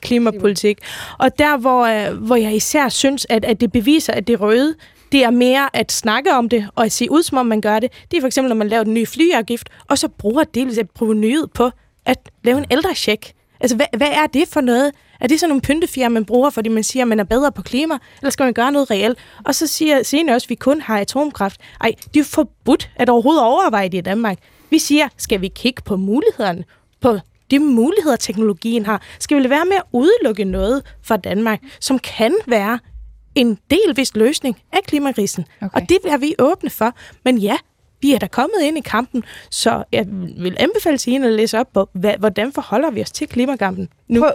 klimapolitik. 0.00 0.78
Og 1.18 1.38
der, 1.38 1.56
hvor, 1.56 1.84
øh, 1.84 2.16
hvor 2.16 2.36
jeg 2.36 2.54
især 2.54 2.88
synes, 2.88 3.26
at, 3.28 3.44
at 3.44 3.60
det 3.60 3.72
beviser, 3.72 4.12
at 4.12 4.26
det 4.26 4.40
røde, 4.40 4.74
det 5.12 5.24
er 5.24 5.30
mere 5.30 5.76
at 5.76 5.92
snakke 5.92 6.34
om 6.34 6.48
det, 6.48 6.68
og 6.74 6.84
at 6.84 6.92
se 6.92 7.10
ud, 7.10 7.22
som 7.22 7.38
om 7.38 7.46
man 7.46 7.60
gør 7.60 7.78
det. 7.78 7.92
Det 8.10 8.16
er 8.16 8.20
for 8.20 8.26
eksempel, 8.26 8.48
når 8.48 8.56
man 8.56 8.68
laver 8.68 8.84
den 8.84 8.94
nye 8.94 9.06
flyafgift, 9.06 9.68
og 9.88 9.98
så 9.98 10.08
bruger 10.08 10.44
det 10.44 10.78
at 10.78 10.90
provenyet 10.90 11.52
på 11.54 11.70
at 12.06 12.30
lave 12.44 12.58
en 12.58 12.66
ældrecheck. 12.70 13.32
Altså, 13.60 13.76
hvad, 13.76 13.86
hvad 13.96 14.08
er 14.08 14.26
det 14.26 14.48
for 14.48 14.60
noget? 14.60 14.92
Er 15.20 15.26
det 15.26 15.40
sådan 15.40 15.48
nogle 15.48 15.62
pyntefjer, 15.62 16.08
man 16.08 16.24
bruger, 16.24 16.50
fordi 16.50 16.68
man 16.68 16.82
siger, 16.82 17.02
at 17.04 17.08
man 17.08 17.20
er 17.20 17.24
bedre 17.24 17.52
på 17.52 17.62
klima? 17.62 17.98
Eller 18.20 18.30
skal 18.30 18.44
man 18.44 18.54
gøre 18.54 18.72
noget 18.72 18.90
reelt? 18.90 19.18
Og 19.44 19.54
så 19.54 19.66
siger 19.66 20.02
senere 20.02 20.36
også, 20.36 20.46
at 20.46 20.50
vi 20.50 20.54
kun 20.54 20.80
har 20.80 20.98
atomkraft. 20.98 21.60
Ej, 21.80 21.94
det 21.98 22.16
er 22.16 22.20
jo 22.20 22.24
forbudt 22.24 22.90
at 22.96 23.08
overhovedet 23.08 23.42
overveje 23.42 23.88
det 23.88 23.98
i 23.98 24.00
Danmark. 24.00 24.38
Vi 24.70 24.78
siger, 24.78 25.08
skal 25.16 25.40
vi 25.40 25.48
kigge 25.48 25.82
på 25.82 25.96
mulighederne, 25.96 26.64
på 27.00 27.18
de 27.50 27.58
muligheder, 27.58 28.16
teknologien 28.16 28.86
har? 28.86 29.02
Skal 29.18 29.36
vi 29.36 29.42
lade 29.42 29.50
være 29.50 29.64
med 29.64 29.76
at 29.76 29.82
udelukke 29.92 30.44
noget 30.44 30.82
fra 31.02 31.16
Danmark, 31.16 31.60
som 31.80 31.98
kan 31.98 32.34
være 32.46 32.78
en 33.34 33.58
delvis 33.70 34.14
løsning 34.14 34.56
af 34.72 34.78
klimakrisen. 34.86 35.44
Okay. 35.62 35.80
Og 35.80 35.88
det 35.88 35.98
er 36.04 36.16
vi 36.16 36.34
åbne 36.38 36.70
for. 36.70 36.94
Men 37.24 37.38
ja, 37.38 37.56
Vi 38.02 38.12
er 38.12 38.18
da 38.18 38.26
kommet 38.26 38.60
ind 38.62 38.78
i 38.78 38.80
kampen, 38.80 39.24
så 39.50 39.84
jeg 39.92 40.06
vil 40.38 40.56
anbefale 40.60 40.98
til 40.98 41.12
hende 41.12 41.28
at 41.28 41.34
læse 41.34 41.58
op 41.58 41.72
på, 41.72 41.88
hvordan 42.18 42.52
forholder 42.52 42.90
vi 42.90 43.02
os 43.02 43.10
til 43.10 43.28
klimakampen 43.28 43.88
nu. 44.10 44.20
Prøv, 44.20 44.30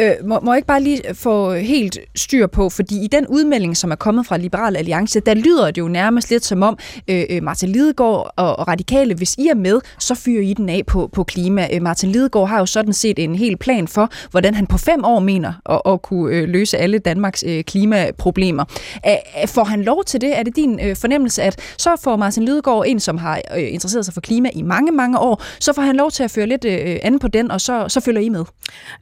øh, 0.00 0.28
må, 0.28 0.40
må 0.40 0.52
jeg 0.52 0.58
ikke 0.58 0.66
bare 0.66 0.82
lige 0.82 1.02
få 1.14 1.54
helt 1.54 1.98
styr 2.14 2.46
på, 2.46 2.68
fordi 2.68 3.04
i 3.04 3.06
den 3.06 3.26
udmelding, 3.26 3.76
som 3.76 3.90
er 3.90 3.94
kommet 3.94 4.26
fra 4.26 4.36
Liberal 4.36 4.76
Alliance, 4.76 5.20
der 5.20 5.34
lyder 5.34 5.66
det 5.70 5.78
jo 5.78 5.88
nærmest 5.88 6.30
lidt 6.30 6.44
som 6.44 6.62
om, 6.62 6.78
øh, 7.08 7.24
øh 7.30 7.42
Martin 7.42 7.68
Lidegaard 7.68 8.32
og, 8.36 8.58
og 8.58 8.68
Radikale, 8.68 9.14
hvis 9.14 9.34
I 9.34 9.48
er 9.48 9.54
med, 9.54 9.80
så 9.98 10.14
fyrer 10.14 10.42
I 10.42 10.52
den 10.52 10.68
af 10.68 10.82
på, 10.86 11.10
på 11.12 11.24
klima. 11.24 11.68
Øh, 11.72 11.82
Martin 11.82 12.10
Lidegaard 12.10 12.48
har 12.48 12.58
jo 12.58 12.66
sådan 12.66 12.92
set 12.92 13.18
en 13.18 13.34
hel 13.34 13.56
plan 13.56 13.88
for, 13.88 14.10
hvordan 14.30 14.54
han 14.54 14.66
på 14.66 14.78
fem 14.78 15.04
år 15.04 15.18
mener 15.18 15.52
at, 15.70 15.92
at 15.92 16.02
kunne 16.02 16.36
øh, 16.36 16.48
løse 16.48 16.78
alle 16.78 16.98
Danmarks 16.98 17.44
øh, 17.46 17.64
klimaproblemer. 17.64 18.64
Æ, 19.06 19.46
får 19.46 19.64
han 19.64 19.82
lov 19.82 20.04
til 20.04 20.20
det? 20.20 20.38
Er 20.38 20.42
det 20.42 20.56
din 20.56 20.80
øh, 20.80 20.96
fornemmelse, 20.96 21.42
at 21.42 21.60
så 21.78 21.96
får 22.04 22.16
Martin 22.16 22.42
Lidegaard, 22.42 22.84
en 22.86 23.00
som 23.00 23.18
har 23.18 23.40
øh, 23.56 23.72
interesseret 23.72 24.04
sig 24.04 24.14
for 24.14 24.20
klima 24.20 24.48
i 24.54 24.62
mange, 24.62 24.92
mange 24.92 25.18
år, 25.18 25.42
så 25.60 25.72
får 25.72 25.82
han 25.82 25.96
lov 25.96 26.10
til 26.10 26.22
at 26.22 26.30
føre 26.30 26.46
lidt 26.46 26.64
øh, 26.64 26.96
andet 27.02 27.20
på 27.20 27.28
den, 27.28 27.50
og 27.50 27.60
så, 27.60 27.84
så 27.88 28.00
følger 28.00 28.20
I 28.20 28.28
med? 28.28 28.44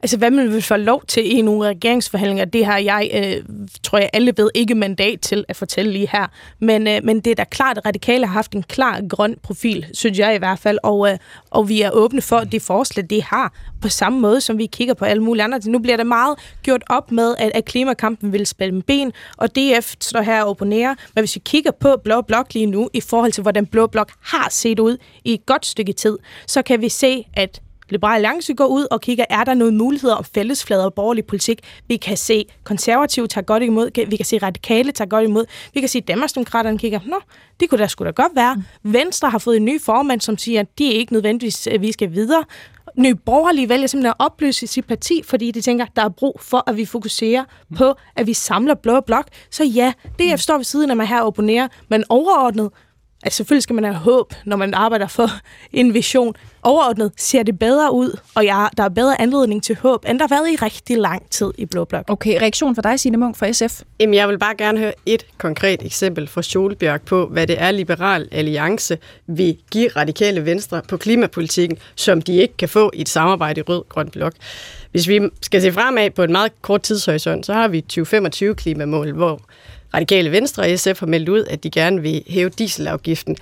Altså, 0.03 0.12
Altså, 0.13 0.19
hvad 0.19 0.31
man 0.31 0.53
vil 0.53 0.61
få 0.61 0.75
lov 0.75 1.03
til 1.07 1.37
i 1.37 1.41
nogle 1.41 1.69
regeringsforhandlinger, 1.69 2.45
det 2.45 2.65
har 2.65 2.77
jeg, 2.77 3.09
øh, 3.13 3.43
tror 3.83 3.97
jeg, 3.97 4.09
alle 4.13 4.33
ved 4.37 4.49
ikke 4.53 4.75
mandat 4.75 5.21
til 5.21 5.45
at 5.47 5.55
fortælle 5.55 5.91
lige 5.91 6.09
her. 6.11 6.27
Men, 6.59 6.87
øh, 6.87 6.99
men 7.03 7.19
det 7.19 7.31
er 7.31 7.35
da 7.35 7.43
klart, 7.43 7.77
at 7.77 7.85
radikale 7.85 8.25
har 8.25 8.33
haft 8.33 8.53
en 8.53 8.63
klar 8.63 9.01
grøn 9.09 9.35
profil, 9.43 9.85
synes 9.93 10.19
jeg 10.19 10.35
i 10.35 10.37
hvert 10.37 10.59
fald, 10.59 10.77
og, 10.83 11.09
øh, 11.09 11.17
og 11.49 11.69
vi 11.69 11.81
er 11.81 11.91
åbne 11.91 12.21
for 12.21 12.39
det 12.39 12.61
forslag, 12.61 13.05
det 13.09 13.23
har, 13.23 13.53
på 13.81 13.89
samme 13.89 14.19
måde, 14.19 14.41
som 14.41 14.57
vi 14.57 14.65
kigger 14.65 14.93
på 14.93 15.05
alle 15.05 15.23
mulige 15.23 15.43
andre. 15.43 15.59
Nu 15.65 15.79
bliver 15.79 15.97
det 15.97 16.07
meget 16.07 16.39
gjort 16.63 16.83
op 16.89 17.11
med, 17.11 17.35
at, 17.39 17.51
at 17.55 17.65
klimakampen 17.65 18.33
vil 18.33 18.45
spille 18.45 18.75
med 18.75 18.83
ben, 18.83 19.11
og 19.37 19.55
DF 19.55 19.95
står 19.99 20.21
her 20.21 20.43
og 20.43 20.49
opponerer. 20.49 20.95
Men 21.15 21.21
hvis 21.21 21.35
vi 21.35 21.41
kigger 21.45 21.71
på 21.71 21.95
Blå 22.03 22.21
Blok 22.21 22.53
lige 22.53 22.65
nu, 22.65 22.89
i 22.93 23.01
forhold 23.01 23.31
til, 23.31 23.41
hvordan 23.41 23.65
Blå 23.65 23.87
Blok 23.87 24.11
har 24.21 24.47
set 24.51 24.79
ud 24.79 24.97
i 25.23 25.33
et 25.33 25.45
godt 25.45 25.65
stykke 25.65 25.93
tid, 25.93 26.17
så 26.47 26.61
kan 26.61 26.81
vi 26.81 26.89
se, 26.89 27.27
at 27.33 27.61
Liberal 27.89 28.15
Alliance 28.15 28.53
går 28.53 28.65
ud 28.65 28.87
og 28.91 29.01
kigger, 29.01 29.25
er 29.29 29.43
der 29.43 29.53
nogle 29.53 29.77
muligheder 29.77 30.15
om 30.15 30.23
fællesflader 30.23 30.85
og 30.85 30.93
borgerlig 30.93 31.25
politik. 31.25 31.59
Vi 31.87 31.97
kan 31.97 32.17
se 32.17 32.45
konservative 32.63 33.27
tager 33.27 33.45
godt 33.45 33.63
imod, 33.63 34.07
vi 34.09 34.15
kan 34.15 34.25
se 34.25 34.37
radikale 34.37 34.91
tager 34.91 35.09
godt 35.09 35.23
imod, 35.23 35.45
vi 35.73 35.79
kan 35.79 35.89
se 35.89 36.01
Danmarksdemokraterne 36.01 36.77
kigger, 36.77 36.99
nå, 37.05 37.19
det 37.59 37.69
kunne 37.69 37.81
da 37.81 37.87
sgu 37.87 38.05
da 38.05 38.09
godt 38.09 38.35
være. 38.35 38.63
Venstre 38.83 39.29
har 39.29 39.37
fået 39.37 39.57
en 39.57 39.65
ny 39.65 39.81
formand, 39.81 40.21
som 40.21 40.37
siger, 40.37 40.59
at 40.59 40.79
de 40.79 40.87
er 40.87 40.99
ikke 40.99 41.13
nødvendigvis, 41.13 41.67
at 41.67 41.81
vi 41.81 41.91
skal 41.91 42.11
videre. 42.13 42.43
Nye 42.97 43.15
Borgerlige 43.15 43.69
vælger 43.69 43.87
simpelthen 43.87 44.13
at 44.19 44.25
opløse 44.25 44.67
sit 44.67 44.85
parti, 44.85 45.21
fordi 45.25 45.51
de 45.51 45.61
tænker, 45.61 45.85
der 45.95 46.05
er 46.05 46.09
brug 46.09 46.39
for, 46.41 46.63
at 46.67 46.77
vi 46.77 46.85
fokuserer 46.85 47.43
på, 47.77 47.93
at 48.15 48.27
vi 48.27 48.33
samler 48.33 48.73
blå 48.73 48.99
blok. 49.01 49.27
Så 49.51 49.63
ja, 49.63 49.93
DF 50.19 50.39
står 50.39 50.57
ved 50.57 50.63
siden 50.63 50.89
af 50.89 50.95
mig 50.95 51.07
her 51.07 51.21
og 51.21 51.27
opponerer, 51.27 51.67
men 51.89 52.03
overordnet, 52.09 52.69
Altså 53.23 53.37
selvfølgelig 53.37 53.63
skal 53.63 53.73
man 53.73 53.83
have 53.83 53.95
håb, 53.95 54.33
når 54.45 54.57
man 54.57 54.73
arbejder 54.73 55.07
for 55.07 55.29
en 55.73 55.93
vision. 55.93 56.35
Overordnet 56.63 57.11
ser 57.17 57.43
det 57.43 57.59
bedre 57.59 57.93
ud, 57.93 58.19
og 58.35 58.43
ja, 58.45 58.65
der 58.77 58.83
er 58.83 58.89
bedre 58.89 59.21
anledning 59.21 59.63
til 59.63 59.75
håb, 59.75 60.05
end 60.09 60.19
der 60.19 60.27
har 60.29 60.35
været 60.35 60.51
i 60.51 60.55
rigtig 60.55 60.97
lang 60.97 61.29
tid 61.29 61.51
i 61.57 61.65
Blå 61.65 61.85
Blok. 61.85 62.03
Okay, 62.07 62.41
reaktion 62.41 62.75
fra 62.75 62.81
dig, 62.81 62.99
Signe 62.99 63.17
Munk 63.17 63.37
fra 63.37 63.51
SF? 63.51 63.81
Jamen, 63.99 64.13
jeg 64.13 64.27
vil 64.27 64.39
bare 64.39 64.55
gerne 64.57 64.79
høre 64.79 64.93
et 65.05 65.25
konkret 65.37 65.85
eksempel 65.85 66.27
fra 66.27 66.41
Scholbjerg 66.41 67.01
på, 67.01 67.25
hvad 67.25 67.47
det 67.47 67.61
er 67.61 67.71
Liberal 67.71 68.27
Alliance 68.31 68.97
vil 69.27 69.57
give 69.71 69.89
radikale 69.89 70.45
venstre 70.45 70.81
på 70.87 70.97
klimapolitikken, 70.97 71.77
som 71.95 72.21
de 72.21 72.33
ikke 72.33 72.57
kan 72.57 72.69
få 72.69 72.91
i 72.93 73.01
et 73.01 73.09
samarbejde 73.09 73.59
i 73.59 73.63
Rød-Grøn 73.63 74.09
Blok. 74.09 74.33
Hvis 74.91 75.07
vi 75.07 75.21
skal 75.41 75.61
se 75.61 75.73
fremad 75.73 76.09
på 76.09 76.23
en 76.23 76.31
meget 76.31 76.51
kort 76.61 76.81
tidshorisont, 76.81 77.45
så 77.45 77.53
har 77.53 77.67
vi 77.67 77.81
2025 77.81 78.55
klimamål, 78.55 79.11
hvor 79.11 79.41
Radikale 79.93 80.31
Venstre 80.31 80.63
og 80.63 80.79
SF 80.79 80.99
har 80.99 81.07
meldt 81.07 81.29
ud, 81.29 81.43
at 81.49 81.63
de 81.63 81.69
gerne 81.69 82.01
vil 82.01 82.23
hæve 82.27 82.49
dieselafgiften. 82.49 83.37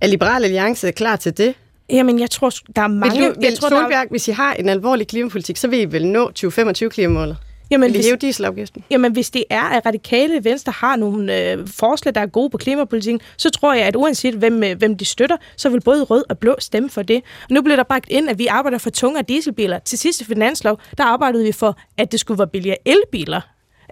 Er 0.00 0.06
Liberal 0.06 0.44
Alliance 0.44 0.90
klar 0.90 1.16
til 1.16 1.38
det? 1.38 1.54
Jamen, 1.90 2.20
jeg 2.20 2.30
tror, 2.30 2.50
der 2.76 2.82
er 2.82 2.88
mange... 2.88 3.20
Vil, 3.20 3.28
du, 3.28 3.40
vil 3.40 3.44
jeg 3.48 3.58
tror, 3.58 3.68
Solberg, 3.68 3.90
der... 3.90 4.04
hvis 4.10 4.28
I 4.28 4.30
har 4.30 4.54
en 4.54 4.68
alvorlig 4.68 5.06
klimapolitik, 5.06 5.56
så 5.56 5.68
vil 5.68 5.80
I 5.80 5.84
vel 5.84 6.06
nå 6.06 6.30
2025-klimamålet? 6.38 7.36
Jamen, 7.70 7.94
I 7.94 8.02
hæve 8.02 8.16
dieselafgiften? 8.16 8.84
Jamen, 8.90 9.12
hvis 9.12 9.30
det 9.30 9.44
er, 9.50 9.62
at 9.62 9.86
radikale 9.86 10.44
venstre 10.44 10.72
har 10.72 10.96
nogle 10.96 11.52
øh, 11.52 11.68
forslag, 11.68 12.14
der 12.14 12.20
er 12.20 12.26
gode 12.26 12.50
på 12.50 12.58
klimapolitikken, 12.58 13.20
så 13.36 13.50
tror 13.50 13.74
jeg, 13.74 13.86
at 13.86 13.96
uanset 13.96 14.34
hvem, 14.34 14.62
øh, 14.62 14.78
hvem 14.78 14.96
de 14.96 15.04
støtter, 15.04 15.36
så 15.56 15.68
vil 15.68 15.80
både 15.80 16.02
rød 16.02 16.24
og 16.28 16.38
blå 16.38 16.54
stemme 16.58 16.90
for 16.90 17.02
det. 17.02 17.16
Og 17.16 17.50
nu 17.50 17.62
bliver 17.62 17.76
der 17.76 17.82
bragt 17.82 18.08
ind, 18.08 18.30
at 18.30 18.38
vi 18.38 18.46
arbejder 18.46 18.78
for 18.78 18.90
tungere 18.90 19.24
dieselbiler. 19.28 19.78
Til 19.78 19.98
sidste 19.98 20.24
finanslov, 20.24 20.80
der 20.98 21.04
arbejdede 21.04 21.44
vi 21.44 21.52
for, 21.52 21.78
at 21.98 22.12
det 22.12 22.20
skulle 22.20 22.38
være 22.38 22.48
billigere 22.48 22.76
elbiler. 22.84 23.40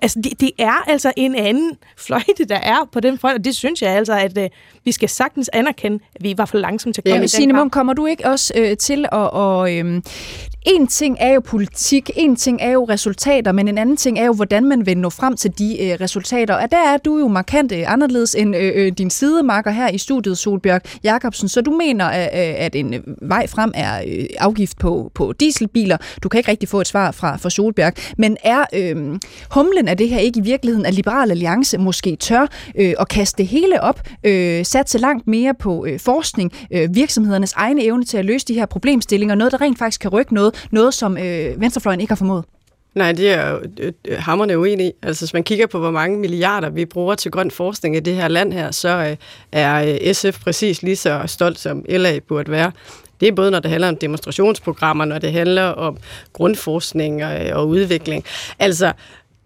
Altså, 0.03 0.20
det, 0.24 0.40
det 0.40 0.51
er 0.59 0.90
altså 0.90 1.12
en 1.16 1.34
anden 1.34 1.72
fløjte, 1.96 2.44
der 2.49 2.57
er 2.57 2.88
på 2.92 3.01
den 3.01 3.18
front, 3.18 3.38
og 3.38 3.44
det 3.44 3.57
synes 3.57 3.82
jeg 3.82 3.90
altså, 3.90 4.12
at 4.12 4.38
øh, 4.38 4.49
vi 4.84 4.92
skal 4.92 5.09
sagtens 5.09 5.51
anerkende, 5.53 5.99
at 6.14 6.22
vi 6.22 6.34
var 6.38 6.44
for 6.44 6.59
langsomme 6.59 6.92
til 6.92 7.01
at 7.01 7.05
komme 7.05 7.14
ja, 7.14 7.18
i 7.18 7.20
den 7.20 7.28
Signe 7.28 7.53
Munk, 7.53 7.72
kommer 7.72 7.92
du 7.92 8.07
ikke 8.07 8.26
også 8.26 8.53
øh, 8.57 8.76
til 8.76 9.05
at... 9.12 9.30
Og, 9.30 9.76
øh, 9.76 10.03
en 10.66 10.86
ting 10.86 11.16
er 11.20 11.32
jo 11.34 11.40
politik, 11.40 12.11
en 12.16 12.36
ting 12.36 12.59
er 12.62 12.70
jo 12.70 12.84
resultater, 12.84 13.52
men 13.52 13.68
en 13.68 13.78
anden 13.78 13.96
ting 13.96 14.18
er 14.18 14.26
jo, 14.26 14.32
hvordan 14.32 14.64
man 14.64 14.86
vil 14.86 14.98
nå 14.98 15.11
frem 15.11 15.36
til 15.36 15.59
de 15.59 15.82
øh, 15.82 16.00
resultater. 16.00 16.54
Og 16.54 16.70
der 16.70 16.76
er 16.76 16.96
du 16.96 17.18
jo 17.18 17.28
markant 17.28 17.72
øh, 17.72 17.92
anderledes 17.92 18.34
end 18.34 18.56
øh, 18.56 18.72
øh, 18.74 18.92
din 18.92 19.11
sidemarker 19.11 19.70
her 19.70 19.88
i 19.88 19.98
studiet, 19.98 20.38
Solbjørg 20.38 20.80
Jacobsen. 21.04 21.48
Så 21.48 21.61
du 21.61 21.70
mener, 21.70 22.04
at, 22.04 22.48
øh, 22.48 22.64
at 22.64 22.74
en 22.74 22.94
øh, 22.94 23.00
vej 23.22 23.46
frem 23.46 23.72
er 23.74 24.02
øh, 24.09 24.24
afgift 24.38 24.78
på, 24.78 25.11
på 25.14 25.32
dieselbiler. 25.32 25.96
Du 26.22 26.28
kan 26.28 26.38
ikke 26.38 26.50
rigtig 26.50 26.68
få 26.68 26.80
et 26.80 26.86
svar 26.86 27.11
fra, 27.11 27.36
fra 27.36 27.50
Solbjerg. 27.50 27.92
Men 28.18 28.36
er 28.44 28.64
øh, 28.74 29.18
humlen 29.50 29.88
af 29.88 29.96
det 29.96 30.09
her 30.09 30.18
ikke 30.18 30.38
i 30.38 30.42
virkeligheden, 30.42 30.86
at 30.86 30.94
Liberal 30.94 31.30
Alliance 31.30 31.78
måske 31.78 32.16
tør 32.16 32.46
øh, 32.78 32.94
at 33.00 33.09
kaste 33.09 33.38
det 33.38 33.46
hele 33.46 33.80
op, 33.82 34.00
øh, 34.24 34.64
satse 34.64 34.98
langt 34.98 35.26
mere 35.26 35.54
på 35.54 35.86
øh, 35.86 36.00
forskning, 36.00 36.52
øh, 36.72 36.94
virksomhedernes 36.94 37.52
egne 37.52 37.84
evne 37.84 38.04
til 38.04 38.18
at 38.18 38.24
løse 38.24 38.46
de 38.46 38.54
her 38.54 38.66
problemstillinger, 38.66 39.34
noget, 39.34 39.52
der 39.52 39.61
rent 39.61 39.78
faktisk 39.78 40.00
kan 40.00 40.11
rykke 40.11 40.34
noget, 40.34 40.47
noget 40.70 40.94
som 40.94 41.18
øh, 41.18 41.61
venstrefløjen 41.61 42.01
ikke 42.01 42.11
har 42.11 42.16
formået? 42.16 42.44
Nej, 42.94 43.12
det 43.12 43.30
er 43.30 43.51
jo 43.51 43.61
øh, 43.80 43.92
hammerne 44.18 44.59
uenig 44.59 44.86
i. 44.86 44.92
Altså, 45.03 45.24
hvis 45.24 45.34
man 45.34 45.44
kigger 45.44 45.66
på, 45.66 45.78
hvor 45.78 45.90
mange 45.90 46.18
milliarder 46.18 46.70
vi 46.70 46.84
bruger 46.84 47.14
til 47.14 47.30
grøn 47.30 47.51
forskning 47.51 47.96
i 47.96 48.01
det 48.01 48.14
her 48.14 48.28
land 48.28 48.53
her, 48.53 48.70
så 48.70 48.88
øh, 48.88 49.16
er 49.53 49.99
øh, 50.03 50.14
SF 50.14 50.40
præcis 50.40 50.82
lige 50.82 50.96
så 50.96 51.22
stolt, 51.26 51.59
som 51.59 51.84
LA 51.88 52.18
burde 52.28 52.51
være. 52.51 52.72
Det 53.20 53.28
er 53.28 53.32
både, 53.32 53.51
når 53.51 53.61
det 53.61 53.70
handler 53.70 53.88
om 53.88 53.96
demonstrationsprogrammer, 53.96 55.05
når 55.05 55.18
det 55.18 55.32
handler 55.32 55.64
om 55.64 55.96
grundforskning 56.32 57.24
og, 57.24 57.36
og 57.53 57.68
udvikling. 57.68 58.24
Altså, 58.59 58.92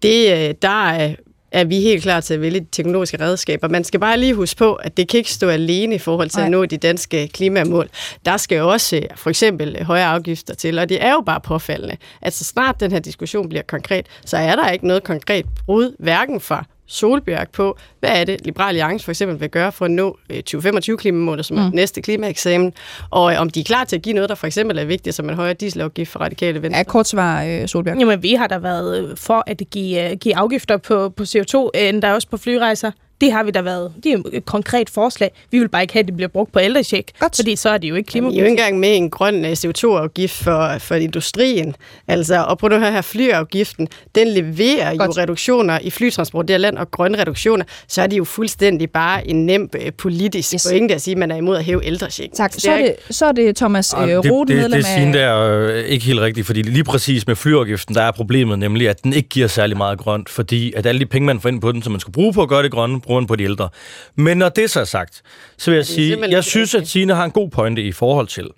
det, 0.03 0.61
der 0.61 0.87
er 0.89 1.15
er 1.53 1.63
vi 1.63 1.79
helt 1.81 2.03
klar 2.03 2.19
til 2.19 2.33
at 2.33 2.41
vælge 2.41 2.67
teknologiske 2.71 3.19
redskaber. 3.19 3.67
Man 3.67 3.83
skal 3.83 3.99
bare 3.99 4.19
lige 4.19 4.33
huske 4.33 4.57
på, 4.57 4.73
at 4.73 4.97
det 4.97 5.07
kan 5.07 5.17
ikke 5.17 5.31
stå 5.31 5.49
alene 5.49 5.95
i 5.95 5.97
forhold 5.97 6.29
til 6.29 6.39
Nej. 6.39 6.45
at 6.45 6.51
nå 6.51 6.65
de 6.65 6.77
danske 6.77 7.27
klimamål. 7.27 7.89
Der 8.25 8.37
skal 8.37 8.61
også 8.61 9.01
for 9.15 9.29
eksempel 9.29 9.83
højere 9.83 10.07
afgifter 10.07 10.53
til, 10.53 10.79
og 10.79 10.89
det 10.89 11.03
er 11.03 11.11
jo 11.11 11.21
bare 11.25 11.41
påfaldende, 11.41 11.97
at 12.21 12.33
så 12.33 12.43
snart 12.43 12.79
den 12.79 12.91
her 12.91 12.99
diskussion 12.99 13.49
bliver 13.49 13.63
konkret, 13.67 14.05
så 14.25 14.37
er 14.37 14.55
der 14.55 14.69
ikke 14.69 14.87
noget 14.87 15.03
konkret 15.03 15.45
brud, 15.65 15.95
hverken 15.99 16.41
fra 16.41 16.65
Solbjerg 16.87 17.47
på, 17.49 17.77
hvad 17.99 18.09
er 18.09 18.23
det, 18.23 18.45
Liberal 18.45 18.67
Alliance 18.67 19.05
for 19.05 19.11
eksempel 19.11 19.39
vil 19.39 19.49
gøre 19.49 19.71
for 19.71 19.85
at 19.85 19.91
nå 19.91 20.17
2025-klimamålet, 20.31 21.39
øh, 21.39 21.43
som 21.43 21.57
er 21.57 21.69
mm. 21.69 21.75
næste 21.75 22.01
klimaeksamen, 22.01 22.73
og 23.09 23.33
øh, 23.33 23.41
om 23.41 23.49
de 23.49 23.59
er 23.59 23.63
klar 23.63 23.83
til 23.83 23.95
at 23.95 24.01
give 24.01 24.15
noget, 24.15 24.29
der 24.29 24.35
for 24.35 24.47
eksempel 24.47 24.77
er 24.77 24.85
vigtigt, 24.85 25.15
som 25.15 25.29
en 25.29 25.35
højere 25.35 25.53
dieselafgift 25.53 26.11
for 26.11 26.19
radikale 26.19 26.61
venstre. 26.61 26.77
Ja, 26.77 26.83
kort 26.83 27.07
svar, 27.07 27.43
øh, 27.43 27.67
Solbjerg. 27.67 27.99
Jamen, 27.99 28.23
vi 28.23 28.33
har 28.33 28.47
da 28.47 28.57
været 28.57 29.19
for 29.19 29.43
at 29.47 29.61
give, 29.71 30.15
give 30.15 30.35
afgifter 30.35 30.77
på, 30.77 31.09
på 31.09 31.23
CO2, 31.23 31.69
endda 31.75 32.13
også 32.13 32.27
på 32.27 32.37
flyrejser. 32.37 32.91
Det 33.23 33.31
har 33.31 33.43
vi 33.43 33.51
da 33.51 33.61
været. 33.61 33.93
Det 34.03 34.11
er 34.13 34.21
et 34.33 34.45
konkret 34.45 34.89
forslag. 34.89 35.31
Vi 35.51 35.59
vil 35.59 35.69
bare 35.69 35.81
ikke 35.81 35.93
have, 35.93 35.99
at 35.99 36.07
det 36.07 36.15
bliver 36.15 36.27
brugt 36.27 36.51
på 36.51 36.59
ældrecheck, 36.59 37.11
Godt. 37.19 37.35
fordi 37.35 37.55
så 37.55 37.69
er 37.69 37.77
det 37.77 37.89
jo 37.89 37.95
ikke 37.95 38.07
klimapolitik. 38.07 38.35
Vi 38.35 38.39
er 38.39 38.43
jo 38.43 38.51
ikke 38.51 38.61
engang 38.61 38.79
med 38.79 38.97
en 38.97 39.09
grøn 39.09 39.45
CO2-afgift 39.45 40.43
for, 40.43 40.77
for 40.79 40.95
industrien. 40.95 41.75
Altså, 42.07 42.43
og 42.43 42.57
prøv 42.57 42.69
nu 42.69 42.75
at 42.75 42.81
høre 42.81 42.91
her, 42.91 43.01
flyafgiften, 43.01 43.87
den 44.15 44.27
leverer 44.27 44.97
Godt. 44.97 45.17
jo 45.17 45.21
reduktioner 45.21 45.79
i 45.81 45.89
flytransport 45.89 46.47
det 46.47 46.59
land 46.59 46.77
og 46.77 46.91
grønne 46.91 47.21
reduktioner, 47.21 47.65
så 47.87 48.01
er 48.01 48.07
det 48.07 48.17
jo 48.17 48.23
fuldstændig 48.23 48.89
bare 48.89 49.27
en 49.27 49.45
nem 49.45 49.69
øh, 49.75 49.91
politisk 49.97 50.53
yes. 50.53 50.67
pointe 50.69 50.95
at 50.95 51.01
sige, 51.01 51.11
at 51.11 51.17
man 51.17 51.31
er 51.31 51.35
imod 51.35 51.57
at 51.57 51.63
hæve 51.63 51.85
ældrecheck. 51.85 52.33
Tak. 52.33 52.53
Så 52.53 52.71
er 52.71 52.77
det, 52.77 52.95
så 53.09 53.25
er 53.25 53.31
det 53.31 53.55
Thomas 53.55 53.93
øh, 53.93 53.99
Rode, 54.01 54.53
det, 54.53 54.63
det, 54.63 54.71
det, 54.71 54.85
det, 54.85 55.13
det 55.13 55.21
er 55.21 55.39
øh, 55.39 55.83
ikke 55.83 56.05
helt 56.05 56.19
rigtigt, 56.19 56.47
fordi 56.47 56.61
lige 56.61 56.83
præcis 56.83 57.27
med 57.27 57.35
flyafgiften, 57.35 57.95
der 57.95 58.01
er 58.01 58.11
problemet 58.11 58.59
nemlig, 58.59 58.89
at 58.89 59.03
den 59.03 59.13
ikke 59.13 59.29
giver 59.29 59.47
særlig 59.47 59.77
meget 59.77 59.99
grønt, 59.99 60.29
fordi 60.29 60.73
at 60.75 60.85
alle 60.85 60.99
de 60.99 61.05
penge, 61.05 61.25
man 61.25 61.39
får 61.39 61.49
ind 61.49 61.61
på 61.61 61.71
den, 61.71 61.81
som 61.81 61.91
man 61.91 61.99
skulle 61.99 62.13
bruge 62.13 62.33
på 62.33 62.41
at 62.41 62.49
gøre 62.49 62.63
det 62.63 62.71
grønne, 62.71 63.01
bruger 63.13 63.27
på 63.27 63.35
de 63.35 63.43
ældre. 63.43 63.69
Men 64.15 64.37
når 64.37 64.49
det 64.49 64.69
så 64.69 64.79
er 64.79 64.85
sagt, 64.85 65.21
så 65.57 65.71
vil 65.71 65.75
jeg 65.75 65.85
sige, 65.85 66.29
jeg 66.29 66.43
synes, 66.43 66.75
at 66.75 66.83
Tine 66.83 67.15
har 67.15 67.25
en 67.25 67.31
god 67.31 67.49
pointe 67.49 67.81
i 67.81 67.91
forhold 67.91 68.27
til, 68.27 68.49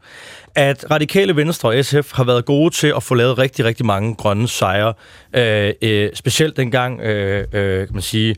at 0.55 0.85
Radikale 0.91 1.35
Venstre 1.35 1.69
og 1.69 1.85
SF 1.85 2.11
har 2.11 2.23
været 2.23 2.45
gode 2.45 2.73
til 2.73 2.93
at 2.95 3.03
få 3.03 3.15
lavet 3.15 3.37
rigtig, 3.37 3.65
rigtig 3.65 3.85
mange 3.85 4.15
grønne 4.15 4.47
sejre. 4.47 4.93
Øh, 5.35 5.73
øh, 5.81 6.09
specielt 6.13 6.57
dengang, 6.57 7.01
øh, 7.01 7.47
øh, 7.53 7.87
kan 7.87 7.93
man 7.93 8.01
sige, 8.01 8.35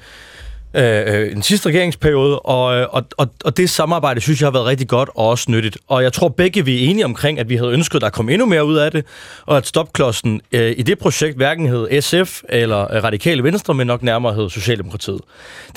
Øh, 0.73 1.03
øh, 1.07 1.27
en 1.27 1.33
den 1.33 1.43
sidste 1.43 1.69
regeringsperiode, 1.69 2.39
og, 2.39 2.75
øh, 2.75 2.87
og, 2.91 3.03
og, 3.17 3.27
og 3.45 3.57
det 3.57 3.69
samarbejde 3.69 4.21
synes 4.21 4.41
jeg 4.41 4.45
har 4.45 4.51
været 4.51 4.65
rigtig 4.65 4.87
godt 4.87 5.09
og 5.15 5.27
også 5.27 5.51
nyttigt. 5.51 5.77
Og 5.87 6.03
jeg 6.03 6.13
tror 6.13 6.29
begge 6.29 6.65
vi 6.65 6.83
er 6.85 6.89
enige 6.89 7.05
omkring, 7.05 7.39
at 7.39 7.49
vi 7.49 7.55
havde 7.55 7.71
ønsket, 7.71 7.95
at 7.95 8.01
der 8.01 8.09
kom 8.09 8.29
endnu 8.29 8.45
mere 8.45 8.65
ud 8.65 8.75
af 8.75 8.91
det, 8.91 9.05
og 9.45 9.57
at 9.57 9.67
stopklodsen 9.67 10.41
øh, 10.51 10.73
i 10.77 10.81
det 10.81 10.99
projekt 10.99 11.35
hverken 11.35 11.67
hed 11.67 12.01
SF 12.01 12.41
eller 12.49 12.95
øh, 12.95 13.03
Radikale 13.03 13.43
Venstre, 13.43 13.73
men 13.73 13.87
nok 13.87 14.03
nærmere 14.03 14.33
hed 14.33 14.49
Socialdemokratiet. 14.49 15.21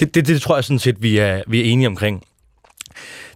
Det, 0.00 0.14
det, 0.14 0.26
det 0.26 0.42
tror 0.42 0.56
jeg 0.56 0.64
sådan 0.64 0.78
set, 0.78 1.02
vi 1.02 1.18
er, 1.18 1.42
vi 1.46 1.60
er 1.60 1.64
enige 1.64 1.86
omkring. 1.86 2.22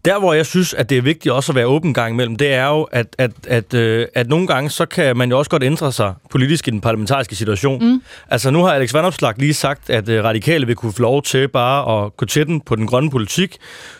Der, 0.04 0.18
hvor 0.18 0.32
jeg 0.32 0.46
synes, 0.46 0.74
at 0.74 0.90
det 0.90 0.98
er 0.98 1.02
vigtigt 1.02 1.32
også 1.32 1.52
at 1.52 1.56
være 1.56 1.66
åben 1.66 1.94
gang 1.94 2.12
imellem, 2.12 2.36
det 2.36 2.52
er 2.52 2.66
jo, 2.66 2.82
at, 2.82 3.06
at, 3.18 3.30
at, 3.48 3.74
øh, 3.74 4.06
at 4.14 4.28
nogle 4.28 4.46
gange, 4.46 4.70
så 4.70 4.86
kan 4.86 5.16
man 5.16 5.30
jo 5.30 5.38
også 5.38 5.50
godt 5.50 5.62
ændre 5.62 5.92
sig 5.92 6.14
politisk 6.30 6.68
i 6.68 6.70
den 6.70 6.80
parlamentariske 6.80 7.36
situation. 7.36 7.84
Mm. 7.84 8.02
Altså, 8.30 8.50
nu 8.50 8.62
har 8.62 8.72
Alex 8.72 8.94
Vandopslag 8.94 9.34
lige 9.36 9.54
sagt, 9.54 9.90
at 9.90 10.08
øh, 10.08 10.24
radikale 10.24 10.66
vil 10.66 10.76
kunne 10.76 10.92
få 10.92 11.02
lov 11.02 11.22
til 11.22 11.48
bare 11.48 12.04
at 12.04 12.16
gå 12.16 12.26
til 12.26 12.46
den 12.46 12.60
på 12.60 12.76
den 12.76 12.86
grønne 12.86 13.10
politik. 13.10 13.56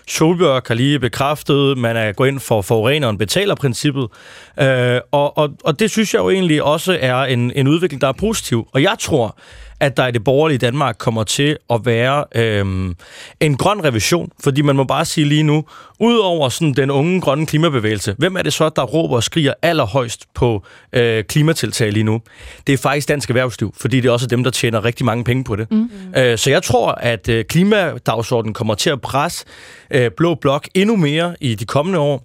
Solbjørg 0.08 0.62
har 0.66 0.74
lige 0.74 0.98
bekræftet, 0.98 1.78
man 1.78 1.96
er 1.96 2.12
gået 2.12 2.28
ind 2.28 2.40
for 2.40 2.62
forureneren 2.62 3.18
betaler-princippet. 3.18 4.08
Øh, 4.60 5.00
og, 5.12 5.38
og, 5.38 5.50
og 5.64 5.80
det 5.80 5.90
synes 5.90 6.14
jeg 6.14 6.20
jo 6.20 6.30
egentlig 6.30 6.62
også 6.62 6.98
er 7.00 7.16
en, 7.24 7.52
en 7.54 7.68
udvikling, 7.68 8.00
der 8.00 8.08
er 8.08 8.12
positiv. 8.12 8.68
Og 8.72 8.82
jeg 8.82 8.96
tror, 9.00 9.36
at 9.80 9.96
der 9.96 10.06
i 10.06 10.10
det 10.10 10.24
borgerlige 10.24 10.58
Danmark 10.58 10.96
kommer 10.98 11.24
til 11.24 11.56
at 11.70 11.80
være 11.84 12.24
øhm, 12.34 12.94
en 13.40 13.56
grøn 13.56 13.84
revision. 13.84 14.30
Fordi 14.44 14.62
man 14.62 14.76
må 14.76 14.84
bare 14.84 15.04
sige 15.04 15.24
lige 15.24 15.42
nu, 15.42 15.64
udover 16.00 16.48
sådan 16.48 16.74
den 16.74 16.90
unge 16.90 17.20
grønne 17.20 17.46
klimabevægelse, 17.46 18.14
hvem 18.18 18.36
er 18.36 18.42
det 18.42 18.52
så, 18.52 18.68
der 18.68 18.82
råber 18.82 19.16
og 19.16 19.22
skriger 19.22 19.54
allerhøjst 19.62 20.26
på 20.34 20.64
øh, 20.92 21.24
klimatiltag 21.24 21.92
lige 21.92 22.04
nu? 22.04 22.20
Det 22.66 22.72
er 22.72 22.76
faktisk 22.76 23.08
dansk 23.08 23.30
erhvervsliv, 23.30 23.74
fordi 23.76 24.00
det 24.00 24.08
er 24.08 24.12
også 24.12 24.26
dem, 24.26 24.44
der 24.44 24.50
tjener 24.50 24.84
rigtig 24.84 25.06
mange 25.06 25.24
penge 25.24 25.44
på 25.44 25.56
det. 25.56 25.70
Mm. 25.70 25.90
Øh, 26.16 26.38
så 26.38 26.50
jeg 26.50 26.62
tror, 26.62 26.92
at 26.92 27.28
øh, 27.28 27.44
klimadagsordenen 27.44 28.54
kommer 28.54 28.74
til 28.74 28.90
at 28.90 29.00
presse 29.00 29.44
øh, 29.90 30.10
Blå 30.16 30.34
Blok 30.34 30.68
endnu 30.74 30.96
mere 30.96 31.36
i 31.40 31.54
de 31.54 31.64
kommende 31.64 31.98
år. 31.98 32.22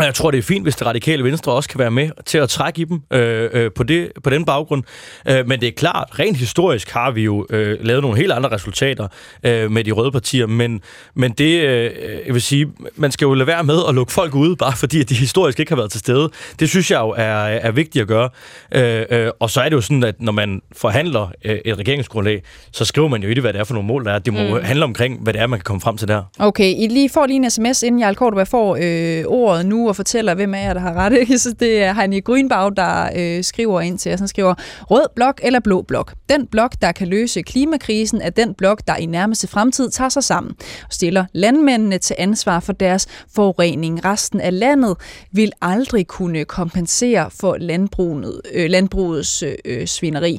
Og 0.00 0.06
jeg 0.06 0.14
tror, 0.14 0.30
det 0.30 0.38
er 0.38 0.42
fint, 0.42 0.62
hvis 0.62 0.76
det 0.76 0.86
radikale 0.86 1.24
venstre 1.24 1.52
også 1.52 1.68
kan 1.68 1.78
være 1.78 1.90
med 1.90 2.10
til 2.26 2.38
at 2.38 2.48
trække 2.48 2.80
i 2.80 2.84
dem 2.84 3.02
øh, 3.10 3.50
øh, 3.52 3.70
på, 3.72 3.82
det, 3.82 4.12
på 4.24 4.30
den 4.30 4.44
baggrund. 4.44 4.82
Øh, 5.28 5.48
men 5.48 5.60
det 5.60 5.68
er 5.68 5.72
klart, 5.72 6.08
rent 6.18 6.36
historisk 6.36 6.90
har 6.90 7.10
vi 7.10 7.24
jo 7.24 7.46
øh, 7.50 7.78
lavet 7.80 8.02
nogle 8.02 8.16
helt 8.16 8.32
andre 8.32 8.52
resultater 8.52 9.08
øh, 9.44 9.70
med 9.70 9.84
de 9.84 9.90
røde 9.90 10.12
partier. 10.12 10.46
Men, 10.46 10.80
men 11.14 11.32
det, 11.32 11.62
øh, 11.62 11.90
jeg 12.26 12.34
vil 12.34 12.42
sige, 12.42 12.68
man 12.96 13.12
skal 13.12 13.24
jo 13.24 13.34
lade 13.34 13.46
være 13.46 13.64
med 13.64 13.78
at 13.88 13.94
lukke 13.94 14.12
folk 14.12 14.34
ude, 14.34 14.56
bare 14.56 14.76
fordi 14.76 15.00
at 15.00 15.08
de 15.08 15.14
historisk 15.14 15.60
ikke 15.60 15.70
har 15.70 15.76
været 15.76 15.90
til 15.90 16.00
stede. 16.00 16.30
Det 16.60 16.68
synes 16.68 16.90
jeg 16.90 17.00
jo 17.00 17.14
er, 17.16 17.24
er 17.34 17.70
vigtigt 17.70 18.02
at 18.02 18.08
gøre. 18.08 18.28
Øh, 18.74 19.04
øh, 19.10 19.30
og 19.40 19.50
så 19.50 19.60
er 19.60 19.68
det 19.68 19.76
jo 19.76 19.80
sådan, 19.80 20.04
at 20.04 20.14
når 20.20 20.32
man 20.32 20.60
forhandler 20.76 21.32
øh, 21.44 21.58
et 21.64 21.78
regeringsgrundlag, 21.78 22.42
så 22.72 22.84
skriver 22.84 23.08
man 23.08 23.22
jo 23.22 23.28
i 23.28 23.34
det, 23.34 23.42
hvad 23.42 23.52
det 23.52 23.60
er 23.60 23.64
for 23.64 23.74
nogle 23.74 23.86
mål, 23.86 24.04
der 24.04 24.12
er. 24.12 24.18
Det 24.18 24.32
må 24.32 24.40
mm. 24.40 24.64
handle 24.64 24.84
omkring, 24.84 25.20
hvad 25.22 25.32
det 25.32 25.42
er, 25.42 25.46
man 25.46 25.58
kan 25.58 25.64
komme 25.64 25.80
frem 25.80 25.96
til 25.96 26.08
der. 26.08 26.22
Okay, 26.38 26.74
I 26.78 26.88
lige 26.90 27.10
får 27.10 27.26
lige 27.26 27.36
en 27.36 27.50
sms, 27.50 27.82
inden 27.82 28.00
Jarl 28.00 28.14
Kortberg 28.14 28.48
får 28.48 28.78
øh, 28.80 29.24
ordet 29.26 29.66
nu 29.66 29.89
og 29.90 29.96
fortæller, 29.96 30.34
hvem 30.34 30.54
af 30.54 30.64
jer, 30.64 30.72
der 30.72 30.80
har 30.80 30.94
ret. 30.94 31.12
Ikke? 31.12 31.38
Så 31.38 31.52
det 31.52 31.82
er 31.82 31.94
Heini 31.94 32.20
Grønbag, 32.20 32.72
der 32.76 33.10
øh, 33.16 33.44
skriver 33.44 33.80
ind 33.80 33.98
til 33.98 34.12
os. 34.12 34.18
Han 34.18 34.28
skriver, 34.28 34.54
rød 34.90 35.06
blok 35.14 35.40
eller 35.42 35.60
blå 35.60 35.82
blok. 35.82 36.14
Den 36.28 36.46
blok, 36.46 36.72
der 36.82 36.92
kan 36.92 37.08
løse 37.08 37.42
klimakrisen, 37.42 38.22
er 38.22 38.30
den 38.30 38.54
blok, 38.54 38.80
der 38.86 38.96
i 38.96 39.06
nærmeste 39.06 39.46
fremtid 39.46 39.90
tager 39.90 40.08
sig 40.08 40.24
sammen 40.24 40.54
og 40.86 40.92
stiller 40.92 41.24
landmændene 41.32 41.98
til 41.98 42.16
ansvar 42.18 42.60
for 42.60 42.72
deres 42.72 43.06
forurening. 43.34 44.04
Resten 44.04 44.40
af 44.40 44.58
landet 44.58 44.96
vil 45.32 45.52
aldrig 45.62 46.06
kunne 46.06 46.44
kompensere 46.44 47.30
for 47.40 47.56
landbruget, 47.56 48.40
øh, 48.54 48.70
landbrugets 48.70 49.44
øh, 49.64 49.86
svineri. 49.86 50.38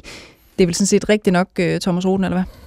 Det 0.58 0.64
er 0.64 0.66
vel 0.66 0.74
sådan 0.74 0.86
set 0.86 1.08
rigtigt 1.08 1.32
nok, 1.32 1.48
øh, 1.58 1.80
Thomas 1.80 2.06
Roden, 2.06 2.24
eller 2.24 2.36
hvad? 2.36 2.61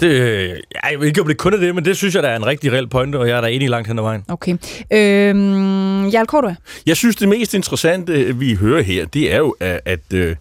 Det, 0.00 0.60
jeg 0.90 1.00
ved 1.00 1.06
ikke, 1.06 1.20
om 1.20 1.26
det 1.26 1.36
kun 1.36 1.54
er 1.54 1.58
det, 1.58 1.74
men 1.74 1.84
det 1.84 1.96
synes 1.96 2.14
jeg, 2.14 2.22
der 2.22 2.28
er 2.28 2.36
en 2.36 2.46
rigtig 2.46 2.72
reel 2.72 2.88
pointe, 2.88 3.16
og 3.16 3.28
jeg 3.28 3.36
er 3.36 3.40
da 3.40 3.46
enig 3.46 3.68
langt 3.70 3.88
hen 3.88 3.98
ad 3.98 4.02
vejen. 4.02 4.24
Okay. 4.28 4.52
Øhm, 4.92 6.08
Jarl 6.08 6.26
Kortua? 6.26 6.54
Jeg 6.86 6.96
synes, 6.96 7.16
det 7.16 7.28
mest 7.28 7.54
interessante, 7.54 8.36
vi 8.36 8.54
hører 8.54 8.82
her, 8.82 9.06
det 9.06 9.32
er 9.32 9.36
jo, 9.38 9.56
at, 9.60 9.80
at, 9.84 10.36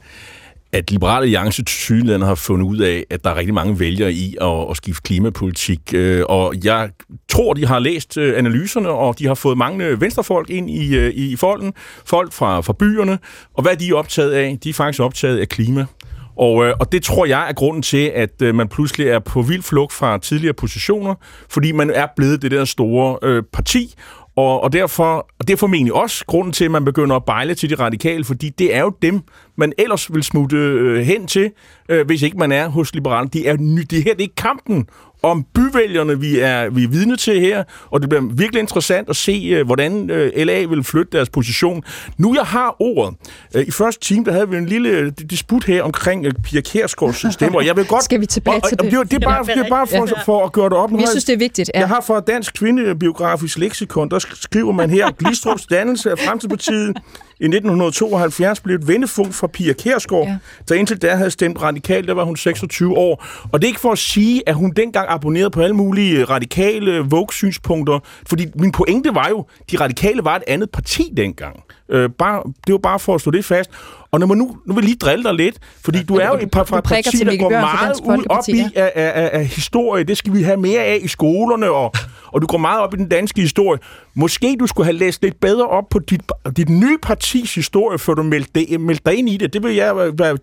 at 0.72 0.92
Liberale 0.92 1.24
Alliance 1.24 1.64
til 1.64 2.24
har 2.24 2.36
fundet 2.36 2.66
ud 2.66 2.78
af, 2.78 3.06
at 3.10 3.24
der 3.24 3.30
er 3.30 3.36
rigtig 3.36 3.54
mange 3.54 3.80
vælgere 3.80 4.14
i 4.14 4.36
at, 4.42 4.66
at 4.70 4.78
skifte 4.78 5.02
klimapolitik. 5.02 5.94
Og 6.30 6.56
jeg 6.64 6.90
tror, 7.30 7.54
de 7.54 7.66
har 7.66 7.80
læst 7.80 8.18
analyserne, 8.18 8.90
og 8.90 9.20
de 9.20 9.28
har 9.28 9.34
fået 9.34 9.58
mange 9.58 10.02
venstrefolk 10.02 10.50
ind 10.50 10.70
i, 10.70 11.10
i 11.10 11.36
folden. 11.36 11.74
Folk 12.06 12.34
fra, 12.34 12.62
fra 12.62 12.74
byerne. 12.74 13.20
Og 13.54 13.62
hvad 13.62 13.72
er 13.72 13.76
de 13.76 13.94
optaget 13.94 14.32
af? 14.32 14.58
De 14.64 14.70
er 14.70 14.74
faktisk 14.74 15.02
optaget 15.02 15.40
af 15.40 15.50
klima. 15.50 15.86
Og, 16.40 16.66
øh, 16.66 16.74
og 16.80 16.92
det 16.92 17.04
tror 17.04 17.26
jeg 17.26 17.50
er 17.50 17.54
grunden 17.54 17.82
til, 17.82 18.12
at 18.16 18.42
øh, 18.42 18.56
man 18.56 18.68
pludselig 18.68 19.08
er 19.08 19.20
på 19.20 19.42
vild 19.42 19.64
flugt 19.64 19.94
fra 19.94 20.18
tidligere 20.18 20.54
positioner, 20.54 21.16
fordi 21.50 21.72
man 21.72 21.90
er 21.90 22.08
blevet 22.16 22.42
det 22.42 22.52
der 22.52 22.66
store 22.66 23.18
øh, 23.24 23.44
parti, 23.54 23.96
og, 24.36 24.64
og, 24.64 24.74
derfor, 24.74 25.28
og 25.40 25.48
det 25.48 25.54
er 25.54 25.58
formentlig 25.58 25.94
også 25.94 26.26
grunden 26.26 26.54
til, 26.54 26.66
at 26.66 26.72
man 26.72 26.86
begynder 26.86 27.16
at 27.16 27.26
bejle 27.26 27.56
til 27.56 27.70
de 27.70 27.76
radikale, 27.76 28.24
fordi 28.24 28.50
det 28.50 28.76
er 28.76 28.82
jo 28.82 28.94
dem, 29.02 29.22
man 29.58 29.74
ellers 29.78 30.14
vil 30.14 30.24
smutte 30.24 30.58
øh, 30.58 31.02
hen 31.02 31.28
til, 31.28 31.52
øh, 31.90 32.06
hvis 32.06 32.22
ikke 32.22 32.38
man 32.38 32.52
er 32.52 32.68
hos 32.68 32.94
liberalerne. 32.94 33.30
Det 33.34 33.50
er, 33.50 33.56
det 33.90 34.04
her 34.04 34.16
det 34.16 34.24
er 34.24 34.34
kampen 34.38 34.88
om 35.24 35.46
byvælgerne, 35.56 36.20
vi 36.20 36.40
er, 36.40 36.70
vi 36.70 36.84
er 36.84 36.88
vidne 36.88 37.18
til 37.18 37.42
her, 37.42 37.64
og 37.90 38.02
det 38.02 38.10
bliver 38.10 38.24
virkelig 38.34 38.60
interessant 38.60 39.10
at 39.10 39.16
se, 39.16 39.60
uh, 39.60 39.66
hvordan 39.66 40.10
øh, 40.10 40.32
LA 40.36 40.66
vil 40.66 40.84
flytte 40.84 41.18
deres 41.18 41.30
position. 41.30 41.84
Nu 42.18 42.36
jeg 42.36 42.44
har 42.44 42.76
ordet, 42.80 43.16
uh, 43.56 43.62
i 43.62 43.72
første 43.72 44.06
time, 44.06 44.26
der 44.26 44.32
havde 44.32 44.50
vi 44.50 44.58
en 44.58 44.66
lille 44.66 45.10
disput 45.10 45.64
her 45.64 45.84
omkring 45.84 46.26
Pia 46.44 46.62
Kærsgaards 46.62 47.34
stemmer. 47.34 47.62
Jeg 47.62 47.76
vil 47.76 47.86
godt, 47.86 48.04
Skal 48.04 48.22
vi 48.22 48.26
tilbage 48.26 48.56
og, 48.56 48.70
til 48.70 48.78
det? 48.78 48.86
Og, 48.86 49.04
det, 49.04 49.12
det 49.12 49.24
er 49.24 49.30
bare, 49.30 49.44
det 49.44 49.58
er 49.58 49.70
bare 49.70 49.88
for, 49.88 50.08
for 50.26 50.46
at 50.46 50.52
gøre 50.52 50.70
det 50.70 50.78
op. 50.78 50.92
Jeg 50.92 51.08
synes, 51.10 51.26
det 51.26 51.34
er 51.34 51.38
vigtigt. 51.38 51.72
Ja. 51.74 51.80
Jeg 51.80 51.88
har 51.88 52.02
fra 52.02 52.20
Dansk 52.20 52.54
Kvindebiografisk 52.54 53.58
Leksikon, 53.58 54.10
der 54.10 54.20
skriver 54.34 54.72
man 54.72 54.90
her, 54.90 55.12
Glistrups 55.12 55.66
dannelse 55.66 56.12
af 56.12 56.20
Fremtidspartiet 56.20 56.98
i 57.40 57.46
1972 57.46 58.60
blev 58.60 58.76
et 58.76 58.88
vendepunkt 58.88 59.36
for 59.36 59.48
Pia 59.48 59.74
Kærsgaard, 59.74 60.26
ja. 60.26 60.38
der 60.70 60.76
indtil 60.76 61.02
da 61.02 61.16
havde 61.16 61.32
stemt 61.32 61.62
radikalt, 61.62 62.08
der 62.08 62.14
var 62.14 62.24
hun 62.24 62.38
26 62.38 62.98
år. 62.98 63.26
Og 63.52 63.62
det 63.62 63.68
er 63.68 63.70
ikke 63.70 63.80
for 63.80 63.92
at 63.92 63.98
sige, 63.98 64.44
at 64.50 64.56
hun 64.56 64.72
dengang 64.72 65.10
abonnerede 65.10 65.50
på 65.50 65.62
alle 65.62 65.76
mulige 65.76 66.24
radikale 66.24 67.00
Vogue-synspunkter, 67.00 68.00
fordi 68.28 68.46
min 68.56 68.72
pointe 68.72 69.16
var 69.16 69.30
jo, 69.30 69.46
de 69.72 69.78
radikale 69.78 70.24
var 70.24 70.36
et 70.36 70.44
andet 70.48 70.72
parti 70.72 71.14
dengang. 71.18 71.64
Øh, 71.90 72.10
bare, 72.10 72.44
det 72.68 72.74
var 72.74 72.80
bare 72.80 73.00
for 73.00 73.16
at 73.16 73.22
slå 73.22 73.32
det 73.32 73.46
fast. 73.46 73.72
Og 74.12 74.20
når 74.20 74.28
man 74.28 74.38
nu, 74.38 74.58
nu 74.66 74.74
vil 74.74 74.84
lige 74.84 74.98
drille 74.98 75.24
dig 75.24 75.34
lidt, 75.34 75.58
fordi 75.86 76.04
du 76.04 76.16
er 76.16 76.28
jo 76.28 76.38
et 76.42 76.52
par 76.52 76.64
fra 76.64 76.82
parti, 76.82 77.18
der 77.18 77.38
går 77.38 77.50
meget 77.50 78.00
ud 78.04 78.26
op 78.30 78.44
i 78.48 78.62
af, 78.76 78.92
af, 78.96 79.12
af, 79.24 79.30
af 79.34 79.46
historie. 79.46 80.04
Det 80.04 80.18
skal 80.18 80.34
vi 80.34 80.44
have 80.44 80.58
mere 80.58 80.84
af 80.84 81.00
i 81.02 81.08
skolerne, 81.08 81.72
og, 81.72 81.94
og 82.34 82.42
du 82.42 82.48
går 82.48 82.58
meget 82.58 82.82
op 82.82 82.94
i 82.94 82.98
den 82.98 83.10
danske 83.10 83.42
historie. 83.42 83.80
Måske 84.14 84.56
du 84.60 84.68
skulle 84.68 84.86
have 84.86 84.98
læst 84.98 85.22
lidt 85.22 85.40
bedre 85.40 85.68
op 85.68 85.90
på 85.90 86.00
dit, 86.00 86.22
dit 86.58 86.70
nye 86.70 86.98
partis 87.02 87.56
historie, 87.56 88.00
før 88.00 88.14
du 88.14 88.24
meldte, 88.24 88.78
meldte 88.78 89.04
dig 89.06 89.18
ind 89.18 89.30
i 89.30 89.38
det. 89.38 89.54
Det 89.54 89.64
vil 89.64 89.76
jeg 89.76 89.96
være, 89.96 90.12
være, 90.18 90.38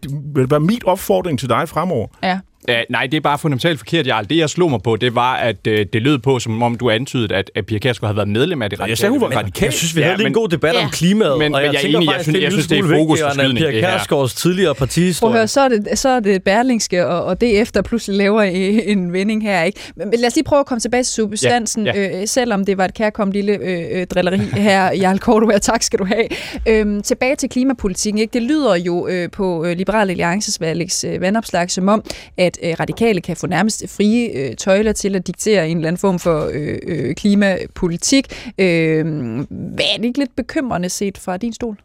være 0.51 0.61
mit 0.61 0.85
opfordring 0.85 1.39
til 1.39 1.49
dig 1.49 1.69
fremover. 1.69 2.07
Ja. 2.23 2.39
Uh, 2.69 2.75
nej, 2.91 3.07
det 3.07 3.17
er 3.17 3.21
bare 3.21 3.39
fundamentalt 3.39 3.79
forkert, 3.79 4.07
Jarl. 4.07 4.25
Det, 4.29 4.37
jeg 4.37 4.51
slog 4.51 4.71
mig 4.71 4.83
på, 4.83 4.97
det 4.97 5.15
var, 5.15 5.35
at 5.35 5.57
uh, 5.69 5.73
det 5.73 6.03
lød 6.03 6.19
på, 6.19 6.39
som 6.39 6.63
om 6.63 6.75
du 6.75 6.91
antydede, 6.91 7.35
at, 7.35 7.51
at 7.55 7.67
Pia 7.67 7.79
Kjærsgaard 7.79 8.09
havde 8.09 8.17
været 8.17 8.29
medlem 8.29 8.63
af 8.63 8.71
det 8.71 8.79
radikale. 8.79 8.91
Jeg 8.91 8.99
sagde, 8.99 9.11
hun 9.11 9.21
var 9.21 9.27
radikal. 9.27 9.67
Jeg 9.67 9.73
synes, 9.73 9.97
vi 9.97 10.01
havde 10.01 10.13
ja, 10.13 10.17
lige 10.17 10.27
en 10.27 10.33
god 10.33 10.49
debat 10.49 10.75
ja. 10.75 10.85
om 10.85 10.91
klimaet, 10.91 11.39
men, 11.39 11.55
og 11.55 11.63
jeg, 11.63 11.69
men 11.69 11.75
jeg 11.75 11.83
tænker 11.83 11.99
enig, 11.99 12.13
jeg 12.13 12.23
synes, 12.23 12.43
jeg 12.43 12.53
synes, 12.53 12.67
det 12.67 12.79
er 12.79 12.83
fokus 12.83 13.21
for 13.21 13.31
skydning, 13.31 13.59
Pia 13.59 13.71
Kjærsgaards 13.71 14.35
tidligere 14.35 14.75
partihistorie. 14.75 15.31
Prøv 15.31 15.35
at 15.35 15.41
høre, 15.41 15.49
så 15.49 15.61
er 15.61 15.69
det, 15.69 15.99
så 15.99 16.09
er 16.09 16.21
det 16.21 16.43
Berlingske 16.43 17.07
og, 17.07 17.25
og 17.25 17.41
DF, 17.41 17.73
der 17.73 17.83
pludselig 17.83 18.19
laver 18.19 18.43
en 18.43 19.13
vending 19.13 19.43
her. 19.43 19.63
Ikke? 19.63 19.81
Men 19.97 20.15
lad 20.19 20.27
os 20.27 20.35
lige 20.35 20.45
prøve 20.45 20.61
at 20.61 20.67
komme 20.67 20.81
tilbage 20.81 21.03
til 21.03 21.13
substansen, 21.13 21.87
ja, 21.87 22.01
ja. 22.01 22.21
Øh, 22.21 22.27
selvom 22.27 22.65
det 22.65 22.79
var 22.79 22.85
et 22.85 22.95
kærkom 22.95 23.31
lille 23.31 23.53
øh, 23.53 24.07
drilleri 24.07 24.39
her, 24.39 24.93
Jarl 25.03 25.19
Kortova, 25.19 25.59
tak 25.59 25.83
skal 25.83 25.99
du 25.99 26.05
have. 26.05 26.27
Øhm, 26.69 27.03
tilbage 27.03 27.37
til 27.37 27.49
klimapolitikken. 27.49 28.21
Ikke? 28.21 28.33
Det 28.33 28.43
lyder 28.43 28.75
jo 28.75 29.09
øh, 29.09 29.31
på 29.31 29.65
øh, 29.65 29.77
Liberale 29.77 30.11
Alliances 30.11 30.59
Alex 30.61 31.05
øh, 31.05 31.21
Vandopslag 31.21 31.71
som 31.71 31.89
om, 31.89 32.05
at 32.37 32.56
øh, 32.63 32.75
radikale 32.81 33.21
kan 33.21 33.37
få 33.37 33.47
nærmest 33.47 33.85
frie 33.89 34.31
øh, 34.35 34.57
tøjler 34.57 34.93
til 34.93 35.17
at 35.17 35.27
diktere 35.27 35.69
en 35.69 35.77
eller 35.77 35.89
anden 35.89 36.01
form 36.01 36.19
for 36.19 36.51
øh, 36.53 36.79
øh, 36.83 37.15
klimapolitik. 37.15 38.53
Øh, 38.59 39.05
hvad 39.51 39.85
er 39.95 39.97
det 39.97 40.05
ikke 40.05 40.19
lidt 40.19 40.37
bekymrende 40.37 40.89
set 40.89 41.19
fra 41.19 41.37
din 41.37 41.53
stol? 41.53 41.77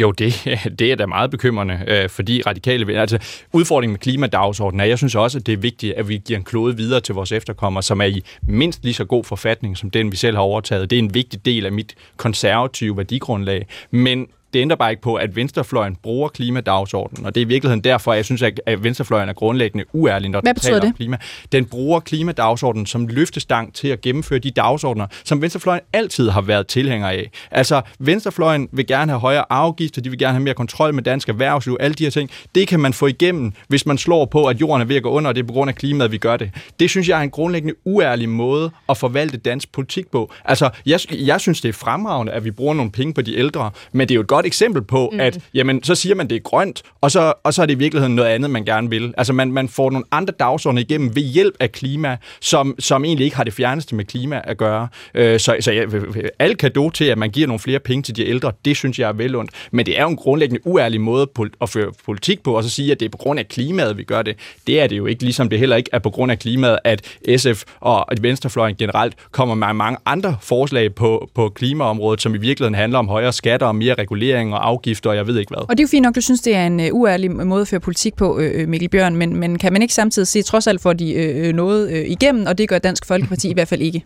Jo, 0.00 0.10
det, 0.10 0.34
det 0.78 0.92
er 0.92 0.96
da 0.96 1.06
meget 1.06 1.30
bekymrende, 1.30 1.80
øh, 1.86 2.08
fordi 2.08 2.42
radikale... 2.46 3.00
Altså, 3.00 3.18
udfordringen 3.52 3.92
med 3.92 4.00
klimadagsordenen 4.00 4.80
er, 4.80 4.84
jeg 4.84 4.98
synes 4.98 5.14
også, 5.14 5.38
at 5.38 5.46
det 5.46 5.52
er 5.52 5.56
vigtigt, 5.56 5.94
at 5.94 6.08
vi 6.08 6.22
giver 6.24 6.38
en 6.38 6.44
klode 6.44 6.76
videre 6.76 7.00
til 7.00 7.14
vores 7.14 7.32
efterkommere, 7.32 7.82
som 7.82 8.00
er 8.00 8.04
i 8.04 8.22
mindst 8.42 8.84
lige 8.84 8.94
så 8.94 9.04
god 9.04 9.24
forfatning 9.24 9.76
som 9.76 9.90
den, 9.90 10.12
vi 10.12 10.16
selv 10.16 10.36
har 10.36 10.42
overtaget. 10.42 10.90
Det 10.90 10.98
er 10.98 11.02
en 11.02 11.14
vigtig 11.14 11.44
del 11.44 11.66
af 11.66 11.72
mit 11.72 11.94
konservative 12.16 12.96
værdigrundlag. 12.96 13.66
Men 13.90 14.26
det 14.58 14.62
ændrer 14.62 14.76
bare 14.76 14.90
ikke 14.90 15.02
på, 15.02 15.14
at 15.14 15.36
venstrefløjen 15.36 15.96
bruger 16.02 16.28
klimadagsordenen, 16.28 17.26
og 17.26 17.34
det 17.34 17.40
er 17.40 17.44
i 17.44 17.48
virkeligheden 17.48 17.84
derfor, 17.84 18.12
jeg 18.12 18.24
synes, 18.24 18.42
at 18.42 18.84
venstrefløjen 18.84 19.28
er 19.28 19.32
grundlæggende 19.32 19.84
uærlig, 19.92 20.30
når 20.30 20.40
den 20.40 20.54
taler 20.54 20.80
det? 20.80 20.88
om 20.88 20.92
klima. 20.92 21.16
Den 21.52 21.64
bruger 21.64 22.00
klimadagsordenen 22.00 22.86
som 22.86 23.06
løftestang 23.06 23.74
til 23.74 23.88
at 23.88 24.00
gennemføre 24.00 24.38
de 24.38 24.50
dagsordner, 24.50 25.06
som 25.24 25.42
venstrefløjen 25.42 25.80
altid 25.92 26.30
har 26.30 26.40
været 26.40 26.66
tilhænger 26.66 27.08
af. 27.08 27.30
Altså, 27.50 27.82
venstrefløjen 27.98 28.68
vil 28.72 28.86
gerne 28.86 29.12
have 29.12 29.20
højere 29.20 29.44
afgifter, 29.50 30.02
de 30.02 30.10
vil 30.10 30.18
gerne 30.18 30.32
have 30.32 30.42
mere 30.42 30.54
kontrol 30.54 30.94
med 30.94 31.02
dansk 31.02 31.28
erhvervsliv, 31.28 31.76
alle 31.80 31.94
de 31.94 32.04
her 32.04 32.10
ting. 32.10 32.30
Det 32.54 32.68
kan 32.68 32.80
man 32.80 32.92
få 32.92 33.06
igennem, 33.06 33.52
hvis 33.68 33.86
man 33.86 33.98
slår 33.98 34.24
på, 34.24 34.44
at 34.44 34.60
jorden 34.60 34.82
er 34.82 34.86
ved 34.86 34.96
at 34.96 35.02
gå 35.02 35.10
under, 35.10 35.28
og 35.28 35.34
det 35.34 35.42
er 35.42 35.46
på 35.46 35.52
grund 35.52 35.68
af 35.68 35.74
klimaet, 35.74 36.12
vi 36.12 36.18
gør 36.18 36.36
det. 36.36 36.50
Det 36.80 36.90
synes 36.90 37.08
jeg 37.08 37.18
er 37.18 37.22
en 37.22 37.30
grundlæggende 37.30 37.74
uærlig 37.84 38.28
måde 38.28 38.70
at 38.88 38.96
forvalte 38.96 39.36
dansk 39.36 39.72
politik 39.72 40.10
på. 40.10 40.32
Altså, 40.44 40.70
jeg, 40.86 41.00
jeg 41.12 41.40
synes, 41.40 41.60
det 41.60 41.68
er 41.68 41.72
fremragende, 41.72 42.32
at 42.32 42.44
vi 42.44 42.50
bruger 42.50 42.74
nogle 42.74 42.90
penge 42.90 43.14
på 43.14 43.22
de 43.22 43.36
ældre, 43.36 43.70
men 43.92 44.08
det 44.08 44.14
er 44.14 44.16
jo 44.16 44.20
et 44.20 44.26
godt 44.26 44.46
eksempel 44.48 44.82
på, 44.82 45.10
mm. 45.12 45.20
at 45.20 45.38
jamen, 45.54 45.82
så 45.82 45.94
siger 45.94 46.14
man, 46.14 46.28
det 46.28 46.36
er 46.36 46.40
grønt, 46.40 46.82
og 47.00 47.10
så, 47.10 47.32
og 47.44 47.54
så 47.54 47.62
er 47.62 47.66
det 47.66 47.74
i 47.74 47.78
virkeligheden 47.78 48.16
noget 48.16 48.28
andet, 48.28 48.50
man 48.50 48.64
gerne 48.64 48.90
vil. 48.90 49.14
Altså 49.16 49.32
man, 49.32 49.52
man 49.52 49.68
får 49.68 49.90
nogle 49.90 50.06
andre 50.10 50.34
dagsordner 50.38 50.80
igennem 50.80 51.16
ved 51.16 51.22
hjælp 51.22 51.54
af 51.60 51.72
klima, 51.72 52.16
som, 52.40 52.74
som 52.78 53.04
egentlig 53.04 53.24
ikke 53.24 53.36
har 53.36 53.44
det 53.44 53.52
fjerneste 53.52 53.94
med 53.94 54.04
klima 54.04 54.40
at 54.44 54.56
gøre. 54.56 54.88
Øh, 55.14 55.40
så 55.40 55.56
så 55.60 55.72
jeg, 55.72 55.86
alle 56.38 56.54
kado 56.54 56.90
til, 56.90 57.04
at 57.04 57.18
man 57.18 57.30
giver 57.30 57.46
nogle 57.46 57.58
flere 57.58 57.78
penge 57.78 58.02
til 58.02 58.16
de 58.16 58.28
ældre, 58.28 58.52
det 58.64 58.76
synes 58.76 58.98
jeg 58.98 59.08
er 59.08 59.12
velundt. 59.12 59.50
Men 59.70 59.86
det 59.86 59.98
er 59.98 60.02
jo 60.02 60.08
en 60.08 60.16
grundlæggende 60.16 60.66
uærlig 60.66 61.00
måde 61.00 61.26
at 61.60 61.68
føre 61.68 61.92
politik 62.04 62.42
på, 62.42 62.56
og 62.56 62.62
så 62.62 62.70
sige, 62.70 62.92
at 62.92 63.00
det 63.00 63.06
er 63.06 63.10
på 63.10 63.18
grund 63.18 63.38
af 63.38 63.48
klimaet, 63.48 63.98
vi 63.98 64.04
gør 64.04 64.22
det. 64.22 64.36
Det 64.66 64.80
er 64.80 64.86
det 64.86 64.96
jo 64.96 65.06
ikke, 65.06 65.22
ligesom 65.22 65.48
det 65.48 65.58
heller 65.58 65.76
ikke 65.76 65.90
er 65.92 65.98
på 65.98 66.10
grund 66.10 66.32
af 66.32 66.38
klimaet, 66.38 66.78
at 66.84 67.18
SF 67.36 67.62
og 67.80 68.06
venstrefløjen 68.20 68.76
generelt 68.76 69.14
kommer 69.30 69.54
med 69.54 69.72
mange 69.72 69.98
andre 70.06 70.36
forslag 70.40 70.94
på, 70.94 71.30
på 71.34 71.48
klimaområdet, 71.48 72.22
som 72.22 72.34
i 72.34 72.38
virkeligheden 72.38 72.74
handler 72.74 72.98
om 72.98 73.08
højere 73.08 73.32
skatter 73.32 73.66
og 73.66 73.76
mere 73.76 73.94
regulering 73.94 74.27
og 74.36 74.68
afgifter, 74.68 75.10
og 75.10 75.16
jeg 75.16 75.26
ved 75.26 75.38
ikke 75.38 75.50
hvad. 75.50 75.62
Og 75.68 75.68
det 75.70 75.80
er 75.80 75.84
jo 75.84 75.88
fint 75.88 76.02
nok, 76.02 76.14
du 76.14 76.20
synes, 76.20 76.40
det 76.40 76.54
er 76.54 76.66
en 76.66 76.80
øh, 76.80 76.88
uærlig 76.92 77.30
måde 77.30 77.60
at 77.60 77.68
føre 77.68 77.80
politik 77.80 78.16
på, 78.16 78.38
øh, 78.38 78.62
øh, 78.62 78.68
Mikkel 78.68 78.88
Bjørn, 78.88 79.16
men, 79.16 79.36
men 79.36 79.58
kan 79.58 79.72
man 79.72 79.82
ikke 79.82 79.94
samtidig 79.94 80.28
sige, 80.28 80.42
trods 80.42 80.66
alt 80.66 80.80
får 80.80 80.92
de 80.92 81.52
noget 81.52 82.04
igennem, 82.06 82.46
og 82.46 82.58
det 82.58 82.68
gør 82.68 82.78
Dansk 82.78 83.06
Folkeparti 83.06 83.50
i 83.50 83.54
hvert 83.54 83.68
fald 83.68 83.82
ikke? 83.82 84.04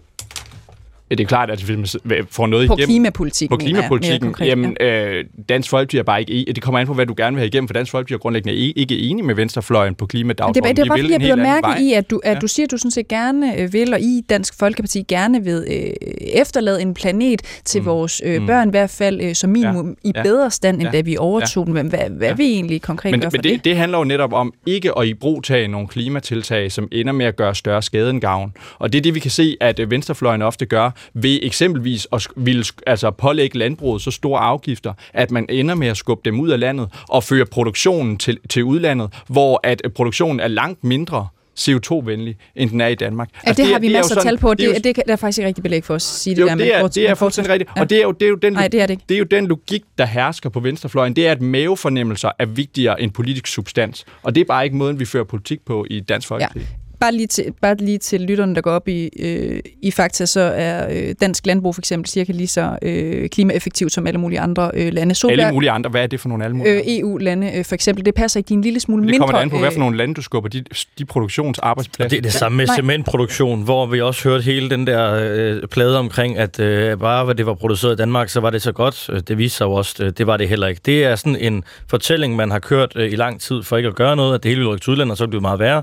Det 1.19 1.25
er 1.25 1.29
klart, 1.29 1.51
at 1.51 1.63
hvis 1.63 1.97
man 2.05 2.27
får 2.31 2.47
noget 2.47 2.69
på 2.69 2.75
igennem... 2.75 2.87
Klimapolitikken, 2.87 3.59
på 3.59 3.65
klimapolitikken. 3.65 4.29
Konkret, 4.29 4.47
jamen, 4.47 4.77
ja. 4.81 5.09
øh, 5.09 5.25
Dansk 5.49 5.71
Folkeparti 5.71 5.99
er 5.99 6.03
bare 6.03 6.23
ikke... 6.23 6.53
Det 6.53 6.63
kommer 6.63 6.79
an 6.79 6.87
på, 6.87 6.95
hvad 6.95 7.07
du 7.07 7.15
gerne 7.17 7.35
vil 7.35 7.41
have 7.41 7.47
igennem, 7.47 7.69
for 7.69 7.73
Dansk 7.73 7.91
Folkeparti 7.91 8.15
er 8.15 8.19
grundlæggende 8.19 8.59
ikke 8.59 8.99
enig 8.99 9.25
med 9.25 9.35
venstrefløjen 9.35 9.95
på 9.95 10.07
klimadagsordenen. 10.07 10.65
Det, 10.65 10.77
det 10.77 10.83
er 10.83 10.89
bare, 10.89 10.99
fordi 10.99 11.13
jeg 11.13 11.21
bliver 11.21 11.37
mærke 11.37 11.83
i, 11.83 11.93
at 11.93 12.11
du, 12.11 12.21
at 12.25 12.35
ja. 12.35 12.39
du 12.39 12.47
siger, 12.47 12.67
at 12.67 12.71
du 12.71 12.77
sådan 12.77 12.91
set 12.91 13.09
gerne 13.09 13.61
øh, 13.61 13.73
vil, 13.73 13.95
og 13.95 14.01
I 14.01 14.23
Dansk 14.29 14.59
Folkeparti 14.59 15.03
gerne 15.09 15.45
vil 15.45 15.65
øh, 15.71 16.09
efterlade 16.21 16.83
en 16.83 16.95
planet 16.95 17.43
til 17.65 17.81
mm. 17.81 17.87
vores 17.87 18.23
øh, 18.25 18.41
mm. 18.41 18.47
børn, 18.47 18.69
i 18.69 18.71
hvert 18.71 18.91
fald 18.91 19.21
øh, 19.21 19.35
som 19.35 19.51
minimum 19.51 19.97
ja. 20.05 20.09
i 20.09 20.13
ja. 20.17 20.23
bedre 20.23 20.51
stand, 20.51 20.77
end 20.77 20.85
ja. 20.85 20.91
da 20.91 21.01
vi 21.01 21.17
overtog 21.17 21.69
ja. 21.69 21.79
den. 21.79 21.89
Hvad, 21.89 22.11
hvad 22.11 22.29
ja. 22.29 22.35
vil 22.35 22.47
I 22.47 22.53
egentlig 22.53 22.83
konkret 22.83 23.11
men, 23.11 23.21
men 23.21 23.31
for 23.31 23.37
det? 23.37 23.45
det? 23.45 23.65
det 23.65 23.77
handler 23.77 23.99
jo 23.99 24.05
netop 24.05 24.33
om 24.33 24.53
ikke 24.67 24.99
at 24.99 25.07
i 25.07 25.15
brug 25.15 25.45
tage 25.45 25.69
nogle 25.69 25.89
klimatiltag, 25.89 26.73
som 26.73 26.89
ender 26.93 27.13
med 27.13 27.27
at 27.27 27.37
gøre 27.37 27.55
større 27.55 27.83
skade 27.83 28.11
end 28.11 28.21
gavn. 28.21 28.53
Og 28.79 28.93
det 28.93 28.99
er 28.99 29.03
det, 29.03 29.15
vi 29.15 29.21
kan 29.21 29.31
se, 29.31 29.57
at 29.61 29.79
øh, 29.79 29.91
venstrefløjen 29.91 30.43
ofte 30.43 30.67
gør 30.67 30.91
ved 31.15 31.41
eksempel 31.43 31.73
eksempelvis 31.73 32.07
at 32.13 32.29
ville 32.37 32.65
altså 32.87 33.11
pålægge 33.11 33.59
landbruget 33.59 34.03
så 34.03 34.11
store 34.11 34.41
afgifter, 34.41 34.93
at 35.13 35.31
man 35.31 35.47
ender 35.49 35.75
med 35.75 35.89
at 35.89 35.97
skubbe 35.97 36.23
dem 36.25 36.41
ud 36.41 36.51
af 36.51 36.61
landet 36.61 36.89
og 37.09 37.25
føre 37.25 37.47
produktionen 37.47 38.17
til, 38.17 38.39
til 38.49 38.65
udlandet, 38.65 39.11
hvor 39.29 39.61
at 39.63 39.83
produktionen 39.95 40.41
er 40.41 40.49
langt 40.49 40.85
mindre 40.85 41.29
CO2-venlig, 41.61 42.35
end 42.57 42.71
den 42.71 42.81
er 42.81 42.87
i 42.87 42.95
Danmark. 42.95 43.29
Ja, 43.35 43.49
altså, 43.49 43.63
det, 43.63 43.67
det 43.67 43.75
har 43.75 43.81
vi 43.81 43.87
er, 43.87 43.93
masser 43.93 44.17
af 44.17 44.23
tal 44.23 44.39
på. 44.39 44.55
Det, 44.55 44.75
det, 44.75 44.85
det, 44.85 44.97
det 44.97 45.11
er 45.11 45.17
faktisk 45.17 45.39
ikke 45.39 45.49
rigtig 45.49 45.63
belæg 45.63 45.85
for 45.85 45.95
at 45.95 46.03
sige 46.03 46.37
jo, 46.37 46.43
det 46.43 46.51
der 46.51 46.57
det 46.57 46.75
er, 46.75 46.83
med 46.83 46.91
Det 46.91 47.11
er 47.11 47.15
fuldstændig 47.15 47.53
rigtigt. 47.53 47.71
Ja. 47.77 47.81
Og 47.81 47.91
det 47.91 47.99
er 47.99 48.03
jo, 48.03 48.13
det 48.13 48.23
er 48.23 48.29
jo 48.29 48.35
den, 48.35 48.53
Nej, 48.53 48.69
det 48.69 48.81
er 48.81 48.87
det, 48.87 48.95
ikke. 48.95 49.05
det 49.09 49.15
er 49.15 49.19
jo 49.19 49.25
den 49.25 49.47
logik, 49.47 49.83
der 49.99 50.07
hersker 50.07 50.51
på 50.51 50.61
venstrefløjen. 50.61 51.17
Det 51.17 51.27
er, 51.27 51.33
at 51.33 51.41
mavefornemmelser 51.43 52.31
er 52.39 52.47
vigtigere 52.47 53.03
end 53.03 53.11
politisk 53.11 53.47
substans. 53.47 54.05
Og 54.23 54.35
det 54.35 54.41
er 54.41 54.45
bare 54.45 54.65
ikke 54.65 54.77
måden, 54.77 55.01
vi 55.01 55.05
fører 55.05 55.25
politik 55.25 55.65
på 55.65 55.87
i 55.91 56.01
Dansk 56.01 56.29
Folkeparti. 56.29 56.59
Ja 56.59 56.65
bare 57.03 57.13
lige 57.13 57.27
til, 57.27 57.53
bare 57.63 57.75
lige 57.75 57.99
til 57.99 58.21
lytterne, 58.21 58.55
der 58.55 58.61
går 58.61 58.71
op 58.71 58.89
i, 58.89 59.11
øh, 59.19 59.61
i 59.83 59.91
fakta, 59.91 60.27
så 60.27 60.41
er 60.41 60.89
øh, 60.91 61.15
dansk 61.21 61.47
landbrug 61.47 61.75
for 61.75 61.81
eksempel 61.81 62.09
cirka 62.09 62.33
lige 62.33 62.47
så 62.47 62.79
øh, 62.83 63.29
klimaeffektivt 63.29 63.93
som 63.93 64.07
alle 64.07 64.21
mulige 64.21 64.41
andre 64.41 64.71
øh, 64.75 64.93
lande. 64.93 65.15
Solberg, 65.15 65.41
alle 65.41 65.55
mulige 65.55 65.71
andre? 65.71 65.91
Hvad 65.91 66.03
er 66.03 66.07
det 66.07 66.21
for 66.21 66.29
nogle 66.29 66.45
alle 66.45 66.57
mulige 66.57 66.75
øh, 66.75 66.99
EU-lande 66.99 67.53
øh, 67.59 67.65
for 67.65 67.75
eksempel. 67.75 68.05
Det 68.05 68.15
passer 68.15 68.41
ikke. 68.41 68.49
De 68.49 68.55
er 68.55 68.59
en 68.59 68.63
lille 68.63 68.81
smule 68.81 69.01
mindre. 69.01 69.13
Det 69.13 69.21
kommer 69.21 69.39
an 69.39 69.51
på, 69.51 69.59
hvad 69.59 69.71
for 69.71 69.79
øh, 69.79 69.81
nogle 69.81 69.97
lande 69.97 70.15
du 70.15 70.23
skubber 70.23 70.49
de, 70.49 70.65
de 70.99 71.05
produktionsarbejdspladser. 71.05 72.09
Det 72.09 72.19
er 72.19 72.23
det 72.23 72.33
samme 72.33 72.57
med 72.57 72.67
ja, 72.67 72.75
cementproduktion, 72.75 73.63
hvor 73.63 73.87
vi 73.87 74.01
også 74.01 74.29
hørte 74.29 74.45
hele 74.45 74.71
den 74.71 74.87
der 74.87 75.15
øh, 75.15 75.69
plade 75.69 75.99
omkring, 75.99 76.39
at 76.39 76.61
øh, 76.61 76.99
bare 76.99 77.25
hvad 77.25 77.35
det 77.35 77.47
var 77.47 77.55
produceret 77.55 77.93
i 77.93 77.97
Danmark, 77.97 78.29
så 78.29 78.41
var 78.41 78.51
det 78.51 78.63
så 78.63 78.73
godt. 78.73 79.11
Øh, 79.13 79.21
det 79.29 79.39
viste 79.39 79.57
sig 79.57 79.65
jo 79.65 79.73
også, 79.73 80.05
øh, 80.05 80.13
det 80.19 80.27
var 80.27 80.37
det 80.37 80.49
heller 80.49 80.67
ikke. 80.67 80.81
Det 80.87 81.05
er 81.05 81.17
sådan 81.17 81.37
en 81.37 81.65
fortælling, 81.91 82.37
man 82.37 82.51
har 82.51 82.59
kørt 82.59 82.93
øh, 82.97 83.13
i 83.13 83.17
lang 83.17 83.41
tid 83.41 83.63
for 83.63 83.77
ikke 83.77 83.89
at 83.89 83.95
gøre 83.95 84.17
noget, 84.17 84.35
at 84.35 84.43
det 84.43 84.49
hele 84.49 84.61
vil 84.61 84.69
rykke 84.69 84.85
til 84.85 84.91
udlandet, 84.91 85.11
og 85.11 85.17
så 85.17 85.27
bliver 85.27 85.39
det 85.39 85.43
meget 85.43 85.59
værre. 85.59 85.83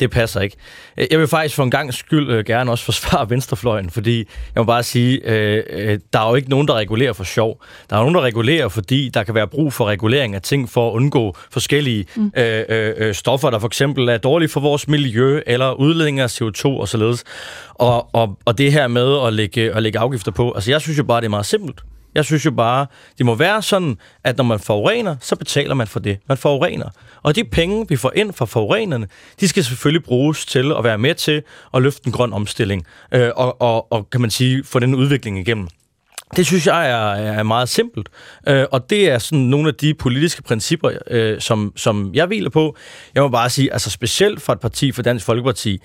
Det 0.00 0.10
passer 0.10 0.40
ikke. 0.40 0.56
Jeg 1.10 1.18
vil 1.18 1.28
faktisk 1.28 1.56
for 1.56 1.62
en 1.62 1.70
gang 1.70 1.94
skyld 1.94 2.30
øh, 2.30 2.44
gerne 2.44 2.70
også 2.70 2.84
forsvare 2.84 3.30
venstrefløjen, 3.34 3.90
fordi 3.90 4.18
jeg 4.54 4.60
må 4.60 4.64
bare 4.64 4.82
sige, 4.82 5.20
øh, 5.24 5.62
øh, 5.70 5.98
der 6.12 6.20
er 6.20 6.28
jo 6.28 6.34
ikke 6.34 6.50
nogen, 6.50 6.68
der 6.68 6.74
regulerer 6.74 7.12
for 7.12 7.24
sjov. 7.24 7.62
Der 7.90 7.96
er 7.96 8.00
nogen, 8.00 8.14
der 8.14 8.20
regulerer, 8.20 8.68
fordi 8.68 9.08
der 9.14 9.22
kan 9.22 9.34
være 9.34 9.48
brug 9.48 9.72
for 9.72 9.84
regulering 9.84 10.34
af 10.34 10.42
ting 10.42 10.70
for 10.70 10.90
at 10.90 10.94
undgå 10.94 11.36
forskellige 11.50 12.06
mm. 12.16 12.32
øh, 12.36 12.64
øh, 12.68 13.14
stoffer, 13.14 13.50
der 13.50 13.58
for 13.58 13.66
eksempel 13.66 14.08
er 14.08 14.18
dårlige 14.18 14.48
for 14.48 14.60
vores 14.60 14.88
miljø, 14.88 15.40
eller 15.46 15.72
udledning 15.72 16.20
af 16.20 16.40
CO2 16.40 16.64
og 16.64 16.88
således. 16.88 17.24
Og, 17.74 18.14
og, 18.14 18.38
og 18.44 18.58
det 18.58 18.72
her 18.72 18.88
med 18.88 19.26
at 19.26 19.32
lægge, 19.32 19.74
at 19.74 19.82
lægge 19.82 19.98
afgifter 19.98 20.32
på, 20.32 20.52
altså 20.52 20.70
jeg 20.70 20.80
synes 20.80 20.98
jo 20.98 21.04
bare, 21.04 21.20
det 21.20 21.26
er 21.26 21.30
meget 21.30 21.46
simpelt. 21.46 21.80
Jeg 22.14 22.24
synes 22.24 22.46
jo 22.46 22.50
bare, 22.50 22.86
det 23.18 23.26
må 23.26 23.34
være 23.34 23.62
sådan, 23.62 23.98
at 24.24 24.36
når 24.36 24.44
man 24.44 24.58
forurener, 24.58 25.16
så 25.20 25.36
betaler 25.36 25.74
man 25.74 25.86
for 25.86 26.00
det, 26.00 26.18
man 26.28 26.38
forurener. 26.38 26.88
Og 27.22 27.36
de 27.36 27.44
penge, 27.44 27.86
vi 27.88 27.96
får 27.96 28.12
ind 28.16 28.32
fra 28.32 28.44
forurenerne, 28.44 29.06
de 29.40 29.48
skal 29.48 29.64
selvfølgelig 29.64 30.04
bruges 30.04 30.46
til 30.46 30.72
at 30.78 30.84
være 30.84 30.98
med 30.98 31.14
til 31.14 31.42
at 31.74 31.82
løfte 31.82 32.06
en 32.06 32.12
grøn 32.12 32.32
omstilling, 32.32 32.86
øh, 33.12 33.30
og, 33.36 33.60
og, 33.62 33.92
og 33.92 34.10
kan 34.10 34.20
man 34.20 34.30
sige, 34.30 34.64
få 34.64 34.78
den 34.78 34.94
udvikling 34.94 35.38
igennem. 35.38 35.68
Det 36.36 36.46
synes 36.46 36.66
jeg 36.66 36.90
er, 36.90 37.32
er 37.32 37.42
meget 37.42 37.68
simpelt, 37.68 38.08
øh, 38.48 38.66
og 38.72 38.90
det 38.90 39.10
er 39.10 39.18
sådan 39.18 39.38
nogle 39.38 39.68
af 39.68 39.74
de 39.74 39.94
politiske 39.94 40.42
principper, 40.42 40.90
øh, 41.06 41.40
som, 41.40 41.72
som 41.76 42.10
jeg 42.14 42.26
hviler 42.26 42.50
på. 42.50 42.76
Jeg 43.14 43.22
må 43.22 43.28
bare 43.28 43.50
sige, 43.50 43.72
altså 43.72 43.90
specielt 43.90 44.42
for 44.42 44.52
et 44.52 44.60
parti, 44.60 44.92
for 44.92 45.02
Dansk 45.02 45.26
Folkeparti, 45.26 45.80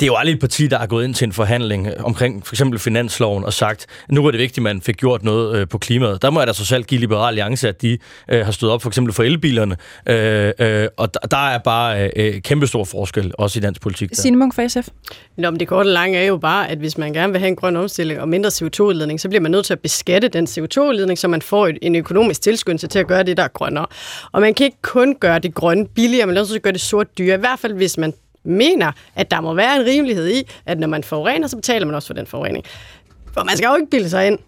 det 0.00 0.06
er 0.06 0.06
jo 0.06 0.16
aldrig 0.16 0.34
et 0.34 0.40
parti, 0.40 0.66
der 0.66 0.78
har 0.78 0.86
gået 0.86 1.04
ind 1.04 1.14
til 1.14 1.24
en 1.24 1.32
forhandling 1.32 1.86
øh, 1.86 1.92
omkring 2.04 2.46
for 2.46 2.54
eksempel 2.54 2.78
finansloven 2.78 3.44
og 3.44 3.52
sagt, 3.52 3.86
nu 4.08 4.26
er 4.26 4.30
det 4.30 4.40
vigtigt, 4.40 4.58
at 4.58 4.62
man 4.62 4.82
fik 4.82 4.96
gjort 4.96 5.24
noget 5.24 5.56
øh, 5.56 5.68
på 5.68 5.78
klimaet. 5.78 6.22
Der 6.22 6.30
må 6.30 6.40
jeg 6.40 6.46
da 6.46 6.52
så 6.52 6.64
selv 6.64 6.84
give 6.84 7.00
Liberal 7.00 7.28
Alliance, 7.28 7.68
at 7.68 7.82
de 7.82 7.98
øh, 8.28 8.44
har 8.44 8.52
stået 8.52 8.72
op 8.72 8.82
for 8.82 8.90
eksempel 8.90 9.14
for 9.14 9.22
elbilerne. 9.22 9.76
Øh, 10.08 10.52
øh, 10.58 10.88
og 10.96 11.14
der, 11.14 11.20
der 11.20 11.48
er 11.48 11.58
bare 11.58 12.10
øh, 12.16 12.42
kæmpe 12.42 12.66
stor 12.66 12.84
forskel, 12.84 13.32
også 13.38 13.58
i 13.58 13.60
dansk 13.60 13.80
politik. 13.80 14.10
Signe 14.12 14.36
Munk 14.36 14.54
fra 14.54 14.68
SF. 14.68 14.88
Nå, 15.36 15.50
men 15.50 15.60
det 15.60 15.68
korte 15.68 15.86
og 15.86 15.92
lange 15.92 16.18
er 16.18 16.24
jo 16.24 16.36
bare, 16.36 16.68
at 16.68 16.78
hvis 16.78 16.98
man 16.98 17.12
gerne 17.12 17.32
vil 17.32 17.38
have 17.38 17.48
en 17.48 17.56
grøn 17.56 17.76
omstilling 17.76 18.20
og 18.20 18.28
mindre 18.28 18.50
CO2-udledning, 18.50 19.20
så 19.20 19.28
bliver 19.28 19.42
man 19.42 19.50
nødt 19.50 19.66
til 19.66 19.72
at 19.72 19.80
beskatte 19.80 20.28
den 20.28 20.46
CO2-udledning, 20.46 21.18
så 21.18 21.28
man 21.28 21.42
får 21.42 21.70
en 21.82 21.94
økonomisk 21.94 22.42
tilskyndelse 22.42 22.86
til 22.86 22.98
at 22.98 23.06
gøre 23.06 23.22
det, 23.22 23.36
der 23.36 23.42
er 23.42 23.48
grønnere. 23.48 23.86
Og 24.32 24.40
man 24.40 24.54
kan 24.54 24.64
ikke 24.64 24.82
kun 24.82 25.14
gøre 25.20 25.38
det 25.38 25.54
grønne 25.54 25.86
billigere, 25.86 26.36
er 26.36 26.44
til 26.44 26.54
at 26.54 26.62
gøre 26.62 26.72
det 26.72 26.80
sort 26.80 27.18
dyre. 27.18 27.34
I 27.34 27.40
hvert 27.40 27.58
fald, 27.58 27.74
hvis 27.74 27.98
man 27.98 28.12
mener, 28.44 28.92
at 29.14 29.30
der 29.30 29.40
må 29.40 29.54
være 29.54 29.76
en 29.76 29.86
rimelighed 29.86 30.28
i, 30.28 30.50
at 30.66 30.78
når 30.78 30.88
man 30.88 31.04
forurener, 31.04 31.48
så 31.48 31.56
betaler 31.56 31.86
man 31.86 31.94
også 31.94 32.06
for 32.06 32.14
den 32.14 32.26
forurening. 32.26 32.64
For 33.32 33.44
man 33.44 33.56
skal 33.56 33.68
jo 33.68 33.74
ikke 33.74 33.90
bilde 33.90 34.10
sig 34.10 34.26
ind, 34.26 34.38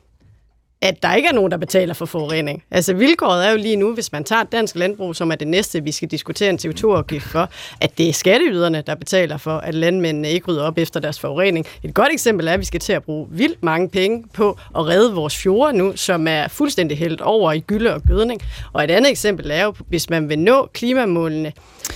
at 0.83 1.03
der 1.03 1.15
ikke 1.15 1.29
er 1.29 1.33
nogen, 1.33 1.51
der 1.51 1.57
betaler 1.57 1.95
for 1.95 2.07
forurening. 2.07 2.63
Altså 2.71 2.95
vilkåret 2.95 3.47
er 3.47 3.51
jo 3.51 3.57
lige 3.57 3.77
nu, 3.77 3.95
hvis 3.95 4.13
man 4.13 4.25
tager 4.25 4.43
dansk 4.43 4.77
landbrug, 4.77 5.17
som 5.17 5.31
er 5.31 5.35
det 5.35 5.49
næste, 5.49 5.85
vi 5.85 5.93
skal 5.93 6.09
diskutere 6.09 6.51
en 6.51 6.59
CO2-afgift 6.63 7.27
for, 7.27 7.49
at 7.81 7.99
det 7.99 8.09
er 8.09 8.13
skatteyderne, 8.13 8.83
der 8.87 8.95
betaler 8.95 9.37
for, 9.37 9.59
at 9.59 9.75
landmændene 9.75 10.31
ikke 10.31 10.47
rydder 10.47 10.63
op 10.63 10.79
efter 10.79 11.01
deres 11.01 11.21
forurening. 11.21 11.67
Et 11.83 11.95
godt 11.95 12.13
eksempel 12.13 12.49
er, 12.49 12.53
at 12.53 12.61
vi 12.61 12.65
skal 12.65 12.81
til 12.81 12.93
at 12.93 13.03
bruge 13.03 13.27
vildt 13.31 13.63
mange 13.63 13.89
penge 13.89 14.25
på 14.33 14.59
at 14.77 14.87
redde 14.87 15.15
vores 15.15 15.37
fjorde 15.37 15.79
nu, 15.79 15.93
som 15.97 16.29
er 16.29 16.49
fuldstændig 16.49 16.99
hældt 16.99 17.21
over 17.21 17.53
i 17.53 17.61
gylde 17.61 17.95
og 17.95 18.03
gødning. 18.03 18.41
Og 18.73 18.85
et 18.85 18.91
andet 18.91 19.11
eksempel 19.11 19.51
er 19.51 19.65
jo, 19.65 19.75
hvis 19.89 20.11
man 20.11 20.29
vil 20.29 20.39
nå 20.39 20.67
klimamålene, 20.73 21.53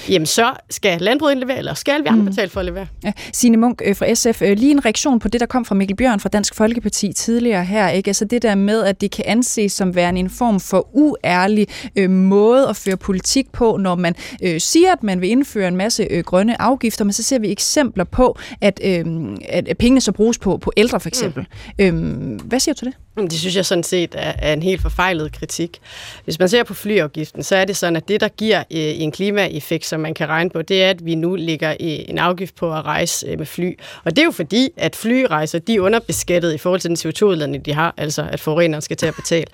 jamen 0.08 0.26
så 0.26 0.52
skal 0.70 1.00
landbruget 1.00 1.32
indlevere, 1.32 1.58
eller 1.58 1.74
skal 1.74 2.02
vi 2.02 2.08
andre 2.08 2.22
mm. 2.22 2.28
betale 2.28 2.50
for 2.50 2.60
at 2.60 2.66
levere? 2.66 2.86
Ja. 3.04 3.12
Signe 3.32 3.56
Munk 3.56 3.82
øh, 3.84 3.96
fra 3.96 4.14
SF, 4.14 4.42
øh, 4.42 4.58
lige 4.58 4.70
en 4.70 4.84
reaktion 4.84 5.18
på 5.18 5.28
det, 5.28 5.40
der 5.40 5.46
kom 5.46 5.64
fra 5.64 5.74
Mikkel 5.74 5.96
Bjørn 5.96 6.20
fra 6.20 6.28
Dansk 6.28 6.54
Folkeparti 6.54 7.12
tidligere 7.12 7.64
her. 7.64 7.88
Ikke? 7.88 8.08
Altså 8.08 8.24
det 8.24 8.42
der 8.42 8.54
med, 8.54 8.73
at 8.82 9.00
det 9.00 9.10
kan 9.10 9.24
anses 9.28 9.72
som 9.72 9.94
værende 9.94 10.20
en 10.20 10.30
form 10.30 10.60
for 10.60 10.88
uærlig 10.92 11.68
øh, 11.96 12.10
måde 12.10 12.68
at 12.68 12.76
føre 12.76 12.96
politik 12.96 13.52
på, 13.52 13.76
når 13.76 13.94
man 13.94 14.14
øh, 14.42 14.60
siger, 14.60 14.92
at 14.92 15.02
man 15.02 15.20
vil 15.20 15.30
indføre 15.30 15.68
en 15.68 15.76
masse 15.76 16.06
øh, 16.10 16.24
grønne 16.24 16.62
afgifter, 16.62 17.04
men 17.04 17.12
så 17.12 17.22
ser 17.22 17.38
vi 17.38 17.52
eksempler 17.52 18.04
på, 18.04 18.38
at, 18.60 18.80
øh, 18.84 19.04
at 19.48 19.76
pengene 19.78 20.00
så 20.00 20.12
bruges 20.12 20.38
på, 20.38 20.56
på 20.56 20.72
ældre 20.76 21.00
for 21.00 21.08
eksempel. 21.08 21.46
Mm. 21.78 21.84
Øh, 21.84 22.40
hvad 22.40 22.60
siger 22.60 22.74
du 22.74 22.78
til 22.78 22.86
det? 22.86 22.94
Det 23.16 23.32
synes 23.32 23.56
jeg 23.56 23.66
sådan 23.66 23.84
set 23.84 24.14
er, 24.18 24.52
en 24.52 24.62
helt 24.62 24.82
forfejlet 24.82 25.32
kritik. 25.32 25.80
Hvis 26.24 26.38
man 26.38 26.48
ser 26.48 26.62
på 26.62 26.74
flyafgiften, 26.74 27.42
så 27.42 27.56
er 27.56 27.64
det 27.64 27.76
sådan, 27.76 27.96
at 27.96 28.08
det, 28.08 28.20
der 28.20 28.28
giver 28.28 28.58
øh, 28.58 28.64
en 28.70 29.12
klimaeffekt, 29.12 29.86
som 29.86 30.00
man 30.00 30.14
kan 30.14 30.28
regne 30.28 30.50
på, 30.50 30.62
det 30.62 30.82
er, 30.82 30.90
at 30.90 31.06
vi 31.06 31.14
nu 31.14 31.34
lægger 31.34 31.70
øh, 31.70 31.76
en 31.80 32.18
afgift 32.18 32.54
på 32.54 32.72
at 32.74 32.84
rejse 32.84 33.26
øh, 33.26 33.38
med 33.38 33.46
fly. 33.46 33.78
Og 34.04 34.10
det 34.10 34.18
er 34.18 34.24
jo 34.24 34.30
fordi, 34.30 34.68
at 34.76 34.96
flyrejser, 34.96 35.58
de 35.58 35.74
er 35.74 35.80
underbeskattet 35.80 36.54
i 36.54 36.58
forhold 36.58 36.80
til 36.80 36.90
den 36.90 36.96
CO2-udledning, 36.96 37.64
de 37.64 37.72
har, 37.72 37.94
altså 37.96 38.28
at 38.30 38.40
forureneren 38.40 38.82
skal 38.82 38.96
til 38.96 39.06
at 39.06 39.14
betale. 39.14 39.46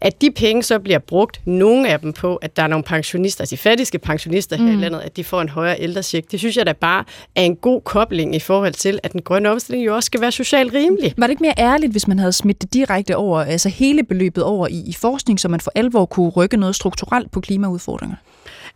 At 0.00 0.20
de 0.20 0.30
penge 0.30 0.62
så 0.62 0.78
bliver 0.78 0.98
brugt, 0.98 1.40
nogle 1.44 1.88
af 1.88 2.00
dem 2.00 2.12
på, 2.12 2.36
at 2.36 2.56
der 2.56 2.62
er 2.62 2.66
nogle 2.66 2.84
pensionister, 2.84 3.42
altså 3.42 3.56
de 3.56 3.60
fattigste 3.60 3.98
pensionister 3.98 4.56
mm. 4.56 4.64
her 4.64 4.72
i 4.72 4.74
mm. 4.74 4.80
landet, 4.80 5.00
at 5.00 5.16
de 5.16 5.24
får 5.24 5.40
en 5.40 5.48
højere 5.48 5.80
ældresjek. 5.80 6.30
Det 6.30 6.38
synes 6.38 6.56
jeg 6.56 6.66
da 6.66 6.72
bare 6.72 7.04
er 7.36 7.42
en 7.42 7.56
god 7.56 7.80
kobling 7.80 8.34
i 8.34 8.40
forhold 8.40 8.72
til, 8.72 8.98
at 9.02 9.12
den 9.12 9.22
grønne 9.22 9.50
omstilling 9.50 9.86
jo 9.86 9.94
også 9.94 10.06
skal 10.06 10.20
være 10.20 10.32
socialt 10.32 10.74
rimelig. 10.74 11.14
Var 11.16 11.26
det 11.26 11.30
ikke 11.30 11.42
mere 11.42 11.54
ærligt, 11.58 11.92
hvis 11.92 12.08
man 12.08 12.18
havde 12.18 12.32
smidt 12.32 12.62
det 12.62 12.74
direkte 12.74 12.97
direkte 12.98 13.16
over, 13.16 13.40
altså 13.40 13.68
hele 13.68 14.02
beløbet 14.02 14.44
over 14.44 14.66
i, 14.66 14.82
i 14.86 14.92
forskning, 14.92 15.40
så 15.40 15.48
man 15.48 15.60
for 15.60 15.72
alvor 15.74 16.06
kunne 16.06 16.28
rykke 16.28 16.56
noget 16.56 16.74
strukturelt 16.74 17.30
på 17.30 17.40
klimaudfordringer? 17.40 18.16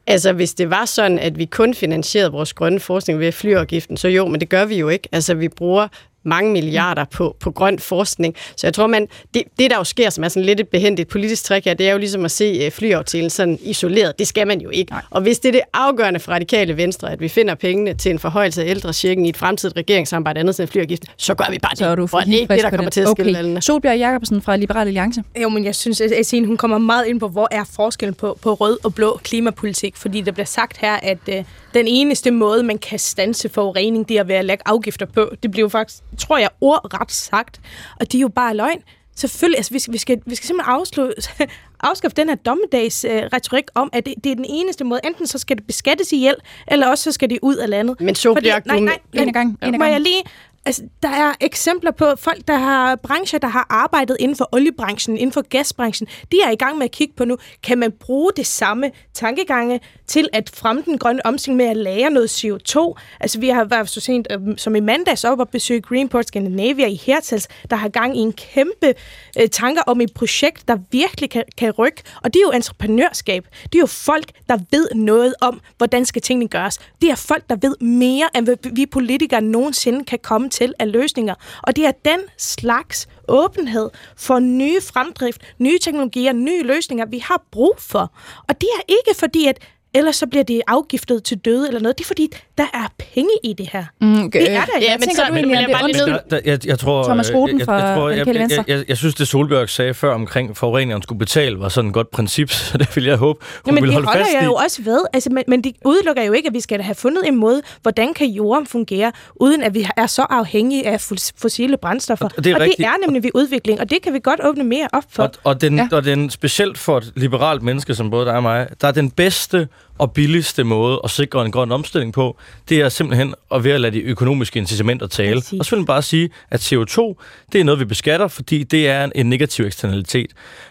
Altså, 0.07 0.33
hvis 0.33 0.55
det 0.55 0.71
var 0.71 0.85
sådan, 0.85 1.19
at 1.19 1.39
vi 1.39 1.45
kun 1.45 1.75
finansierede 1.75 2.33
vores 2.33 2.53
grønne 2.53 2.81
forskning 2.81 3.19
ved 3.19 3.33
flyafgiften, 3.33 3.97
så 3.97 4.09
jo, 4.09 4.27
men 4.27 4.41
det 4.41 4.49
gør 4.49 4.65
vi 4.65 4.77
jo 4.77 4.89
ikke. 4.89 5.09
Altså, 5.13 5.35
vi 5.35 5.49
bruger 5.49 5.89
mange 6.25 6.53
milliarder 6.53 7.05
på, 7.05 7.37
på 7.41 7.51
grøn 7.51 7.79
forskning. 7.79 8.35
Så 8.57 8.67
jeg 8.67 8.75
tror, 8.75 8.87
man, 8.87 9.09
det, 9.35 9.43
det 9.59 9.71
der 9.71 9.77
jo 9.77 9.85
sker, 9.85 10.11
som 10.11 10.25
er 10.25 10.29
sådan 10.29 10.45
lidt 10.45 10.61
et 10.61 10.69
behendigt 10.69 11.09
politisk 11.09 11.45
træk 11.45 11.65
her, 11.65 11.75
det 11.75 11.89
er 11.89 11.93
jo 11.93 11.99
ligesom 11.99 12.25
at 12.25 12.31
se 12.31 12.67
uh, 12.67 12.73
flyaftalen 12.73 13.31
sådan 13.31 13.59
isoleret. 13.63 14.19
Det 14.19 14.27
skal 14.27 14.47
man 14.47 14.61
jo 14.61 14.71
ikke. 14.71 14.93
Nej. 14.93 15.03
Og 15.11 15.23
hvis 15.23 15.39
det 15.39 15.49
er 15.49 15.53
det 15.53 15.61
afgørende 15.73 16.21
for 16.21 16.33
radikale 16.33 16.77
venstre, 16.77 17.13
at 17.13 17.21
vi 17.21 17.29
finder 17.29 17.55
pengene 17.55 17.95
til 17.95 18.11
en 18.11 18.19
forhøjelse 18.19 18.63
af 18.63 18.71
ældrechecken 18.71 19.27
i 19.27 19.29
et 19.29 19.37
fremtidigt 19.37 19.77
regeringssamarbejde 19.77 20.41
andet 20.41 20.61
end 20.61 20.69
flyafgift, 20.69 21.05
så 21.17 21.35
gør 21.35 21.45
vi 21.51 21.59
bare 21.59 21.71
det. 21.71 21.79
Så 21.79 21.87
er 21.87 21.95
du 21.95 22.07
for 22.07 22.21
det 22.21 22.35
er 22.35 22.39
ikke 22.39 22.55
det, 22.55 22.63
der 22.63 22.71
kommer 22.71 22.91
til 22.91 23.01
at 23.01 23.09
skille 23.09 23.39
okay. 23.39 23.61
Solbjerg 23.61 23.99
Jacobsen 23.99 24.43
fra 24.43 24.57
Liberal 24.57 24.87
Alliance. 24.87 25.23
Jo, 25.43 25.49
men 25.49 25.65
jeg 25.65 25.75
synes, 25.75 26.01
at 26.01 26.13
Essien, 26.21 26.45
hun 26.45 26.57
kommer 26.57 26.79
meget 26.79 27.07
ind 27.07 27.21
på, 27.21 27.29
hvor 27.29 27.49
er 27.51 27.65
forskellen 27.75 28.15
på, 28.15 28.39
på 28.43 28.55
rød 28.55 28.79
og 28.85 28.95
blå 28.95 29.21
klimapolitik, 29.25 29.97
fordi 29.97 30.21
der 30.21 30.33
bliver 30.33 30.47
sagt 30.47 30.77
her, 30.77 30.95
at 30.95 31.19
uh, 31.29 31.35
den 31.75 31.87
eneste 31.89 32.31
måde, 32.31 32.63
man 32.63 32.79
kan 32.79 32.99
stanse 32.99 33.49
forurening, 33.49 34.09
det 34.09 34.19
er 34.19 34.25
ved 34.25 34.35
at 34.35 34.45
lægge 34.45 34.63
afgifter 34.67 35.07
på. 35.07 35.31
Det 35.43 35.51
bliver 35.51 35.65
jo 35.65 35.69
faktisk, 35.69 36.03
tror 36.19 36.39
jeg, 36.39 36.49
ordret 36.61 37.13
sagt. 37.13 37.61
Og 38.01 38.13
det 38.13 38.19
er 38.19 38.23
jo 38.23 38.29
bare 38.29 38.57
løgn. 38.57 38.83
Selvfølgelig, 39.17 39.59
altså 39.59 39.73
vi 39.73 39.79
skal, 39.79 39.93
vi 39.93 39.99
skal, 39.99 40.21
vi 40.27 40.35
skal 40.35 40.47
simpelthen 40.47 40.75
afslå, 40.75 41.11
afskaffe 41.81 42.17
den 42.17 42.29
her 42.29 42.37
dommedags 42.37 43.05
øh, 43.05 43.23
retorik 43.33 43.65
om, 43.75 43.91
at 43.93 44.07
det, 44.07 44.15
det 44.25 44.33
er 44.33 44.37
den 44.37 44.47
eneste 44.49 44.85
måde. 44.85 45.01
Enten 45.05 45.27
så 45.27 45.39
skal 45.39 45.57
det 45.57 45.67
beskattes 45.67 46.13
ihjel, 46.13 46.35
eller 46.69 46.89
også 46.89 47.05
så 47.05 47.13
skal 47.13 47.31
det 47.31 47.39
ud 47.43 47.57
af 47.57 47.69
landet. 47.69 48.01
Men 48.01 48.15
så 48.15 48.35
bliver 48.35 48.61
nej, 48.65 48.81
nej, 48.81 48.99
en 49.13 49.33
gang. 49.33 49.49
En 49.49 49.75
af 49.75 49.79
Må 49.79 49.79
gang. 49.79 49.93
jeg 49.93 50.01
lige 50.01 50.23
Altså, 50.67 50.83
der 51.03 51.09
er 51.09 51.33
eksempler 51.41 51.91
på 51.91 52.05
folk, 52.19 52.49
der 52.49 52.57
har 52.57 52.97
brancher, 52.97 53.39
der 53.39 53.49
har 53.49 53.67
arbejdet 53.71 54.17
inden 54.21 54.37
for 54.37 54.49
oliebranchen, 54.53 55.17
inden 55.17 55.33
for 55.33 55.43
gasbranchen. 55.49 56.09
De 56.33 56.37
er 56.45 56.51
i 56.51 56.57
gang 56.57 56.79
med 56.79 56.85
at 56.85 56.91
kigge 56.91 57.15
på 57.17 57.25
nu, 57.25 57.37
kan 57.63 57.79
man 57.79 57.93
bruge 57.93 58.33
det 58.37 58.47
samme 58.47 58.91
tankegange 59.15 59.81
til 60.07 60.29
at 60.33 60.51
fremme 60.55 60.83
den 60.87 60.99
grønne 60.99 61.27
omstilling 61.27 61.57
med 61.57 61.67
at 61.67 61.77
lære 61.77 62.11
noget 62.11 62.45
CO2? 62.45 62.95
Altså, 63.21 63.41
vi 63.41 63.49
har 63.49 63.65
været 63.65 63.89
så 63.89 64.01
sent 64.01 64.27
øhm, 64.31 64.59
som 64.59 64.77
i 64.77 64.81
mandags 64.81 65.25
op 65.25 65.41
og 65.41 65.49
besøge 65.49 65.81
Greenport 65.81 66.27
Scandinavia 66.27 66.87
i 66.87 67.01
Hertals, 67.07 67.49
der 67.71 67.77
har 67.77 67.89
gang 67.89 68.17
i 68.17 68.21
en 68.21 68.33
kæmpe 68.33 68.95
øh, 69.41 69.49
tanker 69.49 69.83
om 69.83 70.01
et 70.01 70.15
projekt, 70.15 70.69
der 70.69 70.79
virkelig 70.91 71.31
kan, 71.31 71.45
kan 71.59 71.71
rykke. 71.71 72.03
Og 72.23 72.35
det 72.35 72.41
er 72.41 72.45
jo 72.47 72.51
entreprenørskab. 72.51 73.47
Det 73.63 73.75
er 73.75 73.81
jo 73.81 73.87
folk, 73.87 74.31
der 74.49 74.59
ved 74.71 74.89
noget 74.95 75.35
om, 75.41 75.61
hvordan 75.79 76.05
skal 76.05 76.23
tingene 76.23 76.49
gøres. 76.49 76.79
Det 77.01 77.11
er 77.11 77.15
folk, 77.15 77.45
der 77.51 77.57
ved 77.63 77.77
mere, 77.81 78.29
end 78.37 78.75
vi 78.75 78.87
politikere 78.87 79.41
nogensinde 79.41 80.05
kan 80.05 80.19
komme 80.23 80.49
til 80.53 80.75
af 80.79 80.93
løsninger. 80.93 81.35
Og 81.63 81.77
det 81.77 81.87
er 81.87 81.93
den 82.05 82.21
slags 82.39 83.09
åbenhed 83.29 83.91
for 84.17 84.39
nye 84.39 84.81
fremdrift, 84.81 85.41
nye 85.59 85.79
teknologier, 85.79 86.33
nye 86.33 86.63
løsninger, 86.63 87.07
vi 87.07 87.19
har 87.19 87.43
brug 87.51 87.75
for. 87.79 88.13
Og 88.49 88.61
det 88.61 88.69
er 88.79 88.83
ikke 88.89 89.19
fordi, 89.19 89.47
at 89.47 89.59
ellers 89.95 90.17
så 90.17 90.27
bliver 90.27 90.43
det 90.45 90.61
afgiftet 90.69 91.25
til 91.25 91.39
døde 91.39 91.69
eller 91.69 91.81
noget. 91.81 91.99
Det 91.99 92.05
er 92.05 92.07
fordi, 92.07 92.29
der 92.59 92.65
er 92.75 92.87
penge 93.15 93.31
i 93.45 93.53
det 93.53 93.69
her. 93.73 93.85
Mm, 94.01 94.25
okay. 94.25 94.41
Det 94.41 94.51
er 94.53 94.65
der. 94.65 94.73
Ja, 94.81 94.87
Hvad 94.89 94.99
men 94.99 95.01
tænker 95.01 95.15
så- 95.17 95.23
du 95.29 95.35
egentlig 95.35 95.47
men 95.47 95.57
om 95.57 95.61
jeg 95.61 95.69
det? 95.69 95.77
bare 95.81 95.87
lige 95.93 96.03
Undskyld. 96.03 96.31
Der, 96.31 96.41
jeg, 96.51 96.67
jeg 96.67 96.79
tror, 96.79 97.05
Thomas 97.05 97.33
Roden 97.35 97.59
jeg, 97.61 97.69
jeg, 97.69 97.97
tror, 97.97 98.09
jeg, 98.11 98.21
Radikale 98.21 98.41
jeg, 98.41 98.51
jeg, 98.51 98.65
jeg, 98.69 98.85
jeg 98.89 98.97
synes, 98.97 99.15
det 99.15 99.29
Solberg 99.29 99.69
sagde 99.69 99.95
før 99.95 100.15
omkring 100.15 100.57
forureningeren 100.57 101.03
skulle 101.03 101.19
betale, 101.19 101.61
var 101.61 101.69
sådan 101.69 101.89
et 101.89 101.95
godt 101.95 102.11
princip, 102.11 102.51
så 102.71 102.79
det 102.79 102.97
vil 102.97 103.05
jeg 103.05 103.17
håbe, 103.17 103.39
hun 103.45 103.61
Jamen, 103.67 103.83
vil 103.83 103.89
det 103.89 103.95
holde 103.95 104.07
holder 104.07 104.23
fast 104.25 104.35
jeg 104.35 104.43
i. 104.43 104.45
jo 104.45 104.55
også 104.55 104.83
ved. 104.83 105.01
Altså, 105.13 105.31
men, 105.31 105.45
men 105.49 105.65
det 105.65 105.73
udelukker 105.85 106.23
jo 106.23 106.33
ikke, 106.33 106.47
at 106.49 106.55
vi 106.55 106.61
skal 106.61 106.83
have 106.83 106.95
fundet 106.95 107.29
en 107.29 107.37
måde, 107.37 107.63
hvordan 107.83 108.15
kan 108.15 108.27
jorden 108.27 108.67
fungere, 108.67 109.13
uden 109.37 109.63
at 109.63 109.75
vi 109.75 109.89
er 109.97 110.07
så 110.07 110.23
afhængige 110.31 110.87
af 110.87 111.13
fos- 111.13 111.31
fossile 111.37 111.77
brændstoffer. 111.77 112.29
Og 112.37 112.45
det 112.45 112.51
er 112.51 112.55
og 112.55 112.61
det 112.61 112.69
rigtigt. 112.69 112.87
er 112.87 112.93
nemlig 113.07 113.23
ved 113.23 113.31
udvikling, 113.35 113.81
og 113.81 113.91
det 113.91 114.03
kan 114.03 114.13
vi 114.13 114.19
godt 114.23 114.41
åbne 114.45 114.65
mere 114.65 114.89
op 114.93 115.05
for. 115.11 115.23
Og, 115.23 115.31
og, 115.45 115.61
den, 115.61 115.77
Ja. 115.77 115.89
ja. 115.91 115.97
og 115.97 116.05
den, 116.05 116.31
specielt 116.31 116.79
for 116.79 116.99
et 116.99 117.13
liberalt 117.17 117.63
menneske 117.63 117.95
som 117.95 118.11
både 118.11 118.27
dig 118.27 118.35
og 118.35 118.43
mig, 118.43 118.69
der 118.81 118.89
er 118.89 118.93
den 118.93 119.11
bedste 119.11 119.69
og 120.03 120.13
billigste 120.13 120.65
måde 120.65 121.01
at 121.05 121.11
sikre 121.11 121.45
en 121.45 121.53
grøn 121.53 121.73
omstilling 121.73 122.13
på, 122.13 122.39
det 122.69 122.81
er 122.81 122.89
simpelthen 122.89 123.35
at 123.55 123.65
ved 123.65 123.71
at 123.71 123.81
lade 123.81 123.97
de 123.97 124.03
økonomiske 124.03 124.59
incitamenter 124.59 125.07
tale. 125.07 125.41
Præcis. 125.41 125.59
Og 125.59 125.65
så 125.65 125.71
vil 125.71 125.81
jeg 125.81 125.87
bare 125.87 126.03
sige, 126.03 126.31
at 126.51 126.73
CO2, 126.73 127.15
det 127.53 127.61
er 127.61 127.65
noget, 127.65 127.81
vi 127.81 127.85
beskatter, 127.85 128.29
fordi 128.29 128.63
det 128.63 128.89
er 128.89 129.05
en, 129.05 129.13
en 129.15 129.31
negativ 129.31 129.65
eksternalitet. 129.65 130.31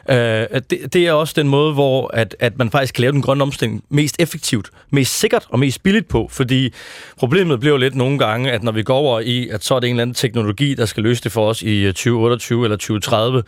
Uh, 0.09 0.15
det, 0.15 0.93
det 0.93 0.95
er 0.95 1.11
også 1.11 1.33
den 1.37 1.47
måde, 1.47 1.73
hvor 1.73 2.11
at, 2.13 2.35
at 2.39 2.57
man 2.57 2.71
faktisk 2.71 2.93
kan 2.93 3.01
lave 3.01 3.11
den 3.11 3.21
grønne 3.21 3.43
omstilling 3.43 3.83
mest 3.89 4.15
effektivt, 4.19 4.69
mest 4.89 5.19
sikkert 5.19 5.45
og 5.49 5.59
mest 5.59 5.83
billigt 5.83 6.07
på, 6.07 6.27
fordi 6.31 6.73
problemet 7.17 7.59
bliver 7.59 7.73
jo 7.73 7.77
lidt 7.77 7.95
nogle 7.95 8.19
gange, 8.19 8.51
at 8.51 8.63
når 8.63 8.71
vi 8.71 8.83
går 8.83 8.97
over 8.97 9.19
i, 9.19 9.49
at 9.49 9.63
så 9.63 9.75
er 9.75 9.79
det 9.79 9.87
en 9.87 9.95
eller 9.95 10.01
anden 10.01 10.13
teknologi, 10.13 10.73
der 10.73 10.85
skal 10.85 11.03
løse 11.03 11.23
det 11.23 11.31
for 11.31 11.49
os 11.49 11.61
i 11.61 11.79
øh, 11.79 11.93
2028 11.93 12.63
eller 12.63 12.77
2030, 12.77 13.43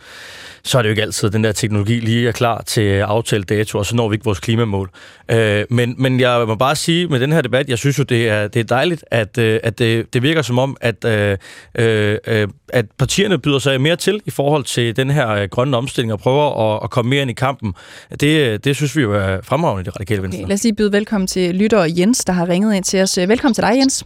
så 0.62 0.78
er 0.78 0.82
det 0.82 0.88
jo 0.88 0.90
ikke 0.90 1.02
altid, 1.02 1.26
at 1.26 1.32
den 1.32 1.44
der 1.44 1.52
teknologi 1.52 2.00
lige 2.00 2.28
er 2.28 2.32
klar 2.32 2.62
til 2.62 2.98
aftalt 2.98 3.48
dato, 3.48 3.78
og 3.78 3.86
så 3.86 3.96
når 3.96 4.08
vi 4.08 4.14
ikke 4.14 4.24
vores 4.24 4.40
klimamål. 4.40 4.90
Øh, 5.30 5.64
men, 5.74 5.94
men 5.98 6.20
jeg 6.20 6.44
må 6.46 6.54
bare 6.54 6.76
sige 6.76 7.06
med 7.06 7.20
den 7.20 7.32
her 7.32 7.40
debat, 7.40 7.68
jeg 7.68 7.78
synes 7.78 7.98
jo, 7.98 8.02
det 8.02 8.28
er, 8.28 8.48
det 8.48 8.60
er 8.60 8.64
dejligt, 8.64 9.04
at, 9.10 9.38
øh, 9.38 9.60
at 9.62 9.78
det, 9.78 10.14
det 10.14 10.22
virker 10.22 10.42
som 10.42 10.58
om, 10.58 10.76
at, 10.80 11.04
øh, 11.04 11.38
øh, 11.74 12.18
øh, 12.26 12.48
at 12.68 12.86
partierne 12.98 13.38
byder 13.38 13.58
sig 13.58 13.80
mere 13.80 13.96
til 13.96 14.20
i 14.24 14.30
forhold 14.30 14.64
til 14.64 14.96
den 14.96 15.10
her 15.10 15.28
øh, 15.28 15.48
grønne 15.48 15.76
omstilling 15.76 16.12
og 16.12 16.18
prøver 16.18 16.74
at, 16.74 16.80
at 16.84 16.90
komme 16.90 17.08
mere 17.08 17.22
ind 17.22 17.30
i 17.30 17.34
kampen. 17.34 17.74
Det, 18.20 18.64
det 18.64 18.76
synes 18.76 18.96
vi 18.96 19.02
jo 19.02 19.14
er 19.14 19.38
fremragende 19.42 19.80
i 19.80 19.84
det 19.84 19.94
radikale 19.94 20.22
venstre. 20.22 20.38
Okay, 20.38 20.48
lad 20.48 20.54
os 20.54 20.62
lige 20.62 20.74
byde 20.74 20.92
velkommen 20.92 21.26
til 21.26 21.54
lytter 21.54 21.84
Jens, 21.98 22.24
der 22.24 22.32
har 22.32 22.48
ringet 22.48 22.74
ind 22.74 22.84
til 22.84 23.02
os. 23.02 23.18
Velkommen 23.18 23.54
til 23.54 23.62
dig, 23.62 23.72
Jens. 23.76 24.04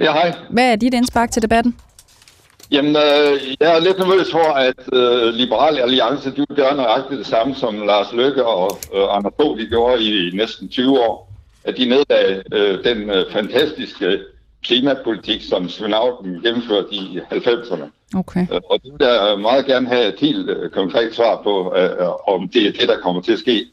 Ja, 0.00 0.12
hej. 0.12 0.34
Hvad 0.50 0.72
er 0.72 0.76
dit 0.76 0.94
indspark 0.94 1.30
til 1.30 1.42
debatten? 1.42 1.74
Jamen, 2.72 2.96
øh, 2.96 3.32
jeg 3.60 3.76
er 3.76 3.80
lidt 3.80 3.98
nervøs 3.98 4.30
for, 4.30 4.52
at 4.52 4.80
øh, 4.92 5.34
Liberale 5.34 5.82
Alliance, 5.82 6.30
de 6.30 6.44
vil 6.48 6.56
gøre 6.56 6.76
nøjagtigt 6.76 7.18
det 7.18 7.26
samme, 7.26 7.54
som 7.54 7.86
Lars 7.86 8.12
Løkke 8.12 8.46
og 8.46 8.78
øh, 8.94 9.16
Anders 9.16 9.32
Fogh, 9.40 9.60
de 9.60 9.66
gjorde 9.66 10.04
i 10.04 10.30
næsten 10.34 10.68
20 10.68 11.00
år. 11.00 11.32
At 11.64 11.76
de 11.76 11.84
nedlagde 11.84 12.42
øh, 12.52 12.84
den 12.84 13.10
øh, 13.10 13.32
fantastiske 13.32 14.18
klimapolitik, 14.64 15.42
som 15.48 15.68
Svend 15.68 15.94
Auken 15.94 16.40
gennemførte 16.42 16.88
i 16.94 17.18
90'erne. 17.32 18.16
Okay. 18.16 18.46
Øh, 18.52 18.60
Og 18.70 18.80
det 18.82 18.92
vil 18.92 19.06
jeg 19.06 19.38
meget 19.40 19.66
gerne 19.66 19.88
have 19.88 20.06
et 20.14 20.20
helt 20.20 20.50
øh, 20.50 20.70
konkret 20.70 21.14
svar 21.14 21.40
på, 21.42 21.74
øh, 21.76 21.84
øh, 21.84 22.28
om 22.34 22.48
det 22.48 22.66
er 22.66 22.72
det, 22.72 22.88
der 22.88 22.98
kommer 23.02 23.22
til 23.22 23.32
at 23.32 23.38
ske. 23.38 23.66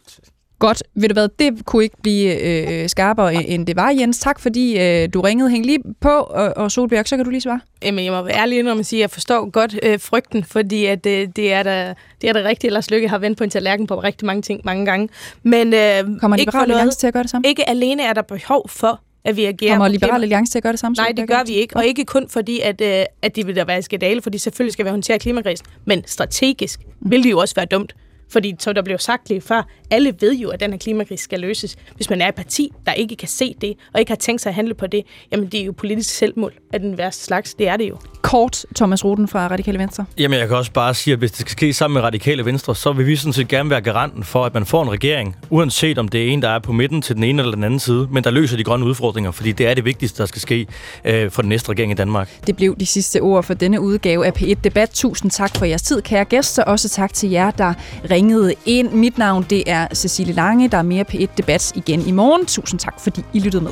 Godt. 0.59 0.83
Ved 0.95 1.09
du 1.09 1.13
hvad, 1.13 1.27
det 1.39 1.65
kunne 1.65 1.83
ikke 1.83 2.01
blive 2.01 2.41
øh, 2.41 2.89
skarpere, 2.89 3.33
end 3.45 3.67
det 3.67 3.75
var, 3.75 3.89
Jens. 3.89 4.19
Tak, 4.19 4.39
fordi 4.39 4.79
øh, 4.79 5.09
du 5.13 5.21
ringede. 5.21 5.49
Hæng 5.49 5.65
lige 5.65 5.79
på, 6.01 6.09
og, 6.09 6.53
og 6.57 6.71
Solbjerg, 6.71 7.07
så 7.07 7.15
kan 7.15 7.25
du 7.25 7.31
lige 7.31 7.41
svare. 7.41 7.59
Jamen, 7.83 8.05
jeg 8.05 8.13
må 8.13 8.21
være 8.21 8.35
ærlig 8.35 8.63
når 8.63 8.75
man 8.75 8.83
siger, 8.83 8.99
at 8.99 9.01
jeg 9.01 9.11
forstår 9.11 9.49
godt 9.49 9.79
øh, 9.83 9.99
frygten, 9.99 10.43
fordi 10.43 10.85
at, 10.85 11.05
øh, 11.05 11.27
det, 11.35 11.53
er 11.53 11.63
da, 11.63 11.93
det 12.21 12.29
er 12.29 12.33
da 12.33 12.39
rigtigt, 12.39 12.71
at 12.71 12.73
Lars 12.73 12.91
Lykke 12.91 13.09
har 13.09 13.17
vendt 13.17 13.37
på 13.37 13.43
en 13.43 13.49
tallerken 13.49 13.87
på 13.87 13.99
rigtig 13.99 14.25
mange 14.25 14.41
ting 14.41 14.61
mange 14.63 14.85
gange. 14.85 15.09
Men 15.43 15.73
øh, 15.73 16.19
Kommer 16.19 16.37
Liberale 16.37 16.73
Alliance 16.73 16.99
til 16.99 17.07
at 17.07 17.13
gøre 17.13 17.23
det 17.23 17.31
samme? 17.31 17.47
ikke 17.47 17.69
alene 17.69 18.03
er 18.03 18.13
der 18.13 18.21
behov 18.21 18.69
for, 18.69 19.01
at 19.25 19.37
vi 19.37 19.45
agerer 19.45 19.73
Kommer 19.73 19.87
Liberale 19.87 20.23
Alliance 20.23 20.51
til 20.51 20.59
at 20.59 20.63
gøre 20.63 20.71
det 20.71 20.79
samme? 20.79 20.95
Nej, 20.95 21.13
det 21.17 21.27
gør 21.27 21.43
vi 21.47 21.53
ikke. 21.53 21.75
Og 21.75 21.85
ikke 21.85 22.05
kun 22.05 22.29
fordi, 22.29 22.59
at, 22.59 22.81
øh, 22.81 23.05
at 23.21 23.35
de 23.35 23.45
vil 23.45 23.55
da 23.55 23.63
være 23.63 23.81
skandale, 23.81 24.21
fordi 24.21 24.37
selvfølgelig 24.37 24.73
skal 24.73 24.85
vi 24.85 24.89
håndtere 24.89 25.19
klimakrisen. 25.19 25.67
Men 25.85 26.03
strategisk 26.05 26.79
vil 26.99 27.23
det 27.23 27.31
jo 27.31 27.39
også 27.39 27.55
være 27.55 27.65
dumt. 27.65 27.95
Fordi, 28.29 28.55
som 28.59 28.75
der 28.75 28.81
blev 28.81 28.97
sagt 28.97 29.29
lige 29.29 29.41
før, 29.41 29.67
alle 29.91 30.15
ved 30.19 30.35
jo, 30.35 30.49
at 30.49 30.59
den 30.59 30.71
her 30.71 30.77
klimakrise 30.77 31.23
skal 31.23 31.39
løses. 31.39 31.77
Hvis 31.95 32.09
man 32.09 32.21
er 32.21 32.27
et 32.27 32.35
parti, 32.35 32.71
der 32.85 32.93
ikke 32.93 33.15
kan 33.15 33.27
se 33.27 33.55
det, 33.61 33.77
og 33.93 33.99
ikke 33.99 34.11
har 34.11 34.15
tænkt 34.15 34.41
sig 34.41 34.49
at 34.49 34.53
handle 34.53 34.73
på 34.73 34.87
det, 34.87 35.05
jamen 35.31 35.47
det 35.47 35.61
er 35.61 35.65
jo 35.65 35.71
politisk 35.71 36.09
selvmål 36.09 36.53
af 36.73 36.79
den 36.79 36.97
værste 36.97 37.23
slags. 37.23 37.53
Det 37.53 37.67
er 37.67 37.77
det 37.77 37.89
jo. 37.89 37.97
Kort, 38.27 38.65
Thomas 38.75 39.05
Roden 39.05 39.27
fra 39.27 39.47
Radikale 39.47 39.79
Venstre. 39.79 40.05
Jamen, 40.17 40.39
jeg 40.39 40.47
kan 40.47 40.57
også 40.57 40.71
bare 40.71 40.93
sige, 40.93 41.13
at 41.13 41.19
hvis 41.19 41.31
det 41.31 41.39
skal 41.39 41.51
ske 41.51 41.73
sammen 41.73 41.93
med 41.93 42.01
radikale 42.01 42.45
venstre, 42.45 42.75
så 42.75 42.91
vil 42.91 43.07
vi 43.07 43.15
sådan 43.15 43.33
set 43.33 43.47
gerne 43.47 43.69
være 43.69 43.81
garanten 43.81 44.23
for, 44.23 44.45
at 44.45 44.53
man 44.53 44.65
får 44.65 44.83
en 44.83 44.91
regering, 44.91 45.35
uanset 45.49 45.97
om 45.97 46.07
det 46.07 46.27
er 46.27 46.31
en, 46.31 46.41
der 46.41 46.49
er 46.49 46.59
på 46.59 46.71
midten 46.71 47.01
til 47.01 47.15
den 47.15 47.23
ene 47.23 47.41
eller 47.41 47.55
den 47.55 47.63
anden 47.63 47.79
side, 47.79 48.07
men 48.11 48.23
der 48.23 48.31
løser 48.31 48.57
de 48.57 48.63
grønne 48.63 48.85
udfordringer, 48.85 49.31
fordi 49.31 49.51
det 49.51 49.67
er 49.67 49.73
det 49.73 49.85
vigtigste, 49.85 50.17
der 50.17 50.25
skal 50.25 50.41
ske 50.41 50.67
øh, 51.05 51.31
for 51.31 51.41
den 51.41 51.49
næste 51.49 51.69
regering 51.69 51.91
i 51.91 51.95
Danmark. 51.95 52.29
Det 52.47 52.55
blev 52.55 52.75
de 52.79 52.85
sidste 52.85 53.19
ord 53.21 53.43
for 53.43 53.53
denne 53.53 53.81
udgave 53.81 54.25
af 54.25 54.31
P1 54.41 54.53
Debat. 54.63 54.89
Tusind 54.89 55.31
tak 55.31 55.57
for 55.57 55.65
jeres 55.65 55.81
tid, 55.81 56.01
kære 56.01 56.25
gæster. 56.25 56.63
Også 56.63 56.89
tak 56.89 57.13
til 57.13 57.29
jer, 57.29 57.51
der 57.51 57.73
ringede 58.11 58.53
ind. 58.65 58.91
Mit 58.91 59.17
navn 59.17 59.45
det 59.49 59.63
er 59.67 59.87
Cecilie 59.93 60.33
Lange. 60.33 60.67
Der 60.67 60.77
er 60.77 60.81
mere 60.81 61.05
P1 61.13 61.27
Debat 61.37 61.71
igen 61.75 62.07
i 62.07 62.11
morgen. 62.11 62.45
Tusind 62.45 62.79
tak, 62.79 62.93
fordi 62.99 63.21
I 63.33 63.39
lyttede 63.39 63.63
med. 63.63 63.71